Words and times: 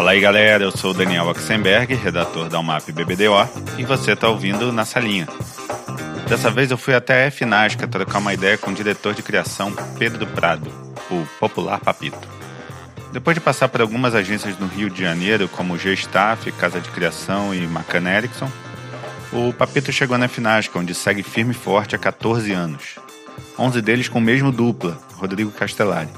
Fala 0.00 0.12
aí 0.12 0.20
galera, 0.22 0.64
eu 0.64 0.70
sou 0.70 0.92
o 0.92 0.94
Daniel 0.94 1.26
Oxenberg, 1.26 1.94
redator 1.94 2.48
da 2.48 2.58
UMAP 2.58 2.90
BBDO, 2.90 3.46
e 3.76 3.84
você 3.84 4.12
está 4.12 4.30
ouvindo 4.30 4.72
Na 4.72 4.86
Salinha. 4.86 5.28
Dessa 6.26 6.50
vez 6.50 6.70
eu 6.70 6.78
fui 6.78 6.94
até 6.94 7.26
a 7.26 7.30
FNASCA 7.30 7.86
trocar 7.86 8.16
uma 8.16 8.32
ideia 8.32 8.56
com 8.56 8.70
o 8.70 8.74
diretor 8.74 9.12
de 9.12 9.22
criação 9.22 9.70
Pedro 9.98 10.26
Prado, 10.26 10.72
o 11.10 11.26
popular 11.38 11.80
Papito. 11.80 12.26
Depois 13.12 13.34
de 13.34 13.42
passar 13.42 13.68
por 13.68 13.82
algumas 13.82 14.14
agências 14.14 14.58
no 14.58 14.66
Rio 14.66 14.88
de 14.88 15.02
Janeiro, 15.02 15.46
como 15.48 15.76
G-Staff, 15.76 16.50
Casa 16.52 16.80
de 16.80 16.88
Criação 16.88 17.54
e 17.54 17.66
Macan 17.66 18.08
Erickson, 18.08 18.50
o 19.30 19.52
Papito 19.52 19.92
chegou 19.92 20.16
na 20.16 20.28
FNASCA, 20.28 20.78
onde 20.78 20.94
segue 20.94 21.22
firme 21.22 21.50
e 21.50 21.54
forte 21.54 21.94
há 21.94 21.98
14 21.98 22.50
anos. 22.52 22.98
11 23.58 23.82
deles 23.82 24.08
com 24.08 24.18
o 24.18 24.22
mesmo 24.22 24.50
dupla, 24.50 24.98
Rodrigo 25.16 25.50
Castellari. 25.50 26.08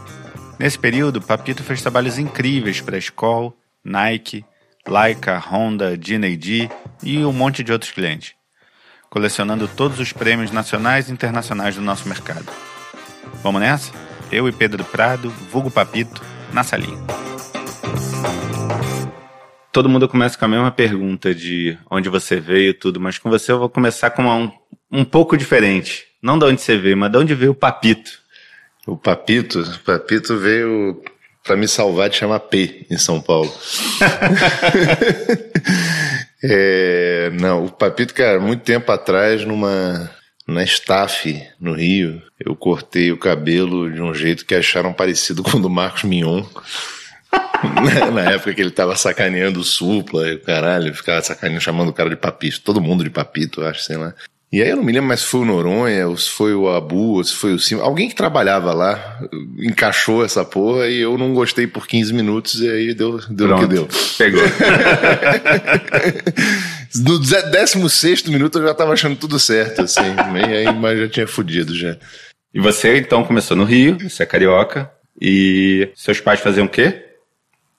Nesse 0.56 0.78
período, 0.78 1.20
Papito 1.20 1.64
fez 1.64 1.82
trabalhos 1.82 2.16
incríveis 2.16 2.80
para 2.80 2.94
a 2.94 3.00
Skoll, 3.00 3.52
Nike, 3.84 4.44
Leica, 4.86 5.38
Honda, 5.38 5.96
D&D 5.96 6.68
e 7.02 7.24
um 7.24 7.32
monte 7.32 7.62
de 7.62 7.72
outros 7.72 7.90
clientes, 7.90 8.34
colecionando 9.08 9.68
todos 9.68 9.98
os 9.98 10.12
prêmios 10.12 10.50
nacionais 10.50 11.08
e 11.08 11.12
internacionais 11.12 11.76
do 11.76 11.82
nosso 11.82 12.08
mercado. 12.08 12.46
Vamos 13.42 13.60
nessa? 13.60 13.92
Eu 14.30 14.48
e 14.48 14.52
Pedro 14.52 14.84
Prado, 14.84 15.30
vulgo 15.30 15.70
Papito, 15.70 16.22
na 16.52 16.62
salinha. 16.62 16.98
Todo 19.72 19.88
mundo 19.88 20.08
começa 20.08 20.36
com 20.38 20.44
a 20.44 20.48
mesma 20.48 20.70
pergunta 20.70 21.34
de 21.34 21.78
onde 21.90 22.08
você 22.08 22.38
veio 22.38 22.70
e 22.70 22.74
tudo, 22.74 23.00
mas 23.00 23.18
com 23.18 23.30
você 23.30 23.52
eu 23.52 23.58
vou 23.58 23.70
começar 23.70 24.10
com 24.10 24.22
uma, 24.22 24.34
um, 24.36 24.52
um 24.90 25.04
pouco 25.04 25.36
diferente. 25.36 26.04
Não 26.20 26.38
de 26.38 26.44
onde 26.44 26.60
você 26.60 26.76
veio, 26.76 26.96
mas 26.96 27.10
de 27.10 27.18
onde 27.18 27.34
veio 27.34 27.52
o 27.52 27.54
Papito. 27.54 28.20
O 28.86 28.96
Papito, 28.96 29.60
o 29.60 29.78
Papito 29.80 30.36
veio 30.36 31.02
para 31.44 31.56
me 31.56 31.66
salvar 31.66 32.08
de 32.08 32.16
chamar 32.16 32.40
P 32.40 32.86
em 32.90 32.96
São 32.96 33.20
Paulo. 33.20 33.52
é, 36.42 37.30
não, 37.40 37.64
o 37.64 37.70
Papito, 37.70 38.14
cara, 38.14 38.40
muito 38.40 38.62
tempo 38.62 38.90
atrás, 38.92 39.44
numa 39.44 40.10
na 40.46 40.62
staff 40.64 41.48
no 41.60 41.72
Rio, 41.72 42.20
eu 42.38 42.56
cortei 42.56 43.12
o 43.12 43.18
cabelo 43.18 43.90
de 43.90 44.00
um 44.00 44.12
jeito 44.12 44.44
que 44.44 44.54
acharam 44.54 44.92
parecido 44.92 45.42
com 45.42 45.58
o 45.58 45.62
do 45.62 45.70
Marcos 45.70 46.04
Mignon. 46.04 46.44
Na 48.12 48.32
época 48.32 48.52
que 48.52 48.60
ele 48.60 48.70
tava 48.70 48.96
sacaneando 48.96 49.60
o 49.60 49.64
supla 49.64 50.28
e 50.28 50.34
o 50.34 50.40
caralho, 50.40 50.94
ficava 50.94 51.22
sacaneando, 51.22 51.62
chamando 51.62 51.88
o 51.88 51.92
cara 51.92 52.10
de 52.10 52.16
papito, 52.16 52.60
todo 52.60 52.80
mundo 52.80 53.04
de 53.04 53.10
papito, 53.10 53.62
acho, 53.62 53.82
sei 53.82 53.96
lá. 53.96 54.12
E 54.52 54.60
aí 54.60 54.68
eu 54.68 54.76
não 54.76 54.84
me 54.84 54.92
lembro 54.92 55.08
mais 55.08 55.20
se 55.20 55.26
foi 55.26 55.40
o 55.40 55.44
Noronha, 55.46 56.08
ou 56.08 56.16
se 56.16 56.28
foi 56.28 56.54
o 56.54 56.68
Abu, 56.68 57.14
ou 57.14 57.24
se 57.24 57.34
foi 57.34 57.54
o 57.54 57.58
Sim. 57.58 57.80
Alguém 57.80 58.10
que 58.10 58.14
trabalhava 58.14 58.74
lá 58.74 59.18
encaixou 59.58 60.22
essa 60.22 60.44
porra 60.44 60.88
e 60.88 61.00
eu 61.00 61.16
não 61.16 61.32
gostei 61.32 61.66
por 61.66 61.86
15 61.86 62.12
minutos 62.12 62.60
e 62.60 62.68
aí 62.68 62.92
deu, 62.92 63.18
deu 63.30 63.48
Pronto, 63.48 63.64
o 63.64 63.68
que 63.68 63.74
deu. 63.74 63.88
Pegou. 64.18 64.42
no 67.02 67.18
16 67.18 68.24
minuto 68.24 68.58
eu 68.58 68.66
já 68.66 68.74
tava 68.74 68.92
achando 68.92 69.16
tudo 69.16 69.38
certo, 69.38 69.80
assim. 69.82 70.02
e 70.02 70.54
aí, 70.54 70.76
mas 70.76 70.98
já 70.98 71.08
tinha 71.08 71.26
fudido 71.26 71.74
já. 71.74 71.96
E 72.52 72.60
você 72.60 72.98
então 72.98 73.24
começou 73.24 73.56
no 73.56 73.64
Rio, 73.64 73.96
você 73.98 74.22
é 74.22 74.26
carioca. 74.26 74.90
E 75.18 75.88
seus 75.94 76.20
pais 76.20 76.40
faziam 76.40 76.66
o 76.66 76.68
quê? 76.68 77.06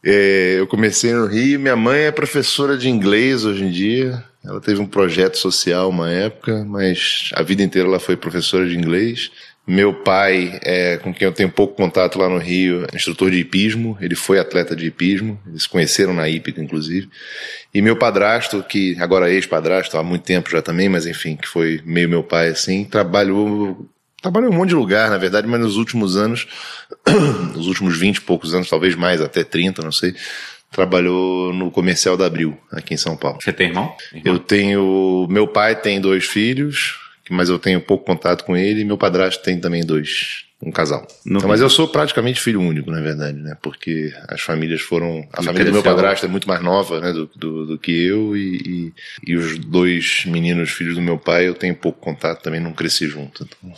É, 0.03 0.55
eu 0.57 0.65
comecei 0.65 1.13
no 1.13 1.27
Rio, 1.27 1.59
minha 1.59 1.75
mãe 1.75 2.05
é 2.05 2.11
professora 2.11 2.75
de 2.77 2.89
inglês 2.89 3.45
hoje 3.45 3.63
em 3.63 3.69
dia. 3.69 4.23
Ela 4.45 4.59
teve 4.59 4.81
um 4.81 4.85
projeto 4.85 5.37
social 5.37 5.89
uma 5.89 6.09
época, 6.09 6.65
mas 6.65 7.29
a 7.33 7.41
vida 7.41 7.63
inteira 7.63 7.87
ela 7.87 7.99
foi 7.99 8.17
professora 8.17 8.67
de 8.67 8.75
inglês. 8.75 9.31
Meu 9.65 9.93
pai, 9.93 10.59
é, 10.61 10.97
com 10.97 11.13
quem 11.13 11.25
eu 11.25 11.31
tenho 11.31 11.49
pouco 11.49 11.75
contato 11.75 12.19
lá 12.19 12.27
no 12.27 12.37
Rio, 12.37 12.85
é 12.91 12.95
instrutor 12.95 13.31
de 13.31 13.37
hipismo, 13.37 13.97
ele 14.01 14.13
foi 14.13 14.37
atleta 14.37 14.75
de 14.75 14.87
hipismo, 14.87 15.39
eles 15.47 15.63
se 15.63 15.69
conheceram 15.69 16.13
na 16.13 16.27
hípica, 16.27 16.61
inclusive. 16.61 17.09
E 17.73 17.81
meu 17.81 17.95
padrasto, 17.95 18.61
que 18.61 18.97
agora 18.99 19.29
é 19.29 19.33
ex-padrasto, 19.33 19.97
há 19.97 20.03
muito 20.03 20.23
tempo 20.23 20.49
já 20.49 20.61
também, 20.61 20.89
mas 20.89 21.05
enfim, 21.07 21.37
que 21.37 21.47
foi 21.47 21.81
meio 21.85 22.09
meu 22.09 22.23
pai 22.23 22.49
assim, 22.49 22.83
trabalhou 22.83 23.89
Trabalhei 24.23 24.47
em 24.47 24.53
um 24.53 24.55
monte 24.55 24.69
de 24.69 24.75
lugar, 24.75 25.09
na 25.09 25.17
verdade, 25.17 25.45
mas 25.45 25.59
nos 25.59 25.75
últimos 25.75 26.15
anos, 26.15 26.47
nos 27.53 27.67
últimos 27.67 27.97
20 27.97 28.15
e 28.15 28.21
poucos 28.21 28.55
anos, 28.55 28.69
talvez 28.69 28.95
mais, 28.95 29.19
até 29.19 29.43
30, 29.43 29.81
não 29.81 29.91
sei, 29.91 30.15
trabalhou 30.73 31.53
no 31.53 31.71
comercial 31.71 32.17
da 32.17 32.25
Abril, 32.25 32.57
aqui 32.71 32.95
em 32.95 32.97
São 32.97 33.15
Paulo. 33.15 33.37
Você 33.41 33.53
tem 33.53 33.67
irmão? 33.67 33.95
irmão? 34.11 34.33
Eu 34.33 34.39
tenho. 34.39 35.27
Meu 35.29 35.47
pai 35.47 35.79
tem 35.79 36.01
dois 36.01 36.25
filhos, 36.25 36.99
mas 37.29 37.47
eu 37.47 37.59
tenho 37.59 37.79
pouco 37.79 38.05
contato 38.05 38.43
com 38.43 38.57
ele, 38.57 38.81
e 38.81 38.85
meu 38.85 38.97
padrasto 38.97 39.43
tem 39.43 39.59
também 39.59 39.85
dois. 39.85 40.43
Um 40.65 40.71
casal. 40.71 41.05
Então, 41.27 41.49
mas 41.49 41.59
eu 41.59 41.69
sou 41.69 41.89
praticamente 41.89 42.39
filho 42.39 42.61
único, 42.61 42.89
na 42.89 43.01
verdade, 43.01 43.37
né? 43.37 43.57
Porque 43.61 44.13
as 44.29 44.39
famílias 44.39 44.79
foram. 44.79 45.27
A 45.33 45.43
família 45.43 45.65
do 45.65 45.73
meu 45.73 45.83
padrasto 45.83 46.25
é 46.25 46.29
muito 46.29 46.47
mais 46.47 46.61
nova, 46.61 47.01
né? 47.01 47.11
Do, 47.11 47.29
do, 47.35 47.65
do 47.65 47.77
que 47.77 47.91
eu, 47.91 48.37
e, 48.37 48.93
e, 49.27 49.27
e, 49.27 49.35
os 49.35 49.59
dois 49.59 50.23
meninos 50.25 50.71
filhos 50.71 50.95
do 50.95 51.01
meu 51.01 51.17
pai 51.17 51.49
eu 51.49 51.53
tenho 51.53 51.75
pouco 51.75 51.99
contato 51.99 52.41
também, 52.41 52.61
não 52.61 52.71
cresci 52.71 53.07
junto. 53.07 53.43
Então... 53.43 53.73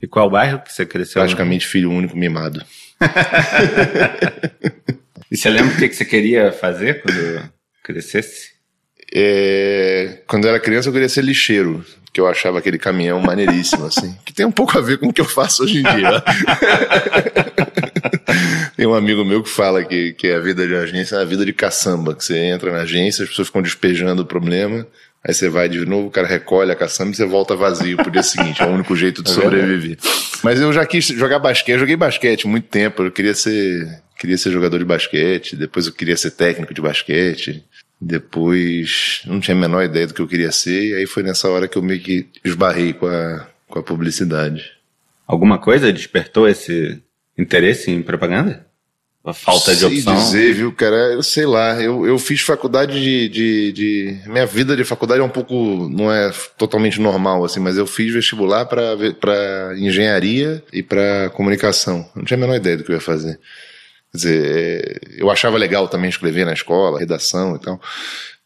E 0.00 0.06
qual 0.06 0.30
bairro 0.30 0.60
que 0.60 0.72
você 0.72 0.86
cresceu? 0.86 1.20
Praticamente 1.20 1.66
filho 1.66 1.90
único 1.90 2.16
mimado. 2.16 2.64
e 5.30 5.36
você 5.36 5.50
lembra 5.50 5.74
o 5.74 5.76
que 5.76 5.92
você 5.92 6.04
queria 6.04 6.52
fazer 6.52 7.02
quando 7.02 7.50
crescesse? 7.82 8.56
É, 9.14 10.18
quando 10.26 10.44
eu 10.44 10.50
era 10.50 10.60
criança 10.60 10.88
eu 10.88 10.92
queria 10.92 11.08
ser 11.08 11.24
lixeiro, 11.24 11.84
que 12.12 12.20
eu 12.20 12.26
achava 12.26 12.58
aquele 12.58 12.78
caminhão 12.78 13.20
maneiríssimo, 13.20 13.86
assim. 13.86 14.16
Que 14.24 14.32
tem 14.32 14.44
um 14.44 14.52
pouco 14.52 14.76
a 14.76 14.80
ver 14.80 14.98
com 14.98 15.08
o 15.08 15.12
que 15.12 15.20
eu 15.20 15.24
faço 15.24 15.64
hoje 15.64 15.78
em 15.78 15.82
dia. 15.82 16.22
tem 18.76 18.86
um 18.86 18.94
amigo 18.94 19.24
meu 19.24 19.42
que 19.42 19.48
fala 19.48 19.84
que, 19.84 20.12
que 20.14 20.30
a 20.30 20.40
vida 20.40 20.66
de 20.66 20.74
agência 20.74 21.16
é 21.16 21.22
a 21.22 21.24
vida 21.24 21.44
de 21.44 21.52
caçamba, 21.52 22.14
que 22.14 22.24
você 22.24 22.38
entra 22.38 22.72
na 22.72 22.82
agência, 22.82 23.22
as 23.22 23.30
pessoas 23.30 23.48
ficam 23.48 23.62
despejando 23.62 24.22
o 24.22 24.26
problema, 24.26 24.86
Aí 25.26 25.34
você 25.34 25.48
vai 25.48 25.68
de 25.68 25.84
novo, 25.84 26.08
o 26.08 26.10
cara 26.10 26.26
recolhe 26.26 26.70
a 26.70 26.76
caçamba 26.76 27.10
e 27.10 27.14
você 27.14 27.26
volta 27.26 27.56
vazio 27.56 27.96
pro 27.96 28.10
dia 28.10 28.22
seguinte. 28.22 28.62
É 28.62 28.66
o 28.66 28.70
único 28.70 28.94
jeito 28.94 29.22
de 29.22 29.30
é 29.30 29.34
sobreviver. 29.34 29.98
Mas 30.42 30.60
eu 30.60 30.72
já 30.72 30.86
quis 30.86 31.06
jogar 31.06 31.38
basquete, 31.38 31.74
eu 31.74 31.80
joguei 31.80 31.96
basquete 31.96 32.46
muito 32.46 32.68
tempo. 32.68 33.02
Eu 33.02 33.10
queria 33.10 33.34
ser, 33.34 34.02
queria 34.16 34.38
ser 34.38 34.52
jogador 34.52 34.78
de 34.78 34.84
basquete, 34.84 35.56
depois 35.56 35.86
eu 35.86 35.92
queria 35.92 36.16
ser 36.16 36.30
técnico 36.30 36.72
de 36.72 36.80
basquete. 36.80 37.64
Depois 38.00 39.22
não 39.26 39.40
tinha 39.40 39.56
a 39.56 39.60
menor 39.60 39.82
ideia 39.82 40.06
do 40.06 40.14
que 40.14 40.22
eu 40.22 40.28
queria 40.28 40.52
ser, 40.52 40.90
e 40.90 40.94
aí 40.94 41.06
foi 41.06 41.24
nessa 41.24 41.48
hora 41.48 41.66
que 41.66 41.76
eu 41.76 41.82
meio 41.82 42.00
que 42.00 42.28
esbarrei 42.44 42.92
com 42.92 43.08
a, 43.08 43.48
com 43.66 43.78
a 43.80 43.82
publicidade. 43.82 44.70
Alguma 45.26 45.58
coisa 45.58 45.92
despertou 45.92 46.48
esse 46.48 47.02
interesse 47.36 47.90
em 47.90 48.00
propaganda? 48.00 48.67
A 49.28 49.34
falta 49.34 49.76
de 49.76 49.84
opção. 49.84 50.14
dizer, 50.14 50.54
viu, 50.54 50.72
cara? 50.72 51.12
Eu 51.12 51.22
sei 51.22 51.44
lá. 51.44 51.80
Eu, 51.80 52.06
eu 52.06 52.18
fiz 52.18 52.40
faculdade 52.40 53.00
de, 53.00 53.28
de, 53.28 53.72
de, 53.72 54.18
Minha 54.26 54.46
vida 54.46 54.76
de 54.76 54.84
faculdade 54.84 55.20
é 55.20 55.24
um 55.24 55.28
pouco. 55.28 55.54
Não 55.90 56.10
é 56.12 56.30
totalmente 56.56 57.00
normal, 57.00 57.44
assim, 57.44 57.60
mas 57.60 57.76
eu 57.76 57.86
fiz 57.86 58.12
vestibular 58.12 58.64
para 58.64 59.74
engenharia 59.76 60.62
e 60.72 60.82
para 60.82 61.30
comunicação. 61.30 62.08
Não 62.14 62.24
tinha 62.24 62.38
a 62.38 62.40
menor 62.40 62.56
ideia 62.56 62.76
do 62.76 62.84
que 62.84 62.90
eu 62.90 62.96
ia 62.96 63.00
fazer. 63.00 63.38
Quer 64.10 64.16
dizer, 64.16 65.00
eu 65.18 65.30
achava 65.30 65.58
legal 65.58 65.86
também 65.88 66.08
escrever 66.08 66.46
na 66.46 66.54
escola, 66.54 66.98
redação 66.98 67.56
e 67.56 67.58
tal. 67.58 67.80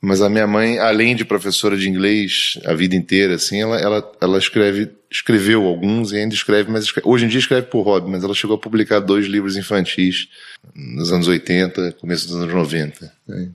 Mas 0.04 0.20
a 0.20 0.28
minha 0.28 0.48
mãe, 0.48 0.80
além 0.80 1.14
de 1.14 1.24
professora 1.24 1.76
de 1.76 1.88
inglês 1.88 2.58
a 2.64 2.74
vida 2.74 2.96
inteira, 2.96 3.36
assim, 3.36 3.62
ela, 3.62 3.78
ela, 3.78 4.12
ela 4.20 4.36
escreve, 4.36 4.90
escreveu 5.08 5.64
alguns 5.64 6.10
e 6.10 6.16
ainda 6.16 6.34
escreve, 6.34 6.68
mas 6.72 6.82
escreve, 6.82 7.08
hoje 7.08 7.24
em 7.24 7.28
dia 7.28 7.38
escreve 7.38 7.68
por 7.68 7.82
hobby, 7.82 8.10
mas 8.10 8.24
ela 8.24 8.34
chegou 8.34 8.56
a 8.56 8.58
publicar 8.58 8.98
dois 8.98 9.26
livros 9.26 9.56
infantis 9.56 10.26
nos 10.74 11.12
anos 11.12 11.28
80, 11.28 11.92
começo 12.00 12.26
dos 12.26 12.36
anos 12.36 12.52
90. 12.52 13.12
Né? 13.28 13.50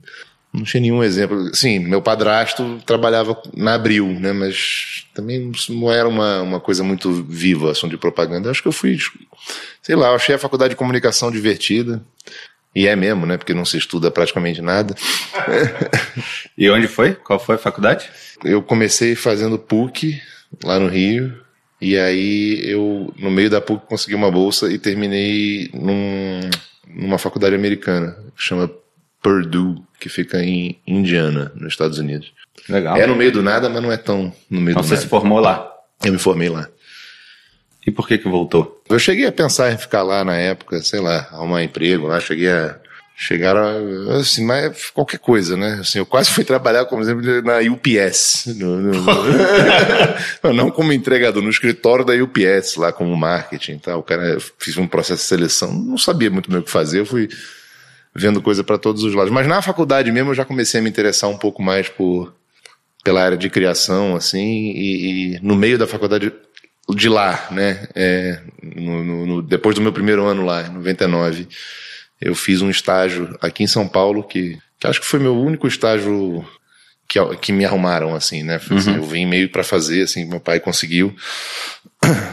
Não 0.50 0.64
tinha 0.64 0.80
nenhum 0.80 1.04
exemplo. 1.04 1.54
Sim, 1.54 1.80
meu 1.80 2.00
padrasto 2.00 2.80
trabalhava 2.86 3.40
na 3.54 3.74
Abril, 3.74 4.06
né? 4.06 4.32
Mas 4.32 5.06
também 5.12 5.52
não 5.68 5.92
era 5.92 6.08
uma, 6.08 6.40
uma 6.40 6.60
coisa 6.60 6.82
muito 6.82 7.12
viva, 7.12 7.72
ação 7.72 7.88
de 7.88 7.98
propaganda. 7.98 8.50
Acho 8.50 8.62
que 8.62 8.68
eu 8.68 8.72
fui, 8.72 8.98
sei 9.82 9.94
lá, 9.94 10.14
achei 10.14 10.34
a 10.34 10.38
faculdade 10.38 10.70
de 10.70 10.76
comunicação 10.76 11.30
divertida. 11.30 12.02
E 12.74 12.86
é 12.86 12.94
mesmo, 12.94 13.26
né? 13.26 13.36
Porque 13.36 13.54
não 13.54 13.64
se 13.64 13.76
estuda 13.78 14.10
praticamente 14.10 14.60
nada. 14.60 14.94
e 16.56 16.68
onde 16.70 16.86
foi? 16.86 17.14
Qual 17.14 17.38
foi 17.38 17.56
a 17.56 17.58
faculdade? 17.58 18.08
Eu 18.44 18.62
comecei 18.62 19.14
fazendo 19.14 19.58
PUC 19.58 20.20
lá 20.62 20.78
no 20.78 20.88
Rio. 20.88 21.34
E 21.80 21.96
aí 21.96 22.60
eu, 22.64 23.12
no 23.18 23.30
meio 23.30 23.48
da 23.50 23.60
PUC, 23.60 23.86
consegui 23.86 24.14
uma 24.14 24.30
bolsa 24.30 24.70
e 24.70 24.78
terminei 24.78 25.70
num, 25.72 26.40
numa 26.86 27.18
faculdade 27.18 27.54
americana, 27.54 28.16
que 28.36 28.42
chama 28.42 28.70
Purdue, 29.22 29.82
que 29.98 30.08
fica 30.08 30.42
em 30.42 30.80
Indiana, 30.86 31.52
nos 31.54 31.72
Estados 31.72 31.98
Unidos. 31.98 32.32
Legal. 32.68 32.96
É 32.96 33.06
no 33.06 33.16
meio 33.16 33.32
do 33.32 33.42
nada, 33.42 33.68
mas 33.68 33.82
não 33.82 33.92
é 33.92 33.96
tão 33.96 34.32
no 34.50 34.60
meio 34.60 34.72
então 34.72 34.82
do 34.82 34.88
nada. 34.88 34.96
você 34.96 34.96
se 34.96 35.08
formou 35.08 35.40
lá? 35.40 35.72
Eu 36.04 36.12
me 36.12 36.18
formei 36.18 36.48
lá. 36.48 36.68
E 37.88 37.90
por 37.90 38.06
que 38.06 38.18
que 38.18 38.28
voltou? 38.28 38.82
Eu 38.86 38.98
cheguei 38.98 39.24
a 39.24 39.32
pensar 39.32 39.72
em 39.72 39.78
ficar 39.78 40.02
lá 40.02 40.22
na 40.22 40.36
época, 40.36 40.82
sei 40.82 41.00
lá, 41.00 41.26
arrumar 41.32 41.64
emprego 41.64 42.06
lá, 42.06 42.20
cheguei 42.20 42.50
a 42.50 42.78
chegaram 43.16 44.10
assim, 44.10 44.44
mas 44.44 44.90
qualquer 44.90 45.18
coisa, 45.18 45.56
né? 45.56 45.78
Assim, 45.80 45.98
eu 45.98 46.04
quase 46.04 46.30
fui 46.30 46.44
trabalhar, 46.44 46.84
como 46.84 47.00
exemplo, 47.00 47.24
na 47.42 47.60
UPS. 47.60 48.54
No, 48.58 48.76
no, 48.76 48.92
no, 50.42 50.52
não 50.52 50.70
como 50.70 50.92
entregador, 50.92 51.42
no 51.42 51.48
escritório 51.48 52.04
da 52.04 52.12
UPS, 52.12 52.76
lá 52.76 52.92
como 52.92 53.16
marketing 53.16 53.72
e 53.72 53.78
tal. 53.78 54.00
O 54.00 54.02
cara, 54.02 54.36
fiz 54.58 54.76
um 54.76 54.86
processo 54.86 55.22
de 55.22 55.28
seleção, 55.28 55.72
não 55.72 55.96
sabia 55.96 56.30
muito 56.30 56.50
bem 56.50 56.60
o 56.60 56.62
que 56.62 56.70
fazer, 56.70 57.00
eu 57.00 57.06
fui 57.06 57.26
vendo 58.14 58.42
coisa 58.42 58.62
para 58.62 58.76
todos 58.76 59.02
os 59.02 59.14
lados. 59.14 59.32
Mas 59.32 59.46
na 59.46 59.62
faculdade 59.62 60.12
mesmo 60.12 60.30
eu 60.32 60.34
já 60.34 60.44
comecei 60.44 60.78
a 60.78 60.82
me 60.82 60.90
interessar 60.90 61.30
um 61.30 61.38
pouco 61.38 61.62
mais 61.62 61.88
por 61.88 62.34
pela 63.02 63.22
área 63.22 63.38
de 63.38 63.48
criação, 63.48 64.14
assim, 64.14 64.72
e, 64.76 65.36
e 65.36 65.40
no 65.40 65.56
meio 65.56 65.78
da 65.78 65.86
faculdade 65.86 66.30
de 66.94 67.08
lá, 67.08 67.48
né, 67.50 67.86
é, 67.94 68.40
no, 68.62 69.26
no, 69.26 69.42
depois 69.42 69.74
do 69.74 69.82
meu 69.82 69.92
primeiro 69.92 70.24
ano 70.24 70.44
lá, 70.44 70.62
em 70.62 70.72
99, 70.72 71.46
eu 72.20 72.34
fiz 72.34 72.62
um 72.62 72.70
estágio 72.70 73.36
aqui 73.40 73.62
em 73.62 73.66
São 73.66 73.86
Paulo 73.86 74.22
que, 74.22 74.58
que 74.78 74.86
acho 74.86 75.00
que 75.00 75.06
foi 75.06 75.20
meu 75.20 75.36
único 75.36 75.68
estágio 75.68 76.44
que, 77.08 77.18
que 77.36 77.52
me 77.52 77.64
arrumaram, 77.64 78.14
assim, 78.14 78.42
né? 78.42 78.56
Assim, 78.56 78.90
uhum. 78.90 78.96
Eu 78.96 79.04
vim 79.04 79.24
meio 79.24 79.48
para 79.48 79.64
fazer, 79.64 80.02
assim, 80.02 80.26
meu 80.26 80.38
pai 80.38 80.60
conseguiu. 80.60 81.14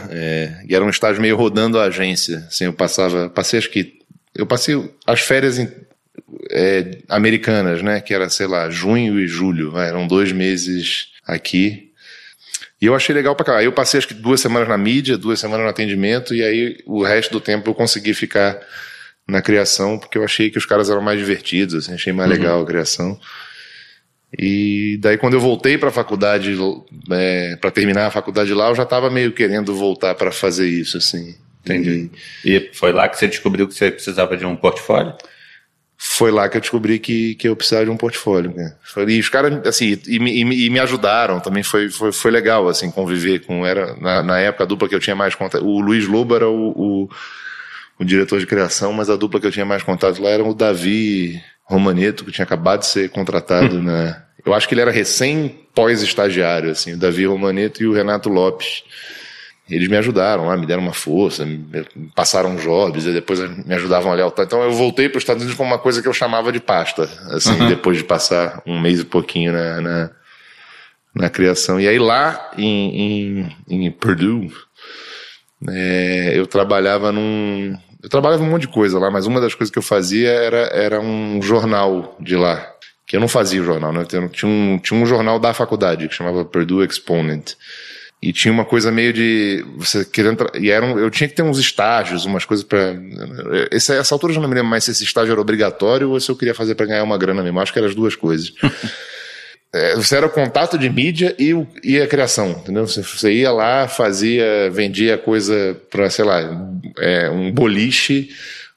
É, 0.08 0.62
e 0.68 0.74
era 0.74 0.84
um 0.84 0.90
estágio 0.90 1.20
meio 1.20 1.36
rodando 1.36 1.78
a 1.78 1.84
agência. 1.84 2.38
Assim, 2.46 2.64
eu 2.64 2.72
passava, 2.72 3.28
passei 3.28 3.58
acho 3.58 3.70
que. 3.70 3.98
Eu 4.34 4.46
passei 4.46 4.90
as 5.06 5.20
férias 5.20 5.58
em, 5.58 5.68
é, 6.50 6.98
americanas, 7.08 7.82
né? 7.82 8.00
Que 8.00 8.14
era, 8.14 8.28
sei 8.28 8.46
lá, 8.46 8.70
junho 8.70 9.18
e 9.18 9.26
julho. 9.26 9.72
Vai, 9.72 9.88
eram 9.88 10.06
dois 10.06 10.30
meses 10.30 11.08
aqui. 11.26 11.85
E 12.80 12.86
eu 12.86 12.94
achei 12.94 13.14
legal 13.14 13.34
pra 13.34 13.46
cá. 13.46 13.58
Aí 13.58 13.64
eu 13.64 13.72
passei 13.72 13.98
acho 13.98 14.08
que 14.08 14.14
duas 14.14 14.40
semanas 14.40 14.68
na 14.68 14.76
mídia, 14.76 15.16
duas 15.16 15.40
semanas 15.40 15.64
no 15.64 15.70
atendimento, 15.70 16.34
e 16.34 16.42
aí 16.42 16.78
o 16.86 17.02
resto 17.02 17.32
do 17.32 17.40
tempo 17.40 17.70
eu 17.70 17.74
consegui 17.74 18.12
ficar 18.12 18.60
na 19.26 19.42
criação, 19.42 19.98
porque 19.98 20.18
eu 20.18 20.24
achei 20.24 20.50
que 20.50 20.58
os 20.58 20.66
caras 20.66 20.88
eram 20.88 21.02
mais 21.02 21.18
divertidos, 21.18 21.74
assim, 21.74 21.94
achei 21.94 22.12
mais 22.12 22.30
uhum. 22.30 22.36
legal 22.36 22.62
a 22.62 22.66
criação. 22.66 23.18
E 24.38 24.98
daí 25.00 25.16
quando 25.16 25.34
eu 25.34 25.40
voltei 25.40 25.78
para 25.78 25.88
a 25.88 25.92
faculdade, 25.92 26.56
é, 27.10 27.56
para 27.56 27.70
terminar 27.70 28.06
a 28.06 28.10
faculdade 28.10 28.52
lá, 28.52 28.68
eu 28.68 28.74
já 28.74 28.82
estava 28.82 29.10
meio 29.10 29.32
querendo 29.32 29.74
voltar 29.74 30.14
para 30.14 30.30
fazer 30.30 30.68
isso, 30.68 30.98
assim. 30.98 31.34
Entendi. 31.64 32.10
E... 32.44 32.56
e 32.56 32.70
foi 32.72 32.92
lá 32.92 33.08
que 33.08 33.18
você 33.18 33.26
descobriu 33.26 33.66
que 33.66 33.74
você 33.74 33.90
precisava 33.90 34.36
de 34.36 34.44
um 34.44 34.54
portfólio? 34.54 35.14
Foi 35.98 36.30
lá 36.30 36.48
que 36.48 36.58
eu 36.58 36.60
descobri 36.60 36.98
que, 36.98 37.34
que 37.36 37.48
eu 37.48 37.56
precisava 37.56 37.86
de 37.86 37.90
um 37.90 37.96
portfólio. 37.96 38.52
Né? 38.54 38.74
E 39.08 39.18
os 39.18 39.28
caras, 39.30 39.66
assim, 39.66 39.98
e, 40.06 40.18
e, 40.18 40.66
e, 40.66 40.70
me 40.70 40.78
ajudaram 40.78 41.40
também, 41.40 41.62
foi, 41.62 41.88
foi, 41.88 42.12
foi 42.12 42.30
legal, 42.30 42.68
assim, 42.68 42.90
conviver 42.90 43.40
com, 43.40 43.64
era, 43.64 43.96
na, 43.96 44.22
na 44.22 44.38
época 44.38 44.64
a 44.64 44.66
dupla 44.66 44.88
que 44.88 44.94
eu 44.94 45.00
tinha 45.00 45.16
mais 45.16 45.34
contato, 45.34 45.64
o 45.64 45.80
Luiz 45.80 46.06
Lobo 46.06 46.36
era 46.36 46.48
o, 46.48 46.68
o, 46.70 47.10
o 47.98 48.04
diretor 48.04 48.38
de 48.38 48.46
criação, 48.46 48.92
mas 48.92 49.08
a 49.08 49.16
dupla 49.16 49.40
que 49.40 49.46
eu 49.46 49.52
tinha 49.52 49.64
mais 49.64 49.82
contato 49.82 50.22
lá 50.22 50.28
era 50.28 50.44
o 50.44 50.54
Davi 50.54 51.42
Romaneto, 51.64 52.24
que 52.24 52.32
tinha 52.32 52.44
acabado 52.44 52.80
de 52.80 52.86
ser 52.86 53.08
contratado 53.10 53.82
na. 53.82 54.22
Eu 54.44 54.54
acho 54.54 54.68
que 54.68 54.74
ele 54.74 54.82
era 54.82 54.92
recém 54.92 55.66
pós-estagiário, 55.74 56.70
assim, 56.70 56.92
o 56.92 56.98
Davi 56.98 57.26
Romaneto 57.26 57.82
e 57.82 57.86
o 57.86 57.92
Renato 57.92 58.28
Lopes. 58.28 58.84
Eles 59.68 59.88
me 59.88 59.96
ajudaram 59.96 60.46
lá, 60.46 60.56
me 60.56 60.64
deram 60.64 60.82
uma 60.82 60.92
força, 60.92 61.44
me 61.44 61.84
passaram 62.14 62.54
jobs, 62.56 63.04
e 63.04 63.12
depois 63.12 63.40
me 63.40 63.74
ajudavam 63.74 64.12
a 64.12 64.14
lealtar. 64.14 64.46
Então 64.46 64.62
eu 64.62 64.72
voltei 64.72 65.08
para 65.08 65.18
os 65.18 65.22
Estados 65.22 65.42
Unidos 65.42 65.58
com 65.58 65.64
uma 65.64 65.78
coisa 65.78 66.00
que 66.00 66.06
eu 66.06 66.12
chamava 66.12 66.52
de 66.52 66.60
pasta, 66.60 67.08
assim, 67.30 67.60
uhum. 67.60 67.68
depois 67.68 67.98
de 67.98 68.04
passar 68.04 68.62
um 68.64 68.80
mês 68.80 69.00
e 69.00 69.04
pouquinho 69.04 69.52
na, 69.52 69.80
na, 69.80 70.10
na 71.14 71.30
criação. 71.30 71.80
E 71.80 71.88
aí 71.88 71.98
lá 71.98 72.52
em, 72.56 73.48
em, 73.68 73.86
em 73.86 73.90
Purdue, 73.90 74.52
é, 75.68 76.32
eu 76.36 76.46
trabalhava 76.46 77.10
num, 77.10 77.76
eu 78.06 78.08
trabalhava 78.08 78.44
um 78.44 78.48
monte 78.48 78.62
de 78.62 78.68
coisa 78.68 79.00
lá, 79.00 79.10
mas 79.10 79.26
uma 79.26 79.40
das 79.40 79.52
coisas 79.52 79.72
que 79.72 79.78
eu 79.80 79.82
fazia 79.82 80.28
era, 80.28 80.58
era 80.72 81.00
um 81.00 81.42
jornal 81.42 82.16
de 82.20 82.36
lá. 82.36 82.72
Que 83.04 83.16
eu 83.16 83.20
não 83.20 83.26
fazia 83.26 83.62
jornal, 83.64 83.92
né? 83.92 84.04
Tinha 84.04 84.48
um, 84.48 84.78
tinha 84.78 85.00
um 85.00 85.06
jornal 85.06 85.40
da 85.40 85.52
faculdade 85.52 86.06
que 86.06 86.14
chamava 86.14 86.44
Purdue 86.44 86.84
Exponent. 86.84 87.54
E 88.22 88.32
tinha 88.32 88.52
uma 88.52 88.64
coisa 88.64 88.90
meio 88.90 89.12
de. 89.12 89.64
Você 89.76 90.04
querendo. 90.04 90.50
E 90.58 90.70
eram, 90.70 90.98
eu 90.98 91.10
tinha 91.10 91.28
que 91.28 91.34
ter 91.34 91.42
uns 91.42 91.58
estágios, 91.58 92.24
umas 92.24 92.44
coisas 92.44 92.64
para. 92.64 92.96
Essa, 93.70 93.94
essa 93.94 94.14
altura 94.14 94.32
eu 94.32 94.36
já 94.36 94.40
não 94.40 94.48
me 94.48 94.54
lembro 94.54 94.70
mais 94.70 94.84
se 94.84 94.90
esse 94.90 95.04
estágio 95.04 95.32
era 95.32 95.40
obrigatório 95.40 96.10
ou 96.10 96.18
se 96.18 96.30
eu 96.30 96.36
queria 96.36 96.54
fazer 96.54 96.74
para 96.74 96.86
ganhar 96.86 97.04
uma 97.04 97.18
grana 97.18 97.42
mesmo. 97.42 97.60
Acho 97.60 97.72
que 97.72 97.78
eram 97.78 97.88
as 97.88 97.94
duas 97.94 98.14
coisas. 98.14 98.52
É, 99.74 99.94
você 99.94 100.16
era 100.16 100.24
o 100.24 100.30
contato 100.30 100.78
de 100.78 100.88
mídia 100.88 101.34
e, 101.38 101.52
o, 101.52 101.66
e 101.84 102.00
a 102.00 102.06
criação, 102.06 102.50
entendeu? 102.50 102.86
Você, 102.86 103.02
você, 103.02 103.30
ia 103.32 103.52
lá, 103.52 103.86
fazia, 103.86 104.70
vendia 104.70 105.18
coisa 105.18 105.76
para, 105.90 106.08
sei 106.08 106.24
lá, 106.24 106.40
é, 106.98 107.28
um 107.28 107.52
boliche, 107.52 108.30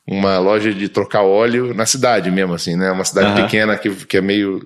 uma 0.05 0.39
loja 0.39 0.73
de 0.73 0.89
trocar 0.89 1.21
óleo 1.21 1.73
na 1.73 1.85
cidade 1.85 2.29
mesmo, 2.29 2.53
assim, 2.53 2.75
né? 2.75 2.91
Uma 2.91 3.05
cidade 3.05 3.29
uhum. 3.29 3.45
pequena 3.45 3.77
que, 3.77 3.89
que 3.91 4.17
é 4.17 4.21
meio. 4.21 4.65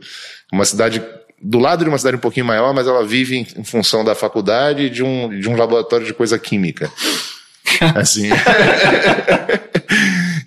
Uma 0.52 0.66
cidade 0.66 1.04
do 1.42 1.60
lado 1.60 1.84
de 1.84 1.90
uma 1.90 1.98
cidade 1.98 2.18
um 2.18 2.22
pouquinho 2.22 2.46
maior, 2.46 2.74
mas 2.74 2.88
ela 2.88 3.06
vive 3.06 3.38
em, 3.38 3.48
em 3.58 3.64
função 3.64 4.04
da 4.04 4.16
faculdade 4.16 4.84
e 4.84 4.90
de 4.90 5.04
um, 5.04 5.40
de 5.40 5.50
um 5.50 5.56
laboratório 5.56 6.06
de 6.06 6.14
coisa 6.14 6.38
química. 6.40 6.92
assim. 7.96 8.30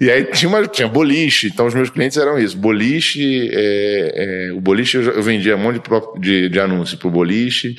E 0.00 0.10
aí 0.10 0.24
tinha, 0.24 0.48
uma, 0.48 0.66
tinha 0.66 0.88
boliche, 0.88 1.48
então 1.48 1.66
os 1.66 1.74
meus 1.74 1.90
clientes 1.90 2.16
eram 2.16 2.38
isso. 2.38 2.56
Boliche, 2.56 3.50
é, 3.52 4.48
é, 4.48 4.52
o 4.52 4.60
boliche 4.60 4.96
eu, 4.96 5.22
vendia 5.22 5.56
um 5.56 5.58
monte 5.58 5.80
de, 5.80 6.20
de, 6.20 6.48
de 6.48 6.60
anúncio 6.60 6.98
pro 6.98 7.10
boliche. 7.10 7.76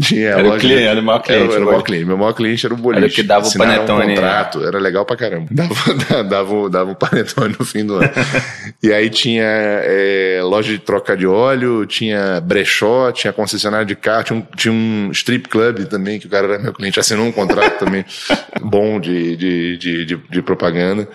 Tinha 0.00 0.30
era, 0.30 0.42
loja, 0.42 0.60
cliente, 0.60 0.82
era 0.82 1.00
o 1.00 1.02
maior 1.02 1.20
cliente. 1.20 1.44
Era, 1.44 1.54
era 1.54 1.62
o 1.62 1.66
maior 1.66 1.82
cliente. 1.82 2.04
Meu 2.04 2.16
maior 2.16 2.32
cliente 2.32 2.64
era 2.66 2.74
o 2.74 2.76
boliche. 2.76 3.04
Era 3.04 3.12
o 3.12 3.14
que 3.14 3.22
dava 3.22 3.46
o 3.46 3.52
panetone. 3.52 4.04
Um 4.04 4.14
contrato, 4.14 4.64
era 4.64 4.78
legal 4.78 5.04
pra 5.04 5.16
caramba. 5.16 5.46
Dava, 5.50 6.24
dava, 6.24 6.70
dava 6.70 6.90
um 6.90 6.94
panetone 6.94 7.56
no 7.58 7.64
fim 7.64 7.84
do 7.84 7.96
ano. 7.96 8.10
e 8.82 8.92
aí 8.92 9.10
tinha 9.10 9.44
é, 9.44 10.40
loja 10.42 10.72
de 10.72 10.78
troca 10.78 11.16
de 11.16 11.26
óleo, 11.26 11.84
tinha 11.86 12.40
brechó, 12.40 13.12
tinha 13.12 13.32
concessionário 13.32 13.86
de 13.86 13.96
carro, 13.96 14.24
tinha 14.24 14.38
um, 14.38 14.42
tinha 14.56 14.72
um 14.72 15.10
strip 15.12 15.48
club 15.48 15.86
também, 15.86 16.18
que 16.18 16.26
o 16.26 16.30
cara 16.30 16.46
era 16.46 16.58
meu 16.58 16.72
cliente, 16.72 16.98
assinou 16.98 17.26
um 17.26 17.32
contrato 17.32 17.78
também 17.78 18.04
bom 18.62 18.98
de, 19.00 19.36
de, 19.36 19.76
de, 19.76 20.04
de, 20.04 20.16
de 20.16 20.42
propaganda. 20.42 21.08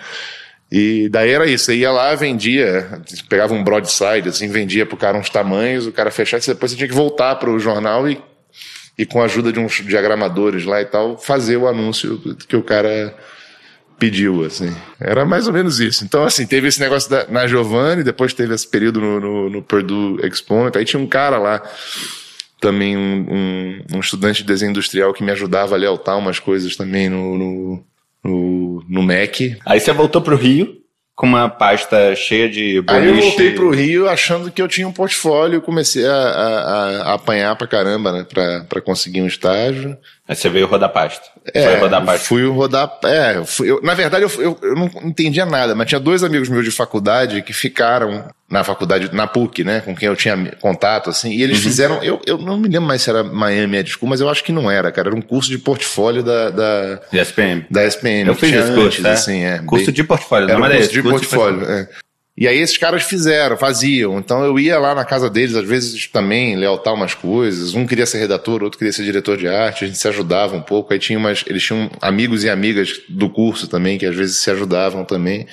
E 0.76 1.08
daí 1.08 1.30
era 1.30 1.46
isso, 1.46 1.66
você 1.66 1.76
ia 1.76 1.92
lá, 1.92 2.12
vendia, 2.16 3.00
pegava 3.28 3.54
um 3.54 3.62
broadside, 3.62 4.28
assim, 4.28 4.48
vendia 4.48 4.84
pro 4.84 4.96
cara 4.96 5.16
uns 5.16 5.30
tamanhos, 5.30 5.86
o 5.86 5.92
cara 5.92 6.10
fechava, 6.10 6.42
e 6.42 6.46
depois 6.48 6.72
você 6.72 6.76
tinha 6.76 6.88
que 6.88 6.94
voltar 6.94 7.36
pro 7.36 7.56
jornal 7.60 8.10
e, 8.10 8.20
e 8.98 9.06
com 9.06 9.22
a 9.22 9.26
ajuda 9.26 9.52
de 9.52 9.60
uns 9.60 9.74
diagramadores 9.84 10.64
lá 10.64 10.82
e 10.82 10.84
tal, 10.84 11.16
fazer 11.16 11.56
o 11.58 11.68
anúncio 11.68 12.18
que 12.48 12.56
o 12.56 12.62
cara 12.64 13.16
pediu, 14.00 14.44
assim. 14.44 14.74
Era 14.98 15.24
mais 15.24 15.46
ou 15.46 15.52
menos 15.52 15.78
isso. 15.78 16.04
Então, 16.04 16.24
assim, 16.24 16.44
teve 16.44 16.66
esse 16.66 16.80
negócio 16.80 17.08
da, 17.08 17.24
na 17.28 17.46
Giovanni, 17.46 18.02
depois 18.02 18.34
teve 18.34 18.52
esse 18.52 18.66
período 18.66 19.00
no, 19.00 19.20
no, 19.20 19.50
no 19.50 19.62
Purdue 19.62 20.26
Exponent, 20.26 20.74
aí 20.74 20.84
tinha 20.84 20.98
um 20.98 21.06
cara 21.06 21.38
lá, 21.38 21.62
também 22.60 22.96
um, 22.96 23.26
um, 23.30 23.84
um, 23.94 24.00
estudante 24.00 24.38
de 24.38 24.48
desenho 24.48 24.70
industrial 24.70 25.14
que 25.14 25.22
me 25.22 25.30
ajudava 25.30 25.76
a 25.76 25.78
lealtar 25.78 26.18
umas 26.18 26.40
coisas 26.40 26.74
também 26.74 27.08
no, 27.08 27.38
no 27.38 27.84
no, 28.24 28.63
no 28.88 29.02
Mac. 29.02 29.40
Aí 29.66 29.80
você 29.80 29.92
voltou 29.92 30.22
pro 30.22 30.36
Rio 30.36 30.84
com 31.14 31.26
uma 31.26 31.48
pasta 31.48 32.14
cheia 32.16 32.48
de 32.48 32.80
boliche. 32.80 33.08
Aí 33.08 33.08
eu 33.08 33.22
voltei 33.22 33.50
pro 33.52 33.70
Rio 33.70 34.08
achando 34.08 34.50
que 34.50 34.60
eu 34.60 34.66
tinha 34.66 34.86
um 34.88 34.92
portfólio 34.92 35.62
comecei 35.62 36.04
a, 36.04 36.12
a, 36.12 37.10
a, 37.10 37.14
apanhar 37.14 37.54
pra 37.56 37.68
caramba, 37.68 38.12
né, 38.12 38.26
pra, 38.28 38.64
pra 38.68 38.80
conseguir 38.80 39.22
um 39.22 39.26
estágio. 39.26 39.96
Aí 40.26 40.34
você 40.34 40.48
veio 40.48 40.66
rodar 40.66 40.90
pasta. 40.90 41.26
É, 41.52 41.62
Foi 41.62 41.80
rodar 41.80 42.04
pasta. 42.04 42.26
fui 42.26 42.46
rodar, 42.46 42.98
é, 43.04 43.44
fui, 43.44 43.70
eu, 43.70 43.82
na 43.82 43.92
verdade 43.92 44.24
eu, 44.24 44.30
eu, 44.42 44.58
eu 44.62 44.74
não 44.74 44.90
entendia 45.02 45.44
nada, 45.44 45.74
mas 45.74 45.86
tinha 45.86 46.00
dois 46.00 46.24
amigos 46.24 46.48
meus 46.48 46.64
de 46.64 46.70
faculdade 46.70 47.42
que 47.42 47.52
ficaram 47.52 48.26
na 48.48 48.64
faculdade, 48.64 49.14
na 49.14 49.26
PUC, 49.26 49.64
né, 49.64 49.80
com 49.80 49.94
quem 49.94 50.08
eu 50.08 50.16
tinha 50.16 50.36
contato, 50.60 51.10
assim, 51.10 51.30
e 51.32 51.42
eles 51.42 51.58
uhum. 51.58 51.62
fizeram, 51.64 52.02
eu, 52.02 52.22
eu 52.26 52.38
não 52.38 52.56
me 52.56 52.68
lembro 52.68 52.88
mais 52.88 53.02
se 53.02 53.10
era 53.10 53.22
Miami 53.22 53.78
Ed 53.78 53.90
School, 53.90 54.08
mas 54.08 54.20
eu 54.20 54.30
acho 54.30 54.42
que 54.42 54.52
não 54.52 54.70
era, 54.70 54.90
cara, 54.90 55.08
era 55.08 55.16
um 55.16 55.20
curso 55.20 55.50
de 55.50 55.58
portfólio 55.58 56.22
da... 56.22 56.50
Da, 56.50 57.00
de 57.10 57.18
SPM. 57.18 57.66
Da 57.70 57.84
SPM. 57.84 58.28
Eu 58.28 58.34
fiz 58.34 58.54
esse 58.54 58.72
curso, 58.72 59.00
antes, 59.00 59.04
é? 59.04 59.10
assim, 59.10 59.44
é. 59.44 59.58
Curso 59.58 59.86
bem, 59.86 59.94
de 59.94 60.04
portfólio, 60.04 60.48
era 60.48 60.58
não 60.58 60.66
um 60.66 60.70
curso 60.70 60.92
de 60.92 61.02
curso 61.02 61.18
portfólio, 61.18 61.58
de 61.58 61.66
portfólio. 61.66 61.88
É. 62.00 62.03
E 62.36 62.48
aí 62.48 62.58
esses 62.58 62.76
caras 62.76 63.04
fizeram, 63.04 63.56
faziam. 63.56 64.18
Então 64.18 64.44
eu 64.44 64.58
ia 64.58 64.76
lá 64.78 64.92
na 64.92 65.04
casa 65.04 65.30
deles, 65.30 65.54
às 65.54 65.66
vezes 65.66 66.08
também, 66.08 66.56
lealtar 66.56 66.92
umas 66.92 67.14
coisas. 67.14 67.74
Um 67.74 67.86
queria 67.86 68.06
ser 68.06 68.18
redator, 68.18 68.62
outro 68.62 68.76
queria 68.76 68.92
ser 68.92 69.04
diretor 69.04 69.36
de 69.36 69.46
arte, 69.46 69.84
a 69.84 69.86
gente 69.86 69.98
se 69.98 70.08
ajudava 70.08 70.56
um 70.56 70.60
pouco. 70.60 70.92
Aí 70.92 70.98
tinha 70.98 71.16
umas, 71.16 71.44
eles 71.46 71.62
tinham 71.62 71.88
amigos 72.00 72.42
e 72.42 72.50
amigas 72.50 73.00
do 73.08 73.30
curso 73.30 73.68
também, 73.68 73.98
que 73.98 74.06
às 74.06 74.16
vezes 74.16 74.38
se 74.38 74.50
ajudavam 74.50 75.04
também. 75.04 75.46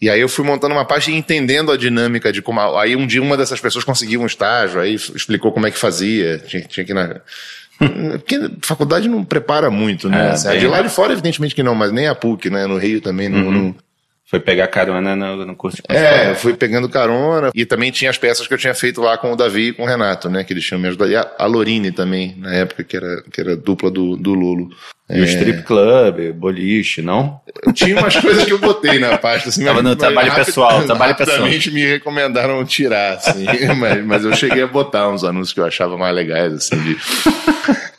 E 0.00 0.10
aí 0.10 0.20
eu 0.20 0.28
fui 0.28 0.44
montando 0.44 0.74
uma 0.74 0.84
página 0.84 1.16
e 1.16 1.18
entendendo 1.18 1.70
a 1.70 1.76
dinâmica 1.76 2.32
de 2.32 2.42
como. 2.42 2.60
Aí 2.76 2.96
um 2.96 3.06
dia 3.06 3.22
uma 3.22 3.36
dessas 3.36 3.60
pessoas 3.60 3.84
conseguiu 3.84 4.20
um 4.20 4.26
estágio, 4.26 4.80
aí 4.80 4.94
explicou 4.94 5.52
como 5.52 5.68
é 5.68 5.70
que 5.70 5.78
fazia. 5.78 6.38
Tinha, 6.38 6.62
tinha 6.62 6.84
que 6.84 6.90
ir 6.90 6.94
na. 6.94 7.20
Porque 8.18 8.50
faculdade 8.62 9.08
não 9.08 9.24
prepara 9.24 9.70
muito, 9.70 10.08
né? 10.08 10.34
É, 10.44 10.56
de 10.56 10.66
lá 10.66 10.82
de 10.82 10.88
fora, 10.88 11.12
evidentemente 11.12 11.54
que 11.54 11.62
não, 11.62 11.74
mas 11.74 11.92
nem 11.92 12.08
a 12.08 12.14
PUC, 12.16 12.50
né? 12.50 12.66
No 12.66 12.78
Rio 12.78 13.00
também 13.00 13.32
uhum. 13.32 13.50
não 13.50 13.74
foi 14.30 14.38
pegar 14.38 14.68
carona 14.68 15.16
no, 15.16 15.44
no 15.44 15.56
curso 15.56 15.78
de 15.78 15.82
É, 15.92 16.36
fui 16.36 16.54
pegando 16.54 16.88
carona. 16.88 17.50
E 17.52 17.66
também 17.66 17.90
tinha 17.90 18.08
as 18.08 18.16
peças 18.16 18.46
que 18.46 18.54
eu 18.54 18.58
tinha 18.58 18.72
feito 18.72 19.00
lá 19.00 19.18
com 19.18 19.32
o 19.32 19.36
Davi 19.36 19.68
e 19.68 19.72
com 19.72 19.82
o 19.82 19.86
Renato, 19.86 20.30
né? 20.30 20.44
Que 20.44 20.52
eles 20.52 20.64
tinham 20.64 20.78
me 20.78 20.86
ajudado. 20.86 21.10
E 21.10 21.16
a, 21.16 21.28
a 21.36 21.46
Lorine 21.46 21.90
também, 21.90 22.36
na 22.38 22.54
época, 22.54 22.84
que 22.84 22.96
era, 22.96 23.24
que 23.24 23.40
era 23.40 23.56
dupla 23.56 23.90
do, 23.90 24.14
do 24.14 24.32
Lolo. 24.32 24.70
E 25.10 25.18
é... 25.18 25.20
o 25.20 25.24
strip 25.24 25.64
club, 25.64 26.32
boliche, 26.32 27.02
não? 27.02 27.40
Tinha 27.74 27.98
umas 27.98 28.14
coisas 28.14 28.44
que 28.44 28.52
eu 28.52 28.60
botei 28.60 29.00
na 29.00 29.18
pasta. 29.18 29.48
Assim, 29.48 29.64
Tava 29.64 29.82
no 29.82 29.96
trabalho 29.96 30.32
pessoal, 30.32 30.84
trabalho 30.84 31.16
pessoal. 31.16 31.48
Me 31.48 31.84
recomendaram 31.84 32.64
tirar, 32.64 33.14
assim. 33.14 33.44
mas, 33.76 34.04
mas 34.06 34.24
eu 34.24 34.32
cheguei 34.36 34.62
a 34.62 34.68
botar 34.68 35.08
uns 35.08 35.24
anúncios 35.24 35.52
que 35.52 35.58
eu 35.58 35.66
achava 35.66 35.98
mais 35.98 36.14
legais, 36.14 36.52
assim, 36.52 36.80
de, 36.80 36.96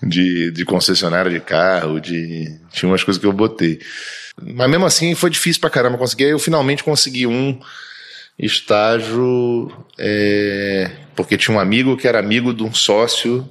de, 0.01 0.51
de 0.51 0.63
concessionária 0.63 1.29
de 1.29 1.41
carro, 1.41 1.99
de... 1.99 2.57
Tinha 2.71 2.89
umas 2.89 3.03
coisas 3.03 3.19
que 3.19 3.27
eu 3.27 3.33
botei. 3.33 3.79
Mas 4.39 4.69
mesmo 4.69 4.85
assim 4.85 5.15
foi 5.15 5.29
difícil 5.29 5.59
pra 5.59 5.69
caramba 5.69 5.97
conseguir. 5.97 6.25
Aí 6.25 6.31
eu 6.31 6.39
finalmente 6.39 6.83
consegui 6.83 7.25
um 7.27 7.59
estágio 8.37 9.71
é, 9.97 10.89
porque 11.15 11.37
tinha 11.37 11.55
um 11.55 11.59
amigo 11.59 11.97
que 11.97 12.07
era 12.07 12.19
amigo 12.19 12.53
de 12.53 12.63
um 12.63 12.73
sócio, 12.73 13.49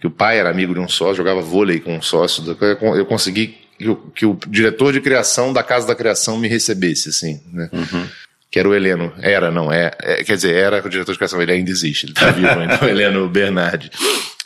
que 0.00 0.06
o 0.06 0.10
pai 0.10 0.38
era 0.38 0.50
amigo 0.50 0.74
de 0.74 0.80
um 0.80 0.88
sócio, 0.88 1.16
jogava 1.16 1.40
vôlei 1.40 1.80
com 1.80 1.96
um 1.96 2.02
sócio. 2.02 2.56
Eu 2.96 3.06
consegui 3.06 3.58
que 3.78 3.88
o, 3.88 3.96
que 3.96 4.26
o 4.26 4.38
diretor 4.48 4.92
de 4.92 5.00
criação 5.00 5.52
da 5.52 5.62
Casa 5.62 5.86
da 5.86 5.94
Criação 5.94 6.38
me 6.38 6.48
recebesse, 6.48 7.10
assim, 7.10 7.40
né? 7.52 7.68
Uhum. 7.72 8.06
Que 8.50 8.58
era 8.58 8.68
o 8.68 8.74
Heleno. 8.74 9.12
Era, 9.20 9.50
não, 9.50 9.70
é, 9.70 9.90
é, 10.00 10.24
Quer 10.24 10.36
dizer, 10.36 10.54
era 10.54 10.84
o 10.84 10.88
diretor 10.88 11.12
de 11.12 11.18
criação, 11.18 11.42
ele 11.42 11.52
ainda 11.52 11.70
existe, 11.70 12.06
ele 12.06 12.14
tá 12.14 12.30
vivo 12.32 12.48
ainda. 12.48 12.82
o 12.82 12.88
Heleno 12.88 13.28
Bernardi. 13.28 13.90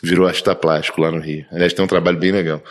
Virou 0.03 0.27
artista 0.27 0.55
plástico 0.55 0.99
lá 0.99 1.11
no 1.11 1.19
Rio. 1.19 1.45
Aliás, 1.51 1.73
tem 1.73 1.85
um 1.85 1.87
trabalho 1.87 2.17
bem 2.17 2.31
legal. 2.31 2.61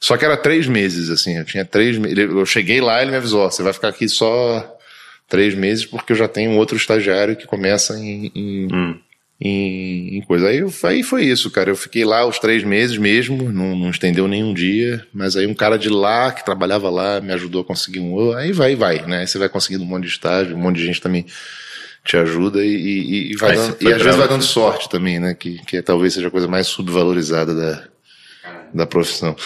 Só 0.00 0.16
que 0.16 0.24
era 0.24 0.36
três 0.36 0.66
meses, 0.66 1.10
assim, 1.10 1.36
eu 1.36 1.44
tinha 1.44 1.64
três 1.64 1.98
meses. 1.98 2.18
Eu 2.18 2.46
cheguei 2.46 2.80
lá 2.80 2.98
e 2.98 3.04
ele 3.04 3.10
me 3.10 3.16
avisou: 3.16 3.50
você 3.50 3.62
vai 3.62 3.72
ficar 3.72 3.88
aqui 3.88 4.08
só 4.08 4.78
três 5.28 5.54
meses 5.54 5.84
porque 5.84 6.12
eu 6.12 6.16
já 6.16 6.28
tenho 6.28 6.52
um 6.52 6.56
outro 6.56 6.76
estagiário 6.76 7.36
que 7.36 7.46
começa 7.46 7.98
em, 7.98 8.32
em, 8.34 8.68
hum. 8.72 8.98
em, 9.40 10.18
em 10.18 10.20
coisa. 10.22 10.48
Aí, 10.48 10.60
aí 10.84 11.02
foi 11.02 11.24
isso, 11.24 11.50
cara. 11.50 11.70
Eu 11.70 11.76
fiquei 11.76 12.04
lá 12.04 12.24
os 12.26 12.38
três 12.38 12.62
meses 12.62 12.96
mesmo, 12.96 13.52
não, 13.52 13.76
não 13.76 13.90
estendeu 13.90 14.28
nenhum 14.28 14.54
dia, 14.54 15.04
mas 15.12 15.36
aí 15.36 15.46
um 15.46 15.54
cara 15.54 15.76
de 15.76 15.88
lá, 15.88 16.30
que 16.30 16.44
trabalhava 16.44 16.88
lá, 16.88 17.20
me 17.20 17.32
ajudou 17.32 17.62
a 17.62 17.64
conseguir 17.64 18.00
um. 18.00 18.32
Aí 18.32 18.52
vai, 18.52 18.76
vai, 18.76 19.04
né? 19.04 19.18
Aí 19.20 19.26
você 19.26 19.38
vai 19.38 19.48
conseguindo 19.48 19.84
um 19.84 19.88
monte 19.88 20.04
de 20.04 20.10
estágio, 20.10 20.56
um 20.56 20.60
monte 20.60 20.76
de 20.76 20.86
gente 20.86 21.00
também 21.00 21.26
te 22.04 22.16
ajuda 22.16 22.64
e, 22.64 22.74
e, 22.74 23.32
e 23.32 23.36
vai 23.36 23.54
dando, 23.54 23.76
e 23.80 23.92
às 23.92 24.00
vezes 24.00 24.16
vai 24.16 24.28
dando 24.28 24.44
sorte 24.44 24.88
também, 24.88 25.20
né? 25.20 25.34
Que, 25.34 25.58
que 25.64 25.82
talvez 25.82 26.14
seja 26.14 26.28
a 26.28 26.30
coisa 26.30 26.48
mais 26.48 26.66
subvalorizada 26.68 27.54
da, 27.54 27.84
da 28.74 28.86
profissão. 28.86 29.36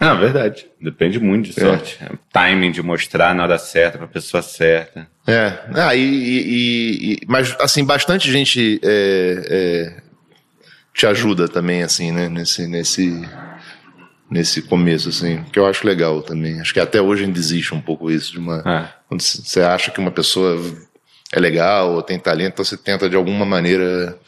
Não, 0.00 0.16
verdade. 0.20 0.66
Depende 0.80 1.18
muito 1.18 1.50
de 1.50 1.60
é. 1.60 1.64
sorte. 1.64 1.98
É. 2.00 2.10
Timing 2.32 2.72
de 2.72 2.82
mostrar 2.82 3.34
na 3.34 3.42
hora 3.42 3.58
certa 3.58 3.98
para 3.98 4.06
a 4.06 4.10
pessoa 4.10 4.42
certa. 4.42 5.06
É. 5.26 5.52
Ah, 5.74 5.94
e, 5.94 6.02
e, 6.02 7.12
e, 7.12 7.20
mas, 7.26 7.54
assim, 7.60 7.84
bastante 7.84 8.30
gente 8.30 8.80
é, 8.82 9.46
é, 9.48 10.02
te 10.94 11.06
ajuda 11.06 11.48
também, 11.48 11.82
assim, 11.82 12.12
né? 12.12 12.28
Nesse, 12.28 12.66
nesse, 12.66 13.28
nesse 14.30 14.62
começo, 14.62 15.08
assim, 15.08 15.42
que 15.52 15.58
eu 15.58 15.66
acho 15.66 15.86
legal 15.86 16.22
também. 16.22 16.60
Acho 16.60 16.72
que 16.72 16.80
até 16.80 17.00
hoje 17.00 17.24
ainda 17.24 17.38
existe 17.38 17.74
um 17.74 17.80
pouco 17.80 18.10
isso 18.10 18.32
de 18.32 18.38
uma. 18.38 18.62
É. 18.64 18.88
Quando 19.08 19.20
você 19.20 19.60
acha 19.60 19.90
que 19.90 20.00
uma 20.00 20.10
pessoa 20.10 20.60
é 21.32 21.40
legal 21.40 21.92
ou 21.94 22.02
tem 22.02 22.18
talento, 22.18 22.54
então 22.54 22.64
você 22.64 22.76
tenta 22.76 23.08
de 23.08 23.16
alguma 23.16 23.44
maneira 23.44 24.18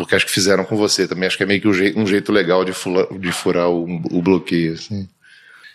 porque 0.00 0.14
acho 0.14 0.24
que 0.24 0.32
fizeram 0.32 0.64
com 0.64 0.76
você 0.76 1.06
também. 1.06 1.26
Acho 1.26 1.36
que 1.36 1.42
é 1.42 1.46
meio 1.46 1.60
que 1.60 1.68
um 1.68 1.74
jeito, 1.74 2.00
um 2.00 2.06
jeito 2.06 2.32
legal 2.32 2.64
de, 2.64 2.72
fula, 2.72 3.06
de 3.18 3.30
furar 3.30 3.68
o, 3.68 3.84
o 4.10 4.22
bloqueio. 4.22 4.72
Assim. 4.72 5.06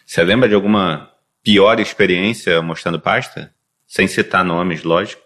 Você 0.04 0.24
lembra 0.24 0.50
de 0.50 0.56
alguma 0.56 1.12
pior 1.44 1.80
experiência 1.80 2.60
mostrando 2.60 3.00
pasta? 3.00 3.52
Sem 3.88 4.08
citar 4.08 4.44
nomes, 4.44 4.82
lógico. 4.82 5.22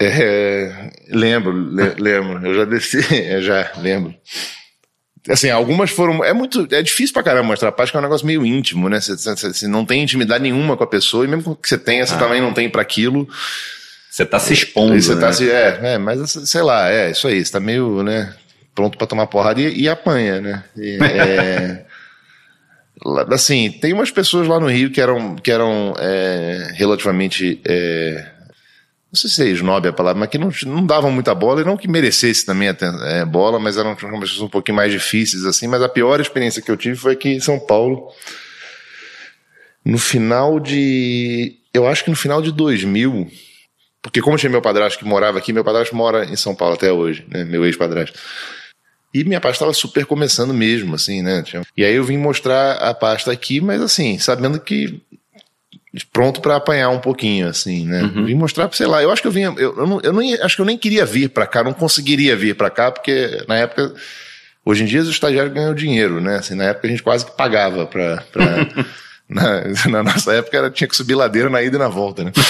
É, 0.00 0.90
lembro, 1.08 1.52
le, 1.52 1.94
lembro. 2.02 2.44
Eu 2.44 2.54
já 2.56 2.64
desci, 2.64 3.00
já 3.42 3.72
lembro. 3.78 4.12
Assim, 5.28 5.48
algumas 5.48 5.90
foram. 5.90 6.24
É 6.24 6.32
muito. 6.32 6.66
É 6.72 6.82
difícil 6.82 7.14
pra 7.14 7.22
caramba 7.22 7.46
mostrar 7.46 7.70
pasta, 7.70 7.92
que 7.92 7.96
é 7.96 8.00
um 8.00 8.02
negócio 8.02 8.26
meio 8.26 8.44
íntimo, 8.44 8.88
né? 8.88 9.00
Você, 9.00 9.16
você, 9.16 9.52
você 9.52 9.68
não 9.68 9.86
tem 9.86 10.02
intimidade 10.02 10.42
nenhuma 10.42 10.76
com 10.76 10.82
a 10.82 10.88
pessoa, 10.88 11.24
e 11.24 11.28
mesmo 11.28 11.54
que 11.54 11.68
você 11.68 11.78
tenha, 11.78 12.04
você 12.04 12.14
ah. 12.14 12.18
também 12.18 12.40
não 12.40 12.52
tem 12.52 12.68
para 12.68 12.82
aquilo. 12.82 13.28
Você 14.16 14.24
tá 14.24 14.38
se 14.38 14.54
expondo. 14.54 14.98
Você 14.98 15.14
tá 15.14 15.26
né? 15.26 15.32
se, 15.34 15.50
é, 15.50 15.78
é, 15.82 15.98
mas 15.98 16.30
sei 16.30 16.62
lá, 16.62 16.90
é 16.90 17.10
isso 17.10 17.28
aí, 17.28 17.44
você 17.44 17.52
tá 17.52 17.60
meio, 17.60 18.02
né, 18.02 18.34
pronto 18.74 18.96
para 18.96 19.06
tomar 19.06 19.26
porrada 19.26 19.60
e, 19.60 19.82
e 19.82 19.88
apanha, 19.90 20.40
né? 20.40 20.64
E, 20.74 20.96
é, 21.02 21.84
assim, 23.30 23.70
tem 23.70 23.92
umas 23.92 24.10
pessoas 24.10 24.48
lá 24.48 24.58
no 24.58 24.70
Rio 24.70 24.90
que 24.90 25.02
eram, 25.02 25.36
que 25.36 25.50
eram 25.52 25.92
é, 25.98 26.72
relativamente. 26.76 27.60
É, 27.68 28.26
não 29.12 29.20
sei 29.20 29.28
se 29.28 29.42
é 29.42 29.48
snob 29.48 29.86
a 29.86 29.92
palavra, 29.92 30.18
mas 30.18 30.30
que 30.30 30.38
não, 30.38 30.50
não 30.64 30.86
davam 30.86 31.12
muita 31.12 31.34
bola, 31.34 31.60
e 31.60 31.64
não 31.66 31.76
que 31.76 31.86
merecesse 31.86 32.46
também 32.46 32.70
a 32.70 32.76
é, 33.18 33.22
bola, 33.22 33.58
mas 33.58 33.76
eram 33.76 33.94
pessoas 33.94 34.40
um 34.40 34.48
pouquinho 34.48 34.76
mais 34.76 34.90
difíceis, 34.90 35.44
assim. 35.44 35.66
Mas 35.66 35.82
a 35.82 35.90
pior 35.90 36.18
experiência 36.22 36.62
que 36.62 36.70
eu 36.70 36.76
tive 36.78 36.96
foi 36.96 37.12
aqui 37.12 37.34
em 37.34 37.40
São 37.40 37.58
Paulo, 37.58 38.10
no 39.84 39.98
final 39.98 40.58
de. 40.58 41.58
Eu 41.74 41.86
acho 41.86 42.02
que 42.02 42.08
no 42.08 42.16
final 42.16 42.40
de 42.40 42.50
2000 42.50 43.30
porque 44.06 44.20
como 44.20 44.36
tinha 44.36 44.48
meu 44.48 44.62
padrasto 44.62 45.00
que 45.00 45.04
morava 45.04 45.36
aqui, 45.38 45.52
meu 45.52 45.64
padrasto 45.64 45.96
mora 45.96 46.24
em 46.24 46.36
São 46.36 46.54
Paulo 46.54 46.74
até 46.74 46.92
hoje, 46.92 47.26
né? 47.28 47.44
Meu 47.44 47.66
ex-padrasto. 47.66 48.16
E 49.12 49.24
minha 49.24 49.40
pasta 49.40 49.56
estava 49.56 49.72
super 49.72 50.06
começando 50.06 50.54
mesmo, 50.54 50.94
assim, 50.94 51.22
né? 51.22 51.42
E 51.76 51.84
aí 51.84 51.94
eu 51.94 52.04
vim 52.04 52.16
mostrar 52.16 52.72
a 52.74 52.94
pasta 52.94 53.32
aqui, 53.32 53.60
mas 53.60 53.80
assim, 53.82 54.18
sabendo 54.18 54.60
que 54.60 55.00
pronto 56.12 56.40
para 56.40 56.56
apanhar 56.56 56.90
um 56.90 57.00
pouquinho, 57.00 57.48
assim, 57.48 57.84
né? 57.84 58.02
Uhum. 58.02 58.26
Vim 58.26 58.34
mostrar, 58.34 58.70
sei 58.72 58.86
lá, 58.86 59.02
eu 59.02 59.10
acho 59.10 59.22
que 59.22 59.28
eu 59.28 59.32
vinha, 59.32 59.52
eu, 59.56 59.76
eu, 59.76 59.86
não, 59.86 60.00
eu 60.02 60.12
não, 60.12 60.20
acho 60.44 60.54
que 60.54 60.62
eu 60.62 60.66
nem 60.66 60.78
queria 60.78 61.04
vir 61.04 61.30
para 61.30 61.46
cá, 61.46 61.64
não 61.64 61.72
conseguiria 61.72 62.36
vir 62.36 62.54
para 62.54 62.70
cá, 62.70 62.92
porque 62.92 63.44
na 63.48 63.56
época, 63.56 63.92
hoje 64.64 64.84
em 64.84 64.86
dia 64.86 65.00
os 65.00 65.08
estagiários 65.08 65.52
ganham 65.52 65.74
dinheiro, 65.74 66.20
né? 66.20 66.36
Assim, 66.36 66.54
na 66.54 66.64
época 66.64 66.86
a 66.86 66.90
gente 66.90 67.02
quase 67.02 67.24
que 67.24 67.36
pagava 67.36 67.86
para 67.86 68.22
Na, 69.28 69.62
na, 69.90 70.02
nossa 70.02 70.32
época 70.32 70.56
era, 70.56 70.70
tinha 70.70 70.88
que 70.88 70.96
subir 70.96 71.14
ladeira 71.14 71.50
na 71.50 71.62
ida 71.62 71.76
e 71.76 71.78
na 71.78 71.88
volta, 71.88 72.24
né? 72.24 72.32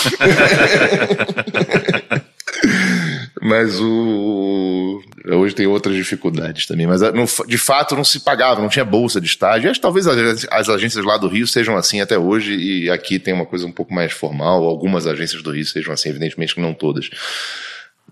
mas 3.41 3.79
o 3.81 5.03
hoje 5.35 5.55
tem 5.55 5.67
outras 5.67 5.97
dificuldades 5.97 6.67
também. 6.67 6.87
Mas 6.87 7.01
no, 7.01 7.27
de 7.47 7.59
fato 7.59 7.97
não 7.97 8.05
se 8.05 8.21
pagava, 8.21 8.61
não 8.61 8.69
tinha 8.69 8.85
bolsa 8.85 9.21
de 9.21 9.27
estágio. 9.27 9.71
Acho 9.71 9.81
talvez 9.81 10.07
as, 10.07 10.47
as, 10.51 10.69
agências 10.69 11.05
lá 11.05 11.17
do 11.17 11.29
Rio 11.29 11.47
sejam 11.47 11.77
assim 11.77 12.01
até 12.01 12.19
hoje 12.19 12.55
e 12.55 12.91
aqui 12.91 13.19
tem 13.19 13.35
uma 13.35 13.47
coisa 13.47 13.67
um 13.67 13.73
pouco 13.73 13.93
mais 13.93 14.13
formal. 14.13 14.65
Algumas 14.65 15.07
agências 15.07 15.43
do 15.43 15.51
Rio 15.51 15.65
sejam 15.65 15.93
assim, 15.93 16.11
evidentemente 16.11 16.55
que 16.55 16.61
não 16.61 16.75
todas. 16.75 17.11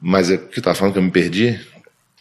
Mas 0.01 0.31
é 0.31 0.37
que 0.37 0.59
eu 0.59 0.75
falando 0.75 0.95
que 0.95 0.99
eu 0.99 1.03
me 1.03 1.11
perdi. 1.11 1.61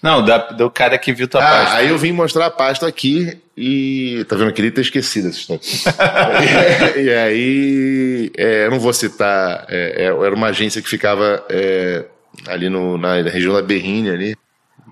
Não, 0.03 0.21
da, 0.21 0.37
do 0.37 0.69
cara 0.69 0.97
que 0.97 1.13
viu 1.13 1.29
tua 1.29 1.41
ah, 1.41 1.49
pasta. 1.49 1.77
Aí 1.77 1.87
eu 1.87 1.97
vim 1.97 2.11
mostrar 2.11 2.47
a 2.47 2.51
pasta 2.51 2.85
aqui 2.85 3.37
e. 3.55 4.25
Tá 4.27 4.35
vendo? 4.35 4.49
Eu 4.49 4.53
queria 4.53 4.69
ter 4.69 4.81
esquecido 4.81 5.29
essa 5.29 5.37
história. 5.37 5.61
e, 6.99 7.03
e, 7.03 7.13
aí. 7.13 8.31
É, 8.37 8.65
eu 8.65 8.71
não 8.71 8.81
vou 8.81 8.91
citar. 8.91 9.65
É, 9.69 10.03
é, 10.03 10.05
era 10.07 10.35
uma 10.35 10.47
agência 10.47 10.81
que 10.81 10.89
ficava 10.89 11.41
é, 11.49 12.03
ali 12.47 12.67
no, 12.67 12.97
na 12.97 13.21
região 13.21 13.53
da 13.53 13.61
Berrine 13.61 14.09
ali. 14.09 14.35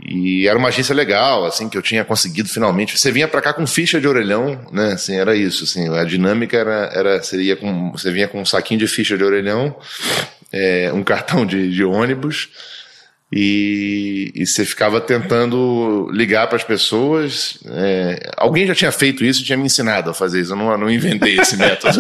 E 0.01 0.48
era 0.48 0.58
uma 0.58 0.70
agência 0.70 0.96
legal, 0.96 1.46
assim, 1.46 1.68
que 1.68 1.77
eu 1.77 1.82
tinha 1.82 2.06
conseguido 2.06 2.48
finalmente. 2.48 2.98
Você 2.98 3.12
vinha 3.12 3.27
para 3.27 3.41
cá 3.41 3.51
com 3.51 3.68
ficha 3.68 4.00
de 4.00 4.08
orelhão, 4.08 4.65
né? 4.72 4.94
Assim, 4.94 5.18
era 5.18 5.36
isso, 5.36 5.65
assim. 5.65 5.94
A 5.94 6.06
dinâmica 6.06 6.56
era, 6.56 6.89
era 6.94 7.22
seria 7.22 7.58
com, 7.58 7.91
você 7.91 8.10
vinha 8.12 8.30
com 8.30 8.39
um 8.39 8.46
saquinho 8.46 8.80
de 8.80 8.88
ficha 8.88 9.18
de 9.18 9.25
orelhão, 9.25 9.75
é, 10.53 10.89
um 10.94 11.03
cartão 11.03 11.46
de, 11.46 11.70
de 11.70 11.84
ônibus 11.84 12.48
e, 13.34 14.30
e 14.36 14.46
você 14.46 14.66
ficava 14.66 15.00
tentando 15.00 16.10
ligar 16.12 16.48
para 16.48 16.58
as 16.58 16.66
pessoas. 16.66 17.60
É, 17.66 18.32
alguém 18.36 18.68
já 18.68 18.76
tinha 18.76 18.92
feito 18.92 19.24
isso, 19.24 19.42
tinha 19.44 19.58
me 19.58 19.68
ensinado 19.68 20.10
a 20.10 20.14
fazer 20.14 20.42
isso. 20.42 20.52
Eu 20.52 20.58
não, 20.58 20.78
não 20.78 20.90
inventei 20.90 21.40
esse 21.40 21.56
método. 21.56 21.98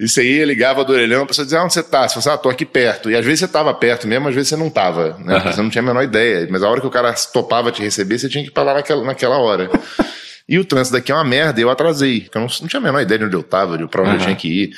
e 0.00 0.08
você 0.08 0.24
ia, 0.24 0.46
ligava 0.46 0.82
do 0.82 0.94
orelhão, 0.94 1.24
a 1.24 1.26
pessoa 1.26 1.44
dizia: 1.44 1.58
ah, 1.58 1.64
onde 1.64 1.74
você 1.74 1.80
está? 1.80 2.08
Você 2.08 2.22
falava, 2.22 2.40
ah, 2.40 2.42
tô 2.42 2.48
aqui 2.48 2.64
perto. 2.64 3.10
E 3.10 3.16
às 3.16 3.24
vezes 3.24 3.40
você 3.40 3.44
estava 3.44 3.74
perto 3.74 4.08
mesmo, 4.08 4.28
às 4.28 4.34
vezes 4.34 4.48
você 4.48 4.56
não 4.56 4.68
estava. 4.68 5.18
Né? 5.18 5.36
Uhum. 5.36 5.52
Você 5.52 5.62
não 5.62 5.68
tinha 5.68 5.82
a 5.82 5.86
menor 5.86 6.02
ideia. 6.02 6.48
Mas 6.50 6.62
a 6.62 6.70
hora 6.70 6.80
que 6.80 6.86
o 6.86 6.90
cara 6.90 7.12
topava 7.12 7.70
te 7.70 7.82
receber, 7.82 8.18
você 8.18 8.30
tinha 8.30 8.42
que 8.42 8.48
ir 8.48 8.52
para 8.52 8.62
lá 8.62 8.74
naquela, 8.74 9.04
naquela 9.04 9.36
hora. 9.36 9.68
E 10.48 10.58
o 10.58 10.64
trânsito 10.64 10.96
daqui 10.96 11.12
é 11.12 11.14
uma 11.14 11.24
merda, 11.24 11.60
eu 11.60 11.68
atrasei. 11.68 12.22
Porque 12.22 12.38
eu 12.38 12.40
não, 12.40 12.48
não 12.62 12.66
tinha 12.66 12.80
a 12.80 12.82
menor 12.82 13.02
ideia 13.02 13.18
de 13.18 13.24
onde 13.26 13.36
eu 13.36 13.40
estava, 13.40 13.76
de 13.76 13.86
para 13.86 14.00
onde 14.00 14.12
uhum. 14.12 14.16
eu 14.16 14.22
tinha 14.22 14.36
que 14.36 14.48
ir. 14.48 14.70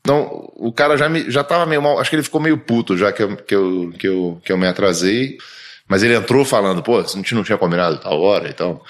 Então, 0.00 0.50
o 0.56 0.72
cara 0.72 0.96
já, 0.96 1.08
me, 1.08 1.30
já 1.30 1.44
tava 1.44 1.66
meio 1.66 1.82
mal, 1.82 1.98
acho 1.98 2.08
que 2.08 2.16
ele 2.16 2.22
ficou 2.22 2.40
meio 2.40 2.56
puto 2.56 2.96
já 2.96 3.12
que 3.12 3.22
eu, 3.22 3.36
que 3.36 3.54
eu, 3.54 3.92
que 3.98 4.08
eu, 4.08 4.40
que 4.44 4.52
eu 4.52 4.58
me 4.58 4.66
atrasei. 4.66 5.38
Mas 5.86 6.02
ele 6.02 6.14
entrou 6.14 6.44
falando, 6.44 6.82
pô, 6.82 6.98
a 6.98 7.02
gente 7.02 7.34
não 7.34 7.42
tinha 7.42 7.56
combinado 7.56 7.98
tal 7.98 8.20
hora 8.20 8.48
e 8.48 8.52
tal. 8.52 8.84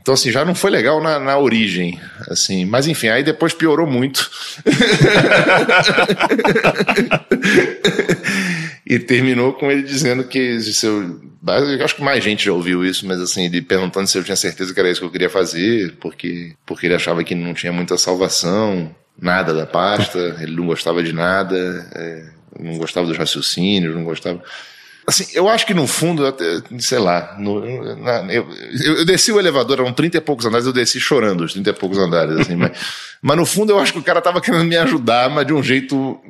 Então, 0.00 0.14
assim, 0.14 0.30
já 0.30 0.44
não 0.44 0.54
foi 0.54 0.70
legal 0.70 1.02
na, 1.02 1.18
na 1.18 1.36
origem, 1.36 2.00
assim. 2.30 2.64
Mas, 2.64 2.86
enfim, 2.86 3.08
aí 3.08 3.24
depois 3.24 3.52
piorou 3.52 3.88
muito. 3.88 4.30
e 8.86 9.00
terminou 9.00 9.52
com 9.54 9.68
ele 9.68 9.82
dizendo 9.82 10.22
que 10.22 10.60
se 10.60 10.86
eu 10.86 11.20
acho 11.84 11.96
que 11.96 12.02
mais 12.02 12.22
gente 12.22 12.44
já 12.44 12.52
ouviu 12.52 12.84
isso, 12.84 13.04
mas 13.04 13.20
assim, 13.20 13.46
ele 13.46 13.60
perguntando 13.60 14.06
se 14.06 14.16
eu 14.16 14.22
tinha 14.22 14.36
certeza 14.36 14.72
que 14.72 14.78
era 14.78 14.88
isso 14.88 15.00
que 15.00 15.06
eu 15.06 15.10
queria 15.10 15.28
fazer, 15.28 15.96
porque, 16.00 16.54
porque 16.64 16.86
ele 16.86 16.94
achava 16.94 17.24
que 17.24 17.34
não 17.34 17.52
tinha 17.52 17.72
muita 17.72 17.98
salvação 17.98 18.94
nada 19.20 19.54
da 19.54 19.66
pasta, 19.66 20.18
ele 20.40 20.56
não 20.56 20.66
gostava 20.66 21.02
de 21.02 21.12
nada, 21.12 21.56
é, 21.94 22.24
não 22.60 22.78
gostava 22.78 23.06
dos 23.06 23.16
raciocínios, 23.16 23.94
não 23.94 24.04
gostava. 24.04 24.42
Assim, 25.06 25.24
eu 25.34 25.48
acho 25.48 25.64
que 25.64 25.72
no 25.72 25.86
fundo, 25.86 26.26
até, 26.26 26.44
sei 26.80 26.98
lá, 26.98 27.36
no, 27.38 27.96
na, 27.96 28.32
eu, 28.32 28.48
eu, 28.82 29.04
desci 29.04 29.30
o 29.30 29.38
elevador, 29.38 29.78
eram 29.78 29.92
30 29.92 30.16
e 30.16 30.20
poucos 30.20 30.44
andares, 30.46 30.66
eu 30.66 30.72
desci 30.72 30.98
chorando 30.98 31.44
os 31.44 31.52
30 31.52 31.70
e 31.70 31.72
poucos 31.74 31.98
andares, 31.98 32.40
assim, 32.40 32.56
mas, 32.56 32.76
mas 33.22 33.36
no 33.36 33.46
fundo 33.46 33.72
eu 33.72 33.78
acho 33.78 33.92
que 33.92 34.00
o 34.00 34.02
cara 34.02 34.20
tava 34.20 34.40
querendo 34.40 34.64
me 34.64 34.76
ajudar, 34.76 35.30
mas 35.30 35.46
de 35.46 35.52
um 35.52 35.62
jeito 35.62 36.20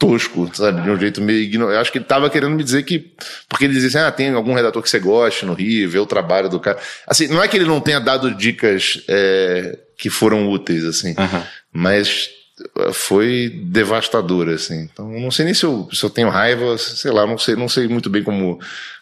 tosco, 0.00 0.50
sabe? 0.54 0.80
De 0.80 0.90
um 0.90 0.98
jeito 0.98 1.20
meio 1.20 1.40
ignorante. 1.40 1.74
Eu 1.74 1.80
acho 1.80 1.92
que 1.92 1.98
ele 1.98 2.06
tava 2.06 2.30
querendo 2.30 2.56
me 2.56 2.64
dizer 2.64 2.82
que. 2.84 3.12
Porque 3.46 3.66
ele 3.66 3.74
dizia 3.74 3.88
assim: 3.88 3.98
ah, 3.98 4.10
tem 4.10 4.32
algum 4.32 4.54
redator 4.54 4.82
que 4.82 4.88
você 4.88 4.98
goste 4.98 5.44
no 5.44 5.52
Rio, 5.52 5.90
vê 5.90 5.98
o 5.98 6.06
trabalho 6.06 6.48
do 6.48 6.58
cara. 6.58 6.78
Assim, 7.06 7.28
não 7.28 7.42
é 7.42 7.46
que 7.46 7.56
ele 7.56 7.66
não 7.66 7.80
tenha 7.80 8.00
dado 8.00 8.34
dicas 8.34 9.04
é, 9.06 9.78
que 10.00 10.08
foram 10.08 10.48
úteis, 10.48 10.84
assim. 10.84 11.10
Uhum. 11.10 11.42
Mas 11.72 12.30
foi 12.92 13.62
devastadora, 13.66 14.54
assim. 14.54 14.88
Então, 14.92 15.08
não 15.08 15.30
sei 15.30 15.44
nem 15.44 15.54
se 15.54 15.64
eu, 15.64 15.88
se 15.92 16.02
eu 16.02 16.10
tenho 16.10 16.30
raiva, 16.30 16.76
sei 16.78 17.10
lá, 17.10 17.26
não 17.26 17.36
sei, 17.36 17.54
não 17.54 17.68
sei 17.68 17.86
muito 17.86 18.08
bem 18.08 18.22
como 18.22 18.58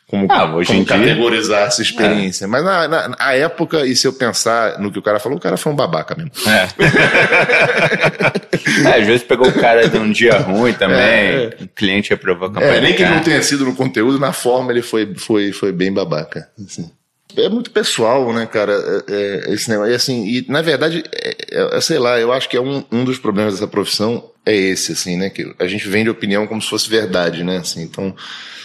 como, 0.09 0.26
ah, 0.31 0.49
como 0.67 0.87
categorizar 0.87 1.67
essa 1.67 1.83
experiência. 1.83 2.47
É. 2.47 2.49
Mas 2.49 2.64
na, 2.64 2.88
na, 2.88 3.09
na, 3.11 3.33
época, 3.35 3.85
e 3.85 3.95
se 3.95 4.07
eu 4.07 4.12
pensar 4.14 4.78
no 4.78 4.90
que 4.90 4.99
o 4.99 5.02
cara 5.02 5.21
falou, 5.21 5.37
o 5.37 5.40
cara 5.40 5.59
foi 5.59 5.71
um 5.71 5.76
babaca 5.76 6.14
mesmo. 6.14 6.33
É. 6.49 6.67
é 8.88 9.00
às 9.00 9.07
vezes 9.07 9.23
pegou 9.23 9.47
o 9.47 9.52
cara 9.52 9.87
de 9.87 9.99
um 9.99 10.11
dia 10.11 10.38
ruim 10.38 10.73
também, 10.73 10.97
é. 10.97 11.50
o 11.61 11.69
cliente 11.69 12.09
reprovou 12.09 12.49
a 12.49 12.52
campanha. 12.52 12.76
É, 12.76 12.81
nem 12.81 12.95
que 12.95 13.02
ele 13.02 13.17
não 13.17 13.23
tenha 13.23 13.43
sido 13.43 13.67
no 13.67 13.76
conteúdo, 13.76 14.19
na 14.19 14.33
forma 14.33 14.73
ele 14.73 14.81
foi, 14.81 15.14
foi, 15.14 15.52
foi 15.52 15.73
bem 15.73 15.93
babaca. 15.93 16.49
Assim. 16.59 16.90
É 17.37 17.49
muito 17.49 17.70
pessoal, 17.70 18.32
né, 18.32 18.47
cara, 18.47 18.73
é, 19.08 19.49
é 19.49 19.54
esse 19.54 19.68
negócio. 19.68 19.92
E 19.92 19.94
assim, 19.94 20.26
e 20.26 20.44
na 20.49 20.62
verdade, 20.62 21.04
é, 21.12 21.76
é, 21.76 21.80
sei 21.80 21.99
lá, 21.99 22.18
eu 22.18 22.32
acho 22.32 22.49
que 22.49 22.56
é 22.56 22.61
um, 22.61 22.85
um 22.90 23.04
dos 23.04 23.18
problemas 23.18 23.54
dessa 23.54 23.68
profissão 23.68 24.30
é 24.47 24.54
esse, 24.54 24.92
assim, 24.92 25.16
né, 25.16 25.28
que 25.28 25.54
a 25.58 25.66
gente 25.66 25.87
vende 25.88 26.08
opinião 26.08 26.47
como 26.47 26.62
se 26.62 26.70
fosse 26.70 26.88
verdade, 26.88 27.44
né, 27.44 27.58
assim, 27.58 27.82
então 27.82 28.14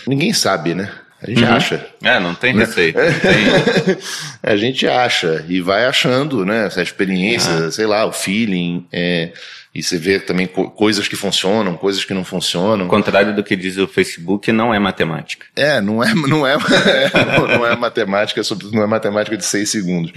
ninguém 0.07 0.33
sabe, 0.33 0.73
né. 0.73 0.91
A 1.23 1.29
gente 1.29 1.43
uhum. 1.43 1.53
acha. 1.53 1.87
É, 2.03 2.19
não 2.19 2.35
tem 2.35 2.53
receita. 2.53 3.01
Não 3.01 3.13
tem. 3.19 3.97
a 4.43 4.57
gente 4.57 4.85
acha 4.85 5.45
e 5.47 5.61
vai 5.61 5.85
achando, 5.85 6.45
né? 6.45 6.67
Essa 6.67 6.81
experiência, 6.81 7.67
ah. 7.67 7.71
sei 7.71 7.85
lá, 7.85 8.05
o 8.05 8.11
feeling. 8.11 8.85
É, 8.91 9.31
e 9.73 9.81
você 9.81 9.97
vê 9.97 10.19
também 10.19 10.45
co 10.45 10.69
coisas 10.69 11.07
que 11.07 11.15
funcionam, 11.15 11.75
coisas 11.75 12.05
que 12.05 12.13
não 12.13 12.23
funcionam. 12.23 12.85
Ao 12.85 12.89
contrário 12.89 13.35
do 13.35 13.43
que 13.43 13.55
diz 13.55 13.77
o 13.77 13.87
Facebook, 13.87 14.51
não 14.51 14.73
é 14.73 14.79
matemática. 14.79 15.45
É, 15.55 15.81
não 15.81 16.03
é, 16.03 16.13
não 16.27 16.45
é, 16.45 16.55
não, 16.57 17.47
não 17.47 17.65
é 17.65 17.75
matemática, 17.75 18.41
não 18.71 18.83
é 18.83 18.87
matemática 18.87 19.35
de 19.35 19.45
seis 19.45 19.69
segundos. 19.69 20.11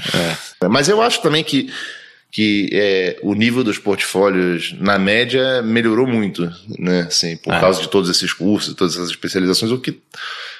É. 0.62 0.68
Mas 0.68 0.88
eu 0.88 1.00
acho 1.00 1.22
também 1.22 1.42
que 1.42 1.72
que 2.28 2.68
é, 2.72 3.18
o 3.22 3.34
nível 3.34 3.64
dos 3.64 3.78
portfólios, 3.78 4.74
na 4.78 4.98
média, 4.98 5.62
melhorou 5.62 6.06
muito, 6.06 6.50
né? 6.78 7.06
Assim, 7.08 7.34
por 7.38 7.54
é. 7.54 7.60
causa 7.60 7.80
de 7.80 7.88
todos 7.88 8.10
esses 8.10 8.30
cursos, 8.32 8.74
todas 8.74 8.94
essas 8.94 9.08
especializações, 9.08 9.72
o 9.72 9.78
que 9.78 10.02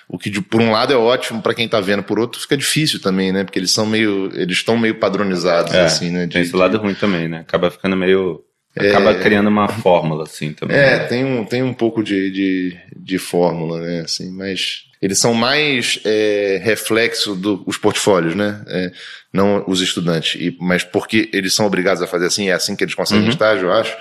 o 0.08 0.18
que, 0.18 0.40
por 0.40 0.60
um 0.60 0.70
lado, 0.70 0.92
é 0.92 0.96
ótimo 0.96 1.42
para 1.42 1.52
quem 1.52 1.66
está 1.66 1.80
vendo, 1.80 2.02
por 2.02 2.18
outro, 2.18 2.40
fica 2.40 2.56
difícil 2.56 3.00
também, 3.00 3.32
né? 3.32 3.42
Porque 3.42 3.58
eles 3.58 3.72
são 3.72 3.84
meio. 3.84 4.30
Eles 4.34 4.58
estão 4.58 4.78
meio 4.78 4.94
padronizados, 5.00 5.74
é, 5.74 5.84
assim, 5.84 6.10
né? 6.10 6.26
De, 6.26 6.32
tem 6.32 6.42
esse 6.42 6.54
lado 6.54 6.78
ruim 6.78 6.94
também, 6.94 7.28
né? 7.28 7.40
Acaba 7.40 7.70
ficando 7.70 7.96
meio. 7.96 8.42
Acaba 8.78 9.12
é, 9.12 9.20
criando 9.20 9.48
uma 9.48 9.68
fórmula, 9.68 10.24
assim, 10.24 10.52
também. 10.52 10.76
É, 10.76 10.98
né? 10.98 11.04
tem, 11.06 11.24
um, 11.24 11.44
tem 11.44 11.62
um 11.62 11.72
pouco 11.72 12.02
de, 12.02 12.30
de, 12.30 12.76
de 12.96 13.18
fórmula, 13.18 13.80
né? 13.80 14.00
Assim, 14.00 14.30
mas 14.30 14.84
eles 15.00 15.18
são 15.18 15.32
mais 15.32 15.98
é, 16.04 16.60
reflexo 16.62 17.34
dos 17.34 17.78
portfólios, 17.78 18.34
né? 18.34 18.62
É, 18.68 18.92
não 19.32 19.64
os 19.66 19.80
estudantes. 19.80 20.40
E, 20.40 20.56
mas 20.60 20.84
porque 20.84 21.30
eles 21.32 21.54
são 21.54 21.66
obrigados 21.66 22.02
a 22.02 22.06
fazer 22.06 22.26
assim, 22.26 22.48
é 22.50 22.52
assim 22.52 22.76
que 22.76 22.84
eles 22.84 22.94
conseguem 22.94 23.24
uhum. 23.24 23.30
estágio, 23.30 23.68
eu 23.68 23.72
acho 23.72 23.96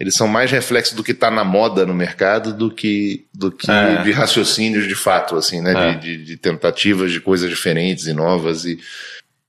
eles 0.00 0.14
são 0.14 0.28
mais 0.28 0.50
reflexo 0.50 0.94
do 0.94 1.02
que 1.02 1.10
está 1.10 1.30
na 1.30 1.42
moda 1.42 1.84
no 1.84 1.94
mercado 1.94 2.54
do 2.54 2.70
que, 2.70 3.26
do 3.34 3.50
que 3.50 3.68
é. 3.68 4.02
de 4.02 4.12
raciocínios 4.12 4.86
de 4.86 4.94
fato, 4.94 5.36
assim, 5.36 5.60
né? 5.60 5.72
É. 5.72 5.94
De, 5.94 6.16
de, 6.18 6.24
de, 6.24 6.36
tentativas 6.36 7.10
de 7.10 7.20
coisas 7.20 7.50
diferentes 7.50 8.06
e 8.06 8.12
novas. 8.12 8.64
E... 8.64 8.78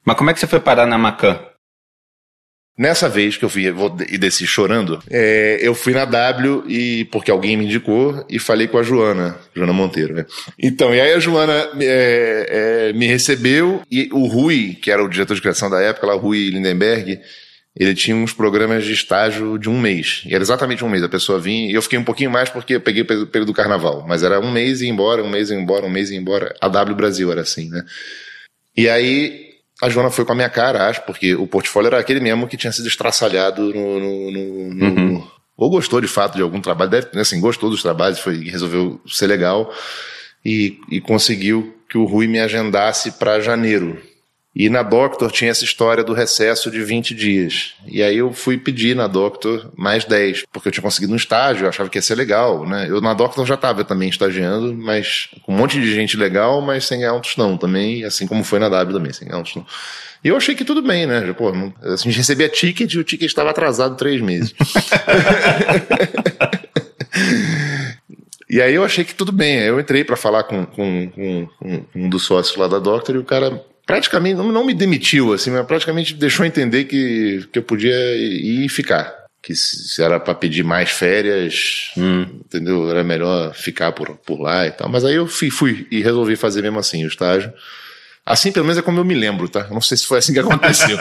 Mas 0.04 0.18
como 0.18 0.32
é 0.32 0.34
que 0.34 0.40
você 0.40 0.48
foi 0.48 0.60
parar 0.60 0.88
na 0.88 0.98
Macan? 0.98 1.40
Nessa 2.80 3.10
vez 3.10 3.36
que 3.36 3.44
eu 3.44 3.50
fui 3.50 3.66
e 4.10 4.18
desci 4.18 4.48
chorando, 4.48 5.04
é, 5.10 5.60
eu 5.62 5.76
fui 5.76 5.92
na 5.92 6.06
W 6.06 6.64
e 6.66 7.04
porque 7.12 7.30
alguém 7.30 7.58
me 7.58 7.66
indicou 7.66 8.26
e 8.30 8.40
falei 8.40 8.70
com 8.70 8.78
a 8.78 8.84
Joana, 8.84 9.38
Joana 9.54 9.74
Monteiro, 9.74 10.14
né? 10.14 10.26
Então, 10.58 10.96
e 10.96 11.02
aí 11.02 11.12
a 11.12 11.20
Joana 11.20 11.68
é, 11.82 12.88
é, 12.88 12.94
me 12.94 13.06
recebeu 13.06 13.82
e 13.92 14.08
o 14.14 14.28
Rui, 14.28 14.78
que 14.82 14.90
era 14.90 15.04
o 15.04 15.10
diretor 15.10 15.36
de 15.36 15.42
criação 15.42 15.70
da 15.70 15.82
época, 15.82 16.08
lá, 16.08 16.14
Rui 16.14 16.52
Lindenberg, 16.52 17.20
ele 17.76 17.94
tinha 17.94 18.16
uns 18.16 18.32
programas 18.32 18.86
de 18.86 18.94
estágio 18.94 19.58
de 19.58 19.70
um 19.70 19.78
mês. 19.78 20.24
E 20.26 20.34
era 20.34 20.42
exatamente 20.42 20.82
um 20.86 20.90
mês. 20.90 21.04
A 21.04 21.10
pessoa 21.10 21.38
vinha, 21.38 21.70
e 21.70 21.74
eu 21.74 21.82
fiquei 21.82 22.00
um 22.00 22.06
pouquinho 22.06 22.32
mais 22.32 22.50
porque 22.50 22.76
eu 22.76 22.82
peguei 22.82 23.02
o 23.02 23.06
período 23.06 23.48
do 23.48 23.54
carnaval. 23.54 24.06
Mas 24.08 24.24
era 24.24 24.40
um 24.40 24.52
mês 24.52 24.80
e 24.80 24.88
embora, 24.88 25.22
um 25.22 25.30
mês 25.30 25.50
e 25.50 25.54
embora, 25.54 25.86
um 25.86 25.90
mês 25.90 26.12
e 26.12 26.16
embora. 26.16 26.56
A 26.62 26.70
W 26.70 26.96
Brasil 26.96 27.30
era 27.30 27.42
assim, 27.42 27.70
né? 27.70 27.84
E 28.78 28.88
aí 28.88 29.49
a 29.82 29.90
Joana 29.90 30.10
foi 30.10 30.26
com 30.26 30.34
a 30.34 30.36
minha 30.36 30.50
cara, 30.50 30.88
acho, 30.88 31.02
porque 31.04 31.36
o 31.36 31.48
portfólio 31.48 31.88
era 31.88 32.00
aquele 32.00 32.20
mesmo 32.20 32.48
que 32.48 32.58
tinha 32.58 32.72
sido 32.72 32.88
estraçalhado 32.88 33.74
no. 33.74 34.00
no, 34.00 34.32
no, 34.32 34.74
no 34.74 34.86
uhum. 34.86 35.28
Ou 35.58 35.70
gostou 35.70 36.00
de 36.00 36.08
fato 36.08 36.38
de 36.38 36.42
algum 36.42 36.62
trabalho, 36.62 36.90
deve, 36.90 37.20
assim, 37.20 37.42
gostou 37.42 37.70
dos 37.70 37.82
trabalhos, 37.82 38.20
foi, 38.20 38.46
resolveu 38.46 39.02
ser 39.06 39.28
legal 39.28 39.74
e, 40.44 40.80
e 40.90 41.02
conseguiu 41.02 41.78
que 41.90 41.98
o 41.98 42.06
Rui 42.06 42.28
me 42.28 42.40
agendasse 42.40 43.12
para 43.14 43.42
janeiro 43.42 44.02
e 44.60 44.70
na 44.70 44.84
Doctor 44.84 45.32
tinha 45.32 45.52
essa 45.52 45.64
história 45.64 46.04
do 46.04 46.12
recesso 46.12 46.70
de 46.70 46.84
20 46.84 47.16
dias. 47.16 47.76
E 47.88 48.04
aí 48.04 48.18
eu 48.18 48.34
fui 48.34 48.58
pedir 48.58 48.94
na 48.94 49.08
Doctor 49.08 49.72
mais 49.74 50.04
10, 50.04 50.44
porque 50.52 50.68
eu 50.68 50.72
tinha 50.74 50.84
conseguido 50.84 51.14
um 51.14 51.16
estágio, 51.16 51.64
eu 51.64 51.70
achava 51.70 51.88
que 51.88 51.98
ia 51.98 52.02
ser 52.02 52.16
legal, 52.16 52.68
né? 52.68 52.86
Eu 52.90 53.00
na 53.00 53.14
Doctor 53.14 53.46
já 53.46 53.54
estava 53.54 53.86
também 53.86 54.10
estagiando, 54.10 54.74
mas 54.74 55.30
com 55.44 55.54
um 55.54 55.56
monte 55.56 55.80
de 55.80 55.96
gente 55.96 56.18
legal, 56.18 56.60
mas 56.60 56.84
sem 56.84 57.00
ganhar 57.00 57.14
um 57.14 57.22
tostão 57.22 57.56
também, 57.56 58.04
assim 58.04 58.28
como 58.28 58.44
foi 58.44 58.60
na 58.60 58.68
W 58.68 58.98
também, 58.98 59.14
sem 59.14 59.30
ganhar 59.30 59.40
um 59.40 59.44
tostão. 59.44 59.66
E 60.22 60.28
eu 60.28 60.36
achei 60.36 60.54
que 60.54 60.66
tudo 60.66 60.82
bem, 60.82 61.08
né? 61.08 61.32
Pô, 61.32 61.48
assim, 61.48 62.10
a 62.10 62.12
gente 62.12 62.18
recebia 62.18 62.50
ticket 62.50 62.94
e 62.94 63.00
o 63.00 63.04
ticket 63.06 63.30
estava 63.30 63.52
atrasado 63.52 63.96
três 63.96 64.20
meses. 64.20 64.54
E 68.50 68.60
aí 68.60 68.74
eu 68.74 68.84
achei 68.84 69.06
que 69.06 69.14
tudo 69.14 69.32
bem. 69.32 69.60
Eu 69.60 69.80
entrei 69.80 70.04
para 70.04 70.16
falar 70.16 70.42
com, 70.44 70.66
com, 70.66 71.08
com, 71.12 71.48
com, 71.60 71.86
um 71.94 72.10
dos 72.10 72.24
sócios 72.24 72.58
lá 72.58 72.68
da 72.68 72.80
Doctor 72.80 73.14
e 73.14 73.20
o 73.20 73.24
cara 73.24 73.64
praticamente 73.90 74.36
não, 74.36 74.52
não 74.52 74.64
me 74.64 74.76
demitiu, 74.76 75.34
assim, 75.34 75.50
mas 75.50 75.66
praticamente 75.66 76.14
deixou 76.14 76.46
entender 76.46 76.84
que, 76.84 77.44
que 77.52 77.58
eu 77.58 77.64
podia 77.64 77.96
ir 78.16 78.66
e 78.66 78.70
ficar. 78.70 79.12
Que 79.42 79.56
se 79.56 80.04
era 80.04 80.20
para 80.20 80.36
pedir 80.36 80.64
mais 80.64 80.92
férias, 80.92 81.90
hum. 81.98 82.22
entendeu? 82.46 82.88
Era 82.88 83.04
melhor 83.04 83.52
ficar 83.56 83.92
por, 83.92 84.16
por 84.18 84.40
lá 84.40 84.68
e 84.68 84.72
tal. 84.72 84.88
Mas 84.88 85.04
aí 85.04 85.16
eu 85.16 85.26
fui, 85.26 85.50
fui 85.50 85.88
e 85.90 86.04
resolvi 86.04 86.36
fazer 86.36 86.62
mesmo 86.62 86.78
assim 86.78 87.04
o 87.04 87.08
estágio. 87.08 87.52
Assim, 88.24 88.52
pelo 88.52 88.66
menos 88.66 88.78
é 88.78 88.84
como 88.84 89.00
eu 89.00 89.06
me 89.06 89.16
lembro, 89.16 89.50
tá? 89.50 89.66
não 89.72 89.82
sei 89.82 89.98
se 89.98 90.06
foi 90.06 90.20
assim 90.20 90.34
que 90.34 90.40
aconteceu. 90.40 90.96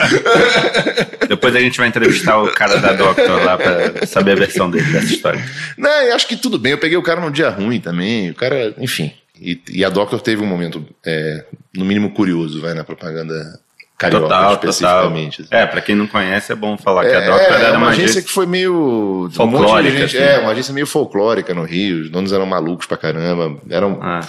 Depois 1.29 1.55
a 1.55 1.59
gente 1.59 1.77
vai 1.77 1.89
entrevistar 1.89 2.41
o 2.41 2.51
cara 2.53 2.77
da 2.77 2.93
Doctor 2.93 3.43
lá 3.43 3.55
pra 3.55 4.07
saber 4.07 4.31
a 4.31 4.35
versão 4.35 4.67
dele 4.67 4.91
dessa 4.91 5.13
história. 5.13 5.45
Não, 5.77 5.91
eu 6.07 6.15
acho 6.15 6.27
que 6.27 6.35
tudo 6.35 6.57
bem. 6.57 6.71
Eu 6.71 6.79
peguei 6.79 6.97
o 6.97 7.03
cara 7.03 7.21
num 7.21 7.29
dia 7.29 7.49
ruim 7.49 7.79
também. 7.79 8.31
O 8.31 8.33
cara, 8.33 8.73
enfim. 8.79 9.13
E, 9.41 9.61
e 9.71 9.85
a 9.85 9.89
Doctor 9.89 10.19
teve 10.21 10.41
um 10.43 10.45
momento, 10.45 10.85
é, 11.05 11.45
no 11.73 11.85
mínimo, 11.85 12.11
curioso, 12.11 12.61
vai, 12.61 12.73
na 12.73 12.83
propaganda 12.83 13.59
carioca, 13.97 14.23
total, 14.23 14.53
especificamente. 14.53 15.43
Total. 15.43 15.59
É, 15.59 15.65
pra 15.65 15.81
quem 15.81 15.95
não 15.95 16.07
conhece, 16.07 16.51
é 16.51 16.55
bom 16.55 16.77
falar 16.77 17.05
é, 17.05 17.09
que 17.09 17.15
a 17.15 17.19
Doctor 17.21 17.55
é, 17.55 17.63
era 17.65 17.77
uma 17.77 17.89
agência 17.89 18.21
que 18.21 18.29
foi 18.29 18.45
meio... 18.45 19.29
Folclórica. 19.33 19.95
Um 19.95 19.99
gente, 19.99 20.17
assim. 20.17 20.25
É, 20.25 20.39
uma 20.39 20.51
agência 20.51 20.73
meio 20.73 20.87
folclórica 20.87 21.53
no 21.53 21.63
Rio, 21.63 22.01
os 22.01 22.09
donos 22.09 22.31
eram 22.31 22.45
malucos 22.45 22.85
pra 22.85 22.97
caramba, 22.97 23.57
eram... 23.69 23.99
Ah. 24.01 24.21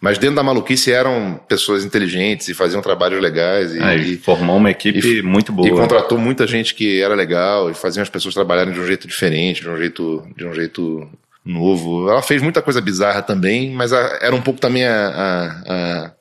Mas 0.00 0.16
dentro 0.16 0.36
da 0.36 0.44
maluquice 0.44 0.92
eram 0.92 1.40
pessoas 1.48 1.84
inteligentes 1.84 2.46
e 2.48 2.54
faziam 2.54 2.80
trabalhos 2.80 3.20
legais. 3.20 3.74
E, 3.74 3.82
é, 3.82 3.96
e 3.96 4.16
formou 4.16 4.56
uma 4.56 4.70
equipe 4.70 5.18
e, 5.18 5.22
muito 5.22 5.52
boa. 5.52 5.66
E 5.66 5.72
contratou 5.72 6.16
muita 6.16 6.46
gente 6.46 6.72
que 6.72 7.02
era 7.02 7.16
legal 7.16 7.68
e 7.68 7.74
faziam 7.74 8.02
as 8.02 8.08
pessoas 8.08 8.32
trabalharem 8.32 8.72
de 8.72 8.78
um 8.78 8.86
jeito 8.86 9.08
diferente, 9.08 9.62
de 9.62 9.68
um 9.68 9.76
jeito, 9.76 10.24
de 10.36 10.46
um 10.46 10.54
jeito 10.54 11.08
novo. 11.44 12.08
Ela 12.08 12.22
fez 12.22 12.42
muita 12.42 12.62
coisa 12.62 12.80
bizarra 12.80 13.22
também, 13.22 13.70
mas 13.70 13.92
a, 13.92 14.18
era 14.20 14.34
um 14.34 14.42
pouco 14.42 14.60
também 14.60 14.84
a, 14.84 15.08
a, 15.08 15.46
a 15.72 16.12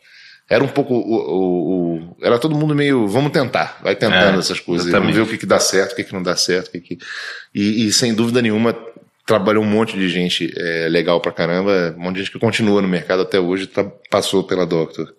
era 0.49 0.63
um 0.63 0.67
pouco 0.67 0.93
o, 0.93 1.15
o, 1.15 1.97
o, 1.97 2.17
era 2.21 2.39
todo 2.39 2.55
mundo 2.55 2.73
meio 2.73 3.05
vamos 3.05 3.33
tentar 3.33 3.79
vai 3.83 3.95
tentando 3.95 4.37
é, 4.37 4.39
essas 4.39 4.61
coisas 4.61 4.89
vamos 4.89 5.13
ver 5.13 5.21
o 5.21 5.27
que, 5.27 5.37
que 5.37 5.45
dá 5.45 5.59
certo 5.59 5.91
o 5.91 5.95
que, 5.97 6.05
que 6.05 6.13
não 6.13 6.23
dá 6.23 6.37
certo 6.37 6.67
o 6.67 6.71
que, 6.71 6.79
que... 6.79 6.97
E, 7.53 7.85
e, 7.85 7.91
sem 7.91 8.13
dúvida 8.13 8.41
nenhuma 8.41 8.73
trabalhou 9.25 9.61
um 9.61 9.67
monte 9.67 9.97
de 9.97 10.07
gente 10.07 10.53
é, 10.55 10.87
legal 10.87 11.19
pra 11.19 11.33
caramba 11.33 11.93
um 11.97 12.01
monte 12.01 12.15
de 12.15 12.21
gente 12.21 12.31
que 12.31 12.39
continua 12.39 12.81
no 12.81 12.87
mercado 12.87 13.23
até 13.23 13.37
hoje 13.37 13.67
tá, 13.67 13.83
passou 14.09 14.41
pela 14.45 14.65
Doctor 14.65 15.13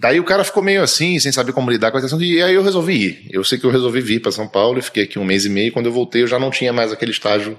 Daí 0.00 0.20
o 0.20 0.24
cara 0.24 0.44
ficou 0.44 0.62
meio 0.62 0.80
assim, 0.80 1.18
sem 1.18 1.32
saber 1.32 1.52
como 1.52 1.72
lidar 1.72 1.90
com 1.90 1.98
a 1.98 2.00
questão, 2.00 2.22
e 2.22 2.40
aí 2.40 2.54
eu 2.54 2.62
resolvi 2.62 2.94
ir. 2.94 3.26
Eu 3.32 3.42
sei 3.42 3.58
que 3.58 3.64
eu 3.66 3.70
resolvi 3.70 4.00
vir 4.00 4.20
para 4.20 4.30
São 4.30 4.46
Paulo 4.46 4.78
e 4.78 4.82
fiquei 4.82 5.02
aqui 5.02 5.18
um 5.18 5.24
mês 5.24 5.44
e 5.44 5.48
meio. 5.48 5.72
Quando 5.72 5.86
eu 5.86 5.92
voltei, 5.92 6.22
eu 6.22 6.28
já 6.28 6.38
não 6.38 6.52
tinha 6.52 6.72
mais 6.72 6.92
aquele 6.92 7.10
estágio 7.10 7.58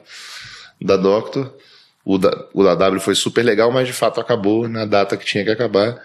da 0.81 0.95
Doctor. 0.95 1.53
O 2.10 2.17
da, 2.17 2.48
o 2.56 2.63
da 2.63 2.74
W 2.74 3.00
foi 3.00 3.13
super 3.13 3.45
legal, 3.45 3.72
mas 3.72 3.86
de 3.86 3.93
fato 3.93 4.19
acabou 4.19 4.67
na 4.67 4.84
data 4.84 5.15
que 5.15 5.24
tinha 5.24 5.43
que 5.43 5.52
acabar. 5.52 5.95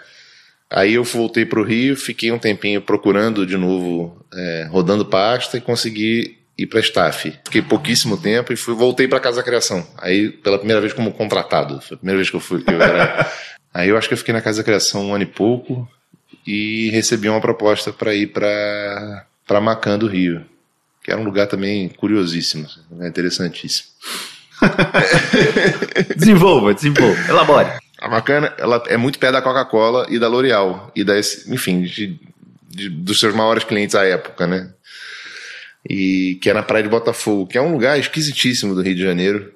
Aí 0.69 0.93
eu 0.93 1.03
voltei 1.03 1.47
para 1.47 1.59
o 1.59 1.65
Rio, 1.65 1.97
fiquei 1.97 2.31
um 2.31 2.39
tempinho 2.39 2.83
procurando 2.83 3.47
de 3.47 3.57
novo, 3.57 4.23
é, 4.35 4.69
rodando 4.71 5.07
pasta 5.07 5.57
e 5.57 5.63
consegui 5.63 6.37
ir 6.59 6.67
para 6.67 6.81
staff. 6.81 7.33
Fiquei 7.47 7.63
pouquíssimo 7.63 8.19
tempo 8.19 8.53
e 8.53 8.57
fui, 8.57 8.75
voltei 8.75 9.09
para 9.09 9.19
Casa 9.19 9.43
Criação. 9.43 9.87
Aí 9.97 10.29
pela 10.29 10.59
primeira 10.59 10.79
vez 10.79 10.93
como 10.93 11.11
contratado. 11.11 11.81
Foi 11.81 11.95
a 11.95 11.99
primeira 11.99 12.19
vez 12.19 12.29
que 12.29 12.37
eu 12.37 12.41
fui. 12.41 12.63
Que 12.63 12.71
eu 12.71 12.83
era... 12.83 13.27
Aí 13.73 13.89
eu 13.89 13.97
acho 13.97 14.07
que 14.07 14.13
eu 14.13 14.19
fiquei 14.19 14.35
na 14.35 14.43
Casa 14.43 14.63
Criação 14.63 15.07
um 15.07 15.15
ano 15.15 15.25
e 15.25 15.27
pouco 15.27 15.89
e 16.47 16.91
recebi 16.91 17.31
uma 17.31 17.41
proposta 17.41 17.95
para 17.95 18.15
ir 18.15 18.27
para 18.27 19.25
para 19.47 19.59
Macan 19.59 19.99
do 19.99 20.07
Rio, 20.07 20.45
que 21.03 21.11
era 21.11 21.19
um 21.19 21.25
lugar 21.25 21.47
também 21.47 21.89
curiosíssimo, 21.89 22.67
né, 22.91 23.09
interessantíssimo. 23.09 23.89
desenvolva, 26.17 26.75
desenvolva, 26.75 27.29
elabore. 27.29 27.69
A 27.99 28.09
Macana, 28.09 28.53
ela 28.59 28.83
é 28.87 28.97
muito 28.97 29.19
perto 29.19 29.33
da 29.33 29.43
Coca-Cola 29.43 30.07
e 30.11 30.19
da 30.19 30.29
L'Oréal, 30.29 30.93
e 30.95 31.03
da, 31.03 31.19
enfim, 31.19 31.83
de, 31.83 32.19
de, 32.69 32.89
dos 32.89 33.19
seus 33.19 33.35
maiores 33.35 33.65
clientes 33.65 33.95
à 33.95 34.05
época, 34.05 34.47
né? 34.47 34.71
e 35.89 36.39
que 36.41 36.49
é 36.49 36.55
na 36.55 36.63
Praia 36.63 36.83
de 36.83 36.89
Botafogo, 36.89 37.47
que 37.47 37.59
é 37.59 37.61
um 37.61 37.73
lugar 37.73 37.99
esquisitíssimo 37.99 38.75
do 38.75 38.83
Rio 38.83 38.95
de 38.95 39.03
Janeiro. 39.03 39.53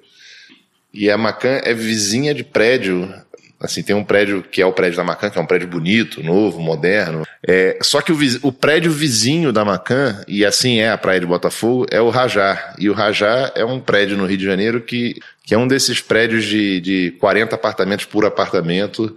E 0.93 1.09
a 1.09 1.17
Macan 1.17 1.61
é 1.63 1.73
vizinha 1.73 2.33
de 2.33 2.43
prédio. 2.43 3.11
Assim, 3.59 3.83
tem 3.83 3.93
um 3.93 4.05
prédio 4.05 4.41
que 4.41 4.61
é 4.61 4.65
o 4.65 4.71
prédio 4.71 4.95
da 4.95 5.03
Macan, 5.03 5.29
que 5.29 5.37
é 5.37 5.41
um 5.41 5.45
prédio 5.45 5.67
bonito, 5.67 6.23
novo, 6.23 6.61
moderno. 6.61 7.27
É, 7.45 7.77
só 7.81 8.01
que 8.01 8.11
o, 8.11 8.17
o 8.41 8.53
prédio 8.53 8.89
vizinho 8.89 9.51
da 9.51 9.65
Macan, 9.65 10.23
e 10.27 10.45
assim 10.45 10.79
é 10.79 10.89
a 10.89 10.97
Praia 10.97 11.19
de 11.19 11.25
Botafogo, 11.25 11.85
é 11.91 11.99
o 11.99 12.09
Rajá. 12.09 12.73
E 12.79 12.89
o 12.89 12.93
Rajá 12.93 13.51
é 13.55 13.65
um 13.65 13.79
prédio 13.79 14.15
no 14.15 14.25
Rio 14.25 14.37
de 14.37 14.45
Janeiro 14.45 14.79
que, 14.79 15.19
que 15.43 15.53
é 15.53 15.57
um 15.57 15.67
desses 15.67 15.99
prédios 15.99 16.45
de, 16.45 16.79
de 16.79 17.11
40 17.19 17.53
apartamentos 17.53 18.05
por 18.05 18.25
apartamento. 18.25 19.13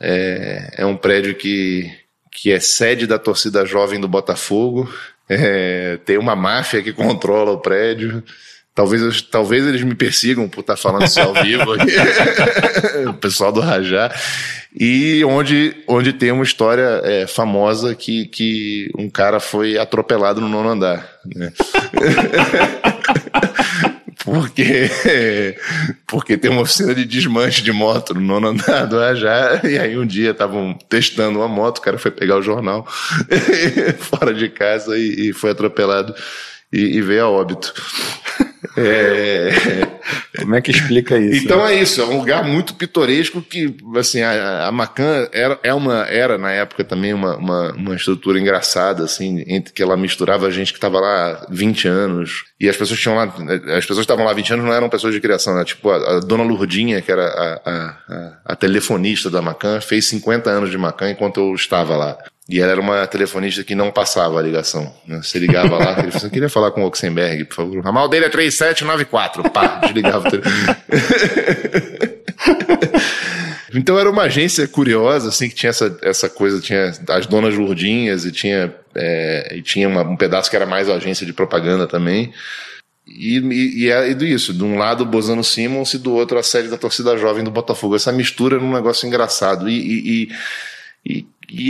É, 0.00 0.74
é 0.78 0.86
um 0.86 0.96
prédio 0.96 1.36
que, 1.36 1.88
que 2.32 2.50
é 2.50 2.58
sede 2.58 3.06
da 3.06 3.20
torcida 3.20 3.64
jovem 3.64 4.00
do 4.00 4.08
Botafogo. 4.08 4.92
É, 5.28 5.98
tem 6.04 6.18
uma 6.18 6.34
máfia 6.34 6.82
que 6.82 6.92
controla 6.92 7.52
o 7.52 7.58
prédio. 7.58 8.22
Talvez, 8.76 9.22
talvez 9.22 9.66
eles 9.66 9.82
me 9.82 9.94
persigam 9.94 10.46
por 10.50 10.60
estar 10.60 10.76
falando 10.76 11.06
isso 11.06 11.18
ao 11.18 11.32
vivo 11.32 11.72
aqui. 11.72 11.92
o 13.08 13.14
pessoal 13.14 13.50
do 13.50 13.58
Rajá. 13.58 14.14
E 14.78 15.24
onde, 15.24 15.74
onde 15.88 16.12
tem 16.12 16.30
uma 16.30 16.44
história 16.44 17.00
é, 17.02 17.26
famosa 17.26 17.94
que, 17.94 18.26
que 18.26 18.90
um 18.98 19.08
cara 19.08 19.40
foi 19.40 19.78
atropelado 19.78 20.42
no 20.42 20.48
nono 20.50 20.68
andar. 20.68 21.08
Né? 21.24 21.50
porque, 24.22 24.90
porque 26.06 26.36
tem 26.36 26.50
uma 26.50 26.60
oficina 26.60 26.94
de 26.94 27.06
desmanche 27.06 27.62
de 27.62 27.72
moto 27.72 28.12
no 28.12 28.20
nono 28.20 28.48
andar 28.48 28.84
do 28.84 28.98
Rajá. 28.98 29.62
E 29.64 29.78
aí 29.78 29.96
um 29.96 30.06
dia 30.06 30.32
estavam 30.32 30.76
testando 30.86 31.38
uma 31.38 31.48
moto, 31.48 31.78
o 31.78 31.80
cara 31.80 31.96
foi 31.96 32.10
pegar 32.10 32.36
o 32.36 32.42
jornal 32.42 32.86
fora 34.00 34.34
de 34.34 34.50
casa 34.50 34.98
e, 34.98 35.30
e 35.30 35.32
foi 35.32 35.52
atropelado 35.52 36.14
e, 36.76 36.96
e 36.96 37.02
veio 37.02 37.24
a 37.24 37.30
óbito. 37.30 37.72
É... 38.76 39.50
Como 40.38 40.54
é 40.54 40.60
que 40.60 40.70
explica 40.70 41.18
isso? 41.18 41.44
Então 41.44 41.64
né? 41.64 41.74
é 41.74 41.80
isso, 41.80 42.00
é 42.00 42.04
um 42.04 42.18
lugar 42.18 42.44
muito 42.44 42.74
pitoresco 42.74 43.40
que, 43.40 43.74
assim, 43.96 44.20
a, 44.20 44.66
a 44.66 44.72
Macan 44.72 45.28
era, 45.32 45.58
é 45.62 45.72
uma, 45.72 46.04
era 46.04 46.36
na 46.36 46.52
época 46.52 46.84
também 46.84 47.14
uma, 47.14 47.36
uma, 47.36 47.72
uma 47.72 47.96
estrutura 47.96 48.38
engraçada, 48.38 49.04
assim, 49.04 49.44
entre 49.46 49.72
que 49.72 49.82
ela 49.82 49.96
misturava 49.96 50.50
gente 50.50 50.72
que 50.72 50.78
estava 50.78 51.00
lá 51.00 51.46
20 51.48 51.88
anos 51.88 52.44
e 52.60 52.68
as 52.68 52.76
pessoas 52.76 53.00
tinham 53.00 53.16
lá, 53.16 53.24
as 53.24 53.86
pessoas 53.86 53.98
que 53.98 54.12
estavam 54.12 54.26
lá 54.26 54.32
20 54.32 54.52
anos 54.54 54.64
não 54.66 54.74
eram 54.74 54.88
pessoas 54.88 55.14
de 55.14 55.20
criação, 55.20 55.54
né? 55.54 55.64
Tipo, 55.64 55.90
a, 55.90 56.16
a 56.16 56.20
dona 56.20 56.44
Lurdinha, 56.44 57.00
que 57.00 57.10
era 57.10 57.26
a, 57.26 57.70
a, 57.70 58.32
a, 58.44 58.56
telefonista 58.56 59.30
da 59.30 59.40
Macan, 59.40 59.80
fez 59.80 60.06
50 60.08 60.50
anos 60.50 60.70
de 60.70 60.76
Macan 60.76 61.10
enquanto 61.10 61.40
eu 61.40 61.54
estava 61.54 61.96
lá. 61.96 62.18
E 62.48 62.60
ela 62.60 62.72
era 62.72 62.80
uma 62.80 63.04
telefonista 63.08 63.64
que 63.64 63.74
não 63.74 63.90
passava 63.90 64.38
a 64.38 64.42
ligação. 64.42 64.94
Né? 65.06 65.20
Você 65.20 65.38
ligava 65.38 65.78
lá, 65.78 65.98
ele 65.98 66.12
falou, 66.12 66.30
queria 66.30 66.48
falar 66.48 66.70
com 66.70 66.82
o 66.82 66.86
Oxenberg, 66.86 67.44
por 67.46 67.56
favor. 67.56 67.78
O 67.78 67.80
ramal 67.80 68.08
dele 68.08 68.26
é 68.26 68.28
3794. 68.28 69.50
Pá, 69.50 69.80
desligava 69.82 70.28
o 70.28 70.30
telefone. 70.30 70.76
então 73.74 73.98
era 73.98 74.08
uma 74.08 74.22
agência 74.22 74.68
curiosa, 74.68 75.30
assim, 75.30 75.48
que 75.48 75.56
tinha 75.56 75.70
essa, 75.70 75.98
essa 76.02 76.28
coisa, 76.28 76.60
tinha 76.60 76.92
as 77.08 77.26
donas 77.26 77.56
Lurdinhas 77.56 78.24
e 78.24 78.30
tinha, 78.30 78.72
é, 78.94 79.56
e 79.56 79.62
tinha 79.62 79.88
uma, 79.88 80.02
um 80.02 80.16
pedaço 80.16 80.48
que 80.48 80.54
era 80.54 80.66
mais 80.66 80.88
a 80.88 80.94
agência 80.94 81.26
de 81.26 81.32
propaganda 81.32 81.88
também. 81.88 82.32
E, 83.04 83.38
e, 83.38 83.84
e 83.84 83.90
é 83.90 84.08
isso, 84.08 84.54
de 84.54 84.62
um 84.62 84.78
lado 84.78 85.04
Bozano 85.04 85.42
Simmons 85.42 85.94
e 85.94 85.98
do 85.98 86.14
outro 86.14 86.38
a 86.38 86.44
série 86.44 86.68
da 86.68 86.78
torcida 86.78 87.16
jovem 87.16 87.42
do 87.42 87.50
Botafogo. 87.50 87.96
Essa 87.96 88.12
mistura 88.12 88.54
era 88.54 88.64
um 88.64 88.72
negócio 88.72 89.04
engraçado. 89.04 89.68
E, 89.68 89.74
e, 89.74 90.28
e 91.04 91.26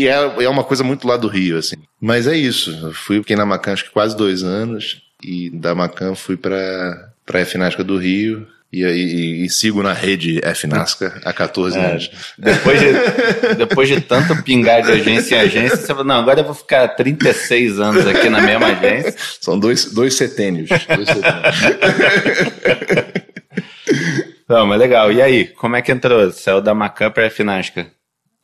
é, 0.09 0.45
é 0.45 0.49
uma 0.49 0.65
coisa 0.65 0.83
muito 0.83 1.07
lá 1.07 1.17
do 1.17 1.29
Rio, 1.29 1.59
assim. 1.59 1.77
Mas 2.01 2.27
é 2.27 2.37
isso. 2.37 2.71
Eu 2.71 2.93
fui 2.93 3.19
fiquei 3.19 3.37
na 3.37 3.47
Macan 3.47 3.73
acho 3.73 3.85
que 3.85 3.91
quase 3.91 4.17
dois 4.17 4.43
anos. 4.43 5.03
E 5.23 5.51
da 5.51 5.75
Macan 5.75 6.15
fui 6.15 6.37
para 6.37 7.13
a 7.33 7.45
FNASCA 7.45 7.83
do 7.83 7.99
Rio. 7.99 8.47
E, 8.73 8.83
e, 8.83 9.45
e, 9.45 9.49
sigo 9.49 9.83
na 9.83 9.93
rede 9.93 10.41
FNASCA 10.55 11.21
há 11.25 11.33
14 11.33 11.79
é, 11.79 11.85
anos. 11.85 12.11
Depois 12.37 12.81
de, 12.81 12.87
depois 13.57 13.89
de 13.89 14.01
tanto 14.01 14.43
pingar 14.43 14.83
de 14.83 14.91
agência 14.91 15.37
em 15.37 15.41
agência, 15.41 15.77
você 15.77 15.87
fala, 15.87 16.05
não, 16.05 16.17
agora 16.17 16.41
eu 16.41 16.45
vou 16.45 16.53
ficar 16.53 16.89
36 16.89 17.79
anos 17.81 18.07
aqui 18.07 18.29
na 18.29 18.41
mesma 18.43 18.67
agência. 18.67 19.15
São 19.41 19.59
dois, 19.59 19.93
dois 19.93 20.15
setênios. 20.15 20.69
Dois 20.69 21.09
setênios. 21.09 21.57
não, 24.49 24.67
mas 24.67 24.79
legal. 24.79 25.13
E 25.13 25.23
aí, 25.23 25.47
como 25.47 25.77
é 25.77 25.81
que 25.81 25.93
entrou? 25.93 26.31
Saiu 26.33 26.61
da 26.61 26.75
Macan 26.75 27.11
para 27.11 27.29
a 27.29 27.31
FNASCA? 27.31 27.87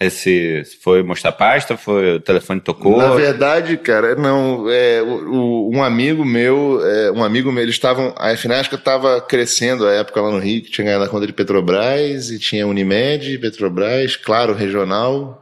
Esse 0.04 0.62
foi 0.82 1.02
mostrar 1.02 1.32
pasta? 1.32 1.76
Foi 1.76 2.16
o 2.16 2.20
telefone 2.20 2.60
tocou? 2.60 2.98
Na 2.98 3.14
verdade, 3.14 3.76
cara, 3.76 4.14
não. 4.14 4.66
É, 4.68 5.02
o, 5.02 5.70
um 5.72 5.82
amigo 5.82 6.24
meu, 6.24 6.80
é, 6.84 7.10
um 7.12 7.22
amigo 7.22 7.50
meu, 7.52 7.62
eles 7.62 7.74
estavam. 7.74 8.14
A 8.16 8.36
FNASCA 8.36 8.76
estava 8.76 9.20
crescendo 9.20 9.86
a 9.86 9.92
época 9.92 10.20
lá 10.20 10.30
no 10.30 10.38
Rio, 10.38 10.62
que 10.62 10.70
tinha 10.70 10.84
ganhado 10.84 11.04
a 11.04 11.08
conta 11.08 11.26
de 11.26 11.32
Petrobras 11.32 12.30
e 12.30 12.38
tinha 12.38 12.66
Unimed, 12.66 13.38
Petrobras, 13.38 14.16
claro, 14.16 14.54
regional. 14.54 15.41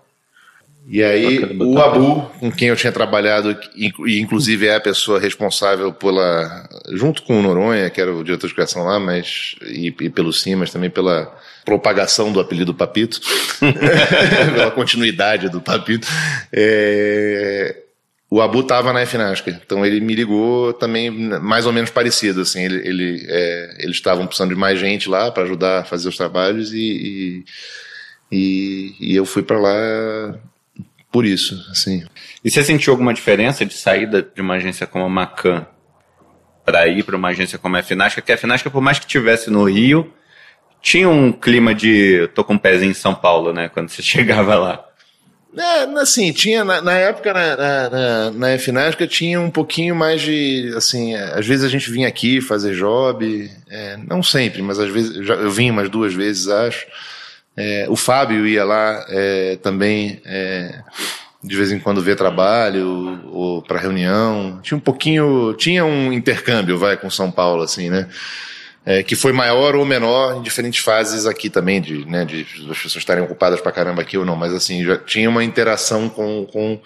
E 0.93 1.05
aí, 1.05 1.39
o 1.61 1.79
Abu, 1.79 2.23
com 2.41 2.51
quem 2.51 2.67
eu 2.67 2.75
tinha 2.75 2.91
trabalhado, 2.91 3.57
e 3.77 4.19
inclusive 4.19 4.67
é 4.67 4.75
a 4.75 4.81
pessoa 4.81 5.21
responsável 5.21 5.93
pela. 5.93 6.69
junto 6.95 7.23
com 7.23 7.39
o 7.39 7.43
Noronha, 7.43 7.89
que 7.89 8.01
era 8.01 8.13
o 8.13 8.25
diretor 8.25 8.49
de 8.49 8.55
criação 8.55 8.83
lá, 8.83 8.99
mas. 8.99 9.55
e, 9.63 9.95
e 10.01 10.11
pelo 10.11 10.33
Sim, 10.33 10.57
mas 10.57 10.73
também 10.73 10.91
pela 10.91 11.33
propagação 11.65 12.33
do 12.33 12.41
apelido 12.41 12.75
Papito, 12.75 13.21
pela 14.53 14.73
continuidade 14.73 15.49
do 15.49 15.61
Papito. 15.61 16.09
É, 16.53 17.77
o 18.29 18.41
Abu 18.41 18.59
estava 18.59 18.93
na 18.93 19.07
FNASCA, 19.07 19.61
então 19.65 19.87
ele 19.87 20.01
me 20.01 20.17
ligou 20.17 20.73
também 20.73 21.09
mais 21.09 21.67
ou 21.67 21.73
menos 21.73 21.91
parecido, 21.91 22.41
assim, 22.41 22.65
ele, 22.65 22.89
ele 22.89 23.27
é, 23.29 23.77
eles 23.79 23.95
estavam 23.95 24.27
precisando 24.27 24.51
de 24.51 24.61
mais 24.61 24.81
gente 24.81 25.09
lá 25.09 25.31
para 25.31 25.45
ajudar 25.45 25.81
a 25.81 25.85
fazer 25.85 26.09
os 26.09 26.17
trabalhos 26.17 26.73
e, 26.73 27.45
e, 28.31 28.95
e 29.01 29.15
eu 29.15 29.25
fui 29.25 29.45
para 29.45 29.59
lá 29.59 30.35
por 31.11 31.25
isso, 31.25 31.55
assim. 31.71 32.05
E 32.45 32.51
você 32.51 32.63
sentiu 32.63 32.93
alguma 32.93 33.13
diferença 33.13 33.67
de 33.67 33.75
saída 33.75 34.23
de 34.23 34.41
uma 34.41 34.55
agência 34.55 34.87
como 34.87 35.05
a 35.05 35.09
Macan 35.09 35.67
para 36.65 36.87
ir 36.87 37.03
para 37.03 37.17
uma 37.17 37.29
agência 37.29 37.59
como 37.59 37.77
a 37.77 37.83
FNASCA? 37.83 38.23
Que 38.23 38.33
a 38.33 38.37
FNASCA, 38.37 38.71
por 38.71 38.81
mais 38.81 38.99
que 38.99 39.07
tivesse 39.07 39.51
no 39.51 39.65
Rio, 39.65 40.13
tinha 40.81 41.09
um 41.09 41.33
clima 41.33 41.75
de 41.75 42.29
tô 42.35 42.45
com 42.45 42.55
um 42.55 42.59
pezinho 42.59 42.91
em 42.91 42.95
São 42.95 43.15
Paulo, 43.15 43.53
né? 43.53 43.69
Quando 43.69 43.89
você 43.89 44.03
chegava 44.03 44.55
lá. 44.55 44.87
É, 45.57 45.83
assim, 46.01 46.33
tinha, 46.33 46.65
na, 46.65 46.81
na 46.81 46.93
época, 46.93 47.33
na, 47.33 47.57
na, 47.57 48.31
na 48.31 48.59
FNASCA, 48.59 49.05
tinha 49.09 49.41
um 49.41 49.51
pouquinho 49.51 49.97
mais 49.97 50.23
de, 50.23 50.73
assim, 50.77 51.17
é, 51.17 51.37
às 51.37 51.45
vezes 51.45 51.65
a 51.65 51.69
gente 51.69 51.91
vinha 51.91 52.07
aqui 52.07 52.41
fazer 52.41 52.77
job, 52.77 53.51
é, 53.69 53.97
não 53.97 54.23
sempre, 54.23 54.63
mas 54.63 54.79
às 54.79 54.89
vezes, 54.89 55.29
eu 55.29 55.51
vim 55.51 55.71
umas 55.71 55.91
duas 55.91 56.15
vezes, 56.15 56.47
acho. 56.47 56.87
É, 57.57 57.87
o 57.89 57.97
Fábio 57.97 58.47
ia 58.47 58.65
lá 58.65 59.05
é, 59.09 59.57
também, 59.57 60.21
é, 60.25 60.83
de 61.43 61.57
vez 61.57 61.73
em 61.73 61.79
quando 61.79 62.03
ver 62.03 62.17
trabalho, 62.17 63.21
ou 63.33 63.63
para 63.63 63.81
reunião. 63.81 64.61
Tinha 64.63 64.79
um 64.79 64.81
pouquinho, 64.81 65.55
tinha 65.55 65.85
um 65.85 66.13
intercâmbio, 66.13 66.79
vai, 66.79 66.97
com 66.97 67.11
São 67.11 67.31
Paulo, 67.31 67.63
assim, 67.63 67.91
né? 67.91 68.09
é, 68.85 69.03
que 69.03 69.15
foi 69.15 69.33
maior 69.33 69.77
ou 69.77 69.85
menor 69.85 70.37
em 70.37 70.43
diferentes 70.43 70.83
fases 70.83 71.27
aqui 71.27 71.51
também, 71.51 71.81
de, 71.81 72.05
né, 72.07 72.25
de 72.25 72.47
as 72.71 72.77
pessoas 72.77 72.97
estarem 72.97 73.23
ocupadas 73.23 73.61
pra 73.61 73.73
caramba 73.73 74.03
aqui 74.03 74.17
ou 74.17 74.25
não, 74.25 74.37
mas 74.37 74.55
assim, 74.55 74.85
já 74.85 74.97
tinha 74.97 75.29
uma 75.29 75.45
interação 75.45 76.09
com, 76.09 76.47
com, 76.47 76.81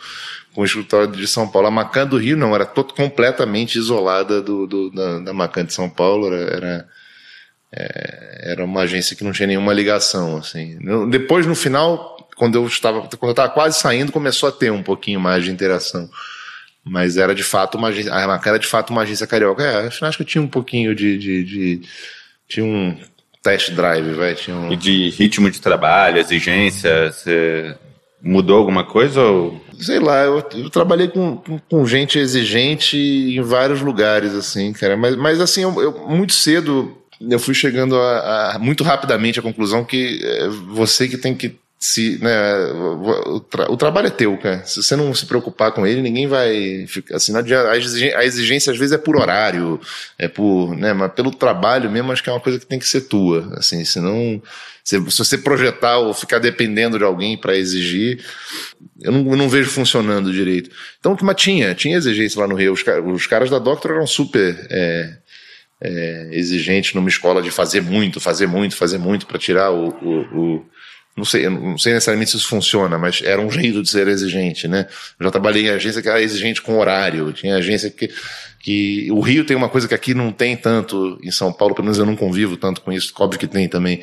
com 0.53 0.61
o 0.61 0.65
escritório 0.65 1.09
de 1.09 1.27
São 1.27 1.49
Paulo. 1.49 1.69
A 1.69 1.71
Macan 1.71 2.07
do 2.07 2.19
Rio 2.19 2.37
não, 2.37 2.55
era 2.55 2.67
todo, 2.67 2.93
completamente 2.95 3.79
isolada 3.79 4.43
do, 4.43 4.67
do 4.67 4.91
da, 4.91 5.19
da 5.21 5.33
Macan 5.33 5.65
de 5.65 5.73
São 5.73 5.89
Paulo, 5.89 6.27
era, 6.27 6.57
era, 6.57 6.89
é, 7.77 8.53
era 8.53 8.65
uma 8.65 8.83
agência 8.83 9.17
que 9.17 9.25
não 9.25 9.33
tinha 9.33 9.49
nenhuma 9.49 9.73
ligação, 9.73 10.37
assim. 10.37 10.79
Depois, 11.11 11.47
no 11.47 11.55
final, 11.55 12.29
quando 12.37 12.57
eu 12.57 12.67
estava, 12.67 13.01
quando 13.03 13.25
eu 13.25 13.31
estava 13.31 13.53
quase 13.53 13.79
saindo, 13.79 14.13
começou 14.13 14.49
a 14.49 14.53
ter 14.53 14.71
um 14.71 14.83
pouquinho 14.83 15.19
mais 15.19 15.45
de 15.45 15.51
interação. 15.51 16.09
Mas 16.85 17.17
era 17.17 17.35
de 17.35 17.43
fato 17.43 17.79
uma 17.79 17.89
agência. 17.89 18.13
A 18.15 18.41
era 18.45 18.59
de 18.59 18.67
fato 18.67 18.91
uma 18.91 19.03
agência 19.03 19.27
carioca. 19.27 19.63
É, 19.63 19.87
acho 19.87 20.19
que 20.19 20.25
tinha 20.25 20.43
um 20.43 20.49
pouquinho 20.49 20.95
de. 20.95 21.17
de, 21.19 21.45
de 21.45 21.81
tinha 22.47 22.65
um 22.65 22.97
test 23.43 23.71
drive, 23.73 24.13
vai. 24.13 24.35
Tinha 24.35 24.57
um... 24.57 24.73
E 24.73 24.77
de 24.77 25.09
ritmo 25.11 25.51
de 25.51 25.61
trabalho, 25.61 26.19
exigência, 26.19 27.11
você 27.11 27.75
mudou 28.23 28.59
alguma 28.59 28.85
coisa 28.85 29.23
ou. 29.23 29.65
Sei 29.79 29.99
lá, 29.99 30.25
eu, 30.25 30.47
eu 30.55 30.71
trabalhei 30.71 31.09
com, 31.09 31.37
com, 31.39 31.59
com, 31.59 31.87
gente 31.87 32.19
exigente 32.19 32.97
em 32.97 33.41
vários 33.41 33.81
lugares, 33.81 34.35
assim, 34.35 34.73
cara. 34.73 34.97
Mas, 34.97 35.17
mas 35.17 35.41
assim, 35.41 35.63
eu, 35.63 35.81
eu 35.81 36.09
muito 36.09 36.33
cedo 36.33 36.97
eu 37.21 37.39
fui 37.39 37.55
chegando 37.55 37.97
a, 37.97 38.55
a, 38.55 38.59
muito 38.59 38.85
rapidamente 38.85 39.39
à 39.39 39.43
conclusão 39.43 39.85
que 39.85 40.21
é 40.23 40.49
você 40.49 41.09
que 41.09 41.17
tem 41.17 41.35
que 41.35 41.57
se, 41.79 42.19
né, 42.23 42.73
o, 43.27 43.41
tra 43.41 43.71
o, 43.71 43.77
trabalho 43.77 44.07
é 44.07 44.11
teu, 44.11 44.39
cara. 44.39 44.65
Se 44.65 44.83
você 44.83 44.97
não 44.97 45.13
se 45.13 45.27
preocupar 45.27 45.71
com 45.71 45.87
ele, 45.87 46.01
ninguém 46.01 46.27
vai 46.27 46.87
ficar 46.87 47.17
assim, 47.17 47.35
a 47.37 47.77
exigência, 47.77 48.19
a 48.19 48.25
exigência 48.25 48.73
às 48.73 48.79
vezes 48.79 48.95
é 48.95 48.99
por 48.99 49.17
horário, 49.17 49.79
é 50.19 50.27
por, 50.27 50.75
né, 50.75 50.95
mas 50.95 51.13
pelo 51.13 51.31
trabalho 51.31 51.91
mesmo, 51.91 52.11
acho 52.11 52.23
que 52.23 52.31
é 52.31 52.33
uma 52.33 52.41
coisa 52.41 52.59
que 52.59 52.65
tem 52.65 52.79
que 52.79 52.89
ser 52.89 53.03
tua, 53.03 53.53
assim, 53.59 53.85
senão 53.85 54.41
se, 54.85 54.99
se 55.11 55.19
você 55.19 55.39
projetar 55.39 55.97
ou 55.99 56.13
ficar 56.13 56.39
dependendo 56.39 56.99
de 56.99 57.05
alguém 57.05 57.39
para 57.39 57.57
exigir, 57.57 58.23
eu 59.01 59.11
não, 59.11 59.31
eu 59.31 59.37
não, 59.37 59.49
vejo 59.49 59.71
funcionando 59.71 60.31
direito. 60.31 60.71
Então, 61.01 61.17
mas 61.23 61.37
tinha, 61.37 61.75
tinha 61.75 61.97
exigência 61.97 62.39
lá 62.39 62.47
no 62.47 62.55
Rio. 62.55 62.75
Os, 62.75 62.85
os 63.13 63.27
caras 63.27 63.49
da 63.49 63.59
Doctor 63.59 63.93
eram 63.93 64.07
super 64.07 64.67
é, 64.71 65.17
é, 65.85 66.29
exigentes 66.33 66.95
numa 66.95 67.09
escola 67.09 67.43
de 67.43 67.51
fazer 67.51 67.83
muito, 67.83 68.19
fazer 68.19 68.47
muito, 68.47 68.75
fazer 68.75 68.97
muito 68.97 69.27
para 69.27 69.39
tirar 69.39 69.71
o, 69.71 69.89
o, 69.89 70.21
o 70.39 70.67
não 71.17 71.25
sei, 71.25 71.49
não 71.49 71.79
sei 71.79 71.93
necessariamente 71.93 72.31
se 72.33 72.39
isso 72.39 72.49
funciona, 72.49 72.99
mas 72.99 73.23
era 73.23 73.41
um 73.41 73.51
jeito 73.51 73.83
de 73.83 73.91
ser 73.91 74.09
exigente, 74.09 74.67
né? 74.67 74.87
Eu 75.21 75.25
já 75.25 75.31
trabalhei 75.31 75.67
em 75.67 75.71
agência 75.71 76.03
que 76.03 76.09
era 76.09 76.21
exigente 76.21 76.61
com 76.61 76.79
horário, 76.79 77.33
tinha 77.33 77.57
agência 77.57 77.91
que, 77.91 78.11
que 78.59 79.09
o 79.13 79.21
Rio 79.21 79.45
tem 79.45 79.57
uma 79.57 79.69
coisa 79.69 79.87
que 79.87 79.95
aqui 79.95 80.15
não 80.15 80.33
tem 80.33 80.57
tanto, 80.57 81.19
em 81.23 81.31
São 81.31 81.53
Paulo, 81.53 81.75
pelo 81.75 81.85
menos 81.85 81.99
eu 81.99 82.07
não 82.07 82.17
convivo 82.17 82.57
tanto 82.57 82.81
com 82.81 82.91
isso, 82.91 83.13
óbvio 83.19 83.39
que 83.39 83.47
tem 83.47 83.69
também, 83.69 84.01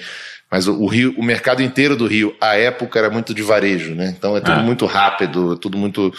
mas 0.50 0.67
o, 0.67 0.80
o 0.80 0.86
Rio, 0.86 1.13
o 1.17 1.24
mercado 1.24 1.62
inteiro 1.62 1.98
do 1.98 2.06
Rio, 2.08 2.36
à 2.39 2.56
época 2.56 3.00
era 3.00 3.10
muito 3.10 3.34
de 3.34 3.41
varejo, 3.41 3.94
né? 3.94 4.13
Então 4.17 4.38
é 4.38 4.39
tudo 4.39 4.60
ah. 4.60 4.63
muito 4.63 4.86
rápido, 4.86 5.54
é 5.54 5.58
tudo 5.58 5.78
muito, 5.78 6.13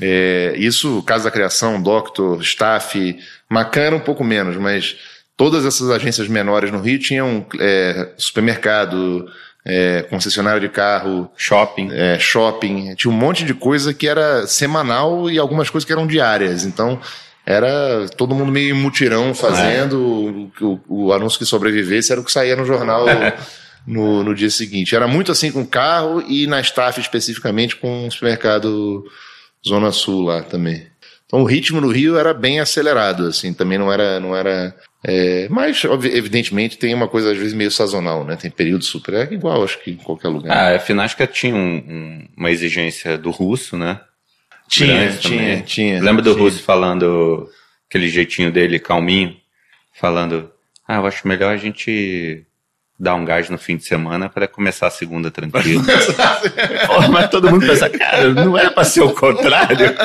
é, 0.00 0.54
isso, 0.56 1.02
Casa 1.02 1.24
da 1.24 1.30
Criação, 1.30 1.80
Doctor, 1.80 2.40
Staff, 2.42 3.16
Macan 3.48 3.80
era 3.80 3.96
um 3.96 4.00
pouco 4.00 4.24
menos, 4.24 4.56
mas 4.56 4.96
todas 5.36 5.64
essas 5.64 5.90
agências 5.90 6.28
menores 6.28 6.70
no 6.72 6.80
Rio 6.80 6.98
tinham 6.98 7.46
é, 7.58 8.08
supermercado, 8.16 9.26
é, 9.64 10.02
concessionário 10.02 10.60
de 10.60 10.68
carro, 10.68 11.30
shopping, 11.36 11.90
é, 11.92 12.18
shopping, 12.18 12.94
tinha 12.96 13.12
um 13.12 13.16
monte 13.16 13.44
de 13.44 13.54
coisa 13.54 13.94
que 13.94 14.08
era 14.08 14.46
semanal 14.46 15.30
e 15.30 15.38
algumas 15.38 15.70
coisas 15.70 15.86
que 15.86 15.92
eram 15.92 16.06
diárias. 16.06 16.64
Então 16.64 17.00
era 17.46 18.06
todo 18.16 18.34
mundo 18.34 18.50
meio 18.50 18.74
mutirão 18.74 19.34
fazendo 19.34 20.50
é. 20.60 20.64
o, 20.64 20.80
o, 20.88 21.12
anúncio 21.12 21.38
que 21.38 21.44
sobrevivesse 21.44 22.10
era 22.10 22.20
o 22.20 22.24
que 22.24 22.32
saía 22.32 22.56
no 22.56 22.64
jornal 22.64 23.06
no, 23.86 24.24
no 24.24 24.34
dia 24.34 24.50
seguinte. 24.50 24.96
Era 24.96 25.06
muito 25.06 25.30
assim 25.30 25.52
com 25.52 25.64
carro 25.64 26.22
e 26.26 26.46
na 26.46 26.60
staff 26.60 27.00
especificamente 27.00 27.76
com 27.76 28.06
o 28.06 28.10
supermercado 28.10 29.04
Zona 29.66 29.90
Sul 29.92 30.22
lá 30.22 30.42
também. 30.42 30.86
Então 31.26 31.42
o 31.42 31.44
ritmo 31.44 31.80
no 31.80 31.90
Rio 31.90 32.18
era 32.18 32.34
bem 32.34 32.60
acelerado, 32.60 33.26
assim, 33.26 33.52
também 33.52 33.78
não 33.78 33.92
era, 33.92 34.20
não 34.20 34.36
era 34.36 34.74
é, 35.06 35.46
mas, 35.50 35.84
evidentemente, 35.84 36.78
tem 36.78 36.94
uma 36.94 37.06
coisa 37.06 37.30
às 37.30 37.36
vezes 37.36 37.52
meio 37.52 37.70
sazonal, 37.70 38.24
né? 38.24 38.36
Tem 38.36 38.50
período 38.50 38.84
super, 38.84 39.12
é 39.12 39.34
igual, 39.34 39.62
acho 39.62 39.78
que 39.82 39.90
em 39.90 39.96
qualquer 39.96 40.28
lugar. 40.28 40.56
Ah, 40.56 40.76
a 40.76 40.80
Finasca 40.80 41.26
tinha 41.26 41.54
um, 41.54 41.76
um, 41.76 42.28
uma 42.34 42.50
exigência 42.50 43.18
do 43.18 43.30
russo, 43.30 43.76
né? 43.76 44.00
Tinha, 44.66 45.12
tinha, 45.18 45.60
tinha. 45.60 46.02
Lembra 46.02 46.22
do 46.22 46.32
tinha. 46.32 46.42
russo 46.42 46.62
falando 46.62 47.46
aquele 47.86 48.08
jeitinho 48.08 48.50
dele, 48.50 48.78
calminho, 48.78 49.36
falando: 49.92 50.50
Ah, 50.88 50.96
eu 50.96 51.06
acho 51.06 51.28
melhor 51.28 51.52
a 51.52 51.58
gente 51.58 52.46
dar 52.98 53.14
um 53.14 53.24
gás 53.24 53.50
no 53.50 53.58
fim 53.58 53.76
de 53.76 53.84
semana 53.84 54.28
para 54.28 54.46
começar 54.46 54.86
a 54.86 54.90
segunda 54.90 55.30
tranquilo. 55.30 55.84
Porra, 56.86 57.08
mas 57.10 57.28
todo 57.28 57.50
mundo 57.50 57.66
pensa, 57.66 57.90
cara, 57.90 58.32
não 58.32 58.56
era 58.56 58.70
para 58.70 58.84
ser 58.84 59.02
o 59.02 59.10
contrário. 59.10 59.94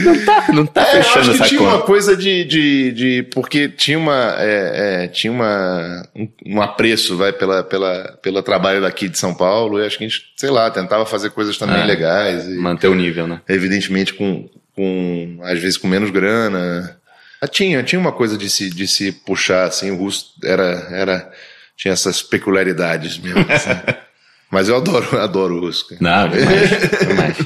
Não 0.00 0.24
tá, 0.24 0.46
não 0.52 0.66
tá 0.66 0.82
é, 0.82 1.02
fechando 1.02 1.30
essa 1.32 1.44
tinha 1.44 1.58
conta. 1.58 1.76
uma 1.76 1.82
coisa 1.82 2.16
de, 2.16 2.44
de, 2.44 2.92
de 2.92 3.22
porque 3.34 3.68
tinha 3.68 3.98
uma 3.98 4.36
é, 4.38 5.04
é, 5.04 5.08
tinha 5.08 5.32
uma 5.32 6.02
um, 6.14 6.28
um, 6.46 6.62
apreço 6.62 7.16
vai 7.16 7.32
pela, 7.32 7.64
pela 7.64 8.16
pelo 8.22 8.42
trabalho 8.42 8.80
daqui 8.80 9.08
de 9.08 9.18
São 9.18 9.34
Paulo 9.34 9.80
e 9.80 9.86
acho 9.86 9.98
que 9.98 10.04
a 10.04 10.08
gente 10.08 10.32
sei 10.36 10.50
lá 10.50 10.70
tentava 10.70 11.04
fazer 11.04 11.30
coisas 11.30 11.58
também 11.58 11.80
é, 11.80 11.84
legais 11.84 12.46
e, 12.46 12.56
manter 12.56 12.88
o 12.88 12.94
nível 12.94 13.26
né 13.26 13.40
evidentemente 13.48 14.14
com 14.14 14.48
com 14.74 15.40
às 15.42 15.58
vezes 15.58 15.76
com 15.76 15.88
menos 15.88 16.10
grana 16.10 16.97
tinha 17.46 17.82
tinha 17.82 18.00
uma 18.00 18.12
coisa 18.12 18.36
de 18.36 18.48
se 18.50 18.70
de 18.70 18.88
se 18.88 19.12
puxar 19.12 19.64
assim 19.64 19.90
o 19.90 19.96
russo 19.96 20.34
era 20.42 20.88
era 20.90 21.32
tinha 21.76 21.92
essas 21.92 22.22
peculiaridades 22.22 23.18
mesmo 23.18 23.46
assim. 23.52 23.70
mas 24.50 24.68
eu 24.68 24.76
adoro 24.76 25.20
adoro 25.20 25.56
o 25.56 25.60
russo 25.60 25.86
não 26.00 26.28
demais, 26.28 26.98
demais. 27.06 27.36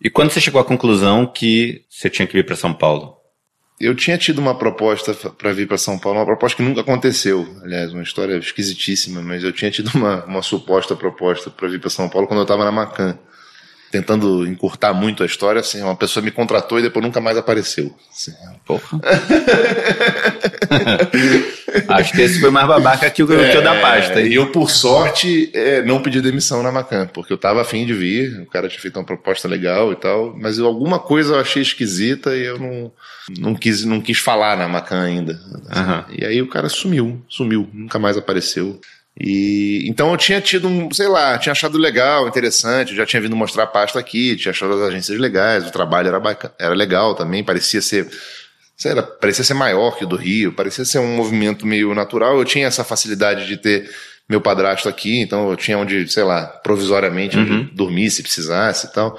E 0.00 0.08
quando 0.08 0.30
você 0.30 0.40
chegou 0.40 0.60
à 0.60 0.64
conclusão 0.64 1.26
que 1.26 1.84
você 1.88 2.08
tinha 2.08 2.26
que 2.26 2.32
vir 2.32 2.46
para 2.46 2.56
São 2.56 2.72
Paulo? 2.72 3.16
Eu 3.80 3.94
tinha 3.94 4.18
tido 4.18 4.40
uma 4.40 4.56
proposta 4.56 5.14
para 5.14 5.52
vir 5.52 5.68
para 5.68 5.78
São 5.78 5.98
Paulo, 5.98 6.18
uma 6.18 6.26
proposta 6.26 6.56
que 6.56 6.62
nunca 6.62 6.80
aconteceu, 6.80 7.46
aliás, 7.62 7.92
uma 7.92 8.02
história 8.02 8.36
esquisitíssima, 8.36 9.22
mas 9.22 9.44
eu 9.44 9.52
tinha 9.52 9.70
tido 9.70 9.88
uma, 9.94 10.24
uma 10.24 10.42
suposta 10.42 10.96
proposta 10.96 11.48
para 11.48 11.68
vir 11.68 11.80
para 11.80 11.90
São 11.90 12.08
Paulo 12.08 12.26
quando 12.26 12.40
eu 12.40 12.44
estava 12.44 12.64
na 12.64 12.72
Macan 12.72 13.16
tentando 13.90 14.46
encurtar 14.46 14.92
muito 14.92 15.22
a 15.22 15.26
história, 15.26 15.60
assim, 15.60 15.82
uma 15.82 15.96
pessoa 15.96 16.22
me 16.22 16.30
contratou 16.30 16.78
e 16.78 16.82
depois 16.82 17.04
nunca 17.04 17.20
mais 17.20 17.36
apareceu. 17.36 17.94
Assim, 18.10 18.32
Porra. 18.64 19.00
Acho 21.88 22.12
que 22.12 22.22
esse 22.22 22.40
foi 22.40 22.50
mais 22.50 22.66
babaca 22.66 23.10
que 23.10 23.22
o, 23.22 23.32
é, 23.32 23.60
da 23.60 23.80
pasta. 23.80 24.20
E 24.20 24.34
eu, 24.34 24.50
por 24.52 24.70
sorte, 24.70 25.50
é, 25.54 25.82
não 25.82 26.02
pedi 26.02 26.20
demissão 26.20 26.62
na 26.62 26.70
Macan, 26.70 27.06
porque 27.06 27.32
eu 27.32 27.38
tava 27.38 27.62
afim 27.62 27.86
de 27.86 27.94
vir, 27.94 28.40
o 28.42 28.46
cara 28.46 28.68
tinha 28.68 28.80
feito 28.80 28.98
uma 28.98 29.04
proposta 29.04 29.48
legal 29.48 29.92
e 29.92 29.96
tal, 29.96 30.36
mas 30.36 30.58
eu, 30.58 30.66
alguma 30.66 30.98
coisa 30.98 31.34
eu 31.34 31.40
achei 31.40 31.62
esquisita 31.62 32.36
e 32.36 32.44
eu 32.44 32.58
não, 32.58 32.92
não, 33.38 33.54
quis, 33.54 33.84
não 33.84 34.00
quis 34.00 34.18
falar 34.18 34.56
na 34.56 34.68
Macan 34.68 35.02
ainda. 35.02 35.40
Assim. 35.68 35.82
Uhum. 35.82 36.04
E 36.18 36.24
aí 36.24 36.42
o 36.42 36.48
cara 36.48 36.68
sumiu, 36.68 37.22
sumiu, 37.28 37.68
nunca 37.72 37.98
mais 37.98 38.16
apareceu. 38.16 38.80
E 39.20 39.84
então 39.88 40.12
eu 40.12 40.16
tinha 40.16 40.40
tido 40.40 40.68
um, 40.68 40.92
sei 40.92 41.08
lá, 41.08 41.36
tinha 41.38 41.52
achado 41.52 41.76
legal, 41.76 42.28
interessante, 42.28 42.94
já 42.94 43.04
tinha 43.04 43.20
vindo 43.20 43.34
mostrar 43.34 43.64
a 43.64 43.66
pasta 43.66 43.98
aqui, 43.98 44.36
tinha 44.36 44.52
achado 44.52 44.74
as 44.74 44.82
agências 44.82 45.18
legais, 45.18 45.66
o 45.66 45.72
trabalho 45.72 46.06
era 46.08 46.20
bacana, 46.20 46.54
era 46.56 46.72
legal 46.72 47.16
também, 47.16 47.42
parecia 47.42 47.82
ser, 47.82 48.08
sei 48.76 48.94
lá, 48.94 49.02
parecia 49.02 49.42
ser 49.42 49.54
maior 49.54 49.96
que 49.96 50.04
o 50.04 50.06
do 50.06 50.14
Rio, 50.14 50.52
parecia 50.52 50.84
ser 50.84 51.00
um 51.00 51.16
movimento 51.16 51.66
meio 51.66 51.92
natural. 51.94 52.38
Eu 52.38 52.44
tinha 52.44 52.68
essa 52.68 52.84
facilidade 52.84 53.46
de 53.46 53.56
ter 53.56 53.90
meu 54.28 54.40
padrasto 54.40 54.88
aqui, 54.88 55.18
então 55.20 55.50
eu 55.50 55.56
tinha 55.56 55.76
onde, 55.76 56.06
sei 56.08 56.22
lá, 56.22 56.46
provisoriamente 56.46 57.36
uhum. 57.36 57.68
dormir 57.72 58.10
se 58.10 58.22
precisasse 58.22 58.86
e 58.86 58.92
tal. 58.92 59.18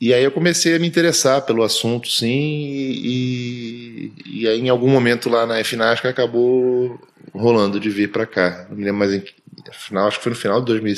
E 0.00 0.12
aí 0.12 0.22
eu 0.22 0.30
comecei 0.30 0.76
a 0.76 0.78
me 0.78 0.86
interessar 0.86 1.42
pelo 1.42 1.62
assunto, 1.62 2.08
sim, 2.08 2.28
e, 2.28 4.12
e 4.26 4.48
aí 4.48 4.60
em 4.60 4.68
algum 4.68 4.88
momento 4.88 5.30
lá 5.30 5.46
na 5.46 5.64
FNASC 5.64 6.04
acabou 6.04 7.00
rolando 7.32 7.78
de 7.78 7.90
vir 7.90 8.10
para 8.10 8.26
cá. 8.26 8.66
Não 8.68 8.76
me 8.76 8.84
lembro 8.84 8.98
mais 8.98 9.12
em 9.14 9.24
final, 9.72 10.08
acho 10.08 10.18
que 10.18 10.24
foi 10.24 10.30
no 10.30 10.38
final 10.38 10.60
de 10.60 10.66
2000, 10.66 10.94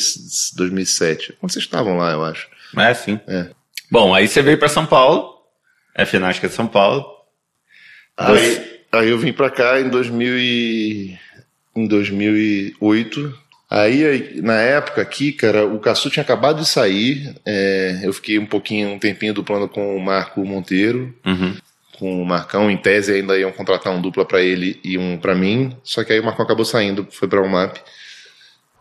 2007. 0.56 1.36
Quando 1.40 1.52
vocês 1.52 1.64
estavam 1.64 1.96
lá, 1.96 2.12
eu 2.12 2.24
acho. 2.24 2.48
É, 2.76 2.94
sim. 2.94 3.20
É. 3.26 3.48
Bom, 3.90 4.14
aí 4.14 4.28
você 4.28 4.42
veio 4.42 4.58
para 4.58 4.68
São 4.68 4.86
Paulo, 4.86 5.34
é 5.94 6.04
São 6.48 6.66
Paulo. 6.66 7.04
Aí, 8.16 8.80
aí 8.92 9.08
eu 9.08 9.18
vim 9.18 9.32
para 9.32 9.50
cá 9.50 9.80
em 9.80 9.88
2000 9.88 10.38
e, 10.38 11.18
em 11.74 11.86
2008 11.86 13.40
Aí, 13.70 14.42
na 14.42 14.54
época 14.54 15.00
aqui, 15.00 15.30
cara, 15.30 15.64
o 15.64 15.78
Caçu 15.78 16.10
tinha 16.10 16.24
acabado 16.24 16.58
de 16.58 16.66
sair. 16.66 17.36
É, 17.46 18.00
eu 18.02 18.12
fiquei 18.12 18.36
um 18.36 18.44
pouquinho, 18.44 18.90
um 18.90 18.98
tempinho 18.98 19.32
duplando 19.32 19.68
com 19.68 19.96
o 19.96 20.00
Marco 20.00 20.44
Monteiro. 20.44 21.14
Uhum. 21.24 21.54
Com 22.00 22.22
o 22.22 22.24
Marcão, 22.24 22.70
em 22.70 22.78
tese 22.78 23.12
ainda 23.12 23.38
iam 23.38 23.52
contratar 23.52 23.92
um 23.92 24.00
dupla 24.00 24.24
para 24.24 24.40
ele 24.40 24.80
e 24.82 24.96
um 24.96 25.18
para 25.18 25.34
mim. 25.34 25.76
Só 25.84 26.02
que 26.02 26.14
aí 26.14 26.18
o 26.18 26.24
Marcão 26.24 26.46
acabou 26.46 26.64
saindo, 26.64 27.06
foi 27.10 27.28
para 27.28 27.42
o 27.42 27.48
MAP. 27.48 27.76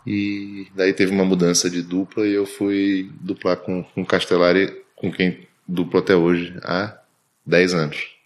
E 0.07 0.67
daí 0.73 0.93
teve 0.93 1.11
uma 1.11 1.25
mudança 1.25 1.69
de 1.69 1.81
dupla 1.81 2.25
e 2.25 2.33
eu 2.33 2.45
fui 2.45 3.11
duplar 3.19 3.57
com, 3.57 3.83
com 3.83 4.01
o 4.03 4.05
Castellari, 4.05 4.73
com 4.95 5.11
quem 5.11 5.45
duplo 5.67 5.99
até 5.99 6.15
hoje, 6.15 6.57
há 6.63 6.97
10 7.45 7.73
anos. 7.73 8.18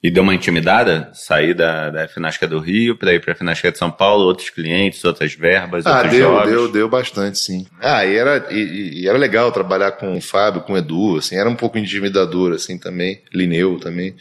E 0.00 0.12
deu 0.12 0.22
uma 0.22 0.34
intimidada? 0.34 1.10
Sair 1.12 1.54
da, 1.54 1.90
da 1.90 2.08
Finasca 2.08 2.46
do 2.46 2.60
Rio 2.60 2.96
para 2.96 3.14
ir 3.14 3.20
para 3.20 3.32
a 3.32 3.36
Finasca 3.36 3.72
de 3.72 3.78
São 3.78 3.90
Paulo, 3.90 4.24
outros 4.24 4.48
clientes, 4.48 5.04
outras 5.04 5.34
verbas, 5.34 5.84
ah, 5.86 5.96
outros 5.96 6.12
deu, 6.12 6.30
jogos? 6.30 6.50
deu, 6.50 6.72
deu 6.72 6.88
bastante, 6.88 7.38
sim. 7.38 7.66
Ah, 7.80 8.06
e 8.06 8.14
era, 8.14 8.46
e, 8.50 9.02
e, 9.02 9.08
era 9.08 9.18
legal 9.18 9.50
trabalhar 9.50 9.92
com 9.92 10.16
o 10.16 10.20
Fábio, 10.20 10.60
com 10.62 10.74
o 10.74 10.78
Edu, 10.78 11.16
assim, 11.18 11.36
era 11.36 11.50
um 11.50 11.56
pouco 11.56 11.78
intimidador, 11.78 12.52
assim, 12.52 12.78
também, 12.78 13.22
Lineu 13.34 13.80
também. 13.80 14.14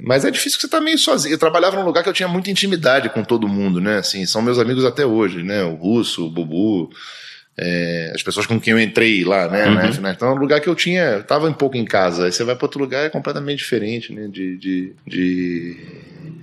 Mas 0.00 0.24
é 0.24 0.30
difícil 0.30 0.58
que 0.58 0.62
você 0.62 0.70
tá 0.70 0.80
meio 0.80 0.96
sozinho. 0.96 1.34
Eu 1.34 1.38
trabalhava 1.38 1.76
num 1.76 1.84
lugar 1.84 2.02
que 2.02 2.08
eu 2.08 2.14
tinha 2.14 2.28
muita 2.28 2.50
intimidade 2.50 3.10
com 3.10 3.22
todo 3.22 3.46
mundo, 3.46 3.80
né? 3.80 3.98
Assim, 3.98 4.24
são 4.24 4.40
meus 4.40 4.58
amigos 4.58 4.86
até 4.86 5.04
hoje, 5.04 5.42
né? 5.42 5.62
O 5.64 5.74
Russo, 5.74 6.26
o 6.26 6.30
Bubu, 6.30 6.90
é, 7.56 8.12
as 8.14 8.22
pessoas 8.22 8.46
com 8.46 8.58
quem 8.58 8.72
eu 8.72 8.80
entrei 8.80 9.24
lá, 9.24 9.46
né, 9.48 9.66
uhum. 9.66 10.00
né? 10.00 10.12
Então 10.16 10.28
é 10.28 10.32
um 10.32 10.38
lugar 10.38 10.60
que 10.60 10.68
eu 10.68 10.74
tinha, 10.74 11.18
estava 11.18 11.48
um 11.48 11.52
pouco 11.52 11.76
em 11.76 11.84
casa. 11.84 12.24
Aí 12.24 12.32
você 12.32 12.44
vai 12.44 12.56
para 12.56 12.64
outro 12.64 12.80
lugar 12.80 13.04
é 13.04 13.10
completamente 13.10 13.58
diferente, 13.58 14.12
né? 14.12 14.26
De, 14.26 14.56
de, 14.56 14.92
de, 15.06 15.76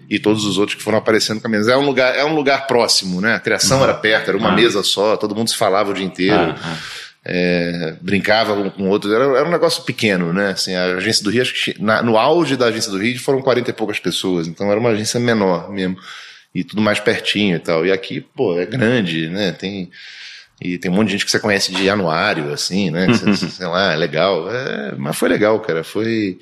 e 0.09 0.19
todos 0.19 0.45
os 0.45 0.57
outros 0.57 0.77
que 0.77 0.83
foram 0.83 0.99
aparecendo 0.99 1.41
caminhos. 1.41 1.67
É 1.67 1.75
um 1.75 1.85
lugar, 1.85 2.15
é 2.15 2.23
um 2.23 2.35
lugar 2.35 2.67
próximo, 2.67 3.19
né? 3.21 3.35
A 3.35 3.39
criação 3.39 3.79
uhum. 3.79 3.85
era 3.85 3.93
perto, 3.95 4.29
era 4.29 4.37
uma 4.37 4.49
uhum. 4.49 4.55
mesa 4.55 4.83
só, 4.83 5.17
todo 5.17 5.35
mundo 5.35 5.49
se 5.49 5.57
falava 5.57 5.91
o 5.91 5.93
dia 5.93 6.05
inteiro. 6.05 6.55
É, 7.25 7.95
brincava 7.99 8.53
um 8.53 8.69
com 8.69 8.87
outros, 8.87 9.11
era, 9.11 9.25
era, 9.25 9.47
um 9.47 9.51
negócio 9.51 9.83
pequeno, 9.83 10.31
né? 10.31 10.51
Assim, 10.51 10.75
a 10.75 10.95
agência 10.95 11.23
do 11.23 11.31
Rio, 11.31 11.41
acho 11.41 11.53
que 11.53 11.81
na, 11.81 12.01
no 12.01 12.17
auge 12.17 12.55
da 12.55 12.67
agência 12.67 12.91
do 12.91 12.97
Rio 12.97 13.19
foram 13.19 13.41
40 13.41 13.69
e 13.69 13.73
poucas 13.73 13.99
pessoas, 13.99 14.47
então 14.47 14.71
era 14.71 14.79
uma 14.79 14.91
agência 14.91 15.19
menor 15.19 15.69
mesmo. 15.71 15.97
e 16.55 16.63
tudo 16.63 16.81
mais 16.81 16.99
pertinho 16.99 17.57
e 17.57 17.59
tal. 17.59 17.85
E 17.85 17.91
aqui, 17.91 18.21
pô, 18.21 18.57
é 18.59 18.65
grande, 18.65 19.27
né? 19.27 19.51
Tem 19.51 19.91
e 20.61 20.77
tem 20.77 20.91
um 20.91 20.95
monte 20.95 21.07
de 21.07 21.11
gente 21.13 21.25
que 21.25 21.31
você 21.31 21.39
conhece 21.39 21.71
de 21.71 21.89
anuário, 21.89 22.51
assim, 22.51 22.91
né? 22.91 23.07
sei 23.33 23.65
lá, 23.65 23.93
é 23.93 23.95
legal. 23.95 24.49
É, 24.51 24.93
mas 24.97 25.17
foi 25.17 25.29
legal, 25.29 25.59
cara. 25.61 25.83
Foi, 25.83 26.37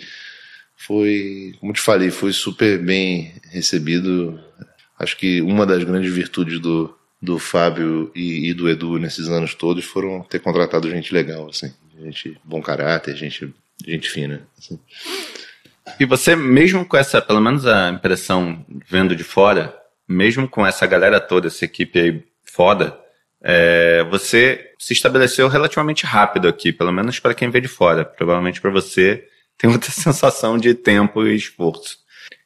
foi, 0.75 1.53
como 1.59 1.73
te 1.73 1.81
falei, 1.81 2.09
foi 2.09 2.33
super 2.33 2.79
bem 2.79 3.33
recebido. 3.51 4.39
Acho 4.97 5.15
que 5.17 5.41
uma 5.41 5.65
das 5.65 5.83
grandes 5.83 6.11
virtudes 6.11 6.59
do, 6.59 6.95
do 7.21 7.37
Fábio 7.37 8.11
e, 8.15 8.49
e, 8.49 8.53
do 8.53 8.67
Edu 8.67 8.97
nesses 8.97 9.27
anos 9.29 9.53
todos 9.53 9.85
foram 9.85 10.21
ter 10.23 10.39
contratado 10.39 10.89
gente 10.89 11.13
legal, 11.13 11.49
assim. 11.49 11.71
Gente 11.99 12.39
bom 12.43 12.61
caráter, 12.61 13.15
gente, 13.15 13.53
gente 13.85 14.09
fina. 14.09 14.47
Assim. 14.57 14.79
E 15.99 16.05
você, 16.05 16.35
mesmo 16.35 16.83
com 16.85 16.97
essa, 16.97 17.21
pelo 17.21 17.39
menos 17.39 17.67
a 17.67 17.89
impressão 17.89 18.65
vendo 18.89 19.15
de 19.15 19.23
fora, 19.23 19.75
mesmo 20.07 20.47
com 20.47 20.65
essa 20.65 20.87
galera 20.87 21.19
toda, 21.19 21.47
essa 21.47 21.65
equipe 21.65 21.99
aí 21.99 22.23
foda, 22.43 22.97
é, 23.43 24.03
você 24.09 24.71
se 24.79 24.93
estabeleceu 24.93 25.47
relativamente 25.47 26.05
rápido 26.05 26.47
aqui, 26.47 26.71
pelo 26.71 26.91
menos 26.91 27.19
para 27.19 27.33
quem 27.33 27.49
vê 27.49 27.61
de 27.61 27.67
fora. 27.67 28.03
Provavelmente 28.03 28.61
para 28.61 28.71
você 28.71 29.23
tem 29.57 29.69
outra 29.69 29.91
sensação 29.91 30.57
de 30.57 30.73
tempo 30.73 31.25
e 31.25 31.35
esforço. 31.35 31.97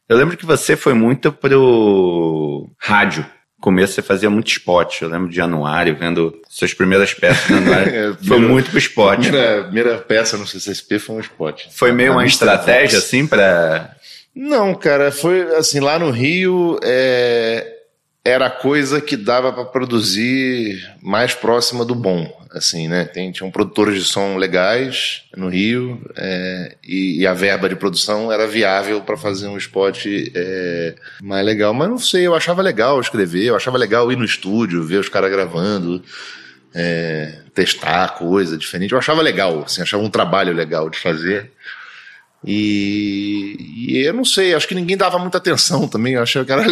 Eu 0.07 0.17
lembro 0.17 0.35
que 0.35 0.45
você 0.45 0.75
foi 0.75 0.93
muito 0.93 1.31
pro 1.31 2.69
rádio. 2.77 3.23
No 3.57 3.63
começo 3.63 3.93
você 3.93 4.01
fazia 4.01 4.29
muito 4.29 4.49
spot. 4.49 5.01
Eu 5.01 5.09
lembro 5.09 5.29
de 5.29 5.35
Januário, 5.35 5.95
vendo 5.95 6.37
suas 6.49 6.73
primeiras 6.73 7.13
peças 7.13 7.49
no 7.49 7.57
Januário. 7.57 7.95
é, 8.21 8.27
foi 8.27 8.39
muito 8.39 8.69
pro 8.69 8.79
spot. 8.79 9.19
Primeira, 9.19 9.63
primeira 9.63 9.97
peça 9.99 10.37
no 10.37 10.45
CCSP 10.45 10.99
foi 10.99 11.15
um 11.15 11.19
spot. 11.21 11.67
Foi 11.71 11.91
meio 11.93 12.11
uma 12.11 12.25
estratégia, 12.25 12.97
assim, 12.97 13.25
para 13.25 13.95
Não, 14.35 14.75
cara, 14.75 15.11
foi 15.11 15.43
assim, 15.55 15.79
lá 15.79 15.97
no 15.97 16.09
Rio, 16.09 16.77
é, 16.83 17.80
era 18.23 18.45
a 18.45 18.51
coisa 18.51 19.01
que 19.01 19.17
dava 19.17 19.51
para 19.51 19.65
produzir 19.65 20.79
mais 21.01 21.33
próxima 21.33 21.83
do 21.83 21.95
bom, 21.95 22.31
assim, 22.51 22.87
né? 22.87 23.05
Tem, 23.05 23.31
tinham 23.31 23.49
produtores 23.49 23.95
de 23.95 24.03
som 24.03 24.37
legais 24.37 25.23
no 25.35 25.49
Rio 25.49 25.99
é, 26.15 26.75
e, 26.83 27.21
e, 27.21 27.27
a 27.27 27.33
verba 27.33 27.67
de 27.67 27.75
produção 27.75 28.31
era 28.31 28.47
viável 28.47 29.01
para 29.01 29.17
fazer 29.17 29.47
um 29.47 29.57
spot 29.57 30.05
é, 30.35 30.95
mais 31.23 31.43
legal. 31.43 31.73
Mas 31.73 31.89
não 31.89 31.97
sei, 31.97 32.27
eu 32.27 32.35
achava 32.35 32.61
legal 32.61 33.01
escrever, 33.01 33.45
eu 33.45 33.55
achava 33.55 33.77
legal 33.77 34.11
ir 34.11 34.17
no 34.17 34.25
estúdio, 34.25 34.83
ver 34.83 34.99
os 34.99 35.09
caras 35.09 35.31
gravando, 35.31 36.03
é, 36.75 37.39
testar 37.55 38.09
coisa 38.19 38.55
diferente. 38.55 38.91
Eu 38.91 38.99
achava 38.99 39.23
legal, 39.23 39.63
assim, 39.63 39.81
achava 39.81 40.03
um 40.03 40.11
trabalho 40.11 40.53
legal 40.53 40.91
de 40.91 40.99
fazer. 40.99 41.51
E, 42.43 43.55
e, 43.87 43.97
eu 43.99 44.13
não 44.13 44.25
sei, 44.25 44.55
acho 44.55 44.67
que 44.67 44.73
ninguém 44.73 44.97
dava 44.97 45.19
muita 45.19 45.37
atenção 45.37 45.87
também, 45.87 46.13
eu 46.13 46.23
achava 46.23 46.43
que 46.43 46.51
era, 46.51 46.63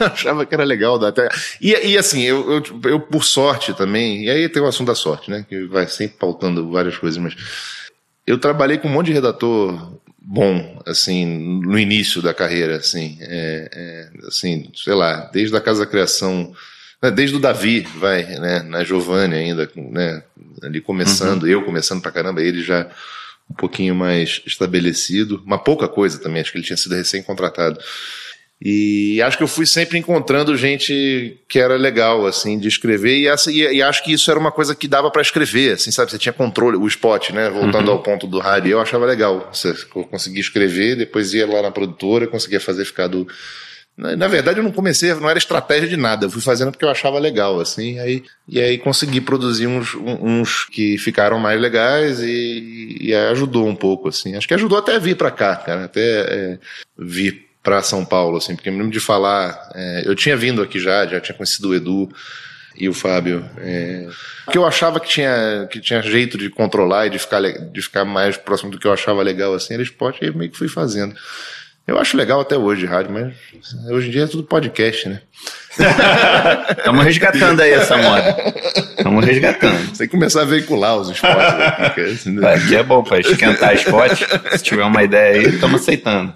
achava 0.12 0.44
que 0.44 0.54
era 0.54 0.64
legal. 0.64 1.02
Até, 1.04 1.28
e, 1.60 1.70
e 1.70 1.96
assim, 1.96 2.22
eu, 2.22 2.50
eu, 2.50 2.90
eu, 2.90 3.00
por 3.00 3.24
sorte 3.24 3.72
também, 3.72 4.24
e 4.24 4.30
aí 4.30 4.48
tem 4.48 4.60
o 4.60 4.66
assunto 4.66 4.88
da 4.88 4.94
sorte, 4.94 5.30
né? 5.30 5.46
Que 5.48 5.64
vai 5.64 5.86
sempre 5.86 6.16
pautando 6.18 6.70
várias 6.70 6.98
coisas, 6.98 7.22
mas 7.22 7.36
eu 8.26 8.38
trabalhei 8.38 8.78
com 8.78 8.88
um 8.88 8.92
monte 8.92 9.06
de 9.06 9.12
redator 9.12 10.00
bom, 10.24 10.80
assim, 10.86 11.60
no 11.60 11.78
início 11.78 12.22
da 12.22 12.34
carreira, 12.34 12.76
assim, 12.76 13.18
é, 13.20 13.68
é, 13.72 14.26
assim, 14.26 14.70
sei 14.74 14.94
lá, 14.94 15.28
desde 15.32 15.56
a 15.56 15.60
Casa 15.60 15.80
da 15.80 15.90
Criação, 15.90 16.52
né, 17.02 17.10
desde 17.10 17.36
o 17.36 17.40
Davi, 17.40 17.80
vai, 17.98 18.24
né, 18.24 18.62
na 18.62 18.84
Giovanni 18.84 19.34
ainda, 19.34 19.68
né, 19.76 20.22
ali 20.62 20.80
começando, 20.80 21.42
uhum. 21.42 21.48
eu 21.48 21.64
começando 21.64 22.00
pra 22.00 22.12
caramba, 22.12 22.40
ele 22.40 22.62
já 22.62 22.88
um 23.50 23.54
pouquinho 23.54 23.94
mais 23.94 24.42
estabelecido, 24.46 25.42
uma 25.44 25.58
pouca 25.58 25.88
coisa 25.88 26.18
também, 26.18 26.40
acho 26.40 26.52
que 26.52 26.58
ele 26.58 26.64
tinha 26.64 26.76
sido 26.76 26.94
recém-contratado. 26.94 27.78
E 28.64 29.20
acho 29.20 29.36
que 29.36 29.42
eu 29.42 29.48
fui 29.48 29.66
sempre 29.66 29.98
encontrando 29.98 30.56
gente 30.56 31.36
que 31.48 31.58
era 31.58 31.74
legal, 31.74 32.24
assim, 32.26 32.60
de 32.60 32.68
escrever, 32.68 33.18
e, 33.18 33.26
essa, 33.26 33.50
e, 33.50 33.58
e 33.58 33.82
acho 33.82 34.04
que 34.04 34.12
isso 34.12 34.30
era 34.30 34.38
uma 34.38 34.52
coisa 34.52 34.72
que 34.72 34.86
dava 34.86 35.10
para 35.10 35.20
escrever, 35.20 35.72
assim, 35.72 35.90
sabe? 35.90 36.12
Você 36.12 36.18
tinha 36.18 36.32
controle, 36.32 36.76
o 36.76 36.86
spot, 36.86 37.30
né? 37.30 37.50
Voltando 37.50 37.88
uhum. 37.88 37.94
ao 37.94 38.02
ponto 38.02 38.24
do 38.28 38.38
rádio, 38.38 38.70
eu 38.70 38.80
achava 38.80 39.04
legal. 39.04 39.50
Você 39.52 39.74
conseguia 40.08 40.40
escrever, 40.40 40.94
depois 40.94 41.34
ia 41.34 41.44
lá 41.44 41.60
na 41.60 41.72
produtora, 41.72 42.28
conseguia 42.28 42.60
fazer 42.60 42.84
ficar 42.84 43.08
do 43.08 43.26
na 43.96 44.26
verdade, 44.26 44.58
eu 44.58 44.64
não 44.64 44.72
comecei, 44.72 45.12
não 45.14 45.28
era 45.28 45.38
estratégia 45.38 45.86
de 45.88 45.96
nada. 45.96 46.24
Eu 46.26 46.30
fui 46.30 46.40
fazendo 46.40 46.70
porque 46.72 46.84
eu 46.84 46.90
achava 46.90 47.18
legal, 47.18 47.60
assim. 47.60 47.98
Aí, 47.98 48.24
e 48.48 48.60
aí 48.60 48.78
consegui 48.78 49.20
produzir 49.20 49.66
uns, 49.66 49.94
uns 49.94 50.64
que 50.64 50.96
ficaram 50.96 51.38
mais 51.38 51.60
legais 51.60 52.20
e, 52.20 52.96
e 53.00 53.14
ajudou 53.14 53.66
um 53.66 53.76
pouco, 53.76 54.08
assim. 54.08 54.34
Acho 54.34 54.48
que 54.48 54.54
ajudou 54.54 54.78
até 54.78 54.98
vir 54.98 55.16
para 55.16 55.30
cá, 55.30 55.56
cara. 55.56 55.84
Até 55.84 56.20
é, 56.20 56.58
vir 56.98 57.46
para 57.62 57.82
São 57.82 58.04
Paulo, 58.04 58.38
assim. 58.38 58.56
Porque 58.56 58.70
eu 58.70 58.72
me 58.72 58.78
lembro 58.78 58.92
de 58.92 59.00
falar. 59.00 59.70
É, 59.74 60.02
eu 60.06 60.14
tinha 60.14 60.36
vindo 60.36 60.62
aqui 60.62 60.80
já, 60.80 61.06
já 61.06 61.20
tinha 61.20 61.36
conhecido 61.36 61.68
o 61.68 61.74
Edu 61.74 62.08
e 62.74 62.88
o 62.88 62.94
Fábio. 62.94 63.44
É, 63.58 64.08
que 64.50 64.56
eu 64.56 64.64
achava 64.64 64.98
que 65.00 65.08
tinha, 65.08 65.68
que 65.70 65.80
tinha 65.80 66.00
jeito 66.00 66.38
de 66.38 66.48
controlar 66.48 67.08
e 67.08 67.10
de 67.10 67.18
ficar, 67.18 67.42
de 67.42 67.82
ficar 67.82 68.06
mais 68.06 68.38
próximo 68.38 68.70
do 68.70 68.78
que 68.78 68.86
eu 68.86 68.92
achava 68.92 69.22
legal, 69.22 69.52
assim. 69.52 69.74
Era 69.74 69.82
esporte, 69.82 70.24
aí 70.24 70.34
meio 70.34 70.50
que 70.50 70.56
fui 70.56 70.68
fazendo. 70.68 71.14
Eu 71.86 71.98
acho 71.98 72.16
legal 72.16 72.40
até 72.40 72.56
hoje 72.56 72.86
rádio, 72.86 73.12
mas 73.12 73.34
hoje 73.90 74.08
em 74.08 74.10
dia 74.12 74.24
é 74.24 74.26
tudo 74.26 74.44
podcast, 74.44 75.08
né? 75.08 75.20
Estamos 76.78 77.04
resgatando 77.04 77.60
aí 77.60 77.72
essa 77.72 77.96
moda. 77.96 78.36
Estamos 78.96 79.24
resgatando. 79.24 79.88
Você 79.88 79.98
tem 79.98 80.06
que 80.06 80.12
começar 80.12 80.42
a 80.42 80.44
veicular 80.44 80.96
os 80.96 81.10
esportes. 81.10 82.24
Aqui, 82.24 82.46
aqui 82.46 82.76
é 82.76 82.82
bom 82.84 83.02
para 83.02 83.18
esquentar 83.18 83.74
esporte. 83.74 84.24
Se 84.56 84.62
tiver 84.62 84.84
uma 84.84 85.02
ideia 85.02 85.40
aí, 85.40 85.54
estamos 85.54 85.80
aceitando. 85.80 86.32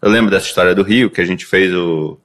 Eu 0.00 0.08
lembro 0.08 0.30
dessa 0.30 0.46
história 0.46 0.74
do 0.74 0.84
Rio, 0.84 1.10
que 1.10 1.20
a 1.20 1.26
gente 1.26 1.44
fez 1.44 1.74
o. 1.74 2.16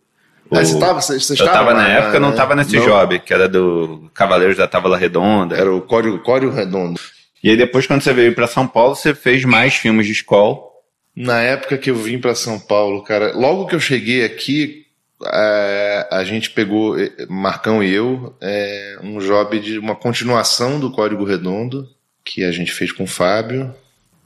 o... 0.50 0.58
Ah, 0.58 0.64
você 0.64 0.78
tava, 0.78 1.02
você, 1.02 1.20
você 1.20 1.34
eu 1.34 1.48
estava 1.48 1.74
na 1.74 1.88
época, 1.88 2.20
não 2.20 2.30
estava 2.30 2.56
nesse 2.56 2.76
não. 2.76 2.86
job, 2.86 3.20
que 3.20 3.34
era 3.34 3.50
do 3.50 4.10
Cavaleiros 4.14 4.58
da 4.58 4.68
Távola 4.68 4.98
Redonda. 4.98 5.58
Era 5.58 5.74
o 5.74 5.82
Código, 5.82 6.20
Código 6.20 6.54
Redondo. 6.54 7.02
E 7.44 7.50
aí 7.50 7.58
depois, 7.58 7.88
quando 7.88 8.02
você 8.02 8.14
veio 8.14 8.36
para 8.36 8.46
São 8.46 8.68
Paulo, 8.68 8.96
você 8.96 9.16
fez 9.16 9.44
mais 9.44 9.74
filmes 9.74 10.06
de 10.06 10.12
escola 10.12 10.75
na 11.16 11.42
época 11.42 11.78
que 11.78 11.90
eu 11.90 11.96
vim 11.96 12.20
para 12.20 12.36
São 12.36 12.60
Paulo, 12.60 13.04
cara, 13.04 13.32
logo 13.34 13.68
que 13.68 13.76
eu 13.76 13.80
cheguei 13.80 14.26
aqui, 14.26 14.86
é, 15.24 16.08
a 16.12 16.24
gente 16.24 16.50
pegou, 16.50 17.00
é, 17.00 17.12
Marcão 17.30 17.84
e 17.84 17.94
eu, 17.94 18.36
é, 18.42 18.98
um 19.02 19.20
job 19.20 19.60
de 19.60 19.80
uma 19.80 19.96
continuação 19.96 20.80
do 20.80 20.92
Código 20.92 21.24
Redondo, 21.24 21.88
que 22.24 22.44
a 22.44 22.52
gente 22.52 22.72
fez 22.72 22.92
com 22.92 23.04
o 23.04 23.08
Fábio, 23.08 23.74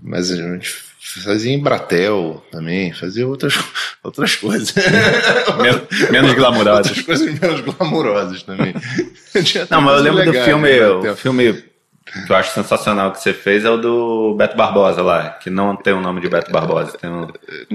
mas 0.01 0.31
a 0.31 0.35
gente 0.35 0.69
fazia 1.23 1.53
em 1.53 1.59
Bratel 1.59 2.43
também, 2.51 2.93
fazia 2.93 3.27
outras, 3.27 3.53
outras 4.03 4.35
coisas. 4.35 4.73
menos, 5.61 6.09
menos 6.09 6.33
glamourosas. 6.33 6.87
Outras 6.87 7.05
coisas 7.05 7.39
menos 7.39 7.61
glamourosas 7.61 8.43
também. 8.43 8.73
Não, 9.69 9.81
mas 9.81 9.97
eu 9.97 10.03
lembro 10.03 10.25
do 10.25 10.33
filme, 10.43 10.81
o 10.81 11.15
filme 11.15 11.68
que 12.25 12.31
eu 12.31 12.35
acho 12.35 12.53
sensacional 12.53 13.11
que 13.11 13.21
você 13.21 13.33
fez 13.33 13.63
é 13.63 13.69
o 13.69 13.77
do 13.77 14.35
Beto 14.35 14.57
Barbosa 14.57 15.01
lá, 15.01 15.29
que 15.29 15.49
não 15.49 15.75
tem 15.75 15.93
o 15.93 16.01
nome 16.01 16.21
de 16.21 16.29
Beto 16.29 16.51
Barbosa, 16.51 16.97
tem 16.97 17.09
um 17.09 17.27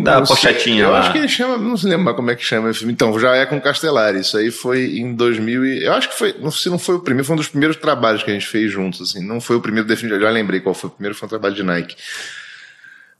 da 0.03 0.23
pochetinha 0.23 0.88
lá. 0.88 0.99
Eu 0.99 1.03
acho 1.03 1.12
que 1.12 1.18
ele 1.18 1.29
chama, 1.29 1.57
não 1.57 1.77
se 1.77 1.87
lembra 1.87 2.14
como 2.14 2.31
é 2.31 2.35
que 2.35 2.44
chama 2.44 2.70
o 2.70 2.75
filme. 2.75 2.92
Então, 2.92 3.18
já 3.18 3.35
é 3.37 3.47
com 3.47 3.61
Castellari, 3.61 4.20
isso 4.20 4.37
aí 4.37 4.51
foi 4.51 4.99
em 4.99 5.14
2000 5.14 5.64
e, 5.64 5.85
eu 5.85 5.92
acho 5.92 6.09
que 6.09 6.18
foi, 6.18 6.35
não 6.40 6.51
sei 6.51 6.62
se 6.62 6.70
não 6.70 6.79
foi 6.79 6.97
o 6.97 7.01
primeiro, 7.01 7.25
foi 7.27 7.35
um 7.35 7.38
dos 7.38 7.49
primeiros 7.49 7.77
trabalhos 7.77 8.23
que 8.23 8.31
a 8.31 8.35
gente 8.35 8.47
fez 8.47 8.73
juntos, 8.73 9.01
assim, 9.11 9.25
não 9.25 9.40
foi 9.40 9.57
o 9.57 9.61
primeiro 9.61 9.87
definitivo, 9.87 10.20
já 10.20 10.31
lembrei 10.31 10.61
qual 10.61 10.75
foi 10.75 10.88
o 10.88 10.92
primeiro, 10.92 11.14
foi 11.14 11.27
um 11.27 11.31
trabalho 11.31 11.55
de 11.55 11.62
Nike. 11.62 11.97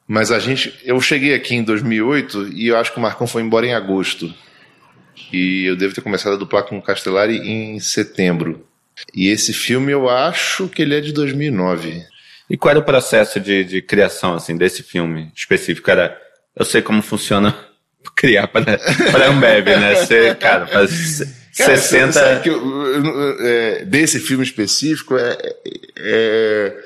Mas 0.07 0.31
a 0.31 0.39
gente, 0.39 0.75
eu 0.85 1.01
cheguei 1.01 1.35
aqui 1.35 1.55
em 1.55 1.63
2008 1.63 2.49
e 2.53 2.69
eu 2.69 2.77
acho 2.77 2.93
que 2.93 2.99
o 2.99 3.03
Marcão 3.03 3.27
foi 3.27 3.43
embora 3.43 3.67
em 3.67 3.75
agosto. 3.75 4.33
E 5.33 5.65
eu 5.65 5.77
devo 5.77 5.95
ter 5.95 6.01
começado 6.01 6.35
a 6.35 6.37
duplar 6.37 6.65
com 6.65 6.77
o 6.77 6.83
Castellari 6.83 7.39
em 7.39 7.81
setembro. 7.81 8.67
E 9.15 9.29
esse 9.29 9.53
filme 9.53 9.93
eu 9.93 10.09
acho 10.09 10.69
que 10.69 10.83
ele 10.83 10.95
é 10.95 11.01
de 11.01 11.13
2009. 11.13 12.05
E 12.49 12.57
qual 12.57 12.71
era 12.71 12.79
o 12.79 12.85
processo 12.85 13.41
de, 13.41 13.65
de 13.65 13.83
criação 13.83 14.35
assim 14.35 14.57
desse 14.57 14.83
filme 14.83 15.31
específico? 15.35 15.91
Era, 15.91 16.17
eu 16.55 16.65
sei 16.65 16.83
como 16.83 17.03
funciona 17.03 17.55
criar 18.15 18.49
para 18.49 18.79
para 19.11 19.29
Ambev, 19.29 19.67
né? 19.67 19.95
Você, 19.95 20.35
cara, 20.35 20.67
faz 20.67 21.19
cara, 21.57 21.77
60 21.77 22.13
sabe 22.13 22.43
que 22.43 22.51
eu, 22.51 23.37
é, 23.41 23.85
desse 23.85 24.21
filme 24.21 24.45
específico 24.45 25.17
é, 25.17 25.39
é 25.97 26.77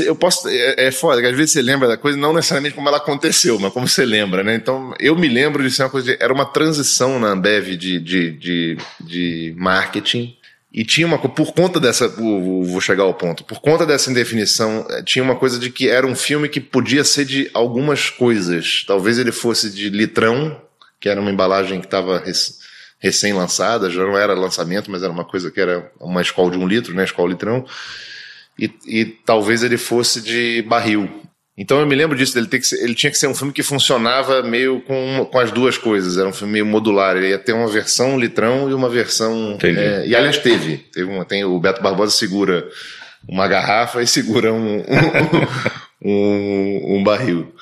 eu 0.00 0.16
posso 0.16 0.48
é, 0.48 0.86
é 0.86 0.90
foda, 0.90 1.20
às 1.28 1.36
vezes 1.36 1.52
você 1.52 1.62
lembra 1.62 1.86
da 1.86 1.96
coisa 1.96 2.16
não 2.16 2.32
necessariamente 2.32 2.74
como 2.74 2.88
ela 2.88 2.96
aconteceu, 2.96 3.58
mas 3.58 3.72
como 3.72 3.86
você 3.86 4.04
lembra, 4.04 4.42
né? 4.42 4.54
Então 4.54 4.94
eu 4.98 5.14
me 5.14 5.28
lembro 5.28 5.62
de 5.62 5.70
ser 5.70 5.82
uma 5.82 5.90
coisa 5.90 6.16
de, 6.16 6.22
era 6.22 6.32
uma 6.32 6.46
transição 6.46 7.20
na 7.20 7.28
Ambev 7.28 7.76
de, 7.76 8.00
de, 8.00 8.30
de, 8.32 8.78
de 9.00 9.54
marketing 9.56 10.34
e 10.74 10.84
tinha 10.84 11.06
uma 11.06 11.16
por 11.16 11.54
conta 11.54 11.78
dessa, 11.78 12.08
vou 12.08 12.80
chegar 12.80 13.04
ao 13.04 13.14
ponto, 13.14 13.44
por 13.44 13.60
conta 13.60 13.86
dessa 13.86 14.10
indefinição, 14.10 14.84
eh, 14.90 15.04
tinha 15.04 15.22
uma 15.22 15.36
coisa 15.36 15.56
de 15.56 15.70
que 15.70 15.88
era 15.88 16.04
um 16.04 16.16
filme 16.16 16.48
que 16.48 16.60
podia 16.60 17.04
ser 17.04 17.24
de 17.24 17.48
algumas 17.54 18.10
coisas. 18.10 18.82
Talvez 18.84 19.16
ele 19.16 19.30
fosse 19.30 19.70
de 19.70 19.88
litrão, 19.88 20.60
que 20.98 21.08
era 21.08 21.20
uma 21.20 21.30
embalagem 21.30 21.78
que 21.78 21.86
estava 21.86 22.20
recém-lançada, 22.98 23.88
já 23.88 24.02
não 24.02 24.18
era 24.18 24.34
lançamento, 24.34 24.90
mas 24.90 25.04
era 25.04 25.12
uma 25.12 25.24
coisa 25.24 25.48
que 25.48 25.60
era 25.60 25.92
uma 26.00 26.20
escola 26.20 26.50
de 26.50 26.58
um 26.58 26.66
litro, 26.66 26.92
né, 26.92 27.04
escola 27.04 27.30
litrão. 27.30 27.64
E, 28.58 28.68
e 28.84 29.04
talvez 29.04 29.62
ele 29.62 29.78
fosse 29.78 30.20
de 30.20 30.62
barril. 30.62 31.08
Então 31.56 31.78
eu 31.78 31.86
me 31.86 31.94
lembro 31.94 32.16
disso, 32.16 32.34
dele 32.34 32.62
ser, 32.62 32.82
ele 32.82 32.94
tinha 32.94 33.10
que 33.10 33.18
ser 33.18 33.28
um 33.28 33.34
filme 33.34 33.52
que 33.52 33.62
funcionava 33.62 34.42
meio 34.42 34.80
com, 34.80 35.28
com 35.30 35.38
as 35.38 35.52
duas 35.52 35.78
coisas, 35.78 36.18
era 36.18 36.28
um 36.28 36.32
filme 36.32 36.54
meio 36.54 36.66
modular, 36.66 37.16
ele 37.16 37.28
ia 37.28 37.38
ter 37.38 37.52
uma 37.52 37.68
versão 37.68 38.18
litrão 38.18 38.68
e 38.68 38.74
uma 38.74 38.88
versão... 38.88 39.56
É, 39.62 40.04
e 40.04 40.16
aliás 40.16 40.36
teve, 40.38 40.78
teve 40.78 41.08
uma, 41.08 41.24
tem, 41.24 41.44
o 41.44 41.60
Beto 41.60 41.80
Barbosa 41.80 42.10
segura 42.10 42.68
uma 43.28 43.46
garrafa 43.46 44.02
e 44.02 44.06
segura 44.06 44.52
um, 44.52 44.82
um, 46.02 46.10
um, 46.10 46.96
um 46.96 47.04
barril. 47.04 47.54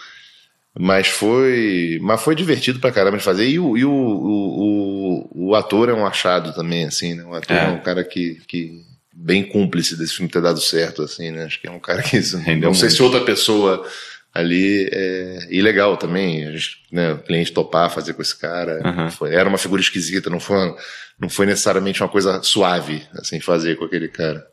Mas 0.78 1.06
foi, 1.08 1.98
mas 2.00 2.22
foi 2.22 2.34
divertido 2.34 2.80
pra 2.80 2.90
caramba 2.90 3.18
de 3.18 3.24
fazer. 3.24 3.46
E 3.46 3.58
o, 3.58 3.76
e 3.76 3.84
o, 3.84 3.90
o, 3.90 5.28
o, 5.34 5.48
o 5.50 5.54
ator 5.54 5.90
é 5.90 5.92
um 5.92 6.06
achado 6.06 6.54
também, 6.54 6.86
assim, 6.86 7.14
né? 7.14 7.24
O 7.24 7.34
ator 7.34 7.54
é, 7.54 7.66
é 7.66 7.68
um 7.68 7.80
cara 7.80 8.02
que, 8.02 8.40
que 8.48 8.82
bem 9.12 9.44
cúmplice 9.44 9.96
desse 9.96 10.14
filme 10.14 10.30
ter 10.30 10.40
dado 10.40 10.60
certo, 10.60 11.02
assim, 11.02 11.30
né? 11.30 11.44
Acho 11.44 11.60
que 11.60 11.66
é 11.66 11.70
um 11.70 11.80
cara 11.80 12.02
que. 12.02 12.16
Rendeu 12.38 12.68
não 12.68 12.74
sei 12.74 12.88
muito. 12.88 12.96
se 12.96 13.02
outra 13.02 13.20
pessoa 13.20 13.86
ali 14.34 14.88
é 14.90 15.46
e 15.50 15.60
legal 15.60 15.96
também, 15.96 16.46
a 16.46 16.52
gente, 16.52 16.78
né, 16.90 17.12
o 17.12 17.18
cliente 17.18 17.52
topar 17.52 17.90
fazer 17.90 18.14
com 18.14 18.22
esse 18.22 18.36
cara. 18.36 18.80
Uhum. 18.84 19.10
Foi, 19.10 19.34
era 19.34 19.48
uma 19.48 19.58
figura 19.58 19.82
esquisita, 19.82 20.30
não 20.30 20.40
foi, 20.40 20.74
não 21.18 21.28
foi 21.28 21.46
necessariamente 21.46 22.02
uma 22.02 22.08
coisa 22.08 22.42
suave, 22.42 23.02
assim, 23.14 23.40
fazer 23.40 23.76
com 23.76 23.84
aquele 23.84 24.08
cara. 24.08 24.44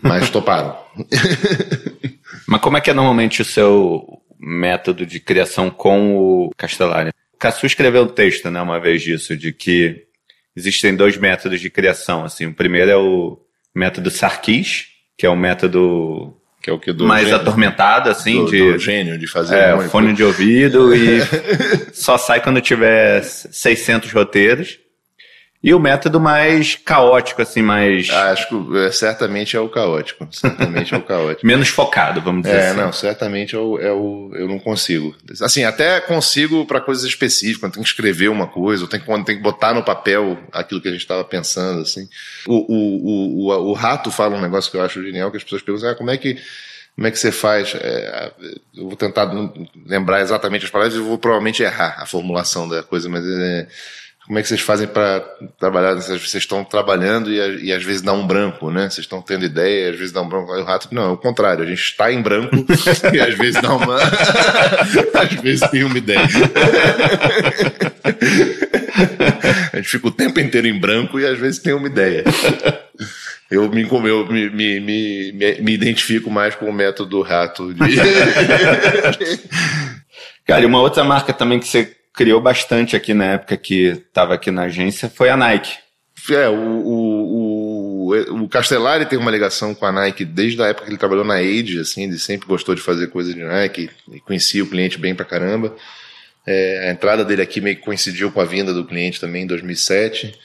Mas 0.00 0.30
toparam. 0.30 0.78
Mas 2.46 2.60
como 2.60 2.76
é 2.76 2.80
que 2.80 2.90
é 2.90 2.94
normalmente 2.94 3.42
o 3.42 3.44
seu 3.44 4.22
método 4.38 5.04
de 5.04 5.18
criação 5.18 5.68
com 5.68 6.16
o 6.16 6.50
Castellari? 6.56 7.10
O 7.32 7.36
Cassu 7.36 7.66
escreveu 7.66 8.04
um 8.04 8.08
texto, 8.08 8.50
né, 8.50 8.60
uma 8.60 8.78
vez 8.78 9.02
disso, 9.02 9.36
de 9.36 9.52
que 9.52 10.06
existem 10.54 10.94
dois 10.94 11.16
métodos 11.16 11.60
de 11.60 11.68
criação, 11.68 12.24
assim. 12.24 12.46
O 12.46 12.54
primeiro 12.54 12.90
é 12.90 12.96
o 12.96 13.41
método 13.74 14.10
Sarkis, 14.10 14.86
que 15.16 15.26
é 15.26 15.30
o 15.30 15.36
método 15.36 16.36
que 16.62 16.70
é 16.70 16.72
o 16.72 16.78
que 16.78 16.92
do 16.92 17.04
mais 17.04 17.24
gênio, 17.26 17.40
atormentado, 17.40 18.08
assim, 18.08 18.44
do, 18.44 18.50
de 18.50 18.72
do 18.72 18.78
gênio 18.78 19.18
de 19.18 19.26
fazer 19.26 19.56
é, 19.56 19.74
um 19.74 19.88
fone 19.88 20.12
de 20.12 20.22
ouvido 20.22 20.94
e 20.94 21.18
só 21.92 22.16
sai 22.16 22.40
quando 22.40 22.60
tiver 22.60 23.22
600 23.22 24.12
roteiros. 24.12 24.78
E 25.62 25.72
o 25.72 25.78
método 25.78 26.20
mais 26.20 26.74
caótico, 26.74 27.40
assim, 27.40 27.62
mais. 27.62 28.10
Acho 28.10 28.48
que 28.48 28.78
é, 28.78 28.90
certamente 28.90 29.56
é 29.56 29.60
o 29.60 29.68
caótico. 29.68 30.26
Certamente 30.32 30.92
é 30.92 30.96
o 30.96 31.02
caótico. 31.02 31.46
Menos 31.46 31.68
focado, 31.68 32.20
vamos 32.20 32.42
dizer 32.42 32.56
é, 32.56 32.66
assim. 32.68 32.76
não, 32.80 32.92
certamente 32.92 33.54
é 33.54 33.58
o, 33.58 33.78
é 33.78 33.92
o. 33.92 34.32
Eu 34.34 34.48
não 34.48 34.58
consigo. 34.58 35.14
Assim, 35.40 35.62
até 35.62 36.00
consigo 36.00 36.66
para 36.66 36.80
coisas 36.80 37.04
específicas, 37.04 37.60
quando 37.60 37.74
tem 37.74 37.82
que 37.82 37.88
escrever 37.88 38.28
uma 38.28 38.48
coisa, 38.48 38.82
ou 38.82 38.88
tem, 38.88 38.98
quando 38.98 39.24
tem 39.24 39.36
que 39.36 39.42
botar 39.42 39.72
no 39.72 39.84
papel 39.84 40.36
aquilo 40.52 40.80
que 40.80 40.88
a 40.88 40.92
gente 40.92 41.02
estava 41.02 41.22
pensando, 41.22 41.82
assim. 41.82 42.08
O, 42.46 42.54
o, 42.54 43.46
o, 43.46 43.50
o, 43.50 43.70
o 43.70 43.72
Rato 43.72 44.10
fala 44.10 44.36
um 44.36 44.42
negócio 44.42 44.68
que 44.68 44.76
eu 44.76 44.82
acho 44.82 45.00
genial, 45.00 45.30
que 45.30 45.36
as 45.36 45.44
pessoas 45.44 45.62
perguntam, 45.62 45.90
ah, 45.90 45.94
como 45.94 46.10
é 46.10 46.16
que 46.16 46.38
como 46.94 47.06
é 47.06 47.10
que 47.10 47.18
você 47.18 47.32
faz? 47.32 47.74
É, 47.74 48.32
eu 48.76 48.86
vou 48.86 48.96
tentar 48.96 49.32
lembrar 49.86 50.20
exatamente 50.20 50.66
as 50.66 50.70
palavras 50.70 50.94
e 50.94 51.00
vou 51.00 51.16
provavelmente 51.16 51.62
errar 51.62 51.96
a 51.98 52.04
formulação 52.04 52.68
da 52.68 52.82
coisa, 52.82 53.08
mas 53.08 53.24
é, 53.26 53.66
como 54.26 54.38
é 54.38 54.42
que 54.42 54.48
vocês 54.48 54.60
fazem 54.60 54.86
para 54.86 55.20
trabalhar? 55.58 55.94
Vocês 55.94 56.34
estão 56.34 56.62
trabalhando 56.64 57.30
e, 57.30 57.64
e, 57.64 57.72
às 57.72 57.82
vezes 57.82 58.00
dá 58.02 58.12
um 58.12 58.24
branco, 58.24 58.70
né? 58.70 58.82
Vocês 58.82 58.98
estão 59.04 59.20
tendo 59.20 59.44
ideia, 59.44 59.90
às 59.90 59.96
vezes 59.96 60.12
dá 60.12 60.22
um 60.22 60.28
branco. 60.28 60.52
O 60.52 60.64
rato, 60.64 60.88
não, 60.92 61.02
é 61.02 61.08
o 61.08 61.16
contrário. 61.16 61.64
A 61.64 61.66
gente 61.66 61.82
está 61.82 62.12
em 62.12 62.22
branco 62.22 62.54
e 63.12 63.20
às 63.20 63.34
vezes 63.34 63.60
dá 63.60 63.74
uma. 63.74 63.96
às 65.20 65.32
vezes 65.40 65.68
tem 65.70 65.82
uma 65.82 65.98
ideia. 65.98 66.20
a 69.72 69.76
gente 69.76 69.88
fica 69.88 70.06
o 70.06 70.12
tempo 70.12 70.38
inteiro 70.38 70.68
em 70.68 70.78
branco 70.78 71.18
e 71.18 71.26
às 71.26 71.38
vezes 71.38 71.58
tem 71.58 71.72
uma 71.72 71.88
ideia. 71.88 72.22
Eu 73.50 73.68
me, 73.68 73.82
eu 73.82 74.26
me, 74.26 74.48
me, 74.50 74.80
me, 74.80 75.32
me 75.60 75.72
identifico 75.74 76.30
mais 76.30 76.54
com 76.54 76.66
o 76.66 76.72
método 76.72 77.20
rato. 77.22 77.74
De... 77.74 77.80
Cara, 80.46 80.62
e 80.62 80.66
uma 80.66 80.80
outra 80.80 81.02
marca 81.02 81.32
também 81.32 81.58
que 81.58 81.66
você 81.66 81.96
criou 82.12 82.40
bastante 82.40 82.94
aqui 82.94 83.14
na 83.14 83.24
época 83.32 83.56
que 83.56 83.86
estava 83.88 84.34
aqui 84.34 84.50
na 84.50 84.62
agência 84.64 85.08
foi 85.08 85.28
a 85.30 85.36
Nike. 85.36 85.78
É, 86.30 86.48
o, 86.48 86.54
o, 86.54 88.12
o, 88.12 88.42
o 88.44 88.48
Castellari 88.48 89.06
tem 89.06 89.18
uma 89.18 89.30
ligação 89.30 89.74
com 89.74 89.84
a 89.84 89.90
Nike 89.90 90.24
desde 90.24 90.62
a 90.62 90.66
época 90.66 90.84
que 90.84 90.90
ele 90.92 90.98
trabalhou 90.98 91.24
na 91.24 91.34
Age, 91.34 91.80
assim, 91.80 92.04
ele 92.04 92.18
sempre 92.18 92.46
gostou 92.46 92.74
de 92.74 92.80
fazer 92.80 93.08
coisa 93.08 93.34
de 93.34 93.42
Nike, 93.42 93.90
conhecia 94.24 94.62
o 94.62 94.68
cliente 94.68 94.98
bem 94.98 95.14
pra 95.14 95.24
caramba. 95.24 95.74
É, 96.46 96.88
a 96.88 96.92
entrada 96.92 97.24
dele 97.24 97.42
aqui 97.42 97.60
meio 97.60 97.76
que 97.76 97.82
coincidiu 97.82 98.30
com 98.30 98.40
a 98.40 98.44
vinda 98.44 98.72
do 98.72 98.84
cliente 98.84 99.20
também 99.20 99.42
em 99.42 99.46
2007. 99.46 100.38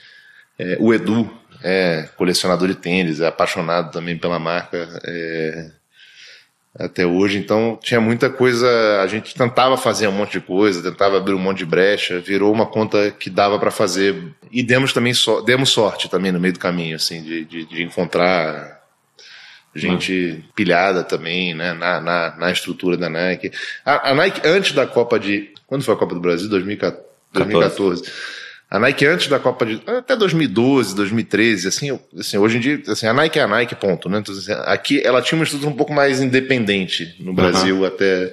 É, 0.58 0.76
o 0.80 0.92
Edu 0.92 1.30
é 1.62 2.08
colecionador 2.16 2.68
de 2.68 2.74
tênis, 2.74 3.20
é 3.20 3.26
apaixonado 3.26 3.92
também 3.92 4.16
pela 4.16 4.38
marca. 4.38 5.00
É, 5.04 5.70
até 6.74 7.06
hoje. 7.06 7.38
Então 7.38 7.78
tinha 7.82 8.00
muita 8.00 8.30
coisa. 8.30 9.00
A 9.02 9.06
gente 9.06 9.34
tentava 9.34 9.76
fazer 9.76 10.08
um 10.08 10.12
monte 10.12 10.32
de 10.32 10.40
coisa, 10.40 10.82
tentava 10.82 11.16
abrir 11.16 11.34
um 11.34 11.38
monte 11.38 11.58
de 11.58 11.66
brecha. 11.66 12.20
Virou 12.20 12.52
uma 12.52 12.66
conta 12.66 13.10
que 13.10 13.30
dava 13.30 13.58
para 13.58 13.70
fazer. 13.70 14.16
E 14.50 14.62
demos 14.62 14.92
também 14.92 15.14
so, 15.14 15.42
demos 15.42 15.70
sorte 15.70 16.08
também 16.08 16.32
no 16.32 16.40
meio 16.40 16.54
do 16.54 16.60
caminho, 16.60 16.96
assim, 16.96 17.22
de, 17.22 17.44
de, 17.44 17.64
de 17.64 17.82
encontrar 17.82 18.78
gente 19.74 20.44
pilhada 20.54 21.04
também, 21.04 21.54
né, 21.54 21.72
na, 21.72 22.00
na, 22.00 22.36
na, 22.36 22.50
estrutura 22.50 22.96
da 22.96 23.08
Nike. 23.08 23.52
A, 23.84 24.10
a, 24.10 24.14
Nike 24.14 24.40
antes 24.44 24.72
da 24.72 24.86
Copa 24.86 25.18
de 25.18 25.52
quando 25.66 25.84
foi 25.84 25.94
a 25.94 25.96
Copa 25.96 26.14
do 26.14 26.20
Brasil? 26.20 26.48
2014. 26.48 27.08
2014. 27.32 28.02
A 28.70 28.78
Nike 28.78 29.06
antes 29.06 29.28
da 29.28 29.38
Copa 29.38 29.64
de. 29.64 29.80
até 29.86 30.14
2012, 30.14 30.94
2013, 30.94 31.68
assim, 31.68 31.98
assim 32.18 32.36
hoje 32.36 32.58
em 32.58 32.60
dia, 32.60 32.82
assim, 32.86 33.06
a 33.06 33.14
Nike 33.14 33.38
é 33.38 33.42
a 33.42 33.48
Nike, 33.48 33.74
ponto, 33.74 34.10
né? 34.10 34.18
Então, 34.18 34.34
assim, 34.34 34.52
aqui 34.66 35.00
ela 35.02 35.22
tinha 35.22 35.38
uma 35.38 35.44
estrutura 35.44 35.72
um 35.72 35.76
pouco 35.76 35.92
mais 35.92 36.20
independente 36.20 37.16
no 37.18 37.32
Brasil 37.32 37.78
uhum. 37.78 37.86
até, 37.86 38.30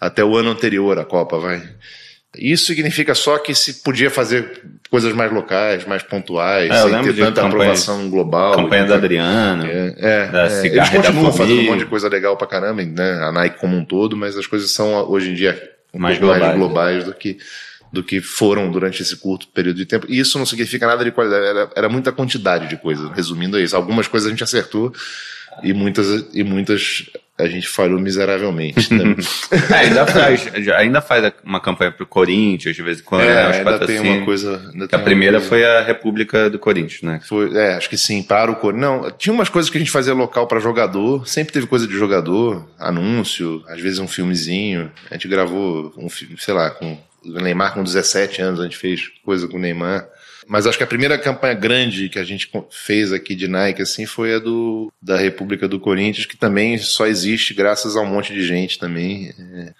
até 0.00 0.24
o 0.24 0.36
ano 0.36 0.50
anterior 0.50 0.98
à 1.00 1.04
Copa, 1.04 1.38
vai. 1.38 1.62
Isso 2.38 2.66
significa 2.66 3.14
só 3.14 3.38
que 3.38 3.54
se 3.54 3.82
podia 3.82 4.10
fazer 4.10 4.62
coisas 4.90 5.12
mais 5.12 5.32
locais, 5.32 5.84
mais 5.84 6.02
pontuais, 6.02 6.70
é, 6.70 6.82
sem 6.82 7.02
ter 7.02 7.16
tanta 7.16 7.46
aprovação 7.46 8.08
global. 8.08 8.54
Campanha 8.54 8.84
da 8.84 8.94
Adriana, 8.94 9.66
é, 9.66 9.94
é, 9.98 10.26
da 10.28 10.46
é, 10.46 10.66
Eles 10.66 10.88
continuam 10.90 11.32
fazendo 11.32 11.60
um 11.60 11.64
monte 11.64 11.78
de 11.80 11.86
coisa 11.86 12.08
legal 12.08 12.36
pra 12.36 12.46
caramba, 12.46 12.84
né? 12.84 13.20
A 13.22 13.32
Nike 13.32 13.58
como 13.58 13.76
um 13.76 13.84
todo, 13.84 14.16
mas 14.16 14.36
as 14.36 14.46
coisas 14.46 14.70
são 14.70 15.10
hoje 15.10 15.30
em 15.30 15.34
dia 15.34 15.60
um 15.92 15.98
mais, 15.98 16.18
globais, 16.18 16.42
mais 16.42 16.56
globais 16.56 17.04
do 17.04 17.14
que 17.14 17.38
do 17.96 18.04
que 18.04 18.20
foram 18.20 18.70
durante 18.70 19.02
esse 19.02 19.16
curto 19.16 19.48
período 19.48 19.76
de 19.76 19.86
tempo. 19.86 20.06
E 20.08 20.18
isso 20.18 20.38
não 20.38 20.46
significa 20.46 20.86
nada 20.86 21.04
de 21.04 21.10
qualidade, 21.10 21.46
era, 21.46 21.70
era 21.74 21.88
muita 21.88 22.12
quantidade 22.12 22.68
de 22.68 22.76
coisas, 22.76 23.10
resumindo 23.12 23.58
é 23.58 23.62
isso. 23.62 23.74
Algumas 23.74 24.06
coisas 24.06 24.28
a 24.28 24.30
gente 24.30 24.44
acertou 24.44 24.92
e 25.62 25.72
muitas, 25.72 26.26
e 26.34 26.44
muitas 26.44 27.06
a 27.38 27.46
gente 27.46 27.68
falhou 27.68 28.00
miseravelmente. 28.00 28.92
Né? 28.92 29.14
é, 29.70 29.74
ainda, 29.74 30.06
faz, 30.06 30.50
ainda 30.74 31.00
faz 31.00 31.32
uma 31.44 31.60
campanha 31.60 31.92
para 31.92 32.02
o 32.02 32.06
Corinthians, 32.06 32.74
de 32.74 32.82
vez 32.82 33.00
em 33.00 33.02
quando. 33.02 33.22
É, 33.22 33.48
né, 33.48 33.58
ainda 33.58 33.86
tem 33.86 34.00
uma 34.00 34.24
coisa. 34.24 34.72
a 34.90 34.98
primeira 34.98 35.38
coisa. 35.38 35.48
foi 35.48 35.64
a 35.64 35.82
República 35.82 36.48
do 36.48 36.58
Corinthians, 36.58 37.02
né? 37.02 37.20
Foi, 37.26 37.54
é, 37.56 37.74
acho 37.74 37.90
que 37.90 37.98
sim, 37.98 38.22
para 38.22 38.50
o 38.50 38.56
Corinthians. 38.56 38.90
Não, 38.90 39.10
tinha 39.10 39.32
umas 39.32 39.48
coisas 39.48 39.70
que 39.70 39.76
a 39.76 39.80
gente 39.80 39.90
fazia 39.90 40.14
local 40.14 40.46
para 40.46 40.60
jogador, 40.60 41.26
sempre 41.26 41.52
teve 41.52 41.66
coisa 41.66 41.86
de 41.86 41.94
jogador, 41.94 42.68
anúncio, 42.78 43.62
às 43.68 43.80
vezes 43.80 43.98
um 43.98 44.08
filmezinho. 44.08 44.90
A 45.10 45.14
gente 45.14 45.28
gravou 45.28 45.92
um 45.96 46.08
filme, 46.08 46.36
sei 46.38 46.54
lá, 46.54 46.70
com 46.70 46.98
o 47.28 47.40
Neymar 47.40 47.74
com 47.74 47.82
17 47.82 48.40
anos, 48.42 48.60
a 48.60 48.64
gente 48.64 48.76
fez 48.76 49.08
coisa 49.24 49.48
com 49.48 49.56
o 49.56 49.60
Neymar. 49.60 50.08
Mas 50.48 50.66
acho 50.66 50.78
que 50.78 50.84
a 50.84 50.86
primeira 50.86 51.18
campanha 51.18 51.54
grande 51.54 52.08
que 52.08 52.18
a 52.18 52.24
gente 52.24 52.48
fez 52.70 53.12
aqui 53.12 53.34
de 53.34 53.48
Nike 53.48 53.82
assim 53.82 54.06
foi 54.06 54.34
a 54.34 54.38
do 54.38 54.92
da 55.02 55.16
República 55.16 55.66
do 55.66 55.80
Corinthians, 55.80 56.26
que 56.26 56.36
também 56.36 56.78
só 56.78 57.06
existe 57.06 57.52
graças 57.52 57.96
a 57.96 58.00
um 58.00 58.06
monte 58.06 58.32
de 58.32 58.46
gente 58.46 58.78
também. 58.78 59.32
É, 59.36 59.74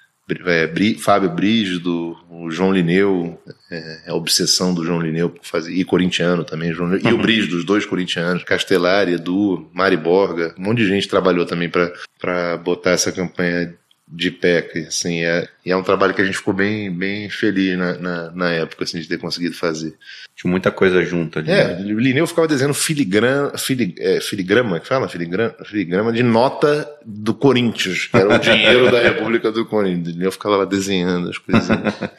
é, 0.44 0.66
Bri, 0.66 0.94
Fábio 0.94 1.30
Brígido, 1.30 2.16
o 2.28 2.50
João 2.50 2.72
Lineu, 2.72 3.40
é, 3.70 4.02
a 4.08 4.14
obsessão 4.14 4.74
do 4.74 4.84
João 4.84 5.00
Lineu 5.00 5.30
por 5.30 5.44
fazer, 5.44 5.72
e 5.72 5.84
corintiano 5.84 6.42
também, 6.42 6.72
João 6.72 6.90
Lineu, 6.90 7.10
e 7.10 7.12
o 7.12 7.16
uhum. 7.16 7.22
Brígido, 7.22 7.56
os 7.56 7.64
dois 7.64 7.86
corintianos, 7.86 8.42
Castellari, 8.42 9.12
Edu, 9.12 9.70
Mari 9.72 9.96
Borga, 9.96 10.52
um 10.58 10.64
monte 10.64 10.78
de 10.78 10.88
gente 10.88 11.06
trabalhou 11.06 11.46
também 11.46 11.70
para 11.70 12.56
botar 12.56 12.90
essa 12.90 13.12
campanha 13.12 13.72
de 14.08 14.30
PEC, 14.30 14.86
assim, 14.86 15.24
é, 15.24 15.48
e 15.64 15.72
é 15.72 15.76
um 15.76 15.82
trabalho 15.82 16.14
que 16.14 16.22
a 16.22 16.24
gente 16.24 16.36
ficou 16.36 16.54
bem, 16.54 16.90
bem 16.92 17.28
feliz 17.28 17.76
na, 17.76 17.98
na, 17.98 18.30
na 18.30 18.50
época, 18.52 18.84
assim, 18.84 19.00
de 19.00 19.08
ter 19.08 19.18
conseguido 19.18 19.54
fazer. 19.56 19.94
Tinha 20.36 20.48
muita 20.48 20.70
coisa 20.70 21.02
junto 21.04 21.40
ali. 21.40 21.50
É, 21.50 21.76
né? 21.76 21.92
o 21.92 21.98
Lineu 21.98 22.26
ficava 22.26 22.46
desenhando 22.46 22.74
filigrama, 22.74 23.58
filig, 23.58 23.96
é, 23.98 24.20
filigrama, 24.20 24.78
que 24.78 24.86
fala? 24.86 25.08
Filigrama, 25.08 25.56
filigrama 25.64 26.12
de 26.12 26.22
nota 26.22 26.88
do 27.04 27.34
Corinthians, 27.34 28.06
que 28.06 28.16
era 28.16 28.32
o 28.32 28.38
dinheiro 28.38 28.90
da 28.92 29.00
República 29.00 29.50
do 29.50 29.66
Corinthians. 29.66 30.08
O 30.08 30.12
Lineu 30.12 30.32
ficava 30.32 30.56
lá 30.56 30.64
desenhando 30.64 31.28
as 31.28 31.38
coisas. 31.38 31.68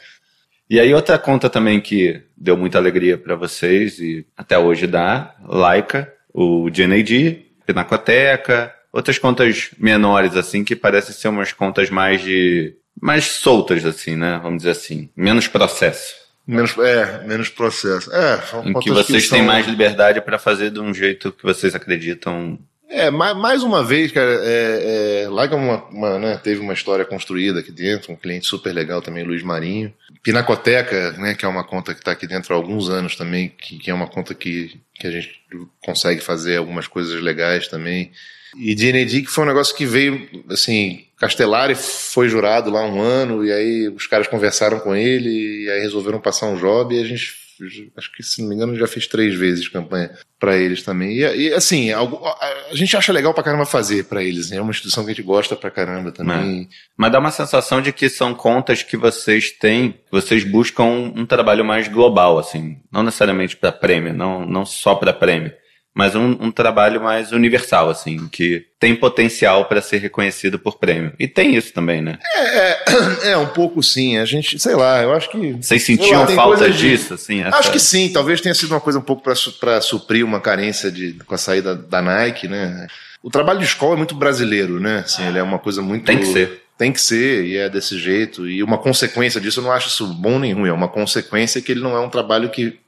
e 0.68 0.78
aí 0.78 0.92
outra 0.92 1.18
conta 1.18 1.48
também 1.48 1.80
que 1.80 2.20
deu 2.36 2.56
muita 2.56 2.76
alegria 2.76 3.16
para 3.16 3.34
vocês 3.34 3.98
e 3.98 4.26
até 4.36 4.58
hoje 4.58 4.86
dá, 4.86 5.34
Laika, 5.42 6.12
o 6.34 6.70
GNAD, 6.70 7.46
Pinacoteca, 7.64 8.74
outras 8.98 9.18
contas 9.18 9.70
menores, 9.78 10.36
assim, 10.36 10.64
que 10.64 10.76
parecem 10.76 11.14
ser 11.14 11.28
umas 11.28 11.52
contas 11.52 11.88
mais 11.88 12.20
de. 12.20 12.74
mais 13.00 13.24
soltas, 13.24 13.84
assim, 13.84 14.16
né? 14.16 14.38
Vamos 14.42 14.58
dizer 14.58 14.70
assim. 14.70 15.08
Menos 15.16 15.48
processo. 15.48 16.14
Menos, 16.46 16.76
é, 16.78 17.26
menos 17.26 17.50
processo. 17.50 18.10
É, 18.12 18.42
em 18.64 18.72
que 18.80 18.90
vocês 18.90 19.24
que 19.24 19.30
têm 19.30 19.42
mais 19.42 19.66
liberdade 19.66 20.20
para 20.20 20.38
fazer 20.38 20.70
de 20.70 20.80
um 20.80 20.94
jeito 20.94 21.30
que 21.30 21.42
vocês 21.42 21.74
acreditam 21.74 22.58
É, 22.88 23.10
mais, 23.10 23.36
mais 23.36 23.62
uma 23.62 23.84
vvez, 23.84 24.10
cara, 24.10 24.30
é, 24.42 25.24
é, 25.24 25.28
lá 25.28 25.46
que 25.46 25.54
uma, 25.54 25.84
uma 25.90 26.18
né, 26.18 26.40
teve 26.42 26.60
uma 26.60 26.72
história 26.72 27.04
construída 27.04 27.60
aqui 27.60 27.70
dentro, 27.70 28.14
um 28.14 28.16
cliente 28.16 28.46
super 28.46 28.72
legal 28.72 29.02
também, 29.02 29.24
Luiz 29.24 29.42
Marinho. 29.42 29.92
Pinacoteca, 30.22 31.12
né, 31.12 31.34
que 31.34 31.44
é 31.44 31.48
uma 31.48 31.64
conta 31.64 31.92
que 31.92 32.00
está 32.00 32.12
aqui 32.12 32.26
dentro 32.26 32.54
há 32.54 32.56
alguns 32.56 32.88
anos 32.88 33.14
também, 33.14 33.50
que, 33.50 33.78
que, 33.78 33.90
é 33.90 33.94
uma 33.94 34.08
conta 34.08 34.34
que, 34.34 34.80
que 34.94 35.06
a 35.06 35.10
gente 35.10 35.38
consegue 35.84 36.22
fazer 36.22 36.56
algumas 36.56 36.86
coisas 36.86 37.22
legais 37.22 37.68
também. 37.68 38.10
E 38.56 38.74
DND 38.74 39.22
que 39.22 39.30
foi 39.30 39.44
um 39.44 39.48
negócio 39.48 39.76
que 39.76 39.84
veio, 39.84 40.28
assim, 40.50 41.04
Castellari 41.18 41.74
foi 41.74 42.28
jurado 42.28 42.70
lá 42.70 42.84
um 42.84 43.00
ano, 43.00 43.44
e 43.44 43.52
aí 43.52 43.88
os 43.88 44.06
caras 44.06 44.28
conversaram 44.28 44.78
com 44.78 44.94
ele, 44.94 45.64
e 45.64 45.70
aí 45.70 45.80
resolveram 45.80 46.20
passar 46.20 46.46
um 46.46 46.56
job, 46.56 46.94
e 46.94 47.00
a 47.00 47.04
gente 47.04 47.48
acho 47.96 48.12
que 48.12 48.22
se 48.22 48.40
não 48.40 48.48
me 48.48 48.54
engano 48.54 48.76
já 48.76 48.86
fiz 48.86 49.06
três 49.06 49.34
vezes 49.34 49.68
campanha 49.68 50.10
para 50.38 50.56
eles 50.56 50.82
também. 50.82 51.16
E, 51.16 51.48
e, 51.48 51.52
assim, 51.52 51.90
a, 51.90 52.00
a, 52.00 52.74
gente 52.74 52.96
acha 52.96 53.12
legal 53.12 53.34
pra 53.34 53.42
caramba 53.42 53.66
fazer 53.66 54.04
para 54.04 54.22
eles, 54.22 54.50
né? 54.50 54.58
é 54.58 54.60
uma 54.60 54.70
instituição 54.70 55.04
que 55.04 55.10
a 55.10 55.14
gente 55.14 55.24
gosta 55.24 55.56
pra 55.56 55.70
caramba 55.70 56.12
também. 56.12 56.68
É. 56.70 56.74
Mas 56.96 57.12
dá 57.12 57.18
uma 57.18 57.30
sensação 57.30 57.82
de 57.82 57.92
que 57.92 58.08
são 58.08 58.34
contas 58.34 58.82
que 58.82 58.96
vocês 58.96 59.50
têm, 59.50 59.98
vocês 60.10 60.44
buscam 60.44 60.84
um, 60.84 61.20
um 61.20 61.26
trabalho 61.26 61.64
mais 61.64 61.88
global, 61.88 62.38
assim, 62.38 62.78
não 62.92 63.02
necessariamente 63.02 63.56
para 63.56 63.72
prêmio, 63.72 64.14
não, 64.14 64.46
não 64.46 64.64
só 64.64 64.94
para 64.94 65.12
prêmio 65.12 65.52
mas 65.98 66.14
um, 66.14 66.30
um, 66.40 66.50
trabalho 66.52 67.02
mais 67.02 67.32
universal, 67.32 67.90
assim, 67.90 68.28
que 68.28 68.66
tem 68.78 68.94
potencial 68.94 69.64
para 69.64 69.82
ser 69.82 69.98
reconhecido 69.98 70.56
por 70.56 70.78
prêmio. 70.78 71.12
E 71.18 71.26
tem 71.26 71.56
isso 71.56 71.72
também, 71.72 72.00
né? 72.00 72.20
É, 72.36 72.68
é, 72.68 72.78
é, 73.32 73.36
um 73.36 73.48
pouco 73.48 73.82
sim. 73.82 74.16
A 74.16 74.24
gente, 74.24 74.60
sei 74.60 74.76
lá, 74.76 75.02
eu 75.02 75.12
acho 75.12 75.28
que. 75.28 75.54
Vocês 75.54 75.82
sentiam 75.82 76.20
lá, 76.20 76.28
falta 76.28 76.70
disso, 76.70 77.14
assim? 77.14 77.40
Essa... 77.40 77.56
Acho 77.56 77.72
que 77.72 77.80
sim. 77.80 78.10
Talvez 78.12 78.40
tenha 78.40 78.54
sido 78.54 78.70
uma 78.70 78.80
coisa 78.80 79.00
um 79.00 79.02
pouco 79.02 79.24
para 79.24 79.80
suprir 79.80 80.24
uma 80.24 80.38
carência 80.38 80.88
de, 80.88 81.14
com 81.26 81.34
a 81.34 81.38
saída 81.38 81.74
da 81.74 82.00
Nike, 82.00 82.46
né? 82.46 82.86
O 83.20 83.28
trabalho 83.28 83.58
de 83.58 83.64
escola 83.64 83.94
é 83.94 83.96
muito 83.96 84.14
brasileiro, 84.14 84.78
né? 84.78 85.00
Assim, 85.00 85.26
ele 85.26 85.40
é 85.40 85.42
uma 85.42 85.58
coisa 85.58 85.82
muito. 85.82 86.04
Tem 86.04 86.18
que 86.18 86.26
ser. 86.26 86.62
Tem 86.78 86.92
que 86.92 87.00
ser, 87.00 87.44
e 87.44 87.56
é 87.56 87.68
desse 87.68 87.98
jeito. 87.98 88.48
E 88.48 88.62
uma 88.62 88.78
consequência 88.78 89.40
disso, 89.40 89.58
eu 89.58 89.64
não 89.64 89.72
acho 89.72 89.88
isso 89.88 90.06
bom 90.06 90.38
nem 90.38 90.52
ruim. 90.52 90.68
É 90.68 90.72
uma 90.72 90.86
consequência 90.86 91.60
que 91.60 91.72
ele 91.72 91.80
não 91.80 91.96
é 91.96 92.00
um 92.00 92.08
trabalho 92.08 92.50
que 92.50 92.78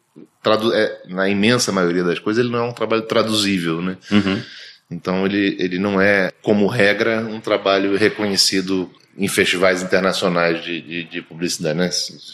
é, 0.75 1.03
na 1.09 1.29
imensa 1.29 1.73
maioria 1.73 2.05
das 2.05 2.19
coisas, 2.19 2.45
ele 2.45 2.53
não 2.53 2.65
é 2.65 2.69
um 2.69 2.73
trabalho 2.73 3.03
traduzível, 3.03 3.81
né? 3.83 3.97
Uhum. 4.11 4.43
Então 4.91 5.25
ele, 5.25 5.57
ele 5.59 5.79
não 5.79 6.01
é, 6.01 6.33
como 6.43 6.67
regra, 6.67 7.21
um 7.21 7.41
trabalho 7.41 7.97
reconhecido 7.97 8.91
em 9.17 9.29
festivais 9.29 9.83
internacionais 9.83 10.65
de, 10.65 10.81
de, 10.81 11.05
de 11.05 11.23
publicidade, 11.23 11.79
né? 11.79 11.91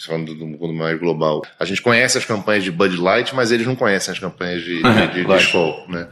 Falando 0.06 0.34
do 0.34 0.46
mundo 0.46 0.72
mais 0.72 0.98
global. 0.98 1.42
A 1.58 1.64
gente 1.64 1.82
conhece 1.82 2.16
as 2.16 2.24
campanhas 2.24 2.64
de 2.64 2.70
Bud 2.70 2.96
Light, 2.96 3.34
mas 3.34 3.50
eles 3.50 3.66
não 3.66 3.74
conhecem 3.74 4.12
as 4.12 4.18
campanhas 4.18 4.62
de, 4.62 4.82
de, 4.82 5.06
de, 5.08 5.24
de 5.24 5.92
né? 5.92 6.08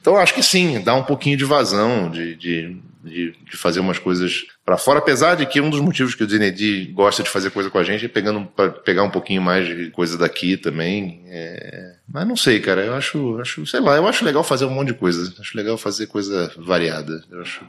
Então 0.00 0.16
acho 0.16 0.34
que 0.34 0.42
sim, 0.42 0.80
dá 0.80 0.94
um 0.94 1.04
pouquinho 1.04 1.36
de 1.36 1.44
vazão, 1.44 2.10
de, 2.10 2.34
de, 2.34 2.76
de, 3.02 3.32
de 3.32 3.56
fazer 3.56 3.80
umas 3.80 3.98
coisas 3.98 4.44
para 4.64 4.78
fora, 4.78 5.00
apesar 5.00 5.34
de 5.34 5.44
que 5.44 5.60
um 5.60 5.68
dos 5.68 5.80
motivos 5.80 6.14
que 6.14 6.22
o 6.22 6.28
Zinedi 6.28 6.86
gosta 6.92 7.22
de 7.22 7.28
fazer 7.28 7.50
coisa 7.50 7.68
com 7.68 7.78
a 7.78 7.82
gente 7.82 8.04
é 8.04 8.08
pegando, 8.08 8.46
pegar 8.84 9.02
um 9.02 9.10
pouquinho 9.10 9.42
mais 9.42 9.66
de 9.66 9.90
coisa 9.90 10.16
daqui 10.16 10.56
também. 10.56 11.24
É... 11.26 11.96
Mas 12.08 12.26
não 12.26 12.36
sei, 12.36 12.60
cara, 12.60 12.84
eu 12.84 12.94
acho, 12.94 13.38
acho, 13.40 13.66
sei 13.66 13.80
lá, 13.80 13.96
eu 13.96 14.06
acho 14.06 14.24
legal 14.24 14.44
fazer 14.44 14.64
um 14.64 14.70
monte 14.70 14.88
de 14.88 14.94
coisa. 14.94 15.34
Acho 15.40 15.56
legal 15.56 15.76
fazer 15.76 16.06
coisa 16.06 16.52
variada. 16.56 17.24
Eu 17.30 17.40
acho, 17.40 17.66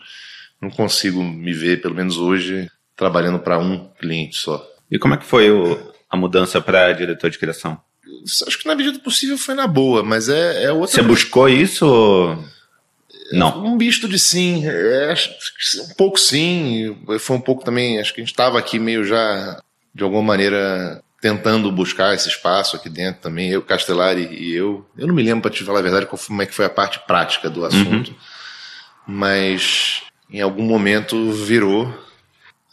não 0.61 0.69
consigo 0.69 1.23
me 1.23 1.51
ver, 1.51 1.81
pelo 1.81 1.95
menos 1.95 2.17
hoje, 2.17 2.69
trabalhando 2.95 3.39
para 3.39 3.57
um 3.57 3.89
cliente 3.99 4.37
só. 4.37 4.63
E 4.91 4.99
como 4.99 5.15
é 5.15 5.17
que 5.17 5.25
foi 5.25 5.49
o, 5.49 5.91
a 6.09 6.15
mudança 6.15 6.61
para 6.61 6.93
diretor 6.93 7.29
de 7.29 7.39
criação? 7.39 7.81
acho 8.47 8.59
que 8.59 8.67
na 8.67 8.75
medida 8.75 8.97
do 8.97 9.03
possível 9.03 9.37
foi 9.37 9.55
na 9.55 9.67
boa, 9.67 10.03
mas 10.03 10.29
é, 10.29 10.65
é 10.65 10.71
outra. 10.71 10.95
Você 10.95 11.01
buscou 11.01 11.49
isso? 11.49 11.85
Ou... 11.85 12.43
Não. 13.37 13.65
Um 13.65 13.75
misto 13.75 14.07
de 14.07 14.19
sim. 14.19 14.63
É, 14.65 15.13
um 15.81 15.93
pouco 15.95 16.19
sim. 16.19 16.97
Foi 17.19 17.35
um 17.35 17.41
pouco 17.41 17.63
também. 17.63 17.99
Acho 17.99 18.13
que 18.13 18.21
a 18.21 18.23
gente 18.23 18.31
estava 18.31 18.59
aqui 18.59 18.79
meio 18.79 19.03
já, 19.03 19.61
de 19.93 20.03
alguma 20.03 20.21
maneira, 20.21 21.01
tentando 21.21 21.71
buscar 21.71 22.13
esse 22.13 22.29
espaço 22.29 22.75
aqui 22.75 22.89
dentro 22.89 23.21
também. 23.21 23.49
Eu, 23.49 23.61
Castellari 23.61 24.27
e 24.31 24.53
eu. 24.53 24.85
Eu 24.97 25.07
não 25.07 25.15
me 25.15 25.23
lembro, 25.23 25.41
para 25.41 25.51
te 25.51 25.63
falar 25.63 25.79
a 25.79 25.83
verdade, 25.83 26.05
como 26.05 26.41
é 26.41 26.45
que 26.45 26.53
foi 26.53 26.65
a 26.65 26.69
parte 26.69 26.99
prática 27.07 27.49
do 27.49 27.65
assunto. 27.65 28.09
Uhum. 28.09 28.15
Mas 29.07 30.03
em 30.29 30.41
algum 30.41 30.63
momento 30.63 31.31
virou. 31.31 31.93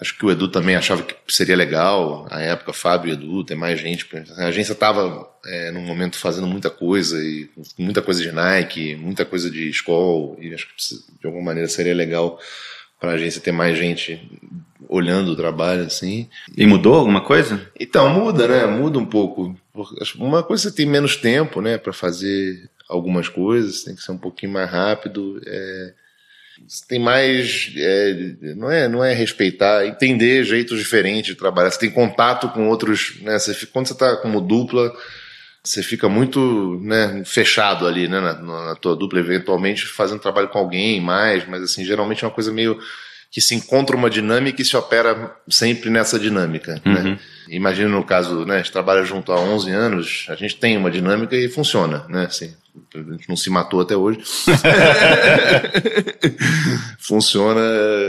Acho 0.01 0.17
que 0.17 0.25
o 0.25 0.31
Edu 0.31 0.49
também 0.49 0.77
achava 0.77 1.03
que 1.03 1.15
seria 1.29 1.55
legal, 1.55 2.27
na 2.31 2.41
época, 2.41 2.73
Fábio 2.73 3.11
e 3.11 3.13
Edu, 3.13 3.45
ter 3.45 3.55
mais 3.55 3.79
gente. 3.79 4.09
A 4.39 4.47
agência 4.47 4.73
estava, 4.73 5.29
é, 5.45 5.71
num 5.71 5.83
momento, 5.83 6.17
fazendo 6.17 6.47
muita 6.47 6.71
coisa, 6.71 7.23
e 7.23 7.51
muita 7.77 8.01
coisa 8.01 8.23
de 8.23 8.33
Nike, 8.33 8.97
muita 8.97 9.27
coisa 9.27 9.51
de 9.51 9.69
escola, 9.69 10.37
e 10.41 10.55
acho 10.55 10.67
que 10.69 10.75
de 11.21 11.27
alguma 11.27 11.45
maneira 11.45 11.69
seria 11.69 11.95
legal 11.95 12.39
para 12.99 13.11
a 13.11 13.15
agência 13.15 13.43
ter 13.43 13.53
mais 13.53 13.77
gente 13.77 14.27
olhando 14.89 15.33
o 15.33 15.37
trabalho, 15.37 15.83
assim. 15.83 16.29
E 16.57 16.67
mudou 16.67 16.95
alguma 16.95 17.21
coisa? 17.21 17.71
Então, 17.79 18.09
muda, 18.09 18.49
né? 18.49 18.67
Muda 18.67 18.99
um 18.99 19.07
pouco. 19.07 19.55
Uma 20.17 20.43
coisa 20.43 20.69
é 20.69 20.71
você 20.71 20.77
tem 20.77 20.87
menos 20.87 21.17
tempo, 21.17 21.61
né, 21.61 21.77
para 21.77 21.93
fazer 21.93 22.71
algumas 22.89 23.29
coisas, 23.29 23.85
tem 23.85 23.95
que 23.95 24.03
ser 24.03 24.13
um 24.13 24.19
pouquinho 24.19 24.53
mais 24.53 24.71
rápido. 24.71 25.41
É 25.47 25.93
você 26.67 26.85
tem 26.87 26.99
mais 26.99 27.73
é, 27.77 28.35
não 28.57 28.71
é 28.71 28.89
não 28.89 29.05
é 29.05 29.13
respeitar 29.13 29.87
entender 29.87 30.45
jeitos 30.45 30.79
diferentes 30.79 31.27
de 31.27 31.35
trabalhar 31.35 31.71
você 31.71 31.79
tem 31.79 31.91
contato 31.91 32.49
com 32.49 32.69
outros 32.69 33.19
né 33.23 33.39
você 33.39 33.55
fica, 33.55 33.73
quando 33.73 33.87
você 33.87 33.93
está 33.93 34.17
como 34.17 34.41
dupla 34.41 34.93
você 35.63 35.83
fica 35.83 36.09
muito 36.09 36.81
né, 36.83 37.23
fechado 37.25 37.87
ali 37.87 38.09
né 38.09 38.21
na, 38.21 38.35
na 38.35 38.77
tua 38.77 38.97
dupla 38.97 39.19
eventualmente 39.21 39.87
fazendo 39.87 40.21
trabalho 40.21 40.49
com 40.49 40.59
alguém 40.59 41.01
mais 41.01 41.47
mas 41.49 41.63
assim 41.63 41.85
geralmente 41.85 42.25
é 42.25 42.27
uma 42.27 42.35
coisa 42.35 42.53
meio 42.53 42.79
que 43.31 43.41
se 43.41 43.55
encontra 43.55 43.97
uma 43.97 44.11
dinâmica 44.11 44.61
e 44.61 44.65
se 44.65 44.77
opera 44.77 45.37
sempre 45.49 45.89
nessa 45.89 46.19
dinâmica. 46.19 46.83
Né? 46.85 47.01
Uhum. 47.01 47.11
Né? 47.13 47.19
Imagina 47.49 47.89
no 47.89 48.03
caso, 48.03 48.45
né, 48.45 48.57
a 48.57 48.59
gente 48.59 48.73
trabalha 48.73 49.05
junto 49.05 49.33
há 49.33 49.39
11 49.39 49.71
anos, 49.71 50.27
a 50.29 50.35
gente 50.35 50.57
tem 50.57 50.77
uma 50.77 50.91
dinâmica 50.91 51.37
e 51.37 51.49
funciona, 51.49 52.05
né? 52.09 52.25
Assim, 52.25 52.53
a 52.95 53.13
gente 53.13 53.29
não 53.29 53.37
se 53.37 53.51
matou 53.51 53.81
até 53.81 53.97
hoje. 53.97 54.21
Funciona 56.99 57.61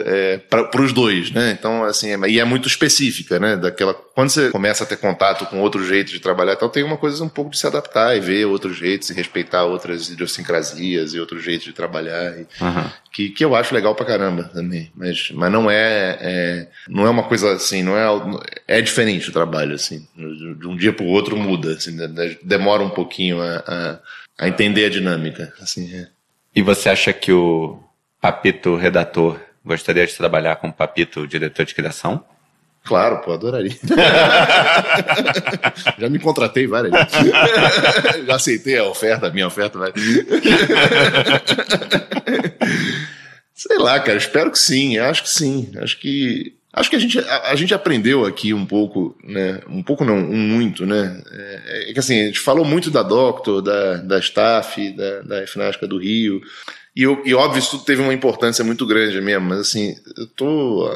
é, 0.05 0.38
para 0.38 0.82
os 0.82 0.91
dois, 0.91 1.32
né? 1.32 1.55
Então, 1.57 1.84
assim, 1.84 2.12
é, 2.12 2.30
e 2.30 2.39
é 2.39 2.43
muito 2.43 2.68
específica, 2.68 3.39
né? 3.39 3.55
Daquela, 3.55 3.93
quando 3.93 4.30
você 4.30 4.49
começa 4.49 4.84
a 4.84 4.88
ter 4.88 4.97
contato 4.97 5.45
com 5.45 5.59
outro 5.59 5.86
jeito 5.86 6.12
de 6.12 6.20
trabalhar, 6.20 6.53
então 6.53 6.70
tem 6.70 6.84
uma 6.84 6.97
coisa 6.97 7.24
um 7.24 7.30
pouco 7.30 7.51
de 7.51 7.59
se 7.59 7.68
adaptar 7.68 8.16
e 8.16 8.20
ver 8.20 8.45
outros 8.45 8.78
jeitos 8.78 9.09
e 9.09 9.14
respeitar 9.14 9.66
outras 9.66 10.09
idiosincrasias 10.09 11.14
e 11.14 11.20
outros 11.20 11.43
jeitos 11.43 11.66
de 11.66 11.74
trabalhar, 11.74 12.38
e, 12.38 12.47
uhum. 12.64 12.89
que, 13.12 13.30
que 13.30 13.45
eu 13.45 13.55
acho 13.55 13.74
legal 13.74 13.95
pra 13.95 14.05
caramba 14.05 14.43
também. 14.45 14.91
Mas, 14.95 15.32
mas 15.32 15.51
não 15.51 15.70
é, 15.70 16.18
é 16.20 16.68
não 16.88 17.05
é 17.05 17.09
uma 17.09 17.24
coisa 17.24 17.53
assim, 17.53 17.84
não 17.84 17.97
é 17.97 18.05
é 18.68 18.82
diferente 18.82 19.30
o 19.30 19.34
trabalho 19.34 19.76
assim. 19.76 20.07
De 20.16 20.68
um 20.68 20.76
dia 20.76 20.93
para 20.93 21.05
o 21.05 21.09
outro 21.09 21.38
muda, 21.38 21.74
assim, 21.74 21.95
demora 22.43 22.84
um 22.84 22.89
pouquinho 22.89 23.41
a, 23.41 23.64
a 23.68 23.99
a 24.41 24.47
entender 24.47 24.85
a 24.85 24.89
dinâmica. 24.89 25.53
Assim, 25.61 25.95
é. 25.95 26.07
E 26.53 26.63
você 26.63 26.89
acha 26.89 27.13
que 27.13 27.31
o 27.31 27.79
Papito 28.19 28.75
redator 28.75 29.39
gostaria 29.63 30.05
de 30.05 30.13
trabalhar 30.15 30.55
com 30.55 30.67
o 30.69 30.73
Papito 30.73 31.27
diretor 31.27 31.63
de 31.63 31.75
criação? 31.75 32.25
Claro, 32.83 33.19
pô, 33.21 33.33
adoraria. 33.33 33.77
Já 35.99 36.09
me 36.09 36.17
contratei 36.17 36.65
várias 36.65 36.91
vezes. 36.91 37.11
Já 38.25 38.35
aceitei 38.35 38.79
a 38.79 38.85
oferta, 38.85 39.27
a 39.27 39.31
minha 39.31 39.45
oferta. 39.45 39.77
Vai. 39.77 39.93
Sei 43.53 43.77
lá, 43.77 43.99
cara, 43.99 44.17
espero 44.17 44.49
que 44.49 44.57
sim, 44.57 44.97
acho 44.97 45.21
que 45.21 45.29
sim. 45.29 45.71
Acho 45.79 45.99
que 45.99 46.57
Acho 46.74 46.89
que 46.89 46.95
a 46.95 46.99
gente, 46.99 47.19
a, 47.19 47.51
a, 47.51 47.55
gente 47.55 47.74
aprendeu 47.74 48.26
aqui 48.26 48.53
um 48.53 48.65
pouco, 48.65 49.17
né? 49.24 49.59
Um 49.67 49.84
pouco 49.84 50.05
não, 50.05 50.17
um 50.17 50.38
muito, 50.38 50.86
né? 50.86 51.22
É, 51.30 51.89
é 51.89 51.93
que 51.93 51.99
assim, 51.99 52.22
a 52.22 52.26
gente 52.28 52.39
falou 52.39 52.63
muito 52.63 52.89
da 52.89 53.03
Doctor, 53.03 53.61
da, 53.61 53.97
da 53.97 54.19
staff, 54.19 54.89
da, 54.91 55.22
da 55.22 55.47
FNASCA 55.47 55.86
do 55.86 55.97
Rio. 55.97 56.41
E, 56.95 57.03
eu, 57.03 57.22
e 57.26 57.34
óbvio, 57.34 57.59
isso 57.59 57.84
teve 57.84 58.01
uma 58.01 58.13
importância 58.13 58.63
muito 58.63 58.86
grande 58.86 59.19
mesmo, 59.19 59.49
mas 59.49 59.59
assim, 59.59 59.95
eu 60.17 60.28
tô 60.28 60.89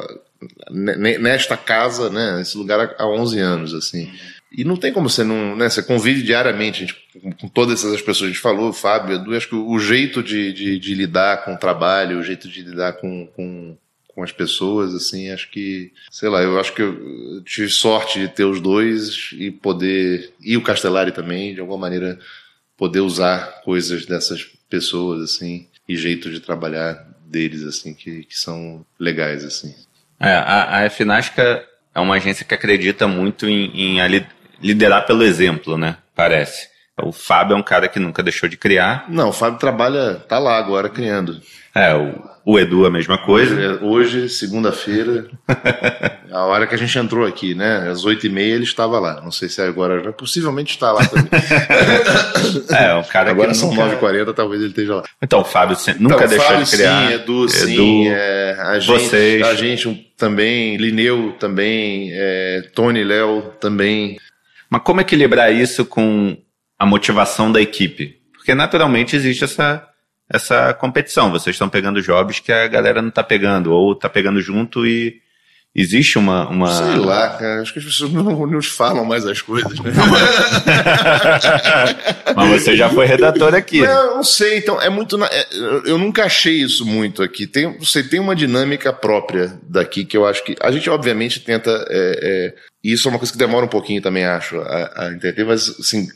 nesta 0.70 1.56
casa, 1.56 2.08
né? 2.08 2.38
Nesse 2.38 2.56
lugar 2.56 2.94
há 2.98 3.06
11 3.06 3.38
anos, 3.38 3.74
assim. 3.74 4.10
E 4.50 4.64
não 4.64 4.76
tem 4.76 4.92
como 4.92 5.10
você 5.10 5.24
não, 5.24 5.56
né? 5.56 5.68
Você 5.68 5.82
convive 5.82 6.22
diariamente, 6.22 6.80
gente, 6.80 6.96
com 7.38 7.48
todas 7.48 7.84
essas 7.84 8.00
pessoas, 8.00 8.30
a 8.30 8.32
gente 8.32 8.40
falou, 8.40 8.72
Fábio, 8.72 9.16
Edu, 9.16 9.36
acho 9.36 9.48
que 9.48 9.54
o 9.54 9.78
jeito 9.78 10.22
de, 10.22 10.52
de, 10.52 10.78
de 10.78 10.94
lidar 10.94 11.44
com 11.44 11.54
o 11.54 11.58
trabalho, 11.58 12.18
o 12.18 12.22
jeito 12.22 12.48
de 12.48 12.62
lidar 12.62 12.94
com, 12.94 13.26
com 13.36 13.76
com 14.16 14.22
as 14.22 14.32
pessoas, 14.32 14.94
assim, 14.94 15.30
acho 15.30 15.50
que, 15.50 15.92
sei 16.10 16.30
lá, 16.30 16.40
eu 16.40 16.58
acho 16.58 16.72
que 16.72 16.80
eu 16.80 17.42
tive 17.44 17.68
sorte 17.68 18.18
de 18.18 18.28
ter 18.28 18.44
os 18.44 18.62
dois 18.62 19.28
e 19.34 19.50
poder, 19.50 20.32
e 20.40 20.56
o 20.56 20.62
Castellari 20.62 21.12
também, 21.12 21.52
de 21.52 21.60
alguma 21.60 21.78
maneira, 21.78 22.18
poder 22.78 23.00
usar 23.00 23.60
coisas 23.62 24.06
dessas 24.06 24.42
pessoas, 24.70 25.22
assim, 25.22 25.68
e 25.86 25.98
jeitos 25.98 26.32
de 26.32 26.40
trabalhar 26.40 27.06
deles, 27.26 27.62
assim, 27.62 27.92
que, 27.92 28.24
que 28.24 28.38
são 28.38 28.86
legais, 28.98 29.44
assim. 29.44 29.74
É, 30.18 30.32
a, 30.32 30.86
a 30.86 30.90
FNASCA 30.90 31.62
é 31.94 32.00
uma 32.00 32.14
agência 32.14 32.46
que 32.46 32.54
acredita 32.54 33.06
muito 33.06 33.46
em, 33.46 33.98
em 33.98 34.26
liderar 34.62 35.04
pelo 35.04 35.24
exemplo, 35.24 35.76
né? 35.76 35.98
Parece. 36.14 36.70
O 37.02 37.12
Fábio 37.12 37.52
é 37.52 37.58
um 37.58 37.62
cara 37.62 37.86
que 37.86 38.00
nunca 38.00 38.22
deixou 38.22 38.48
de 38.48 38.56
criar. 38.56 39.04
Não, 39.10 39.28
o 39.28 39.32
Fábio 39.32 39.58
trabalha, 39.58 40.14
tá 40.14 40.38
lá 40.38 40.56
agora 40.56 40.88
criando. 40.88 41.38
É, 41.76 41.94
o, 41.94 42.14
o 42.42 42.58
Edu 42.58 42.86
a 42.86 42.90
mesma 42.90 43.18
coisa. 43.18 43.54
Hoje, 43.54 43.84
hoje 43.84 44.28
segunda-feira, 44.30 45.26
a 46.32 46.44
hora 46.46 46.66
que 46.66 46.74
a 46.74 46.78
gente 46.78 46.98
entrou 46.98 47.26
aqui, 47.26 47.54
né? 47.54 47.90
Às 47.90 48.06
oito 48.06 48.26
e 48.26 48.30
meia 48.30 48.54
ele 48.54 48.64
estava 48.64 48.98
lá. 48.98 49.20
Não 49.20 49.30
sei 49.30 49.50
se 49.50 49.60
agora 49.60 50.02
já 50.02 50.10
possivelmente 50.10 50.72
está 50.72 50.90
lá 50.90 51.04
também. 51.04 51.28
é, 52.72 52.94
um 52.94 53.02
cara 53.02 53.30
agora 53.30 53.50
que 53.50 53.58
são 53.58 53.68
nunca... 53.68 53.82
nove 53.82 53.96
e 53.96 53.98
quarenta, 53.98 54.32
talvez 54.32 54.62
ele 54.62 54.70
esteja 54.70 54.94
lá. 54.94 55.02
Então, 55.22 55.40
o 55.40 55.44
Fábio 55.44 55.76
nunca 56.00 56.14
então, 56.14 56.28
deixou 56.28 56.46
Fábio, 56.46 56.64
de 56.64 56.70
criar. 56.70 57.08
Sim, 57.08 57.14
Edu, 57.14 57.48
sim. 57.50 58.08
É, 58.08 58.56
a 58.58 58.78
gente, 58.78 59.04
vocês. 59.04 59.42
a 59.42 59.54
gente 59.54 60.12
também, 60.16 60.78
Lineu 60.78 61.36
também, 61.38 62.08
é, 62.12 62.62
Tony, 62.74 63.04
Léo 63.04 63.52
também. 63.60 64.16
Mas 64.70 64.80
como 64.82 65.02
equilibrar 65.02 65.52
isso 65.52 65.84
com 65.84 66.34
a 66.78 66.86
motivação 66.86 67.52
da 67.52 67.60
equipe? 67.60 68.16
Porque 68.32 68.54
naturalmente 68.54 69.14
existe 69.14 69.44
essa 69.44 69.86
essa 70.28 70.74
competição. 70.74 71.30
Vocês 71.30 71.54
estão 71.54 71.68
pegando 71.68 72.02
jobs 72.02 72.40
que 72.40 72.52
a 72.52 72.66
galera 72.66 73.00
não 73.00 73.10
está 73.10 73.22
pegando, 73.22 73.72
ou 73.72 73.92
está 73.92 74.08
pegando 74.08 74.40
junto 74.40 74.86
e 74.86 75.20
existe 75.76 76.18
uma, 76.18 76.48
uma. 76.48 76.72
Sei 76.72 76.96
lá, 76.96 77.28
cara. 77.30 77.60
Acho 77.60 77.72
que 77.72 77.78
as 77.78 77.84
pessoas 77.84 78.10
não 78.10 78.46
nos 78.46 78.66
falam 78.66 79.04
mais 79.04 79.26
as 79.26 79.42
coisas, 79.42 79.78
né? 79.78 79.92
Mas 82.34 82.62
você 82.62 82.76
já 82.76 82.88
foi 82.88 83.06
redator 83.06 83.54
aqui. 83.54 83.82
Não, 83.82 84.16
não 84.16 84.24
sei, 84.24 84.58
então, 84.58 84.80
é 84.80 84.88
muito. 84.88 85.22
É, 85.22 85.46
eu 85.84 85.98
nunca 85.98 86.24
achei 86.24 86.54
isso 86.54 86.86
muito 86.86 87.22
aqui. 87.22 87.46
Tem, 87.46 87.78
você 87.78 88.02
tem 88.02 88.18
uma 88.18 88.34
dinâmica 88.34 88.92
própria 88.92 89.58
daqui 89.62 90.04
que 90.04 90.16
eu 90.16 90.26
acho 90.26 90.42
que. 90.42 90.56
A 90.60 90.72
gente, 90.72 90.88
obviamente, 90.88 91.40
tenta. 91.40 91.70
É, 91.90 92.20
é... 92.22 92.54
Isso 92.82 93.08
é 93.08 93.10
uma 93.10 93.18
coisa 93.18 93.32
que 93.32 93.38
demora 93.38 93.66
um 93.66 93.68
pouquinho 93.68 94.00
também, 94.00 94.24
acho, 94.24 94.58
a, 94.60 95.06
a 95.06 95.12
entender, 95.12 95.44
mas 95.44 95.68
assim 95.80 96.06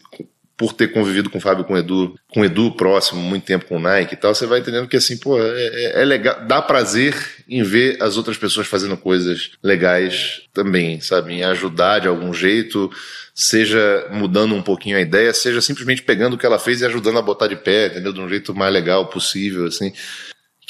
por 0.60 0.74
ter 0.74 0.88
convivido 0.88 1.30
com 1.30 1.38
o 1.38 1.40
Fábio, 1.40 1.64
com 1.64 1.72
o 1.72 1.78
Edu, 1.78 2.14
com 2.28 2.42
o 2.42 2.44
Edu 2.44 2.70
próximo, 2.72 3.18
muito 3.18 3.46
tempo 3.46 3.64
com 3.64 3.78
o 3.78 3.80
Nike 3.80 4.12
e 4.12 4.16
tal, 4.18 4.34
você 4.34 4.44
vai 4.44 4.60
entendendo 4.60 4.86
que 4.86 4.96
assim, 4.98 5.16
pô, 5.16 5.40
é, 5.40 5.42
é, 5.48 6.02
é, 6.02 6.04
legal, 6.04 6.44
dá 6.46 6.60
prazer 6.60 7.16
em 7.48 7.62
ver 7.62 7.96
as 8.02 8.18
outras 8.18 8.36
pessoas 8.36 8.66
fazendo 8.66 8.94
coisas 8.94 9.52
legais 9.62 10.42
também, 10.52 11.00
sabe? 11.00 11.32
Em 11.32 11.44
ajudar 11.44 12.00
de 12.00 12.08
algum 12.08 12.34
jeito, 12.34 12.90
seja 13.34 14.06
mudando 14.12 14.54
um 14.54 14.60
pouquinho 14.60 14.98
a 14.98 15.00
ideia, 15.00 15.32
seja 15.32 15.62
simplesmente 15.62 16.02
pegando 16.02 16.34
o 16.34 16.38
que 16.38 16.44
ela 16.44 16.58
fez 16.58 16.82
e 16.82 16.84
ajudando 16.84 17.18
a 17.18 17.22
botar 17.22 17.46
de 17.46 17.56
pé, 17.56 17.86
entendeu? 17.86 18.12
De 18.12 18.20
um 18.20 18.28
jeito 18.28 18.54
mais 18.54 18.70
legal 18.70 19.06
possível, 19.06 19.64
assim 19.64 19.94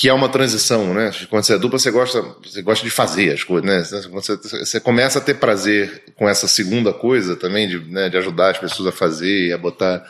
que 0.00 0.08
é 0.08 0.14
uma 0.14 0.30
transição, 0.30 0.94
né? 0.94 1.10
Quando 1.28 1.44
você 1.44 1.52
é 1.52 1.58
dupla, 1.58 1.78
você 1.78 1.90
gosta, 1.90 2.22
você 2.42 2.62
gosta 2.62 2.82
de 2.82 2.90
fazer 2.90 3.34
as 3.34 3.44
coisas, 3.44 3.68
né? 3.68 4.00
Você, 4.12 4.34
você 4.34 4.80
começa 4.80 5.18
a 5.18 5.22
ter 5.22 5.34
prazer 5.34 6.04
com 6.16 6.26
essa 6.26 6.48
segunda 6.48 6.90
coisa 6.90 7.36
também, 7.36 7.68
de, 7.68 7.78
né, 7.80 8.08
de 8.08 8.16
ajudar 8.16 8.52
as 8.52 8.56
pessoas 8.56 8.88
a 8.88 8.92
fazer 8.96 9.52
a 9.52 9.58
botar 9.58 10.02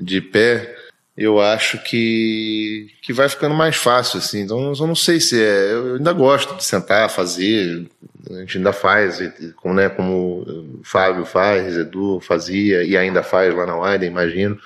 de 0.00 0.22
pé, 0.22 0.74
eu 1.14 1.42
acho 1.42 1.76
que, 1.82 2.86
que 3.02 3.12
vai 3.12 3.28
ficando 3.28 3.54
mais 3.54 3.76
fácil, 3.76 4.18
assim. 4.18 4.40
Então, 4.40 4.72
eu 4.72 4.86
não 4.86 4.94
sei 4.94 5.20
se 5.20 5.38
é. 5.38 5.72
Eu 5.72 5.96
ainda 5.96 6.14
gosto 6.14 6.56
de 6.56 6.64
sentar, 6.64 7.10
fazer, 7.10 7.86
a 8.30 8.40
gente 8.40 8.56
ainda 8.56 8.72
faz, 8.72 9.18
como, 9.56 9.74
né, 9.74 9.90
como 9.90 10.80
o 10.80 10.80
Fábio 10.82 11.26
faz, 11.26 11.76
Edu 11.76 12.18
fazia 12.18 12.82
e 12.82 12.96
ainda 12.96 13.22
faz 13.22 13.54
lá 13.54 13.66
na 13.66 13.76
Widen, 13.76 14.08
imagino. 14.08 14.58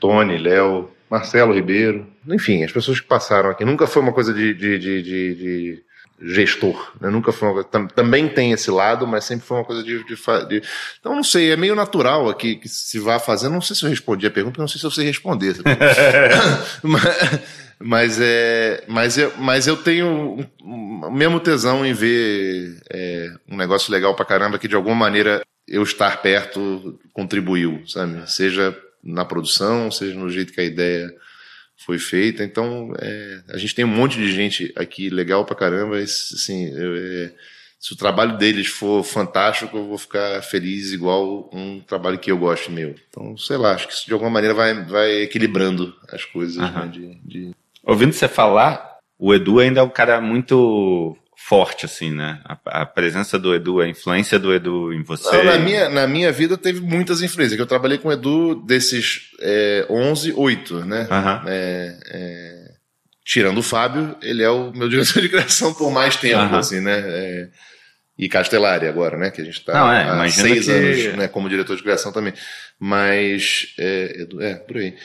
Tony, 0.00 0.36
Léo, 0.36 0.90
Marcelo 1.10 1.54
Ribeiro, 1.54 2.06
enfim, 2.28 2.64
as 2.64 2.72
pessoas 2.72 3.00
que 3.00 3.06
passaram 3.06 3.50
aqui. 3.50 3.64
Nunca 3.64 3.86
foi 3.86 4.02
uma 4.02 4.12
coisa 4.12 4.32
de, 4.32 4.52
de, 4.54 4.78
de, 4.78 5.02
de, 5.02 5.82
gestor, 6.20 6.92
né? 7.00 7.10
nunca 7.10 7.30
foi 7.30 7.48
uma 7.48 7.62
coisa, 7.62 7.88
também 7.88 8.26
tem 8.26 8.52
esse 8.52 8.70
lado, 8.70 9.06
mas 9.06 9.24
sempre 9.24 9.46
foi 9.46 9.58
uma 9.58 9.64
coisa 9.64 9.82
de, 9.82 10.02
então 10.98 11.14
não 11.14 11.22
sei, 11.22 11.52
é 11.52 11.56
meio 11.56 11.74
natural 11.74 12.30
aqui 12.30 12.56
que 12.56 12.68
se 12.68 12.98
vá 12.98 13.18
fazendo, 13.18 13.52
não 13.52 13.60
sei 13.60 13.76
se 13.76 13.84
eu 13.84 13.90
respondi 13.90 14.26
a 14.26 14.30
pergunta, 14.30 14.60
não 14.60 14.66
sei 14.66 14.80
se 14.80 14.86
eu 14.86 14.90
sei 14.90 15.04
responder, 15.04 15.56
mas, 16.82 17.40
mas, 17.78 18.20
é, 18.20 18.82
mas, 18.88 19.18
eu, 19.18 19.32
mas 19.38 19.66
eu 19.66 19.76
tenho 19.76 20.48
o 20.62 21.10
mesmo 21.10 21.38
tesão 21.38 21.84
em 21.84 21.92
ver 21.92 22.80
é, 22.90 23.30
um 23.46 23.56
negócio 23.56 23.92
legal 23.92 24.14
pra 24.14 24.24
caramba 24.24 24.58
que 24.58 24.68
de 24.68 24.74
alguma 24.74 24.94
maneira 24.94 25.42
eu 25.68 25.82
estar 25.82 26.22
perto 26.22 26.98
contribuiu, 27.12 27.82
sabe? 27.86 28.30
Seja 28.30 28.74
na 29.06 29.24
produção, 29.24 29.90
seja 29.90 30.18
no 30.18 30.28
jeito 30.28 30.52
que 30.52 30.60
a 30.60 30.64
ideia 30.64 31.14
foi 31.76 31.98
feita. 31.98 32.42
Então, 32.42 32.92
é, 32.98 33.42
a 33.50 33.58
gente 33.58 33.74
tem 33.74 33.84
um 33.84 33.88
monte 33.88 34.16
de 34.16 34.32
gente 34.32 34.72
aqui 34.76 35.08
legal 35.10 35.44
pra 35.44 35.56
caramba. 35.56 35.98
E, 36.00 36.04
assim, 36.04 36.68
eu, 36.74 36.96
é, 36.96 37.32
se 37.78 37.92
o 37.92 37.96
trabalho 37.96 38.36
deles 38.36 38.66
for 38.66 39.04
fantástico, 39.04 39.76
eu 39.76 39.86
vou 39.86 39.98
ficar 39.98 40.42
feliz 40.42 40.92
igual 40.92 41.48
um 41.52 41.80
trabalho 41.80 42.18
que 42.18 42.30
eu 42.30 42.38
gosto 42.38 42.70
meu. 42.70 42.94
Então, 43.08 43.36
sei 43.36 43.56
lá, 43.56 43.74
acho 43.74 43.86
que 43.86 43.92
isso 43.92 44.06
de 44.06 44.12
alguma 44.12 44.30
maneira 44.30 44.54
vai, 44.54 44.84
vai 44.84 45.22
equilibrando 45.22 45.94
as 46.10 46.24
coisas. 46.24 46.56
Né, 46.56 46.90
de, 46.92 47.14
de... 47.24 47.54
Ouvindo 47.84 48.12
você 48.12 48.26
falar, 48.26 48.98
o 49.18 49.34
Edu 49.34 49.60
ainda 49.60 49.80
é 49.80 49.82
um 49.82 49.90
cara 49.90 50.20
muito 50.20 51.16
forte, 51.48 51.86
assim, 51.86 52.10
né? 52.10 52.40
A, 52.44 52.82
a, 52.82 52.86
presença 52.86 53.38
do 53.38 53.54
Edu, 53.54 53.80
a 53.80 53.88
influência 53.88 54.36
do 54.36 54.52
Edu 54.52 54.92
em 54.92 55.04
você. 55.04 55.30
Não, 55.36 55.44
na, 55.44 55.58
minha, 55.58 55.88
na 55.88 56.04
minha 56.04 56.32
vida 56.32 56.56
teve 56.56 56.80
muitas 56.80 57.22
influências. 57.22 57.58
Eu 57.58 57.66
trabalhei 57.66 57.98
com 57.98 58.08
o 58.08 58.12
Edu 58.12 58.56
desses 58.66 59.30
é, 59.40 59.86
11, 59.88 60.32
8, 60.36 60.84
né? 60.84 61.06
Uhum. 61.08 61.48
É, 61.48 61.98
é, 62.10 62.70
tirando 63.24 63.58
o 63.58 63.62
Fábio, 63.62 64.16
ele 64.22 64.42
é 64.42 64.50
o 64.50 64.72
meu 64.72 64.88
diretor 64.88 65.22
de 65.22 65.28
criação 65.28 65.72
por 65.72 65.92
mais 65.92 66.16
tempo, 66.16 66.40
uhum. 66.40 66.56
assim, 66.56 66.80
né? 66.80 66.98
É, 66.98 67.48
e 68.18 68.28
Castellari 68.28 68.88
agora, 68.88 69.16
né? 69.16 69.30
Que 69.30 69.40
a 69.40 69.44
gente 69.44 69.60
está 69.60 69.72
é, 69.94 70.02
há 70.02 70.28
seis 70.28 70.64
que... 70.64 70.72
anos 70.72 71.16
né, 71.16 71.28
como 71.28 71.48
diretor 71.48 71.76
de 71.76 71.82
criação 71.82 72.10
também. 72.10 72.34
Mas, 72.76 73.72
é, 73.78 74.22
Edu, 74.22 74.42
é, 74.42 74.54
por 74.54 74.78
aí. 74.78 74.96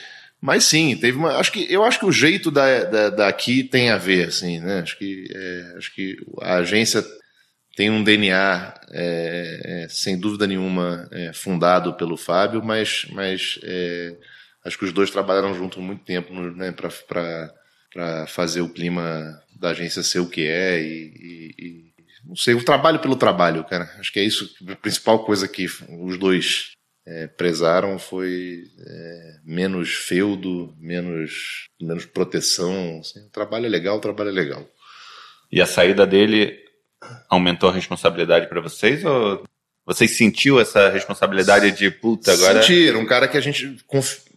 Mas 0.42 0.64
sim, 0.64 0.96
teve 0.96 1.16
uma. 1.16 1.36
Acho 1.36 1.52
que 1.52 1.72
eu 1.72 1.84
acho 1.84 2.00
que 2.00 2.04
o 2.04 2.10
jeito 2.10 2.50
da, 2.50 2.82
da 2.82 3.10
daqui 3.10 3.62
tem 3.62 3.90
a 3.90 3.96
ver, 3.96 4.26
assim, 4.26 4.58
né? 4.58 4.80
Acho 4.80 4.98
que 4.98 5.24
é, 5.32 5.74
acho 5.78 5.94
que 5.94 6.16
a 6.40 6.56
agência 6.56 7.04
tem 7.76 7.88
um 7.90 8.02
DNA 8.02 8.74
é, 8.90 9.84
é, 9.84 9.88
sem 9.88 10.18
dúvida 10.18 10.44
nenhuma 10.44 11.08
é, 11.12 11.32
fundado 11.32 11.94
pelo 11.94 12.16
Fábio, 12.16 12.60
mas, 12.60 13.06
mas 13.12 13.60
é, 13.62 14.16
acho 14.64 14.76
que 14.76 14.84
os 14.84 14.92
dois 14.92 15.12
trabalharam 15.12 15.54
juntos 15.54 15.78
muito 15.78 16.04
tempo, 16.04 16.34
né? 16.34 16.72
Para 16.72 18.26
fazer 18.26 18.62
o 18.62 18.68
clima 18.68 19.40
da 19.60 19.70
agência 19.70 20.02
ser 20.02 20.18
o 20.18 20.28
que 20.28 20.44
é 20.44 20.82
e, 20.82 21.14
e, 21.14 21.54
e 21.64 21.92
não 22.26 22.34
sei, 22.34 22.54
o 22.54 22.64
trabalho 22.64 22.98
pelo 22.98 23.14
trabalho, 23.14 23.62
cara. 23.62 23.88
Acho 24.00 24.12
que 24.12 24.18
é 24.18 24.24
isso 24.24 24.52
a 24.68 24.74
principal 24.74 25.24
coisa 25.24 25.46
que 25.46 25.66
os 25.66 26.18
dois 26.18 26.72
é, 27.06 27.26
prezaram 27.26 27.98
foi 27.98 28.64
é, 28.86 29.34
menos 29.44 29.94
feudo, 29.94 30.74
menos, 30.78 31.68
menos 31.80 32.04
proteção. 32.04 33.00
Assim, 33.00 33.28
trabalho 33.30 33.66
é 33.66 33.68
legal, 33.68 34.00
trabalho 34.00 34.30
é 34.30 34.32
legal. 34.32 34.68
E 35.50 35.60
a 35.60 35.66
saída 35.66 36.06
dele 36.06 36.58
aumentou 37.28 37.68
a 37.68 37.72
responsabilidade 37.72 38.48
para 38.48 38.60
vocês 38.60 39.04
ou 39.04 39.44
vocês 39.84 40.16
sentiu 40.16 40.60
essa 40.60 40.88
responsabilidade 40.90 41.72
de 41.72 41.90
puta 41.90 42.32
agora? 42.32 42.62
Sentiram, 42.62 43.00
um 43.00 43.06
cara 43.06 43.26
que 43.26 43.36
a 43.36 43.40
gente 43.40 43.78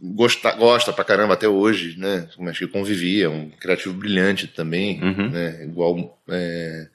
gosta, 0.01 0.51
gosta 0.53 0.91
pra 0.91 1.05
caramba 1.05 1.35
até 1.35 1.47
hoje, 1.47 1.99
né? 1.99 2.27
Mas 2.39 2.57
que 2.57 2.67
convivia, 2.67 3.29
um 3.29 3.51
criativo 3.51 3.93
brilhante 3.93 4.47
também, 4.47 4.99
uhum. 5.03 5.29
né? 5.29 5.63
Igual 5.63 6.19
é, 6.29 6.87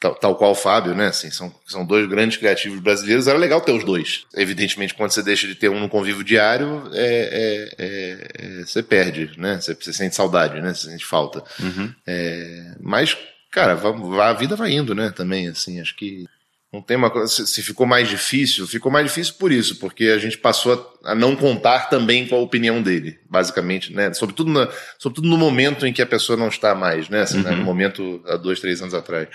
tal, 0.00 0.14
tal, 0.14 0.34
qual 0.34 0.52
o 0.52 0.56
Fábio, 0.56 0.94
né? 0.94 1.08
Assim, 1.08 1.30
são, 1.30 1.54
são 1.66 1.84
dois 1.84 2.08
grandes 2.08 2.38
criativos 2.38 2.80
brasileiros. 2.80 3.28
Era 3.28 3.38
legal 3.38 3.60
ter 3.60 3.72
os 3.72 3.84
dois. 3.84 4.24
Evidentemente, 4.34 4.94
quando 4.94 5.10
você 5.10 5.22
deixa 5.22 5.46
de 5.46 5.54
ter 5.54 5.68
um 5.68 5.78
no 5.78 5.90
convívio 5.90 6.24
diário, 6.24 6.90
é, 6.94 7.68
é, 7.78 7.84
é, 7.84 8.28
é 8.34 8.64
você 8.64 8.82
perde, 8.82 9.30
né? 9.36 9.60
Você, 9.60 9.74
você, 9.74 9.92
sente 9.92 10.16
saudade, 10.16 10.60
né? 10.60 10.72
Você 10.72 10.90
sente 10.90 11.04
falta. 11.04 11.44
Uhum. 11.60 11.94
É, 12.06 12.74
mas, 12.80 13.16
cara, 13.52 13.78
a 14.22 14.32
vida 14.32 14.56
vai 14.56 14.72
indo, 14.72 14.94
né? 14.94 15.10
Também, 15.14 15.48
assim, 15.48 15.78
acho 15.80 15.94
que 15.94 16.24
não 16.72 16.80
tem 16.80 16.96
uma 16.96 17.10
coisa. 17.10 17.28
Se 17.28 17.62
ficou 17.62 17.86
mais 17.86 18.08
difícil, 18.08 18.66
ficou 18.66 18.90
mais 18.90 19.04
difícil 19.04 19.34
por 19.34 19.52
isso, 19.52 19.76
porque 19.76 20.04
a 20.04 20.18
gente 20.18 20.38
passou 20.38 20.98
a, 21.04 21.12
a 21.12 21.14
não 21.14 21.36
contar 21.36 21.90
também 21.90 22.26
com 22.26 22.36
a 22.36 22.40
opinião 22.40 22.80
dele, 22.80 23.18
basicamente, 23.28 23.92
né? 23.92 24.14
Sobretudo, 24.14 24.50
na, 24.50 24.66
sobretudo 24.98 25.28
no 25.28 25.36
momento 25.36 25.86
em 25.86 25.92
que 25.92 26.00
a 26.00 26.06
pessoa 26.06 26.38
não 26.38 26.48
está 26.48 26.74
mais, 26.74 27.10
né? 27.10 27.20
Assim, 27.20 27.38
uhum. 27.38 27.42
né? 27.42 27.50
No 27.50 27.64
momento 27.64 28.22
há 28.26 28.36
dois, 28.38 28.60
três 28.60 28.80
anos 28.80 28.94
atrás 28.94 29.28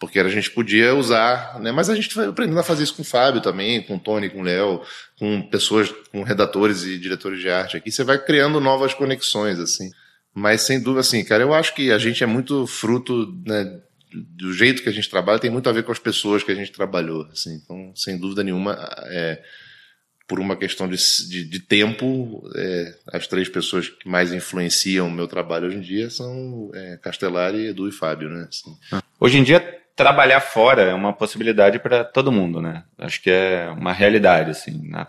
porque 0.00 0.18
a 0.18 0.28
gente 0.28 0.50
podia 0.50 0.94
usar, 0.94 1.60
né? 1.60 1.70
Mas 1.70 1.90
a 1.90 1.94
gente 1.94 2.12
foi 2.14 2.26
aprendendo 2.26 2.58
a 2.58 2.64
fazer 2.64 2.82
isso 2.82 2.94
com 2.94 3.02
o 3.02 3.04
Fábio 3.04 3.42
também, 3.42 3.82
com 3.82 3.96
o 3.96 4.00
Tony, 4.00 4.30
com 4.30 4.40
o 4.40 4.42
Léo, 4.42 4.80
com 5.18 5.42
pessoas, 5.42 5.92
com 6.10 6.22
redatores 6.22 6.84
e 6.84 6.98
diretores 6.98 7.38
de 7.38 7.50
arte 7.50 7.76
aqui. 7.76 7.92
Você 7.92 8.02
vai 8.02 8.18
criando 8.18 8.58
novas 8.60 8.94
conexões, 8.94 9.60
assim. 9.60 9.90
Mas 10.34 10.62
sem 10.62 10.80
dúvida, 10.80 11.00
assim, 11.00 11.22
cara, 11.22 11.42
eu 11.42 11.52
acho 11.52 11.74
que 11.74 11.92
a 11.92 11.98
gente 11.98 12.24
é 12.24 12.26
muito 12.26 12.66
fruto, 12.66 13.30
né, 13.46 13.78
do 14.10 14.54
jeito 14.54 14.82
que 14.82 14.88
a 14.88 14.92
gente 14.92 15.10
trabalha, 15.10 15.38
tem 15.38 15.50
muito 15.50 15.68
a 15.68 15.72
ver 15.72 15.82
com 15.82 15.92
as 15.92 15.98
pessoas 15.98 16.42
que 16.42 16.50
a 16.50 16.54
gente 16.54 16.72
trabalhou, 16.72 17.28
assim. 17.30 17.60
Então, 17.62 17.92
sem 17.94 18.16
dúvida 18.16 18.42
nenhuma, 18.42 18.78
é, 19.08 19.42
por 20.26 20.40
uma 20.40 20.56
questão 20.56 20.88
de, 20.88 20.96
de, 21.28 21.44
de 21.44 21.60
tempo, 21.60 22.42
é, 22.56 22.94
as 23.12 23.26
três 23.26 23.50
pessoas 23.50 23.90
que 23.90 24.08
mais 24.08 24.32
influenciam 24.32 25.08
o 25.08 25.10
meu 25.10 25.28
trabalho 25.28 25.66
hoje 25.66 25.76
em 25.76 25.82
dia 25.82 26.08
são 26.08 26.70
é, 26.72 26.98
Edu 27.68 27.86
e 27.86 27.92
Fábio, 27.92 28.30
né? 28.30 28.48
Assim. 28.48 28.74
Hoje 29.20 29.36
em 29.36 29.42
dia 29.42 29.79
trabalhar 29.96 30.40
fora 30.40 30.82
é 30.82 30.94
uma 30.94 31.12
possibilidade 31.12 31.78
para 31.78 32.04
todo 32.04 32.32
mundo, 32.32 32.60
né? 32.60 32.84
Acho 32.98 33.20
que 33.22 33.30
é 33.30 33.68
uma 33.70 33.92
realidade, 33.92 34.50
assim. 34.50 34.88
Na, 34.88 35.06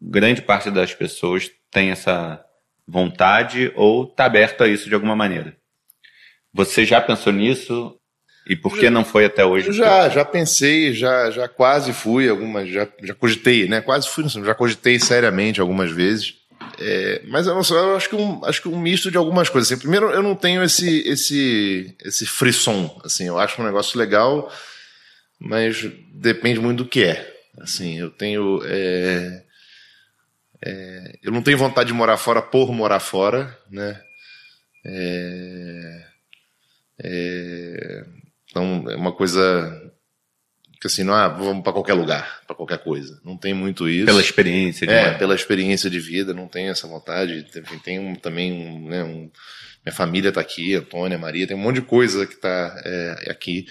grande 0.00 0.42
parte 0.42 0.70
das 0.70 0.94
pessoas 0.94 1.50
tem 1.70 1.90
essa 1.90 2.44
vontade 2.86 3.72
ou 3.74 4.04
está 4.04 4.24
aberto 4.26 4.62
a 4.62 4.68
isso 4.68 4.88
de 4.88 4.94
alguma 4.94 5.16
maneira. 5.16 5.56
Você 6.52 6.84
já 6.84 7.00
pensou 7.00 7.32
nisso? 7.32 7.96
E 8.46 8.56
por 8.56 8.76
que 8.76 8.90
não 8.90 9.04
foi 9.04 9.24
até 9.24 9.44
hoje? 9.44 9.72
Já, 9.72 10.08
já 10.08 10.24
pensei, 10.24 10.92
já, 10.92 11.30
já 11.30 11.48
quase 11.48 11.92
fui 11.92 12.28
algumas, 12.28 12.68
já, 12.68 12.88
já 13.02 13.14
cogitei, 13.14 13.68
né? 13.68 13.80
Quase 13.80 14.08
fui, 14.08 14.28
já 14.28 14.54
cogitei 14.54 14.98
seriamente 14.98 15.60
algumas 15.60 15.92
vezes. 15.92 16.41
É, 16.78 17.22
mas 17.26 17.46
eu, 17.46 17.54
não 17.54 17.62
sei, 17.64 17.76
eu 17.76 17.96
acho 17.96 18.08
que 18.08 18.16
um, 18.16 18.44
acho 18.44 18.62
que 18.62 18.68
um 18.68 18.78
misto 18.78 19.10
de 19.10 19.16
algumas 19.16 19.48
coisas. 19.48 19.70
Assim, 19.70 19.80
primeiro, 19.80 20.10
eu 20.10 20.22
não 20.22 20.34
tenho 20.34 20.62
esse 20.62 21.00
esse 21.08 21.96
esse 22.04 22.26
frisson, 22.26 23.00
assim. 23.04 23.26
Eu 23.26 23.38
acho 23.38 23.60
um 23.60 23.64
negócio 23.64 23.98
legal, 23.98 24.52
mas 25.38 25.84
depende 26.12 26.60
muito 26.60 26.84
do 26.84 26.88
que 26.88 27.04
é. 27.04 27.32
Assim, 27.60 27.98
eu 27.98 28.10
tenho 28.10 28.60
é, 28.64 29.44
é, 30.64 31.18
eu 31.22 31.32
não 31.32 31.42
tenho 31.42 31.58
vontade 31.58 31.88
de 31.88 31.92
morar 31.92 32.16
fora 32.16 32.40
por 32.40 32.72
morar 32.72 33.00
fora, 33.00 33.56
né? 33.70 34.00
É, 34.84 36.04
é, 37.02 38.06
então 38.48 38.84
é 38.88 38.96
uma 38.96 39.12
coisa 39.12 39.91
que 40.82 40.88
assim, 40.88 41.04
não, 41.04 41.14
ah, 41.14 41.28
vamos 41.28 41.62
para 41.62 41.72
qualquer 41.72 41.94
lugar, 41.94 42.40
para 42.44 42.56
qualquer 42.56 42.78
coisa. 42.78 43.20
Não 43.24 43.36
tem 43.36 43.54
muito 43.54 43.88
isso. 43.88 44.04
Pela 44.04 44.20
experiência. 44.20 44.84
De 44.84 44.92
é, 44.92 45.10
uma... 45.10 45.14
pela 45.16 45.32
experiência 45.32 45.88
de 45.88 46.00
vida, 46.00 46.34
não 46.34 46.48
tem 46.48 46.70
essa 46.70 46.88
vontade. 46.88 47.44
Tem, 47.44 47.62
tem 47.78 47.98
um, 48.00 48.16
também 48.16 48.52
um, 48.52 48.88
né, 48.88 49.04
um, 49.04 49.30
minha 49.86 49.94
família 49.94 50.30
está 50.30 50.40
aqui, 50.40 50.74
Antônia, 50.74 51.16
Maria, 51.16 51.46
tem 51.46 51.56
um 51.56 51.60
monte 51.60 51.76
de 51.76 51.82
coisa 51.82 52.26
que 52.26 52.34
está 52.34 52.82
é, 52.84 53.30
aqui. 53.30 53.64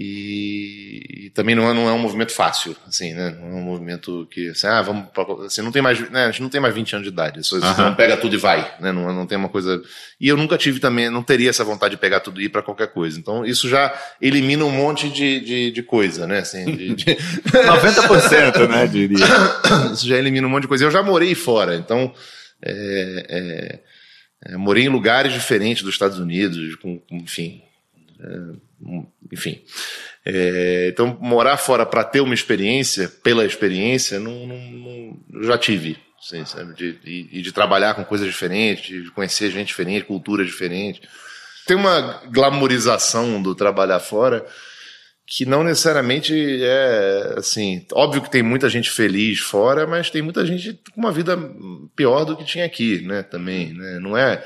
E, 0.00 1.24
e, 1.26 1.30
também 1.30 1.56
não 1.56 1.68
é, 1.68 1.74
não 1.74 1.88
é 1.88 1.92
um 1.92 1.98
movimento 1.98 2.30
fácil, 2.30 2.76
assim, 2.86 3.14
né? 3.14 3.36
Não 3.40 3.48
é 3.48 3.60
um 3.60 3.64
movimento 3.64 4.28
que, 4.30 4.50
assim, 4.50 4.68
ah, 4.68 4.80
vamos 4.80 5.06
assim, 5.44 5.60
não 5.60 5.72
tem 5.72 5.82
mais, 5.82 6.08
né? 6.08 6.26
A 6.26 6.30
gente 6.30 6.40
não 6.40 6.48
tem 6.48 6.60
mais 6.60 6.72
20 6.72 6.92
anos 6.94 7.08
de 7.08 7.12
idade, 7.12 7.44
você 7.44 7.58
não 7.58 7.96
pega 7.96 8.16
tudo 8.16 8.32
e 8.32 8.38
vai, 8.38 8.76
né? 8.78 8.92
Não, 8.92 9.12
não 9.12 9.26
tem 9.26 9.36
uma 9.36 9.48
coisa. 9.48 9.82
E 10.20 10.28
eu 10.28 10.36
nunca 10.36 10.56
tive 10.56 10.78
também, 10.78 11.10
não 11.10 11.20
teria 11.20 11.50
essa 11.50 11.64
vontade 11.64 11.96
de 11.96 12.00
pegar 12.00 12.20
tudo 12.20 12.40
e 12.40 12.44
ir 12.44 12.48
para 12.48 12.62
qualquer 12.62 12.92
coisa. 12.92 13.18
Então 13.18 13.44
isso 13.44 13.68
já 13.68 13.92
elimina 14.22 14.64
um 14.64 14.70
monte 14.70 15.08
de, 15.08 15.40
de, 15.40 15.70
de 15.72 15.82
coisa, 15.82 16.28
né? 16.28 16.38
Assim, 16.38 16.64
de, 16.64 16.94
de... 16.94 17.04
90%, 17.50 18.68
né? 18.68 18.86
Diria. 18.86 19.26
Isso 19.92 20.06
já 20.06 20.16
elimina 20.16 20.46
um 20.46 20.50
monte 20.50 20.62
de 20.62 20.68
coisa. 20.68 20.84
Eu 20.84 20.92
já 20.92 21.02
morei 21.02 21.34
fora, 21.34 21.74
então. 21.74 22.14
É, 22.62 23.26
é, 23.28 24.52
é, 24.52 24.56
morei 24.56 24.84
em 24.84 24.88
lugares 24.88 25.32
diferentes 25.32 25.82
dos 25.82 25.94
Estados 25.94 26.20
Unidos, 26.20 26.76
com, 26.76 27.00
com 27.00 27.16
enfim. 27.16 27.62
É, 28.20 28.98
enfim. 29.32 29.62
É, 30.24 30.88
então, 30.92 31.16
morar 31.20 31.56
fora 31.56 31.86
para 31.86 32.04
ter 32.04 32.20
uma 32.20 32.34
experiência, 32.34 33.08
pela 33.08 33.44
experiência, 33.44 34.18
não, 34.18 34.46
não, 34.46 34.58
não 34.70 35.42
já 35.42 35.56
tive. 35.56 35.96
Assim, 36.20 36.44
sabe? 36.44 36.74
De, 36.74 36.92
de, 36.94 37.42
de, 37.42 37.52
trabalhar 37.52 37.94
com 37.94 38.04
coisas 38.04 38.26
diferentes, 38.26 39.04
de 39.04 39.10
conhecer 39.12 39.50
gente 39.50 39.68
diferente, 39.68 40.04
cultura 40.04 40.44
diferente. 40.44 41.00
Tem 41.66 41.76
uma 41.76 42.22
glamorização 42.30 43.40
do 43.40 43.54
trabalhar 43.54 44.00
fora 44.00 44.44
que 45.24 45.44
não 45.44 45.62
necessariamente 45.62 46.34
é 46.62 47.34
assim. 47.36 47.86
Óbvio 47.92 48.22
que 48.22 48.30
tem 48.30 48.42
muita 48.42 48.68
gente 48.68 48.90
feliz 48.90 49.38
fora, 49.40 49.86
mas 49.86 50.10
tem 50.10 50.22
muita 50.22 50.44
gente 50.44 50.80
com 50.92 51.00
uma 51.00 51.12
vida 51.12 51.38
pior 51.94 52.24
do 52.24 52.36
que 52.36 52.44
tinha 52.44 52.64
aqui, 52.64 53.02
né? 53.02 53.22
Também, 53.22 53.74
né? 53.74 53.98
Não 54.00 54.16
é 54.16 54.42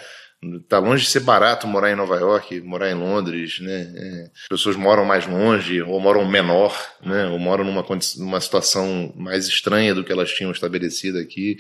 Tá 0.68 0.80
longe 0.80 1.04
de 1.04 1.10
ser 1.10 1.20
barato 1.20 1.68
morar 1.68 1.92
em 1.92 1.94
Nova 1.94 2.16
York, 2.16 2.60
morar 2.62 2.90
em 2.90 2.94
Londres, 2.94 3.60
né? 3.60 3.92
É, 3.94 4.30
as 4.42 4.48
pessoas 4.48 4.74
moram 4.74 5.04
mais 5.04 5.24
longe, 5.24 5.80
ou 5.82 6.00
moram 6.00 6.26
menor, 6.26 6.76
né? 7.00 7.28
Ou 7.28 7.38
moram 7.38 7.64
numa, 7.64 7.84
numa 8.18 8.40
situação 8.40 9.12
mais 9.16 9.46
estranha 9.46 9.94
do 9.94 10.02
que 10.02 10.10
elas 10.10 10.32
tinham 10.32 10.50
estabelecido 10.50 11.18
aqui. 11.18 11.58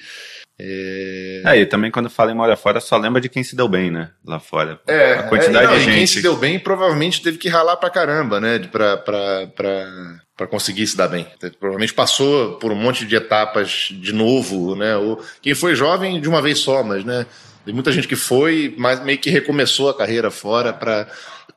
É... 0.60 1.42
é, 1.44 1.60
e 1.60 1.66
também 1.66 1.90
quando 1.90 2.10
fala 2.10 2.32
em 2.32 2.34
morar 2.34 2.56
fora, 2.56 2.80
só 2.80 2.96
lembra 2.96 3.20
de 3.20 3.28
quem 3.28 3.44
se 3.44 3.54
deu 3.54 3.68
bem, 3.68 3.90
né? 3.90 4.10
Lá 4.26 4.40
fora. 4.40 4.80
É, 4.86 5.14
a 5.14 5.22
quantidade 5.24 5.66
é, 5.66 5.70
não, 5.70 5.78
de 5.78 5.84
gente. 5.84 5.94
quem 5.94 6.06
se 6.06 6.20
deu 6.20 6.36
bem 6.36 6.58
provavelmente 6.58 7.22
teve 7.22 7.38
que 7.38 7.48
ralar 7.48 7.76
pra 7.76 7.88
caramba, 7.88 8.40
né? 8.40 8.58
Pra, 8.58 8.96
pra, 8.96 9.46
pra, 9.56 10.20
pra 10.36 10.46
conseguir 10.48 10.86
se 10.88 10.96
dar 10.96 11.08
bem. 11.08 11.26
Provavelmente 11.58 11.94
passou 11.94 12.58
por 12.58 12.72
um 12.72 12.76
monte 12.76 13.06
de 13.06 13.14
etapas 13.14 13.88
de 13.92 14.12
novo, 14.12 14.74
né? 14.74 14.96
Ou 14.96 15.22
quem 15.40 15.54
foi 15.54 15.76
jovem 15.76 16.20
de 16.20 16.28
uma 16.28 16.42
vez 16.42 16.58
só, 16.58 16.82
mas, 16.82 17.04
né? 17.04 17.26
Tem 17.64 17.72
muita 17.72 17.92
gente 17.92 18.08
que 18.08 18.16
foi, 18.16 18.74
mas 18.76 19.02
meio 19.04 19.18
que 19.18 19.30
recomeçou 19.30 19.88
a 19.88 19.96
carreira 19.96 20.30
fora 20.30 20.72
para 20.72 21.06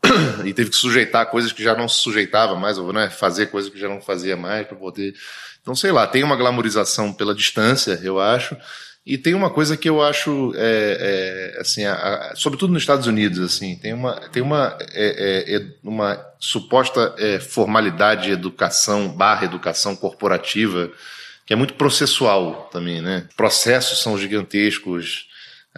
e 0.46 0.54
teve 0.54 0.70
que 0.70 0.76
sujeitar 0.76 1.26
coisas 1.28 1.52
que 1.52 1.64
já 1.64 1.76
não 1.76 1.88
se 1.88 1.98
sujeitava 1.98 2.56
mais, 2.56 2.78
ou 2.78 2.94
né, 2.94 3.10
fazer 3.10 3.48
coisas 3.48 3.72
que 3.72 3.80
já 3.80 3.90
não 3.90 4.02
fazia 4.02 4.36
mais 4.36 4.68
para 4.68 4.78
poder. 4.78 5.16
Então, 5.62 5.76
sei 5.76 5.92
lá, 5.92 6.06
tem 6.06 6.24
uma 6.24 6.36
glamorização 6.36 7.12
pela 7.12 7.34
distância, 7.34 8.00
eu 8.04 8.20
acho. 8.20 8.56
E 9.06 9.20
tem 9.20 9.36
uma 9.36 9.52
coisa 9.52 9.78
que 9.78 9.88
eu 9.88 10.02
acho, 10.02 10.52
é, 10.56 11.54
é, 11.56 11.62
assim, 11.62 11.86
a, 11.86 11.94
a, 11.94 12.36
sobretudo 12.36 12.74
nos 12.74 12.82
Estados 12.82 13.06
Unidos, 13.06 13.40
assim, 13.40 13.76
tem 13.76 13.94
uma, 13.94 14.14
tem 14.32 14.42
uma, 14.42 14.76
é, 14.94 15.54
é, 15.54 15.58
é 15.58 15.66
uma 15.84 16.20
suposta 16.40 17.14
é, 17.20 17.40
formalidade, 17.40 18.32
educação, 18.32 19.10
barra 19.10 19.46
educação 19.46 19.96
corporativa, 19.96 20.92
que 21.46 21.54
é 21.54 21.56
muito 21.56 21.76
processual 21.76 22.68
também, 22.72 23.00
né? 23.00 23.28
Processos 23.38 24.02
são 24.02 24.18
gigantescos, 24.18 25.28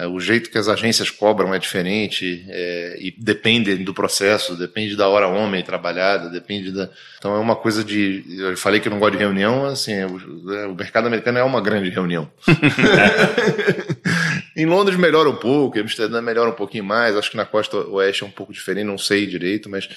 o 0.05 0.19
jeito 0.19 0.51
que 0.51 0.59
as 0.59 0.67
agências 0.67 1.09
cobram 1.09 1.55
é 1.55 1.57
diferente 1.57 2.45
é, 2.49 2.97
e 2.99 3.11
depende 3.17 3.75
do 3.77 3.95
processo, 3.95 4.55
depende 4.55 4.95
da 4.95 5.09
hora 5.09 5.27
homem 5.27 5.63
trabalhada, 5.63 6.29
depende 6.29 6.71
da. 6.71 6.87
Então 7.17 7.35
é 7.35 7.39
uma 7.39 7.55
coisa 7.55 7.83
de. 7.83 8.23
Eu 8.37 8.55
falei 8.55 8.79
que 8.79 8.87
eu 8.87 8.91
não 8.91 8.99
gosto 8.99 9.13
de 9.13 9.17
reunião, 9.17 9.65
assim, 9.65 10.03
o, 10.03 10.53
é, 10.53 10.67
o 10.67 10.75
mercado 10.75 11.07
americano 11.07 11.39
é 11.39 11.43
uma 11.43 11.59
grande 11.59 11.89
reunião. 11.89 12.29
em 14.55 14.67
Londres 14.67 14.99
melhora 14.99 15.31
um 15.31 15.35
pouco, 15.35 15.79
em 15.79 15.81
Amsterdã 15.81 16.21
melhora 16.21 16.51
um 16.51 16.55
pouquinho 16.55 16.83
mais, 16.83 17.15
acho 17.15 17.31
que 17.31 17.37
na 17.37 17.45
costa 17.45 17.77
oeste 17.77 18.23
é 18.23 18.27
um 18.27 18.31
pouco 18.31 18.53
diferente, 18.53 18.85
não 18.85 18.99
sei 18.99 19.25
direito, 19.25 19.67
mas, 19.67 19.89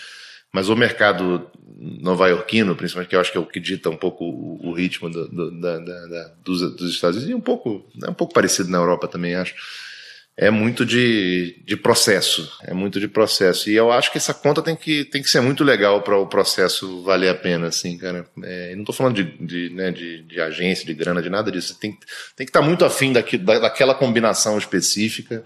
mas 0.51 0.71
o 0.71 0.77
mercado 0.77 1.47
nova-iorquino, 1.79 2.75
principalmente, 2.75 3.11
que 3.11 3.17
eu 3.17 3.21
acho 3.21 3.33
que 3.33 3.37
é 3.37 3.41
o 3.41 3.45
que 3.45 3.61
dita 3.61 3.91
um 3.91 3.99
pouco 3.99 4.25
o, 4.25 4.69
o 4.69 4.73
ritmo 4.73 5.11
do, 5.11 5.29
do, 5.29 5.61
da, 5.61 5.79
da, 5.79 6.07
da, 6.07 6.33
dos, 6.43 6.75
dos 6.75 6.91
Estados 6.91 7.19
Unidos, 7.19 7.33
e 7.33 7.35
um 7.35 7.41
pouco, 7.41 7.85
é 8.03 8.09
um 8.09 8.15
pouco 8.15 8.33
parecido 8.33 8.71
na 8.71 8.79
Europa 8.79 9.07
também, 9.07 9.35
acho 9.35 9.55
é 10.41 10.49
muito 10.51 10.87
de, 10.87 11.55
de 11.67 11.77
processo, 11.77 12.51
é 12.63 12.73
muito 12.73 12.99
de 12.99 13.07
processo. 13.07 13.69
E 13.69 13.75
eu 13.75 13.93
acho 13.93 14.11
que 14.11 14.17
essa 14.17 14.33
conta 14.33 14.63
tem 14.63 14.75
que, 14.75 15.05
tem 15.05 15.23
que 15.23 15.29
ser 15.29 15.43
muito 15.43 15.63
legal 15.63 16.01
para 16.01 16.17
o 16.17 16.27
processo 16.27 17.03
valer 17.03 17.29
a 17.29 17.35
pena, 17.35 17.67
assim, 17.67 17.99
cara. 17.99 18.27
É, 18.43 18.73
não 18.75 18.81
estou 18.81 18.95
falando 18.95 19.17
de, 19.17 19.25
de, 19.39 19.69
né, 19.69 19.91
de, 19.91 20.23
de, 20.23 20.41
agência, 20.41 20.87
de 20.87 20.95
grana, 20.95 21.21
de 21.21 21.29
nada 21.29 21.53
disso. 21.53 21.79
Tem, 21.79 21.91
tem 22.35 22.47
que 22.47 22.51
estar 22.51 22.61
tá 22.61 22.67
muito 22.67 22.87
afim 22.87 23.13
daqui, 23.13 23.37
da, 23.37 23.59
daquela 23.59 23.95
combinação 23.95 24.57
específica. 24.57 25.45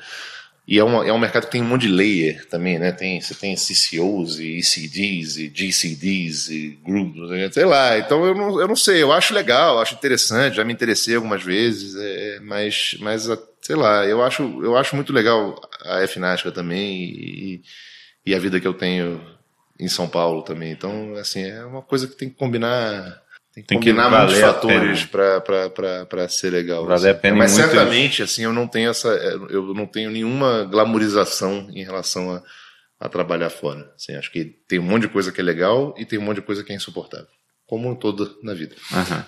E 0.66 0.78
é, 0.78 0.84
uma, 0.84 1.06
é 1.06 1.12
um 1.12 1.18
mercado 1.18 1.44
que 1.44 1.52
tem 1.52 1.60
um 1.60 1.66
monte 1.66 1.82
de 1.82 1.92
layer 1.92 2.46
também, 2.46 2.78
né? 2.78 2.90
Tem, 2.90 3.20
você 3.20 3.34
tem 3.34 3.54
CCOs 3.54 4.38
e 4.38 4.58
ECDs 4.58 5.36
e 5.36 5.52
GCDs 5.54 6.48
e 6.48 6.78
grupos, 6.82 7.30
né? 7.30 7.50
sei 7.52 7.66
lá. 7.66 7.98
Então 7.98 8.24
eu 8.24 8.34
não, 8.34 8.60
eu 8.60 8.66
não 8.66 8.76
sei, 8.76 9.02
eu 9.02 9.12
acho 9.12 9.34
legal, 9.34 9.78
acho 9.78 9.94
interessante, 9.94 10.56
já 10.56 10.64
me 10.64 10.72
interessei 10.72 11.16
algumas 11.16 11.42
vezes, 11.42 11.94
é, 11.96 12.40
mas, 12.40 12.96
mas 13.00 13.28
sei 13.60 13.76
lá, 13.76 14.06
eu 14.06 14.22
acho, 14.22 14.42
eu 14.62 14.76
acho 14.76 14.96
muito 14.96 15.12
legal 15.12 15.60
a 15.82 16.06
FNASCA 16.06 16.50
também 16.50 17.04
e, 17.04 17.62
e 18.24 18.34
a 18.34 18.38
vida 18.38 18.58
que 18.58 18.66
eu 18.66 18.74
tenho 18.74 19.20
em 19.78 19.88
São 19.88 20.08
Paulo 20.08 20.42
também. 20.42 20.72
Então, 20.72 21.14
assim, 21.16 21.42
é 21.42 21.64
uma 21.64 21.82
coisa 21.82 22.06
que 22.06 22.14
tem 22.16 22.28
que 22.28 22.36
combinar. 22.36 23.22
Tem 23.54 23.62
que 23.62 23.68
tem 23.68 23.78
combinar 23.78 24.10
que 24.10 24.16
muitos 24.16 24.38
fatores 24.40 25.06
para 25.06 26.28
ser 26.28 26.50
legal. 26.50 26.84
Valer 26.84 26.96
assim. 26.96 27.08
a 27.10 27.14
pena 27.14 27.36
Mas 27.36 27.52
certamente, 27.52 28.20
assim, 28.20 28.42
eu 28.42 28.52
não 28.52 28.66
tenho 28.66 28.90
essa, 28.90 29.08
eu 29.08 29.72
não 29.72 29.86
tenho 29.86 30.10
nenhuma 30.10 30.64
glamorização 30.64 31.68
em 31.72 31.84
relação 31.84 32.32
a, 32.32 32.42
a 32.98 33.08
trabalhar 33.08 33.50
fora. 33.50 33.92
Assim, 33.94 34.16
acho 34.16 34.32
que 34.32 34.44
tem 34.66 34.80
um 34.80 34.82
monte 34.82 35.02
de 35.02 35.08
coisa 35.08 35.30
que 35.30 35.40
é 35.40 35.44
legal 35.44 35.94
e 35.96 36.04
tem 36.04 36.18
um 36.18 36.22
monte 36.22 36.36
de 36.36 36.42
coisa 36.42 36.64
que 36.64 36.72
é 36.72 36.74
insuportável. 36.74 37.28
Como 37.64 37.94
toda 37.94 38.28
na 38.42 38.54
vida. 38.54 38.74
Uhum. 38.90 39.22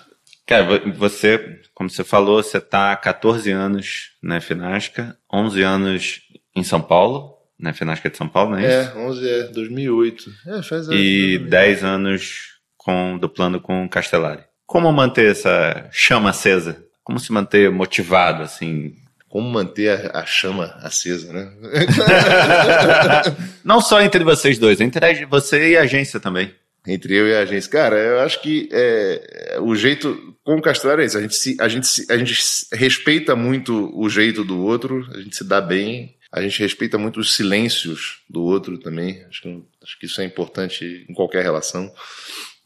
Cara, 0.45 0.79
você, 0.91 1.61
como 1.73 1.89
você 1.89 2.03
falou, 2.03 2.43
você 2.43 2.57
está 2.57 2.91
há 2.91 2.97
14 2.97 3.49
anos 3.51 4.11
na 4.21 4.41
Finasca, 4.41 5.17
11 5.33 5.61
anos 5.61 6.21
em 6.53 6.63
São 6.63 6.81
Paulo, 6.81 7.37
na 7.57 7.71
Finasca 7.71 8.09
de 8.09 8.17
São 8.17 8.27
Paulo, 8.27 8.51
não 8.51 8.57
é 8.57 8.81
isso? 8.81 8.91
É, 8.91 8.99
11 8.99 9.29
é, 9.29 9.43
2008. 9.47 10.31
É, 10.47 10.63
faz 10.63 10.87
E 10.89 11.39
10 11.39 11.83
anos 11.85 12.56
com, 12.87 13.17
do 13.17 13.27
plano 13.27 13.59
com 13.59 13.89
Castellari. 13.89 14.43
Como 14.65 14.89
manter 14.93 15.31
essa 15.31 15.89
chama 15.91 16.29
acesa? 16.29 16.81
Como 17.03 17.19
se 17.19 17.33
manter 17.33 17.69
motivado, 17.69 18.43
assim? 18.43 18.95
Como 19.27 19.49
manter 19.49 19.89
a, 19.89 20.21
a 20.21 20.25
chama 20.25 20.73
acesa, 20.81 21.33
né? 21.33 21.51
não 23.61 23.81
só 23.81 24.01
entre 24.01 24.23
vocês 24.23 24.57
dois, 24.57 24.79
entre 24.79 25.25
você 25.25 25.71
e 25.71 25.77
a 25.77 25.81
agência 25.81 26.17
também 26.17 26.55
entre 26.89 27.13
eu 27.13 27.27
e 27.27 27.35
a 27.35 27.41
agência. 27.41 27.69
Cara, 27.69 27.97
eu 27.97 28.21
acho 28.21 28.41
que 28.41 28.69
é, 28.71 29.57
o 29.61 29.75
jeito 29.75 30.33
com 30.41 30.55
o 30.55 30.61
Castro 30.61 30.89
é 31.01 31.05
isso. 31.05 31.17
A 31.17 31.21
gente, 31.21 31.35
se, 31.35 31.57
a, 31.59 31.67
gente 31.67 31.85
se, 31.85 32.05
a 32.09 32.17
gente 32.17 32.33
respeita 32.71 33.35
muito 33.35 33.91
o 33.93 34.09
jeito 34.09 34.41
do 34.41 34.63
outro, 34.63 35.05
a 35.13 35.19
gente 35.19 35.35
se 35.35 35.43
dá 35.43 35.59
bem, 35.59 36.15
a 36.31 36.41
gente 36.41 36.61
respeita 36.61 36.97
muito 36.97 37.19
os 37.19 37.35
silêncios 37.35 38.21
do 38.29 38.41
outro 38.41 38.77
também. 38.77 39.21
Acho 39.27 39.41
que, 39.41 39.63
acho 39.83 39.99
que 39.99 40.05
isso 40.05 40.21
é 40.21 40.23
importante 40.23 41.05
em 41.09 41.13
qualquer 41.13 41.43
relação, 41.43 41.93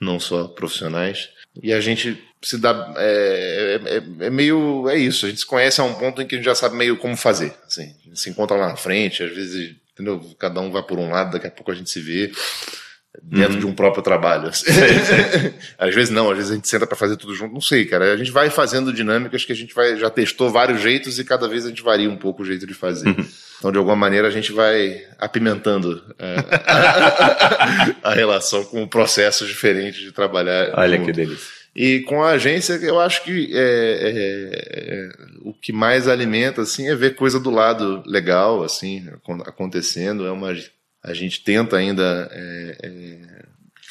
não 0.02 0.20
só 0.20 0.48
profissionais. 0.48 1.30
e 1.62 1.72
a 1.72 1.80
gente 1.80 2.22
se 2.44 2.58
dá. 2.58 2.94
É, 2.98 3.80
é, 3.86 3.98
é, 3.98 4.26
é, 4.26 4.30
meio. 4.30 4.90
É 4.90 4.98
isso. 4.98 5.26
A 5.26 5.30
gente 5.30 5.42
se 5.42 5.46
conhece 5.46 5.80
a 5.80 5.84
um 5.84 5.94
ponto 5.94 6.22
em 6.22 6.28
que 6.28 6.36
a 6.36 6.38
gente 6.38 6.46
já 6.46 6.56
sabe 6.56 6.76
meio 6.76 6.98
como 6.98 7.16
fazer. 7.16 7.54
Assim, 7.66 7.84
a 7.84 8.10
gente 8.10 8.20
se 8.20 8.30
encontra 8.30 8.58
lá 8.58 8.70
na 8.70 8.76
frente, 8.76 9.24
às 9.24 9.34
vezes, 9.34 9.76
entendeu? 9.94 10.20
Cada 10.40 10.60
um 10.60 10.72
vai 10.72 10.82
por 10.82 10.98
um 10.98 11.12
lado, 11.12 11.34
daqui 11.34 11.48
a 11.48 11.52
pouco 11.52 11.72
a 11.72 11.76
gente 11.76 11.90
se 11.90 12.00
vê 12.02 12.32
dentro 13.22 13.56
uhum. 13.56 13.60
de 13.60 13.66
um 13.68 13.74
próprio 13.74 14.02
trabalho. 14.02 14.50
às 15.78 15.94
vezes 15.96 16.10
não, 16.10 16.32
às 16.32 16.38
vezes 16.38 16.52
a 16.52 16.56
gente 16.56 16.68
senta 16.68 16.88
para 16.88 16.98
fazer 16.98 17.18
tudo 17.18 17.36
junto, 17.36 17.54
não 17.54 17.62
sei, 17.62 17.86
cara. 17.86 18.14
A 18.14 18.18
gente 18.18 18.32
vai 18.32 18.50
fazendo 18.50 18.92
dinâmicas 18.92 19.46
que 19.46 19.52
a 19.52 19.56
gente 19.56 19.74
vai 19.74 19.98
já 19.98 20.10
testou 20.10 20.50
vários 20.50 20.82
jeitos 20.82 21.20
e 21.20 21.24
cada 21.24 21.48
vez 21.48 21.66
a 21.66 21.70
gente 21.70 21.84
varia 21.84 22.10
um 22.10 22.18
pouco 22.18 22.42
o 22.42 22.46
jeito 22.46 22.66
de 22.66 22.74
fazer. 22.74 23.10
Uhum. 23.10 23.28
Então, 23.62 23.72
de 23.72 23.78
alguma 23.78 23.96
maneira, 23.96 24.28
a 24.28 24.32
gente 24.32 24.52
vai 24.52 25.04
apimentando 25.20 26.04
é, 26.18 26.36
a, 28.02 28.12
relação 28.12 28.66
com 28.66 28.88
processos 28.88 29.48
diferentes 29.48 30.02
de 30.02 30.12
trabalhar. 30.12 30.72
Olha 30.74 30.98
junto. 30.98 31.06
que 31.06 31.14
delícia. 31.14 31.62
E 31.76 32.00
com 32.00 32.24
a 32.24 32.32
agência, 32.32 32.74
eu 32.82 33.00
acho 33.00 33.24
que 33.24 33.52
é, 33.54 33.60
é, 33.60 34.10
é, 34.16 35.10
o 35.42 35.54
que 35.54 35.72
mais 35.72 36.08
alimenta 36.08 36.64
assim 36.64 36.90
é 36.90 36.96
ver 36.96 37.14
coisa 37.14 37.40
do 37.40 37.52
lado 37.52 38.02
legal 38.08 38.64
assim 38.64 39.08
acontecendo. 39.46 40.26
É 40.26 40.32
uma 40.32 40.56
a 41.04 41.14
gente 41.14 41.44
tenta 41.44 41.78
ainda 41.78 42.30
é, 42.32 42.78
é, 42.82 43.18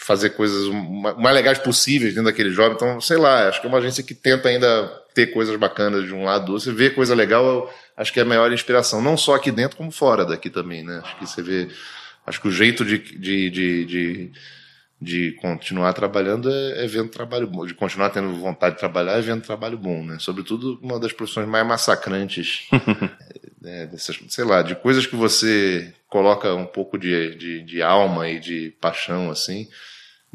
fazer 0.00 0.30
coisas 0.30 0.68
mais 1.16 1.34
legais 1.34 1.60
possíveis 1.60 2.12
dentro 2.12 2.28
daquele 2.28 2.50
job. 2.50 2.74
Então, 2.74 3.00
sei 3.00 3.18
lá, 3.18 3.46
acho 3.48 3.60
que 3.60 3.68
é 3.68 3.70
uma 3.70 3.78
agência 3.78 4.02
que 4.02 4.16
tenta 4.16 4.48
ainda 4.48 4.90
ter 5.14 5.28
coisas 5.28 5.54
bacanas 5.56 6.04
de 6.04 6.14
um 6.14 6.24
lado. 6.24 6.58
Você 6.58 6.72
vê 6.72 6.90
coisa 6.90 7.14
legal, 7.14 7.72
acho 8.01 8.12
que 8.12 8.18
é 8.20 8.22
a 8.22 8.26
maior 8.26 8.53
inspiração. 8.53 9.03
Não 9.03 9.16
só 9.16 9.34
aqui 9.34 9.51
dentro, 9.51 9.76
como 9.76 9.90
fora 9.90 10.24
daqui 10.24 10.51
também, 10.51 10.84
né? 10.84 11.01
Acho 11.05 11.16
que 11.18 11.26
você 11.26 11.42
vê. 11.42 11.68
Acho 12.26 12.40
que 12.40 12.48
o 12.48 12.53
jeito 12.53 12.84
de, 12.84 12.98
de, 12.98 13.51
de, 13.51 13.84
de 13.84 14.32
de 15.01 15.32
continuar 15.40 15.94
trabalhando 15.94 16.51
é, 16.51 16.84
é, 16.84 16.86
vendo 16.86 17.09
trabalho 17.09 17.46
bom, 17.46 17.64
de 17.64 17.72
continuar 17.72 18.11
tendo 18.11 18.34
vontade 18.34 18.74
de 18.74 18.80
trabalhar 18.80 19.12
é 19.12 19.22
vendo 19.22 19.40
trabalho 19.40 19.78
bom, 19.78 20.05
né? 20.05 20.18
Sobretudo 20.20 20.78
uma 20.82 21.01
das 21.01 21.12
profissões 21.12 21.48
mais 21.48 21.66
massacrantes, 21.66 22.68
é, 23.64 23.86
dessas, 23.86 24.18
sei 24.28 24.44
lá, 24.44 24.61
de 24.61 24.74
coisas 24.74 25.07
que 25.07 25.16
você 25.16 25.94
coloca 26.07 26.55
um 26.55 26.66
pouco 26.66 26.98
de, 26.98 27.34
de, 27.34 27.62
de, 27.62 27.82
alma 27.82 28.28
e 28.28 28.38
de 28.38 28.74
paixão, 28.78 29.30
assim. 29.30 29.68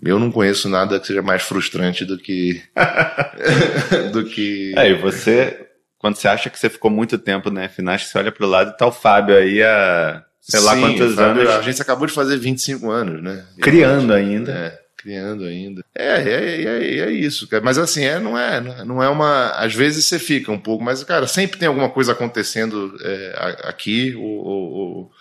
Eu 0.01 0.19
não 0.19 0.31
conheço 0.31 0.67
nada 0.67 0.99
que 0.99 1.07
seja 1.07 1.21
mais 1.21 1.43
frustrante 1.43 2.03
do 2.03 2.17
que 2.17 2.63
do 4.11 4.25
que. 4.25 4.73
É, 4.75 4.89
e 4.89 4.95
você, 4.95 5.64
quando 5.97 6.15
você 6.15 6.27
acha 6.27 6.49
que 6.49 6.59
você 6.59 6.69
ficou 6.69 6.91
muito 6.91 7.17
tempo 7.17 7.49
na 7.49 7.61
né, 7.61 7.67
FNASC, 7.67 8.07
você 8.07 8.17
olha 8.17 8.31
para 8.31 8.45
o 8.45 8.49
lado 8.49 8.71
e 8.71 8.77
tá 8.77 8.85
o 8.85 8.91
Fábio 8.91 9.35
aí 9.35 9.63
a 9.63 10.23
sei 10.39 10.59
lá 10.59 10.75
Sim, 10.75 10.81
quantos 10.81 11.17
anos. 11.17 11.49
A 11.49 11.61
gente 11.61 11.81
acabou 11.81 12.07
de 12.07 12.13
fazer 12.13 12.37
25 12.37 12.89
anos, 12.91 13.23
né? 13.23 13.45
Criando 13.59 14.13
ainda. 14.13 14.51
É, 14.51 14.79
criando 14.95 15.43
ainda. 15.45 15.83
É, 15.95 16.21
é, 16.21 16.61
é, 16.63 16.99
é, 16.99 17.11
isso, 17.11 17.47
cara. 17.47 17.63
Mas 17.63 17.77
assim, 17.77 18.03
é, 18.03 18.19
não 18.19 18.37
é, 18.37 18.61
não 18.61 19.01
é 19.01 19.09
uma. 19.09 19.49
Às 19.51 19.73
vezes 19.73 20.05
você 20.05 20.19
fica 20.19 20.51
um 20.51 20.59
pouco, 20.59 20.83
mas, 20.83 21.03
cara, 21.03 21.27
sempre 21.27 21.57
tem 21.57 21.67
alguma 21.67 21.89
coisa 21.89 22.11
acontecendo 22.11 22.95
é, 23.01 23.59
aqui 23.63 24.15
ou, 24.15 24.23
ou, 24.23 25.11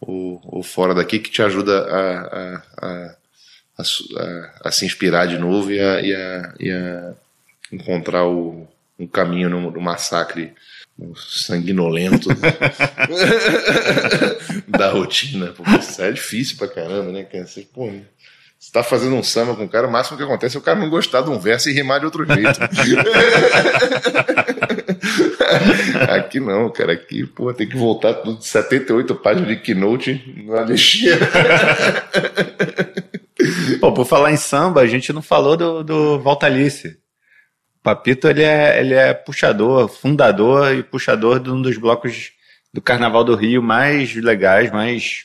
ou, 0.00 0.40
ou, 0.44 0.62
fora 0.62 0.94
daqui 0.94 1.18
que 1.18 1.30
te 1.30 1.42
ajuda 1.42 1.80
a, 1.80 2.62
a, 2.80 3.16
a, 3.78 4.58
a, 4.64 4.70
se 4.70 4.86
inspirar 4.86 5.26
de 5.26 5.38
novo 5.38 5.72
e 5.72 5.80
a, 5.80 6.00
e 6.00 6.12
e 6.60 6.70
a 6.70 7.14
encontrar 7.72 8.26
o, 8.26 8.68
um 9.02 9.06
caminho 9.06 9.50
no, 9.50 9.70
no 9.70 9.80
massacre 9.80 10.54
sanguinolento 11.16 12.28
da 14.68 14.90
rotina. 14.90 15.48
Pô, 15.48 15.64
isso 15.78 16.02
é 16.02 16.12
difícil 16.12 16.56
pra 16.56 16.68
caramba, 16.68 17.10
né? 17.10 17.26
Você, 17.44 17.62
pô, 17.62 17.90
você 18.58 18.72
tá 18.72 18.82
fazendo 18.82 19.16
um 19.16 19.22
samba 19.22 19.56
com 19.56 19.64
o 19.64 19.68
cara, 19.68 19.88
o 19.88 19.90
máximo 19.90 20.16
que 20.16 20.22
acontece 20.22 20.56
é 20.56 20.60
o 20.60 20.62
cara 20.62 20.78
não 20.78 20.88
gostar 20.88 21.22
de 21.22 21.30
um 21.30 21.38
verso 21.38 21.68
e 21.68 21.72
rimar 21.72 21.98
de 21.98 22.06
outro 22.06 22.24
jeito. 22.24 22.60
aqui 26.08 26.38
não, 26.38 26.70
cara. 26.70 26.92
Aqui, 26.92 27.26
pô, 27.26 27.52
tem 27.52 27.68
que 27.68 27.76
voltar 27.76 28.14
tudo 28.14 28.40
78 28.40 29.16
páginas 29.16 29.48
de 29.48 29.56
keynote 29.56 30.44
na 30.46 30.62
lixinha. 30.62 31.18
Pô, 33.80 33.92
por 33.92 34.06
falar 34.06 34.30
em 34.30 34.36
samba, 34.36 34.82
a 34.82 34.86
gente 34.86 35.12
não 35.12 35.22
falou 35.22 35.56
do, 35.56 35.82
do 35.82 36.20
Voltalice. 36.20 37.01
Papito 37.82 38.28
ele 38.28 38.42
é, 38.42 38.80
ele 38.80 38.94
é 38.94 39.12
puxador, 39.12 39.88
fundador 39.88 40.72
e 40.74 40.82
puxador 40.82 41.40
de 41.40 41.50
um 41.50 41.60
dos 41.60 41.76
blocos 41.76 42.30
do 42.72 42.80
Carnaval 42.80 43.24
do 43.24 43.34
Rio 43.34 43.62
mais 43.62 44.14
legais, 44.14 44.70
mais 44.70 45.24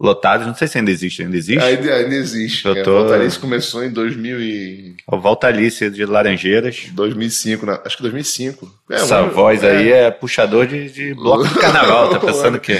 lotados. 0.00 0.46
Não 0.46 0.54
sei 0.54 0.66
se 0.66 0.78
ainda 0.78 0.90
existe. 0.90 1.22
Ainda 1.22 1.36
existe? 1.36 1.62
Ainda, 1.62 1.94
ainda 1.94 2.14
existe. 2.14 2.66
Eu 2.66 2.82
tô... 2.82 2.90
O 2.90 2.98
Voltalice 3.00 3.38
começou 3.38 3.84
em 3.84 3.90
2000 3.90 4.40
e... 4.40 4.96
O 5.06 5.20
Voltalice 5.20 5.90
de 5.90 6.06
Laranjeiras. 6.06 6.86
2005, 6.92 7.70
acho 7.84 7.96
que 7.98 8.02
2005. 8.02 8.82
É, 8.90 8.94
Essa 8.94 9.20
mano, 9.20 9.34
voz 9.34 9.62
é... 9.62 9.76
aí 9.76 9.92
é 9.92 10.10
puxador 10.10 10.66
de, 10.66 10.90
de 10.90 11.14
bloco 11.14 11.46
de 11.46 11.54
carnaval. 11.60 12.08
tá 12.08 12.18
pensando 12.18 12.56
o 12.56 12.60
quê? 12.60 12.78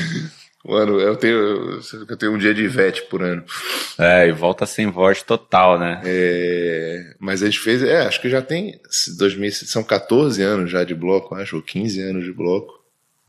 Mano, 0.64 1.00
eu 1.00 1.16
tenho, 1.16 1.80
eu 2.08 2.16
tenho 2.18 2.32
um 2.32 2.38
dia 2.38 2.52
de 2.52 2.62
Ivete 2.62 3.02
por 3.02 3.22
ano. 3.22 3.42
É, 3.98 4.28
e 4.28 4.32
volta 4.32 4.66
sem 4.66 4.90
voz 4.90 5.22
total, 5.22 5.78
né? 5.78 6.02
É, 6.04 7.14
mas 7.18 7.42
a 7.42 7.46
gente 7.46 7.60
fez, 7.60 7.82
é, 7.82 8.06
acho 8.06 8.20
que 8.20 8.28
já 8.28 8.42
tem 8.42 8.78
2000, 9.16 9.52
são 9.52 9.82
14 9.82 10.42
anos 10.42 10.70
já 10.70 10.84
de 10.84 10.94
bloco, 10.94 11.34
acho, 11.34 11.56
ou 11.56 11.62
15 11.62 12.00
anos 12.02 12.24
de 12.24 12.32
bloco. 12.32 12.78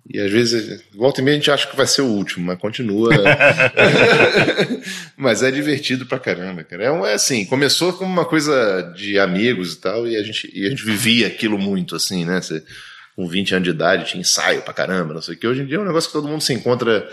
E 0.09 0.19
às 0.19 0.31
vezes, 0.31 0.83
volta 0.93 1.21
e 1.21 1.23
meia 1.23 1.35
a 1.37 1.39
gente 1.39 1.51
acha 1.51 1.67
que 1.67 1.75
vai 1.75 1.87
ser 1.87 2.01
o 2.01 2.07
último, 2.07 2.45
mas 2.45 2.59
continua. 2.59 3.11
mas 5.15 5.41
é 5.41 5.51
divertido 5.51 6.05
pra 6.05 6.19
caramba, 6.19 6.63
cara. 6.63 6.83
É, 6.83 6.91
um, 6.91 7.05
é 7.05 7.13
assim, 7.13 7.45
começou 7.45 7.93
como 7.93 8.11
uma 8.11 8.25
coisa 8.25 8.81
de 8.95 9.17
amigos 9.17 9.73
e 9.73 9.77
tal, 9.77 10.05
e 10.07 10.17
a 10.17 10.23
gente, 10.23 10.51
e 10.53 10.65
a 10.65 10.69
gente 10.69 10.83
vivia 10.83 11.27
aquilo 11.27 11.57
muito, 11.57 11.95
assim, 11.95 12.25
né? 12.25 12.41
Você, 12.41 12.61
com 13.15 13.27
20 13.27 13.55
anos 13.55 13.67
de 13.67 13.73
idade, 13.73 14.05
tinha 14.05 14.21
ensaio 14.21 14.61
pra 14.61 14.73
caramba, 14.73 15.13
não 15.13 15.21
sei 15.21 15.35
o 15.35 15.37
que. 15.37 15.47
Hoje 15.47 15.61
em 15.61 15.65
dia 15.65 15.77
é 15.77 15.79
um 15.79 15.85
negócio 15.85 16.09
que 16.09 16.13
todo 16.13 16.27
mundo 16.27 16.41
se 16.41 16.53
encontra 16.53 17.07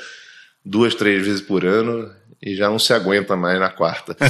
duas, 0.64 0.94
três 0.94 1.24
vezes 1.24 1.40
por 1.40 1.64
ano 1.64 2.10
e 2.42 2.54
já 2.54 2.68
não 2.68 2.78
se 2.78 2.92
aguenta 2.92 3.36
mais 3.36 3.58
na 3.58 3.70
quarta. 3.70 4.16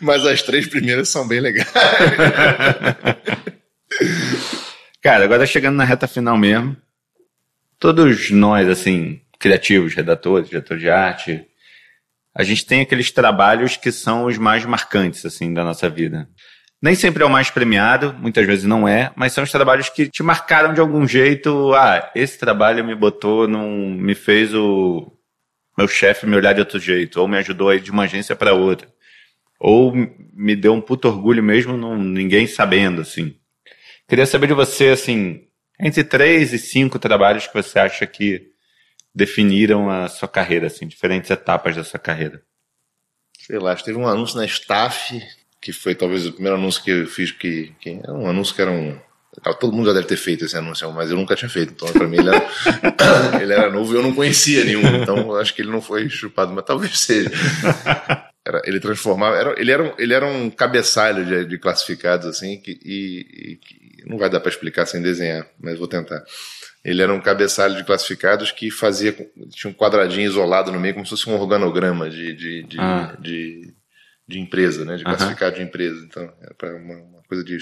Mas 0.00 0.24
as 0.24 0.42
três 0.42 0.66
primeiras 0.66 1.08
são 1.08 1.26
bem 1.26 1.40
legais. 1.40 1.72
Cara, 5.02 5.24
agora 5.24 5.46
chegando 5.46 5.76
na 5.76 5.84
reta 5.84 6.06
final 6.06 6.36
mesmo, 6.36 6.76
todos 7.78 8.30
nós, 8.30 8.68
assim, 8.68 9.20
criativos, 9.38 9.94
redatores, 9.94 10.48
diretores 10.48 10.82
de 10.82 10.90
arte, 10.90 11.44
a 12.34 12.42
gente 12.42 12.66
tem 12.66 12.80
aqueles 12.80 13.10
trabalhos 13.10 13.76
que 13.76 13.90
são 13.90 14.24
os 14.24 14.38
mais 14.38 14.64
marcantes, 14.64 15.24
assim, 15.26 15.52
da 15.52 15.64
nossa 15.64 15.88
vida. 15.88 16.28
Nem 16.80 16.94
sempre 16.94 17.24
é 17.24 17.26
o 17.26 17.30
mais 17.30 17.50
premiado, 17.50 18.14
muitas 18.14 18.46
vezes 18.46 18.64
não 18.64 18.86
é, 18.86 19.12
mas 19.16 19.32
são 19.32 19.42
os 19.42 19.50
trabalhos 19.50 19.88
que 19.88 20.08
te 20.08 20.22
marcaram 20.22 20.72
de 20.72 20.80
algum 20.80 21.06
jeito. 21.08 21.74
Ah, 21.74 22.10
esse 22.14 22.38
trabalho 22.38 22.84
me 22.84 22.94
botou 22.94 23.48
num. 23.48 23.90
me 23.94 24.14
fez 24.14 24.54
o 24.54 25.12
meu 25.76 25.88
chefe 25.88 26.26
me 26.26 26.36
olhar 26.36 26.52
de 26.52 26.60
outro 26.60 26.78
jeito, 26.78 27.20
ou 27.20 27.28
me 27.28 27.38
ajudou 27.38 27.68
a 27.68 27.76
ir 27.76 27.80
de 27.80 27.90
uma 27.90 28.04
agência 28.04 28.34
para 28.36 28.52
outra. 28.52 28.88
Ou 29.60 29.92
me 30.32 30.54
deu 30.54 30.72
um 30.72 30.80
puto 30.80 31.08
orgulho 31.08 31.42
mesmo, 31.42 31.76
não, 31.76 31.96
ninguém 31.96 32.46
sabendo, 32.46 33.00
assim. 33.02 33.36
Queria 34.08 34.26
saber 34.26 34.46
de 34.46 34.54
você, 34.54 34.88
assim, 34.88 35.46
entre 35.80 36.04
três 36.04 36.52
e 36.52 36.58
cinco 36.58 36.98
trabalhos 36.98 37.46
que 37.46 37.54
você 37.54 37.78
acha 37.78 38.06
que 38.06 38.52
definiram 39.12 39.90
a 39.90 40.08
sua 40.08 40.28
carreira, 40.28 40.68
assim, 40.68 40.86
diferentes 40.86 41.30
etapas 41.30 41.74
da 41.74 41.82
sua 41.82 41.98
carreira. 41.98 42.40
Sei 43.38 43.58
lá, 43.58 43.74
teve 43.76 43.98
um 43.98 44.06
anúncio 44.06 44.36
na 44.36 44.44
Staff 44.46 45.20
que 45.60 45.72
foi 45.72 45.94
talvez 45.94 46.26
o 46.26 46.32
primeiro 46.32 46.56
anúncio 46.56 46.82
que 46.82 46.90
eu 46.90 47.06
fiz, 47.06 47.30
que, 47.30 47.72
que 47.80 48.00
era 48.02 48.12
um 48.12 48.28
anúncio 48.28 48.54
que 48.54 48.62
era 48.62 48.70
um. 48.70 48.98
Todo 49.60 49.72
mundo 49.72 49.86
já 49.86 49.92
deve 49.92 50.06
ter 50.06 50.16
feito 50.16 50.44
esse 50.44 50.56
anúncio, 50.56 50.90
mas 50.92 51.10
eu 51.10 51.16
nunca 51.16 51.36
tinha 51.36 51.48
feito. 51.48 51.72
Então, 51.72 51.92
para 51.92 52.08
mim, 52.08 52.18
ele 52.18 52.28
era, 52.28 52.48
ele 53.40 53.52
era 53.52 53.70
novo 53.70 53.92
e 53.92 53.96
eu 53.96 54.02
não 54.02 54.14
conhecia 54.14 54.64
nenhum. 54.64 54.82
Então, 55.02 55.34
acho 55.36 55.54
que 55.54 55.62
ele 55.62 55.70
não 55.70 55.80
foi 55.80 56.08
chupado, 56.08 56.52
mas 56.52 56.64
talvez 56.64 56.98
seja. 56.98 57.30
Era, 58.46 58.62
ele 58.64 58.80
transformava. 58.80 59.36
Era, 59.36 59.60
ele, 59.60 59.70
era 59.70 59.82
um, 59.82 59.92
ele 59.98 60.14
era 60.14 60.26
um 60.26 60.50
cabeçalho 60.50 61.24
de, 61.24 61.44
de 61.44 61.58
classificados, 61.58 62.26
assim, 62.26 62.58
que, 62.58 62.80
e, 62.82 63.52
e 63.52 63.56
que 63.56 63.88
não 64.06 64.16
vai 64.16 64.30
dar 64.30 64.40
para 64.40 64.50
explicar 64.50 64.86
sem 64.86 65.02
desenhar, 65.02 65.46
mas 65.60 65.78
vou 65.78 65.86
tentar. 65.86 66.24
Ele 66.84 67.02
era 67.02 67.12
um 67.12 67.20
cabeçalho 67.20 67.76
de 67.76 67.84
classificados 67.84 68.50
que 68.50 68.70
fazia. 68.70 69.12
Tinha 69.50 69.70
um 69.70 69.74
quadradinho 69.74 70.26
isolado 70.26 70.72
no 70.72 70.80
meio, 70.80 70.94
como 70.94 71.04
se 71.04 71.10
fosse 71.10 71.28
um 71.28 71.38
organograma 71.38 72.08
de, 72.08 72.34
de, 72.34 72.62
de, 72.62 72.80
ah. 72.80 73.14
de 73.20 73.74
de 74.28 74.38
empresa, 74.38 74.84
né? 74.84 74.96
De 74.96 75.04
classificado 75.04 75.56
uhum. 75.56 75.62
de 75.62 75.68
empresa. 75.68 76.04
Então, 76.04 76.30
é 76.42 76.52
para 76.52 76.76
uma, 76.76 76.94
uma, 76.96 77.22
coisa 77.26 77.42
de 77.42 77.56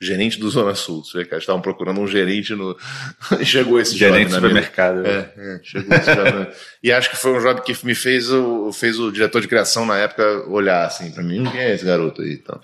gerente 0.00 0.38
do 0.38 0.50
Zona 0.50 0.74
Sul. 0.74 1.02
Você 1.02 1.18
vê 1.18 1.24
que 1.24 1.34
estavam 1.34 1.62
procurando 1.62 2.00
um 2.00 2.06
gerente 2.06 2.54
no. 2.54 2.76
chegou 3.42 3.80
esse 3.80 3.96
gerente 3.96 4.28
do 4.28 4.34
supermercado. 4.34 5.06
É, 5.06 5.32
é, 5.36 5.60
chegou 5.62 5.96
esse 5.96 6.14
job. 6.14 6.48
e 6.82 6.92
acho 6.92 7.10
que 7.10 7.16
foi 7.16 7.32
um 7.32 7.40
job 7.40 7.62
que 7.62 7.74
me 7.86 7.94
fez 7.94 8.30
o, 8.30 8.70
fez 8.72 8.98
o 9.00 9.10
diretor 9.10 9.40
de 9.40 9.48
criação 9.48 9.86
na 9.86 9.96
época 9.96 10.46
olhar 10.48 10.84
assim 10.84 11.10
para 11.10 11.22
mim, 11.22 11.44
quem 11.50 11.60
é 11.60 11.74
esse 11.74 11.84
garoto 11.84 12.20
aí? 12.20 12.34
Então, 12.34 12.60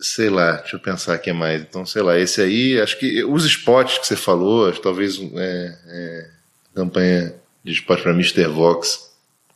sei 0.00 0.30
lá, 0.30 0.52
deixa 0.58 0.76
eu 0.76 0.80
pensar 0.80 1.14
aqui 1.14 1.32
mais. 1.32 1.60
Então, 1.60 1.84
sei 1.84 2.02
lá, 2.02 2.16
esse 2.16 2.40
aí, 2.40 2.80
acho 2.80 2.98
que 2.98 3.24
os 3.24 3.44
spots 3.44 3.98
que 3.98 4.06
você 4.06 4.16
falou, 4.16 4.68
acho, 4.68 4.80
talvez 4.80 5.18
é, 5.18 5.78
é, 5.88 6.30
campanha 6.72 7.34
de 7.64 7.72
spot 7.72 8.00
para 8.00 8.12
Mr. 8.12 8.46
Vox 8.46 9.12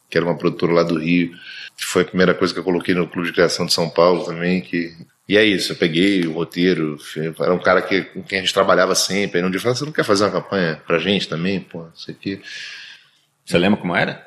que 0.09 0.17
era 0.17 0.27
uma 0.27 0.37
produtora 0.37 0.73
lá 0.73 0.83
do 0.83 0.99
Rio, 0.99 1.33
que 1.77 1.85
foi 1.85 2.03
a 2.03 2.07
primeira 2.07 2.35
coisa 2.35 2.55
que 2.55 2.61
eu 2.61 2.65
coloquei 2.65 2.95
no 2.95 3.07
Clube 3.07 3.29
de 3.29 3.35
Criação 3.35 3.67
de 3.67 3.73
São 3.73 3.89
Paulo 3.89 4.25
também, 4.25 4.61
que 4.61 4.95
e 5.29 5.37
é 5.37 5.45
isso, 5.45 5.73
eu 5.73 5.77
peguei 5.77 6.25
o 6.25 6.33
roteiro, 6.33 6.97
era 7.41 7.53
um 7.53 7.59
cara 7.59 7.83
que, 7.83 8.03
com 8.03 8.23
quem 8.23 8.39
a 8.39 8.43
gente 8.43 8.55
trabalhava 8.55 8.95
sempre, 8.95 9.41
aí 9.41 9.45
um 9.45 9.51
dia 9.51 9.59
você 9.59 9.85
não 9.85 9.91
quer 9.91 10.05
fazer 10.05 10.25
uma 10.25 10.31
campanha 10.31 10.81
pra 10.87 11.01
gente 11.01 11.29
também, 11.29 11.59
pô, 11.61 11.85
isso 11.95 12.11
aqui. 12.11 12.41
Você 13.45 13.59
lembra 13.59 13.81
como 13.81 13.97
era? 13.97 14.26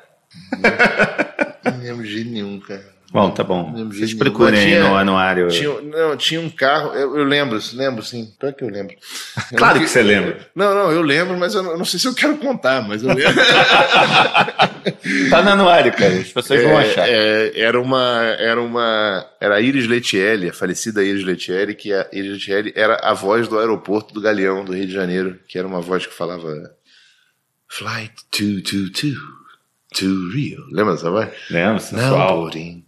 Não, 1.64 1.72
não 1.72 1.80
lembro 1.82 2.06
de 2.06 2.24
nenhum, 2.24 2.60
cara. 2.60 3.00
Bom, 3.12 3.28
tá 3.32 3.42
bom. 3.42 3.88
Vocês 3.88 4.14
procurem 4.14 4.66
tinha, 4.66 4.84
no 4.84 4.96
anuário. 4.96 5.48
Tinha, 5.48 5.80
não, 5.80 6.16
tinha 6.16 6.40
um 6.40 6.48
carro, 6.48 6.94
eu, 6.94 7.16
eu 7.16 7.24
lembro, 7.24 7.58
lembro 7.72 8.04
sim. 8.04 8.32
Pior 8.38 8.52
que 8.52 8.62
eu 8.62 8.68
lembro. 8.68 8.94
claro 9.56 9.80
que 9.80 9.88
você 9.88 10.00
lembra. 10.00 10.48
Não, 10.54 10.72
não, 10.72 10.92
eu 10.92 11.02
lembro, 11.02 11.36
mas 11.36 11.54
eu 11.54 11.62
não, 11.62 11.72
eu 11.72 11.78
não 11.78 11.84
sei 11.84 11.98
se 11.98 12.06
eu 12.06 12.14
quero 12.14 12.36
contar, 12.36 12.86
mas 12.86 13.02
eu 13.02 13.08
lembro. 13.08 13.34
tá 15.28 15.42
no 15.42 15.50
anuário, 15.50 15.92
cara. 15.92 16.14
As 16.14 16.28
pessoas 16.28 16.60
é, 16.60 16.62
vão 16.62 16.78
achar. 16.78 17.08
É, 17.08 17.60
era 17.60 17.80
uma. 17.80 18.36
Era 18.38 18.62
uma. 18.62 19.26
Era 19.40 19.56
a 19.56 19.60
Iris 19.60 19.88
Letielli, 19.88 20.48
a 20.48 20.52
falecida 20.52 21.02
Iris 21.02 21.24
Letielli, 21.24 21.74
que 21.74 21.92
a 21.92 22.06
Iris 22.12 22.30
Letielli 22.30 22.72
era 22.76 22.94
a 23.02 23.12
voz 23.12 23.48
do 23.48 23.58
aeroporto 23.58 24.14
do 24.14 24.20
Galeão, 24.20 24.64
do 24.64 24.72
Rio 24.72 24.86
de 24.86 24.92
Janeiro, 24.92 25.36
que 25.48 25.58
era 25.58 25.66
uma 25.66 25.80
voz 25.80 26.06
que 26.06 26.14
falava. 26.14 26.48
Flight 27.68 28.14
222 28.30 29.39
to 29.94 30.30
Rio. 30.30 30.64
Lembra 30.70 30.94
dessa 30.94 31.10
voz? 31.10 31.30
Lembro, 31.50 31.82
Não, 31.92 32.42
porém 32.42 32.84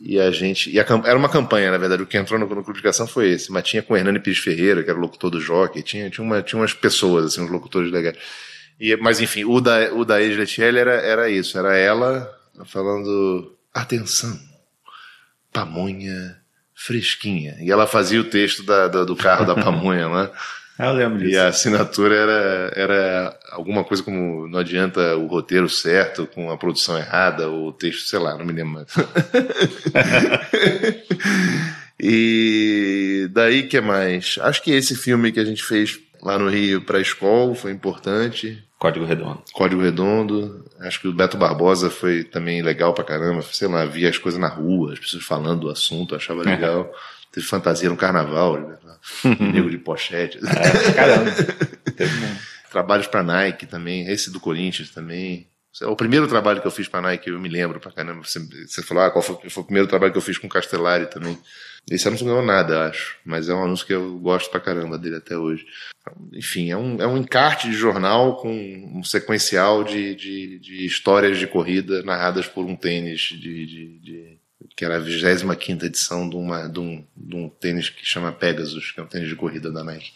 e 0.00 0.18
a 0.18 0.30
gente. 0.30 0.70
E 0.70 0.78
a, 0.78 0.84
era 1.04 1.18
uma 1.18 1.28
campanha, 1.28 1.70
na 1.70 1.78
verdade. 1.78 2.02
O 2.02 2.06
que 2.06 2.16
entrou 2.16 2.38
no, 2.38 2.46
no 2.46 2.62
Clube 2.62 2.74
de 2.74 2.80
Criação 2.80 3.06
foi 3.06 3.30
esse. 3.30 3.50
Mas 3.50 3.64
tinha 3.68 3.82
com 3.82 3.94
o 3.94 3.96
Hernani 3.96 4.20
Pires 4.20 4.38
Ferreira, 4.38 4.82
que 4.82 4.90
era 4.90 4.98
o 4.98 5.02
locutor 5.02 5.30
do 5.30 5.40
Jockey. 5.40 5.82
Tinha, 5.82 6.08
tinha, 6.08 6.24
uma, 6.24 6.40
tinha 6.42 6.60
umas 6.60 6.72
pessoas, 6.72 7.26
assim, 7.26 7.42
uns 7.42 7.50
locutores 7.50 7.90
legais. 7.90 8.16
E, 8.78 8.96
mas 8.96 9.20
enfim, 9.20 9.44
o 9.44 9.60
da, 9.60 9.92
o 9.92 10.04
da 10.04 10.22
Esletiel 10.22 10.76
era, 10.76 10.92
era 10.94 11.30
isso. 11.30 11.58
Era 11.58 11.76
ela 11.76 12.32
falando: 12.66 13.56
atenção, 13.74 14.38
pamonha 15.52 16.38
fresquinha. 16.74 17.56
E 17.60 17.70
ela 17.70 17.86
fazia 17.86 18.20
o 18.20 18.24
texto 18.24 18.62
da, 18.62 18.86
da 18.86 19.04
do 19.04 19.16
carro 19.16 19.44
da 19.44 19.56
pamonha 19.56 20.06
lá. 20.06 20.30
Eu 20.78 20.92
lembro 20.92 21.18
disso. 21.18 21.32
E 21.32 21.38
a 21.38 21.48
assinatura 21.48 22.14
era, 22.14 22.72
era 22.74 23.38
alguma 23.50 23.82
coisa 23.82 24.02
como 24.02 24.46
não 24.46 24.60
adianta 24.60 25.16
o 25.16 25.26
roteiro 25.26 25.68
certo 25.68 26.26
com 26.26 26.50
a 26.50 26.56
produção 26.56 26.96
errada, 26.96 27.48
ou 27.48 27.68
o 27.68 27.72
texto, 27.72 28.08
sei 28.08 28.18
lá, 28.18 28.38
não 28.38 28.44
me 28.44 28.52
lembro 28.52 28.74
mais. 28.74 28.86
e 31.98 33.28
daí 33.32 33.64
que 33.64 33.80
mais? 33.80 34.38
Acho 34.40 34.62
que 34.62 34.70
esse 34.70 34.94
filme 34.94 35.32
que 35.32 35.40
a 35.40 35.44
gente 35.44 35.64
fez 35.64 35.98
lá 36.22 36.38
no 36.38 36.48
Rio 36.48 36.82
para 36.82 36.98
a 36.98 37.02
escola 37.02 37.54
foi 37.54 37.72
importante. 37.72 38.62
Código 38.78 39.04
Redondo. 39.04 39.42
Código 39.52 39.82
Redondo. 39.82 40.64
Acho 40.80 41.00
que 41.00 41.08
o 41.08 41.12
Beto 41.12 41.36
Barbosa 41.36 41.90
foi 41.90 42.22
também 42.22 42.62
legal 42.62 42.94
pra 42.94 43.02
caramba. 43.02 43.42
Sei 43.42 43.66
lá, 43.66 43.84
via 43.84 44.08
as 44.08 44.18
coisas 44.18 44.40
na 44.40 44.48
rua, 44.48 44.92
as 44.92 45.00
pessoas 45.00 45.24
falando 45.24 45.62
do 45.62 45.70
assunto, 45.70 46.14
achava 46.14 46.42
legal. 46.42 46.88
Teve 47.32 47.46
fantasia 47.46 47.88
no 47.88 47.96
carnaval, 47.96 48.60
né? 48.60 48.78
nego 49.52 49.70
de 49.70 49.78
pochete. 49.78 50.38
É, 50.38 50.92
caramba. 50.92 51.30
Trabalhos 52.70 53.06
para 53.06 53.22
Nike 53.22 53.66
também, 53.66 54.08
esse 54.08 54.30
do 54.30 54.40
Corinthians 54.40 54.90
também. 54.90 55.48
O 55.82 55.94
primeiro 55.94 56.26
trabalho 56.26 56.60
que 56.60 56.66
eu 56.66 56.72
fiz 56.72 56.88
para 56.88 57.02
Nike, 57.02 57.30
eu 57.30 57.38
me 57.38 57.48
lembro 57.48 57.78
pra 57.78 57.92
caramba. 57.92 58.24
Você, 58.24 58.40
você 58.66 58.82
falou, 58.82 59.04
ah, 59.04 59.10
qual 59.10 59.22
foi, 59.22 59.48
foi, 59.48 59.62
o 59.62 59.66
primeiro 59.66 59.88
trabalho 59.88 60.10
que 60.10 60.18
eu 60.18 60.22
fiz 60.22 60.36
com 60.36 60.48
Castellari 60.48 61.06
também. 61.06 61.38
Esse 61.90 62.08
anúncio 62.08 62.26
não 62.26 62.34
ganhou 62.34 62.46
nada, 62.46 62.88
acho. 62.88 63.16
Mas 63.24 63.48
é 63.48 63.54
um 63.54 63.62
anúncio 63.62 63.86
que 63.86 63.94
eu 63.94 64.18
gosto 64.18 64.50
pra 64.50 64.60
caramba 64.60 64.98
dele 64.98 65.16
até 65.16 65.36
hoje. 65.36 65.64
Enfim, 66.32 66.70
é 66.70 66.76
um, 66.76 67.00
é 67.00 67.06
um 67.06 67.18
encarte 67.18 67.70
de 67.70 67.76
jornal 67.76 68.36
com 68.36 68.50
um 68.50 69.04
sequencial 69.04 69.84
de, 69.84 70.14
de, 70.14 70.58
de 70.58 70.86
histórias 70.86 71.38
de 71.38 71.46
corrida 71.46 72.02
narradas 72.02 72.46
por 72.46 72.64
um 72.64 72.74
tênis 72.74 73.20
de, 73.20 73.66
de 74.00 74.37
que 74.76 74.84
era 74.84 74.96
a 74.96 75.00
25 75.00 75.84
edição 75.84 76.28
de, 76.28 76.36
uma, 76.36 76.68
de, 76.68 76.80
um, 76.80 77.04
de 77.16 77.36
um 77.36 77.48
tênis 77.48 77.90
que 77.90 78.04
chama 78.04 78.32
Pegasus, 78.32 78.90
que 78.90 79.00
é 79.00 79.02
um 79.02 79.06
tênis 79.06 79.28
de 79.28 79.36
corrida 79.36 79.70
da 79.70 79.84
Nike. 79.84 80.12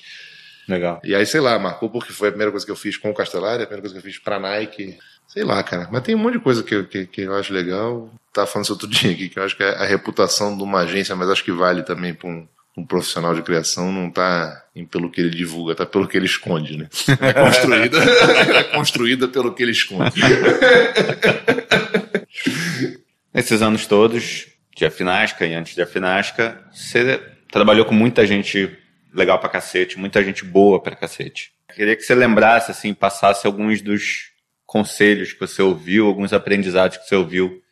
Legal. 0.69 1.01
E 1.03 1.15
aí, 1.15 1.27
sei 1.27 1.41
lá, 1.41 1.59
marcou 1.59 1.91
porque 1.91 2.13
foi 2.13 2.29
a 2.29 2.33
primeira 2.33 2.51
coisa 2.51 2.65
que 2.65 2.73
eu 2.73 2.77
fiz 2.77 2.97
com 2.97 3.11
o 3.11 3.15
Castellari, 3.15 3.63
a 3.63 3.67
primeira 3.67 3.83
coisa 3.83 3.95
que 3.95 3.99
eu 3.99 4.13
fiz 4.13 4.21
pra 4.21 4.39
Nike. 4.39 4.99
Sei 5.27 5.45
lá, 5.45 5.63
cara. 5.63 5.89
Mas 5.91 6.03
tem 6.03 6.15
um 6.15 6.19
monte 6.19 6.35
de 6.35 6.41
coisa 6.41 6.63
que, 6.63 6.83
que, 6.85 7.07
que 7.07 7.23
eu 7.23 7.35
acho 7.35 7.53
legal. 7.53 8.13
Tava 8.33 8.47
falando 8.47 8.65
isso 8.65 8.73
outro 8.73 8.89
dia 8.89 9.13
aqui, 9.13 9.29
que 9.29 9.39
eu 9.39 9.45
acho 9.45 9.57
que 9.57 9.63
a 9.63 9.85
reputação 9.85 10.57
de 10.57 10.63
uma 10.63 10.81
agência, 10.81 11.17
mas 11.17 11.29
acho 11.29 11.45
que 11.45 11.53
vale 11.53 11.83
também 11.83 12.15
pra 12.15 12.29
um, 12.29 12.47
um 12.77 12.87
profissional 12.87 13.35
de 13.35 13.43
criação, 13.43 13.93
não 13.93 14.11
tá 14.11 14.65
pelo 14.91 15.11
que 15.11 15.21
ele 15.21 15.31
divulga, 15.31 15.75
tá 15.75 15.85
pelo 15.85 16.09
que 16.09 16.17
ele 16.17 16.27
esconde, 16.27 16.79
né? 16.79 16.89
É 17.21 17.33
construída, 17.35 17.99
é 18.57 18.63
construída 18.65 19.29
pelo 19.29 19.55
que 19.55 19.63
ele 19.63 19.73
esconde. 19.73 20.21
Nesses 23.33 23.63
anos 23.63 23.87
todos, 23.87 24.47
de 24.77 24.85
Afinasca 24.85 25.47
e 25.47 25.55
antes 25.55 25.75
de 25.75 25.81
Afinasca, 25.81 26.63
você 26.71 27.19
trabalhou 27.51 27.87
com 27.87 27.95
muita 27.95 28.27
gente 28.27 28.77
legal 29.13 29.39
pra 29.39 29.49
cacete, 29.49 29.99
muita 29.99 30.23
gente 30.23 30.45
boa 30.45 30.83
pra 30.83 30.95
cacete. 30.95 31.53
Queria 31.75 31.97
que 31.97 32.03
você 32.03 32.15
lembrasse, 32.15 32.71
assim, 32.71 32.93
passasse 32.93 33.47
alguns 33.47 33.81
dos 33.81 34.33
conselhos 34.67 35.33
que 35.33 35.41
você 35.41 35.63
ouviu, 35.63 36.07
alguns 36.07 36.35
aprendizados 36.35 36.99
que 36.99 37.09
você 37.09 37.15
ouviu 37.17 37.63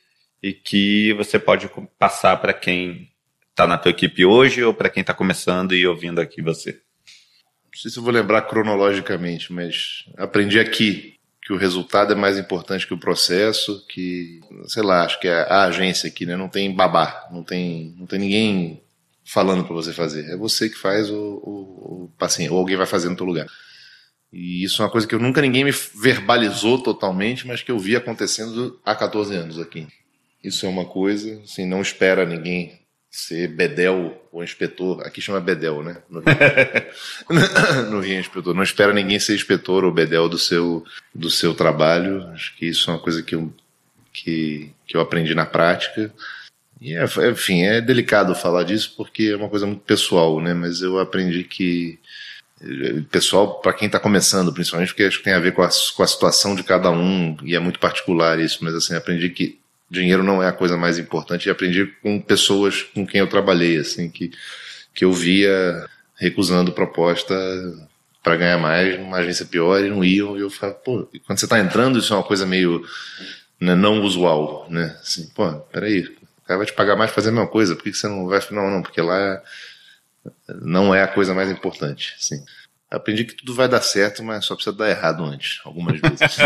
e 0.42 0.54
que 0.54 1.12
você 1.12 1.38
pode 1.38 1.70
passar 1.98 2.38
para 2.38 2.54
quem 2.54 3.10
está 3.50 3.66
na 3.66 3.76
tua 3.76 3.90
equipe 3.90 4.24
hoje 4.24 4.62
ou 4.62 4.72
para 4.72 4.88
quem 4.88 5.02
está 5.02 5.12
começando 5.12 5.74
e 5.74 5.86
ouvindo 5.86 6.22
aqui 6.22 6.40
você. 6.40 6.72
Não 6.72 7.78
sei 7.78 7.90
se 7.90 7.98
eu 7.98 8.02
vou 8.02 8.12
lembrar 8.12 8.42
cronologicamente, 8.42 9.52
mas 9.52 10.06
aprendi 10.16 10.58
aqui 10.58 11.19
que 11.50 11.54
o 11.54 11.56
resultado 11.56 12.12
é 12.12 12.14
mais 12.14 12.38
importante 12.38 12.86
que 12.86 12.94
o 12.94 13.00
processo, 13.00 13.84
que, 13.88 14.38
sei 14.68 14.84
lá, 14.84 15.04
acho 15.04 15.18
que 15.18 15.26
é 15.26 15.40
a 15.50 15.64
agência 15.64 16.06
aqui, 16.06 16.24
né? 16.24 16.36
Não 16.36 16.48
tem 16.48 16.72
babá, 16.72 17.26
não 17.32 17.42
tem, 17.42 17.92
não 17.98 18.06
tem 18.06 18.20
ninguém 18.20 18.80
falando 19.24 19.64
para 19.64 19.74
você 19.74 19.92
fazer. 19.92 20.30
É 20.30 20.36
você 20.36 20.68
que 20.68 20.76
faz 20.76 21.10
o, 21.10 21.16
o, 21.16 22.04
o 22.04 22.12
paciente, 22.16 22.52
ou 22.52 22.58
alguém 22.60 22.76
vai 22.76 22.86
fazer 22.86 23.08
no 23.08 23.16
teu 23.16 23.26
lugar. 23.26 23.48
E 24.32 24.62
isso 24.62 24.80
é 24.80 24.84
uma 24.84 24.92
coisa 24.92 25.08
que 25.08 25.14
eu 25.14 25.18
nunca 25.18 25.42
ninguém 25.42 25.64
me 25.64 25.72
verbalizou 25.72 26.80
totalmente, 26.80 27.44
mas 27.48 27.64
que 27.64 27.72
eu 27.72 27.80
vi 27.80 27.96
acontecendo 27.96 28.80
há 28.84 28.94
14 28.94 29.34
anos 29.34 29.58
aqui. 29.58 29.88
Isso 30.44 30.64
é 30.64 30.68
uma 30.68 30.84
coisa, 30.84 31.40
assim, 31.40 31.66
não 31.66 31.82
espera 31.82 32.24
ninguém 32.24 32.79
ser 33.10 33.48
bedel 33.48 34.22
ou 34.30 34.44
inspetor. 34.44 35.04
Aqui 35.04 35.20
chama 35.20 35.40
bedel, 35.40 35.82
né? 35.82 35.96
No 36.08 36.20
Rio, 36.20 37.90
no 37.90 38.00
Rio 38.00 38.20
inspetor. 38.20 38.54
Não 38.54 38.62
espera 38.62 38.92
ninguém 38.92 39.18
ser 39.18 39.34
inspetor 39.34 39.84
ou 39.84 39.92
bedel 39.92 40.28
do 40.28 40.38
seu, 40.38 40.84
do 41.12 41.28
seu 41.28 41.52
trabalho. 41.52 42.22
Acho 42.28 42.56
que 42.56 42.66
isso 42.66 42.88
é 42.88 42.94
uma 42.94 43.00
coisa 43.00 43.22
que 43.22 43.34
eu, 43.34 43.52
que, 44.12 44.70
que 44.86 44.96
eu 44.96 45.00
aprendi 45.00 45.34
na 45.34 45.44
prática. 45.44 46.12
E, 46.80 46.94
é, 46.94 47.04
enfim, 47.30 47.62
é 47.62 47.80
delicado 47.80 48.34
falar 48.34 48.62
disso 48.62 48.94
porque 48.96 49.24
é 49.24 49.36
uma 49.36 49.48
coisa 49.48 49.66
muito 49.66 49.82
pessoal, 49.82 50.40
né? 50.40 50.54
Mas 50.54 50.80
eu 50.80 50.98
aprendi 50.98 51.42
que 51.42 51.98
pessoal 53.10 53.60
para 53.60 53.72
quem 53.72 53.86
está 53.86 53.98
começando, 53.98 54.52
principalmente 54.52 54.88
porque 54.88 55.04
acho 55.04 55.18
que 55.18 55.24
tem 55.24 55.32
a 55.32 55.38
ver 55.38 55.52
com 55.52 55.62
a, 55.62 55.68
com 55.96 56.02
a 56.02 56.06
situação 56.06 56.54
de 56.54 56.62
cada 56.62 56.90
um 56.90 57.36
e 57.42 57.56
é 57.56 57.58
muito 57.58 57.78
particular 57.78 58.38
isso, 58.38 58.58
mas 58.62 58.74
assim 58.74 58.94
aprendi 58.94 59.30
que 59.30 59.58
dinheiro 59.90 60.22
não 60.22 60.42
é 60.42 60.48
a 60.48 60.52
coisa 60.52 60.76
mais 60.76 60.98
importante 60.98 61.46
e 61.46 61.50
aprendi 61.50 61.86
com 62.02 62.20
pessoas 62.20 62.82
com 62.82 63.06
quem 63.06 63.20
eu 63.20 63.26
trabalhei, 63.26 63.76
assim, 63.78 64.08
que, 64.08 64.30
que 64.94 65.04
eu 65.04 65.12
via 65.12 65.88
recusando 66.16 66.72
proposta 66.72 67.34
para 68.22 68.36
ganhar 68.36 68.58
mais 68.58 68.98
numa 68.98 69.16
agência 69.16 69.46
pior 69.46 69.82
e 69.82 69.88
não 69.88 70.04
iam. 70.04 70.36
E 70.36 70.40
eu 70.40 70.50
falava, 70.50 70.78
pô, 70.78 71.08
quando 71.26 71.38
você 71.38 71.46
está 71.46 71.58
entrando, 71.58 71.98
isso 71.98 72.12
é 72.12 72.16
uma 72.16 72.22
coisa 72.22 72.46
meio 72.46 72.84
né, 73.60 73.74
não 73.74 74.02
usual, 74.02 74.66
né? 74.70 74.96
Assim, 75.00 75.28
pô, 75.34 75.50
peraí, 75.72 76.04
o 76.04 76.42
cara 76.46 76.58
vai 76.58 76.66
te 76.66 76.72
pagar 76.72 76.96
mais 76.96 77.10
fazer 77.10 77.30
a 77.30 77.32
mesma 77.32 77.48
coisa, 77.48 77.74
por 77.74 77.82
que, 77.82 77.90
que 77.90 77.96
você 77.96 78.08
não 78.08 78.26
vai? 78.26 78.40
Não, 78.50 78.70
não, 78.70 78.82
porque 78.82 79.00
lá 79.00 79.42
não 80.62 80.94
é 80.94 81.02
a 81.02 81.08
coisa 81.08 81.34
mais 81.34 81.50
importante, 81.50 82.14
assim. 82.18 82.44
Aprendi 82.90 83.24
que 83.24 83.36
tudo 83.36 83.54
vai 83.54 83.68
dar 83.68 83.82
certo, 83.82 84.22
mas 84.22 84.44
só 84.44 84.56
precisa 84.56 84.76
dar 84.76 84.90
errado 84.90 85.24
antes, 85.24 85.60
algumas 85.64 86.00
vezes. 86.02 86.36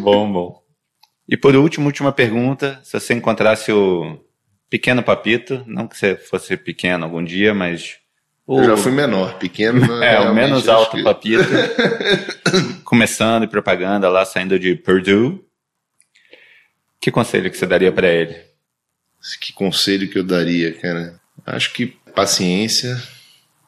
bom, 0.00 0.32
bom. 0.32 0.62
E 1.28 1.36
por 1.36 1.54
último, 1.54 1.86
última 1.86 2.12
pergunta: 2.12 2.80
se 2.82 2.98
você 2.98 3.12
encontrasse 3.12 3.70
o 3.70 4.18
pequeno 4.70 5.02
papito, 5.02 5.62
não 5.66 5.86
que 5.86 5.98
você 5.98 6.16
fosse 6.16 6.56
pequeno 6.56 7.04
algum 7.04 7.22
dia, 7.22 7.52
mas. 7.52 7.98
O... 8.46 8.60
Eu 8.60 8.64
já 8.64 8.76
fui 8.76 8.92
menor, 8.92 9.38
pequeno. 9.38 10.02
é, 10.02 10.20
o 10.20 10.34
menos 10.34 10.68
alto 10.68 10.96
que... 10.96 11.02
papito. 11.02 11.44
começando 12.84 13.42
e 13.42 13.48
propaganda 13.48 14.08
lá, 14.08 14.24
saindo 14.24 14.58
de 14.58 14.74
Purdue. 14.76 15.44
Que 17.00 17.10
conselho 17.10 17.50
que 17.50 17.58
você 17.58 17.66
daria 17.66 17.92
para 17.92 18.08
ele? 18.08 18.36
Que 19.40 19.52
conselho 19.52 20.08
que 20.08 20.18
eu 20.18 20.24
daria, 20.24 20.72
cara? 20.74 21.20
Acho 21.44 21.72
que 21.72 21.96
paciência, 22.16 23.00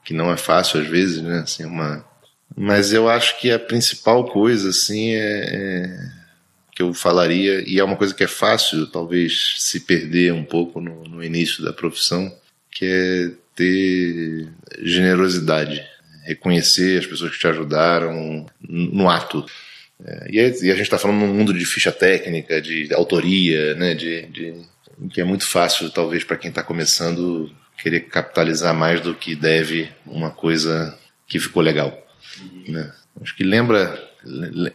que 0.05 0.15
não 0.15 0.33
é 0.33 0.37
fácil 0.37 0.81
às 0.81 0.89
vezes, 0.89 1.23
né? 1.23 1.41
Assim, 1.41 1.65
uma... 1.65 2.05
Mas 2.57 2.93
eu 2.93 3.09
acho 3.09 3.39
que 3.39 3.51
a 3.53 3.59
principal 3.59 4.25
coisa, 4.25 4.71
assim, 4.71 5.11
é, 5.11 5.21
é 5.21 6.19
que 6.75 6.83
eu 6.83 6.95
falaria, 6.95 7.63
e 7.69 7.79
é 7.79 7.85
uma 7.85 7.97
coisa 7.97 8.15
que 8.15 8.25
é 8.25 8.29
fácil, 8.29 8.87
talvez, 8.87 9.57
se 9.59 9.81
perder 9.81 10.33
um 10.33 10.45
pouco 10.45 10.81
no, 10.81 11.05
no 11.05 11.23
início 11.23 11.63
da 11.63 11.73
profissão, 11.73 12.35
que 12.71 12.85
é 12.87 13.31
ter 13.55 14.49
generosidade, 14.83 15.85
reconhecer 16.25 17.01
as 17.01 17.07
pessoas 17.07 17.33
que 17.33 17.39
te 17.39 17.47
ajudaram 17.47 18.47
no 18.61 19.11
ato. 19.11 19.45
É, 20.05 20.29
e, 20.31 20.37
e, 20.37 20.71
a 20.71 20.75
gente 20.75 20.83
está 20.83 20.97
falando 20.97 21.19
num 21.19 21.35
mundo 21.35 21.53
de 21.53 21.65
ficha 21.67 21.93
técnica, 21.93 22.63
de 22.63 22.93
autoria, 22.95 23.75
né, 23.75 23.95
de, 23.95 24.23
de 24.27 24.55
que 25.11 25.21
é 25.21 25.25
muito 25.25 25.47
fácil, 25.47 25.91
talvez, 25.91 26.25
para 26.25 26.37
quem 26.37 26.49
está 26.49 26.63
começando, 26.63 27.51
querer 27.79 28.01
capitalizar 28.01 28.75
mais 28.75 29.01
do 29.01 29.15
que 29.15 29.35
deve 29.35 29.91
uma 30.05 30.31
coisa 30.31 30.99
que 31.27 31.39
ficou 31.39 31.63
legal. 31.63 31.97
Né? 32.67 32.93
Acho 33.23 33.35
que 33.37 33.45
lembra 33.45 34.07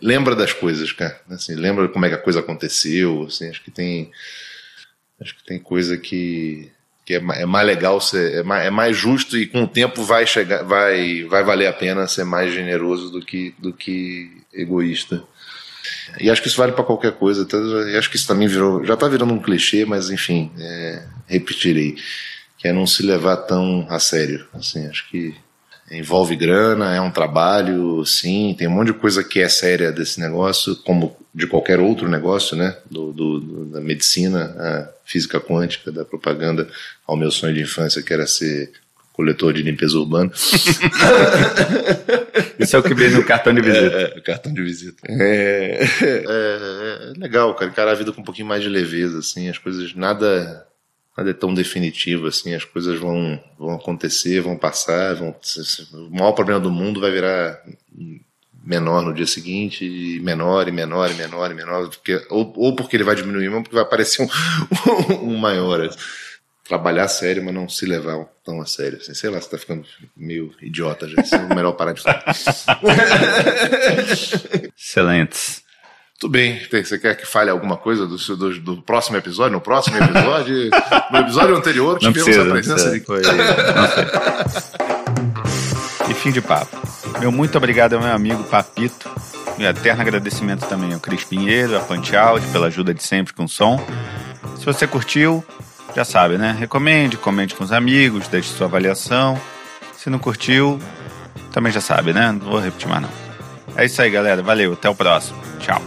lembra 0.02 0.36
das 0.36 0.54
coisas, 0.54 0.92
cara. 0.92 1.20
Assim, 1.30 1.56
lembra 1.56 1.88
como 1.90 2.06
é 2.06 2.10
que 2.10 2.16
a 2.16 2.22
coisa 2.22 2.40
aconteceu. 2.40 3.26
Assim, 3.28 3.50
acho 3.50 3.64
que 3.64 3.72
tem 3.72 4.12
acho 5.20 5.36
que 5.36 5.44
tem 5.44 5.60
coisa 5.60 5.98
que 5.98 6.72
que 7.06 7.16
é, 7.16 7.18
é 7.18 7.46
mais 7.46 7.68
legal 7.68 8.00
ser, 8.00 8.36
é 8.36 8.44
mais, 8.44 8.66
é 8.66 8.70
mais 8.70 8.96
justo 8.96 9.38
e 9.38 9.46
com 9.46 9.64
o 9.64 9.68
tempo 9.68 10.04
vai 10.04 10.26
chegar 10.26 10.64
vai 10.64 11.24
vai 11.26 11.44
valer 11.44 11.68
a 11.68 11.74
pena 11.74 12.08
ser 12.08 12.24
mais 12.24 12.54
generoso 12.54 13.12
do 13.12 13.24
que 13.24 13.54
do 13.60 13.74
que 13.74 14.44
egoísta. 14.54 15.24
E 16.20 16.30
acho 16.30 16.42
que 16.42 16.48
isso 16.48 16.58
vale 16.58 16.72
para 16.72 16.84
qualquer 16.84 17.14
coisa. 17.14 17.46
Tá? 17.46 17.58
acho 17.98 18.10
que 18.10 18.16
isso 18.16 18.28
também 18.28 18.48
virou, 18.48 18.86
já 18.86 18.94
está 18.94 19.08
virando 19.08 19.34
um 19.34 19.42
clichê, 19.42 19.84
mas 19.84 20.10
enfim, 20.10 20.52
é, 20.58 21.06
repetirei, 21.28 21.96
que 22.64 22.70
é 22.70 22.74
não 22.74 22.88
se 22.88 23.04
levar 23.04 23.36
tão 23.36 23.86
a 23.90 24.00
sério. 24.00 24.48
Assim, 24.54 24.88
acho 24.88 25.10
que 25.10 25.36
envolve 25.92 26.34
grana, 26.34 26.96
é 26.96 27.02
um 27.02 27.12
trabalho, 27.12 28.06
sim, 28.06 28.56
tem 28.58 28.70
um 28.70 28.72
monte 28.72 28.88
de 28.88 28.94
coisa 28.94 29.22
que 29.22 29.42
é 29.42 29.50
séria 29.50 29.92
desse 29.92 30.18
negócio, 30.18 30.78
como 30.78 31.14
de 31.36 31.46
qualquer 31.46 31.82
outro 31.82 32.08
negócio, 32.08 32.56
né? 32.56 32.78
Do, 32.90 33.12
do, 33.12 33.40
do, 33.42 33.66
da 33.66 33.82
medicina, 33.82 34.56
a 34.58 34.88
física 35.04 35.42
quântica, 35.42 35.92
da 35.92 36.06
propaganda, 36.06 36.70
ao 37.06 37.18
meu 37.18 37.30
sonho 37.32 37.54
de 37.54 37.60
infância, 37.60 38.02
que 38.02 38.14
era 38.14 38.26
ser 38.26 38.72
coletor 39.12 39.52
de 39.52 39.62
limpeza 39.62 39.98
urbana. 39.98 40.32
Isso 42.58 42.78
é 42.78 42.80
o 42.80 42.84
que 42.84 42.94
vem 42.94 43.10
no 43.12 43.26
cartão 43.26 43.54
de 43.54 43.60
visita. 43.62 43.98
É, 43.98 44.18
é 44.18 44.22
cartão 44.22 44.54
de 44.54 44.64
visita. 44.64 45.06
É, 45.06 45.86
é, 46.02 46.24
é, 46.30 47.14
legal, 47.18 47.54
cara, 47.56 47.70
encarar 47.70 47.92
a 47.92 47.96
vida 47.96 48.14
com 48.14 48.22
um 48.22 48.24
pouquinho 48.24 48.48
mais 48.48 48.64
de 48.64 48.70
leveza, 48.70 49.20
assim, 49.20 49.50
as 49.50 49.58
coisas, 49.58 49.94
nada 49.94 50.66
nada 51.18 51.30
é 51.30 51.34
tão 51.34 51.54
definitivo 51.54 52.28
assim, 52.28 52.54
as 52.54 52.64
coisas 52.64 53.00
vão, 53.00 53.42
vão 53.58 53.76
acontecer, 53.76 54.42
vão 54.42 54.58
passar, 54.58 55.16
vão, 55.16 55.36
o 55.94 56.10
maior 56.10 56.32
problema 56.34 56.60
do 56.60 56.72
mundo 56.72 57.00
vai 57.00 57.12
virar 57.12 57.62
menor 58.64 59.02
no 59.02 59.14
dia 59.14 59.28
seguinte, 59.28 59.86
e 59.86 60.20
menor, 60.22 60.68
e 60.68 60.72
menor, 60.72 61.12
e 61.12 61.14
menor, 61.16 61.52
e 61.52 61.54
menor, 61.54 61.90
porque, 61.90 62.26
ou, 62.30 62.54
ou 62.56 62.76
porque 62.76 62.96
ele 62.96 63.04
vai 63.04 63.16
diminuir, 63.16 63.50
ou 63.50 63.62
porque 63.62 63.76
vai 63.76 63.84
aparecer 63.84 64.26
um, 64.26 64.28
um 65.22 65.38
maior. 65.38 65.90
Trabalhar 66.64 67.10
sério, 67.10 67.44
mas 67.44 67.54
não 67.54 67.68
se 67.68 67.86
levar 67.86 68.26
tão 68.42 68.62
a 68.62 68.66
sério. 68.66 68.98
Assim, 68.98 69.14
sei 69.14 69.30
lá, 69.30 69.40
você 69.40 69.50
tá 69.50 69.58
ficando 69.58 69.86
meio 70.16 70.56
idiota 70.62 71.10
já. 71.10 71.18
É 71.38 71.54
melhor 71.54 71.74
parar 71.74 71.92
de 71.92 72.02
falar. 72.02 72.24
Excelentes. 74.78 75.63
Tudo 76.24 76.32
bem. 76.32 76.58
Você 76.72 76.98
quer 76.98 77.18
que 77.18 77.26
fale 77.26 77.50
alguma 77.50 77.76
coisa 77.76 78.08
do, 78.08 78.16
do, 78.16 78.60
do 78.62 78.82
próximo 78.82 79.18
episódio? 79.18 79.52
No 79.52 79.60
próximo 79.60 79.98
episódio? 79.98 80.70
no 81.12 81.20
episódio 81.20 81.54
anterior 81.54 82.00
não 82.02 82.14
tivemos 82.14 82.24
precisa, 82.24 82.48
a 82.48 82.52
presença 82.52 82.92
de. 82.92 83.02
Foi... 83.02 83.22
e 86.10 86.14
fim 86.14 86.32
de 86.32 86.40
papo. 86.40 86.78
Meu 87.20 87.30
muito 87.30 87.58
obrigado 87.58 87.96
ao 87.96 88.02
meu 88.02 88.14
amigo 88.14 88.42
Papito. 88.46 89.12
Meu 89.58 89.70
eterno 89.70 90.02
agradecimento 90.02 90.66
também 90.66 90.94
ao 90.94 91.00
Cris 91.02 91.26
Pinheiro, 91.26 91.76
a 91.76 91.82
Pantealdi, 91.82 92.48
pela 92.54 92.68
ajuda 92.68 92.94
de 92.94 93.04
sempre 93.04 93.34
com 93.34 93.44
o 93.44 93.50
som. 93.50 93.86
Se 94.58 94.66
você 94.66 94.88
curtiu, 94.88 95.44
já 95.94 96.06
sabe, 96.06 96.38
né? 96.38 96.56
Recomende, 96.58 97.18
comente 97.18 97.54
com 97.54 97.66
os 97.66 97.74
amigos, 97.74 98.30
deixe 98.30 98.48
sua 98.48 98.68
avaliação. 98.68 99.38
Se 99.98 100.10
não 100.10 100.20
curtiu, 100.20 100.80
também 101.52 101.74
já 101.74 101.82
sabe, 101.82 102.14
né? 102.14 102.32
Não 102.32 102.40
vou 102.50 102.62
repetir 102.62 102.88
mais 102.88 103.02
não. 103.02 103.23
É 103.76 103.86
isso 103.86 104.02
aí, 104.02 104.10
galera. 104.10 104.42
Valeu. 104.42 104.74
Até 104.74 104.90
o 104.90 104.96
próximo. 104.96 105.38
Tchau. 105.60 105.82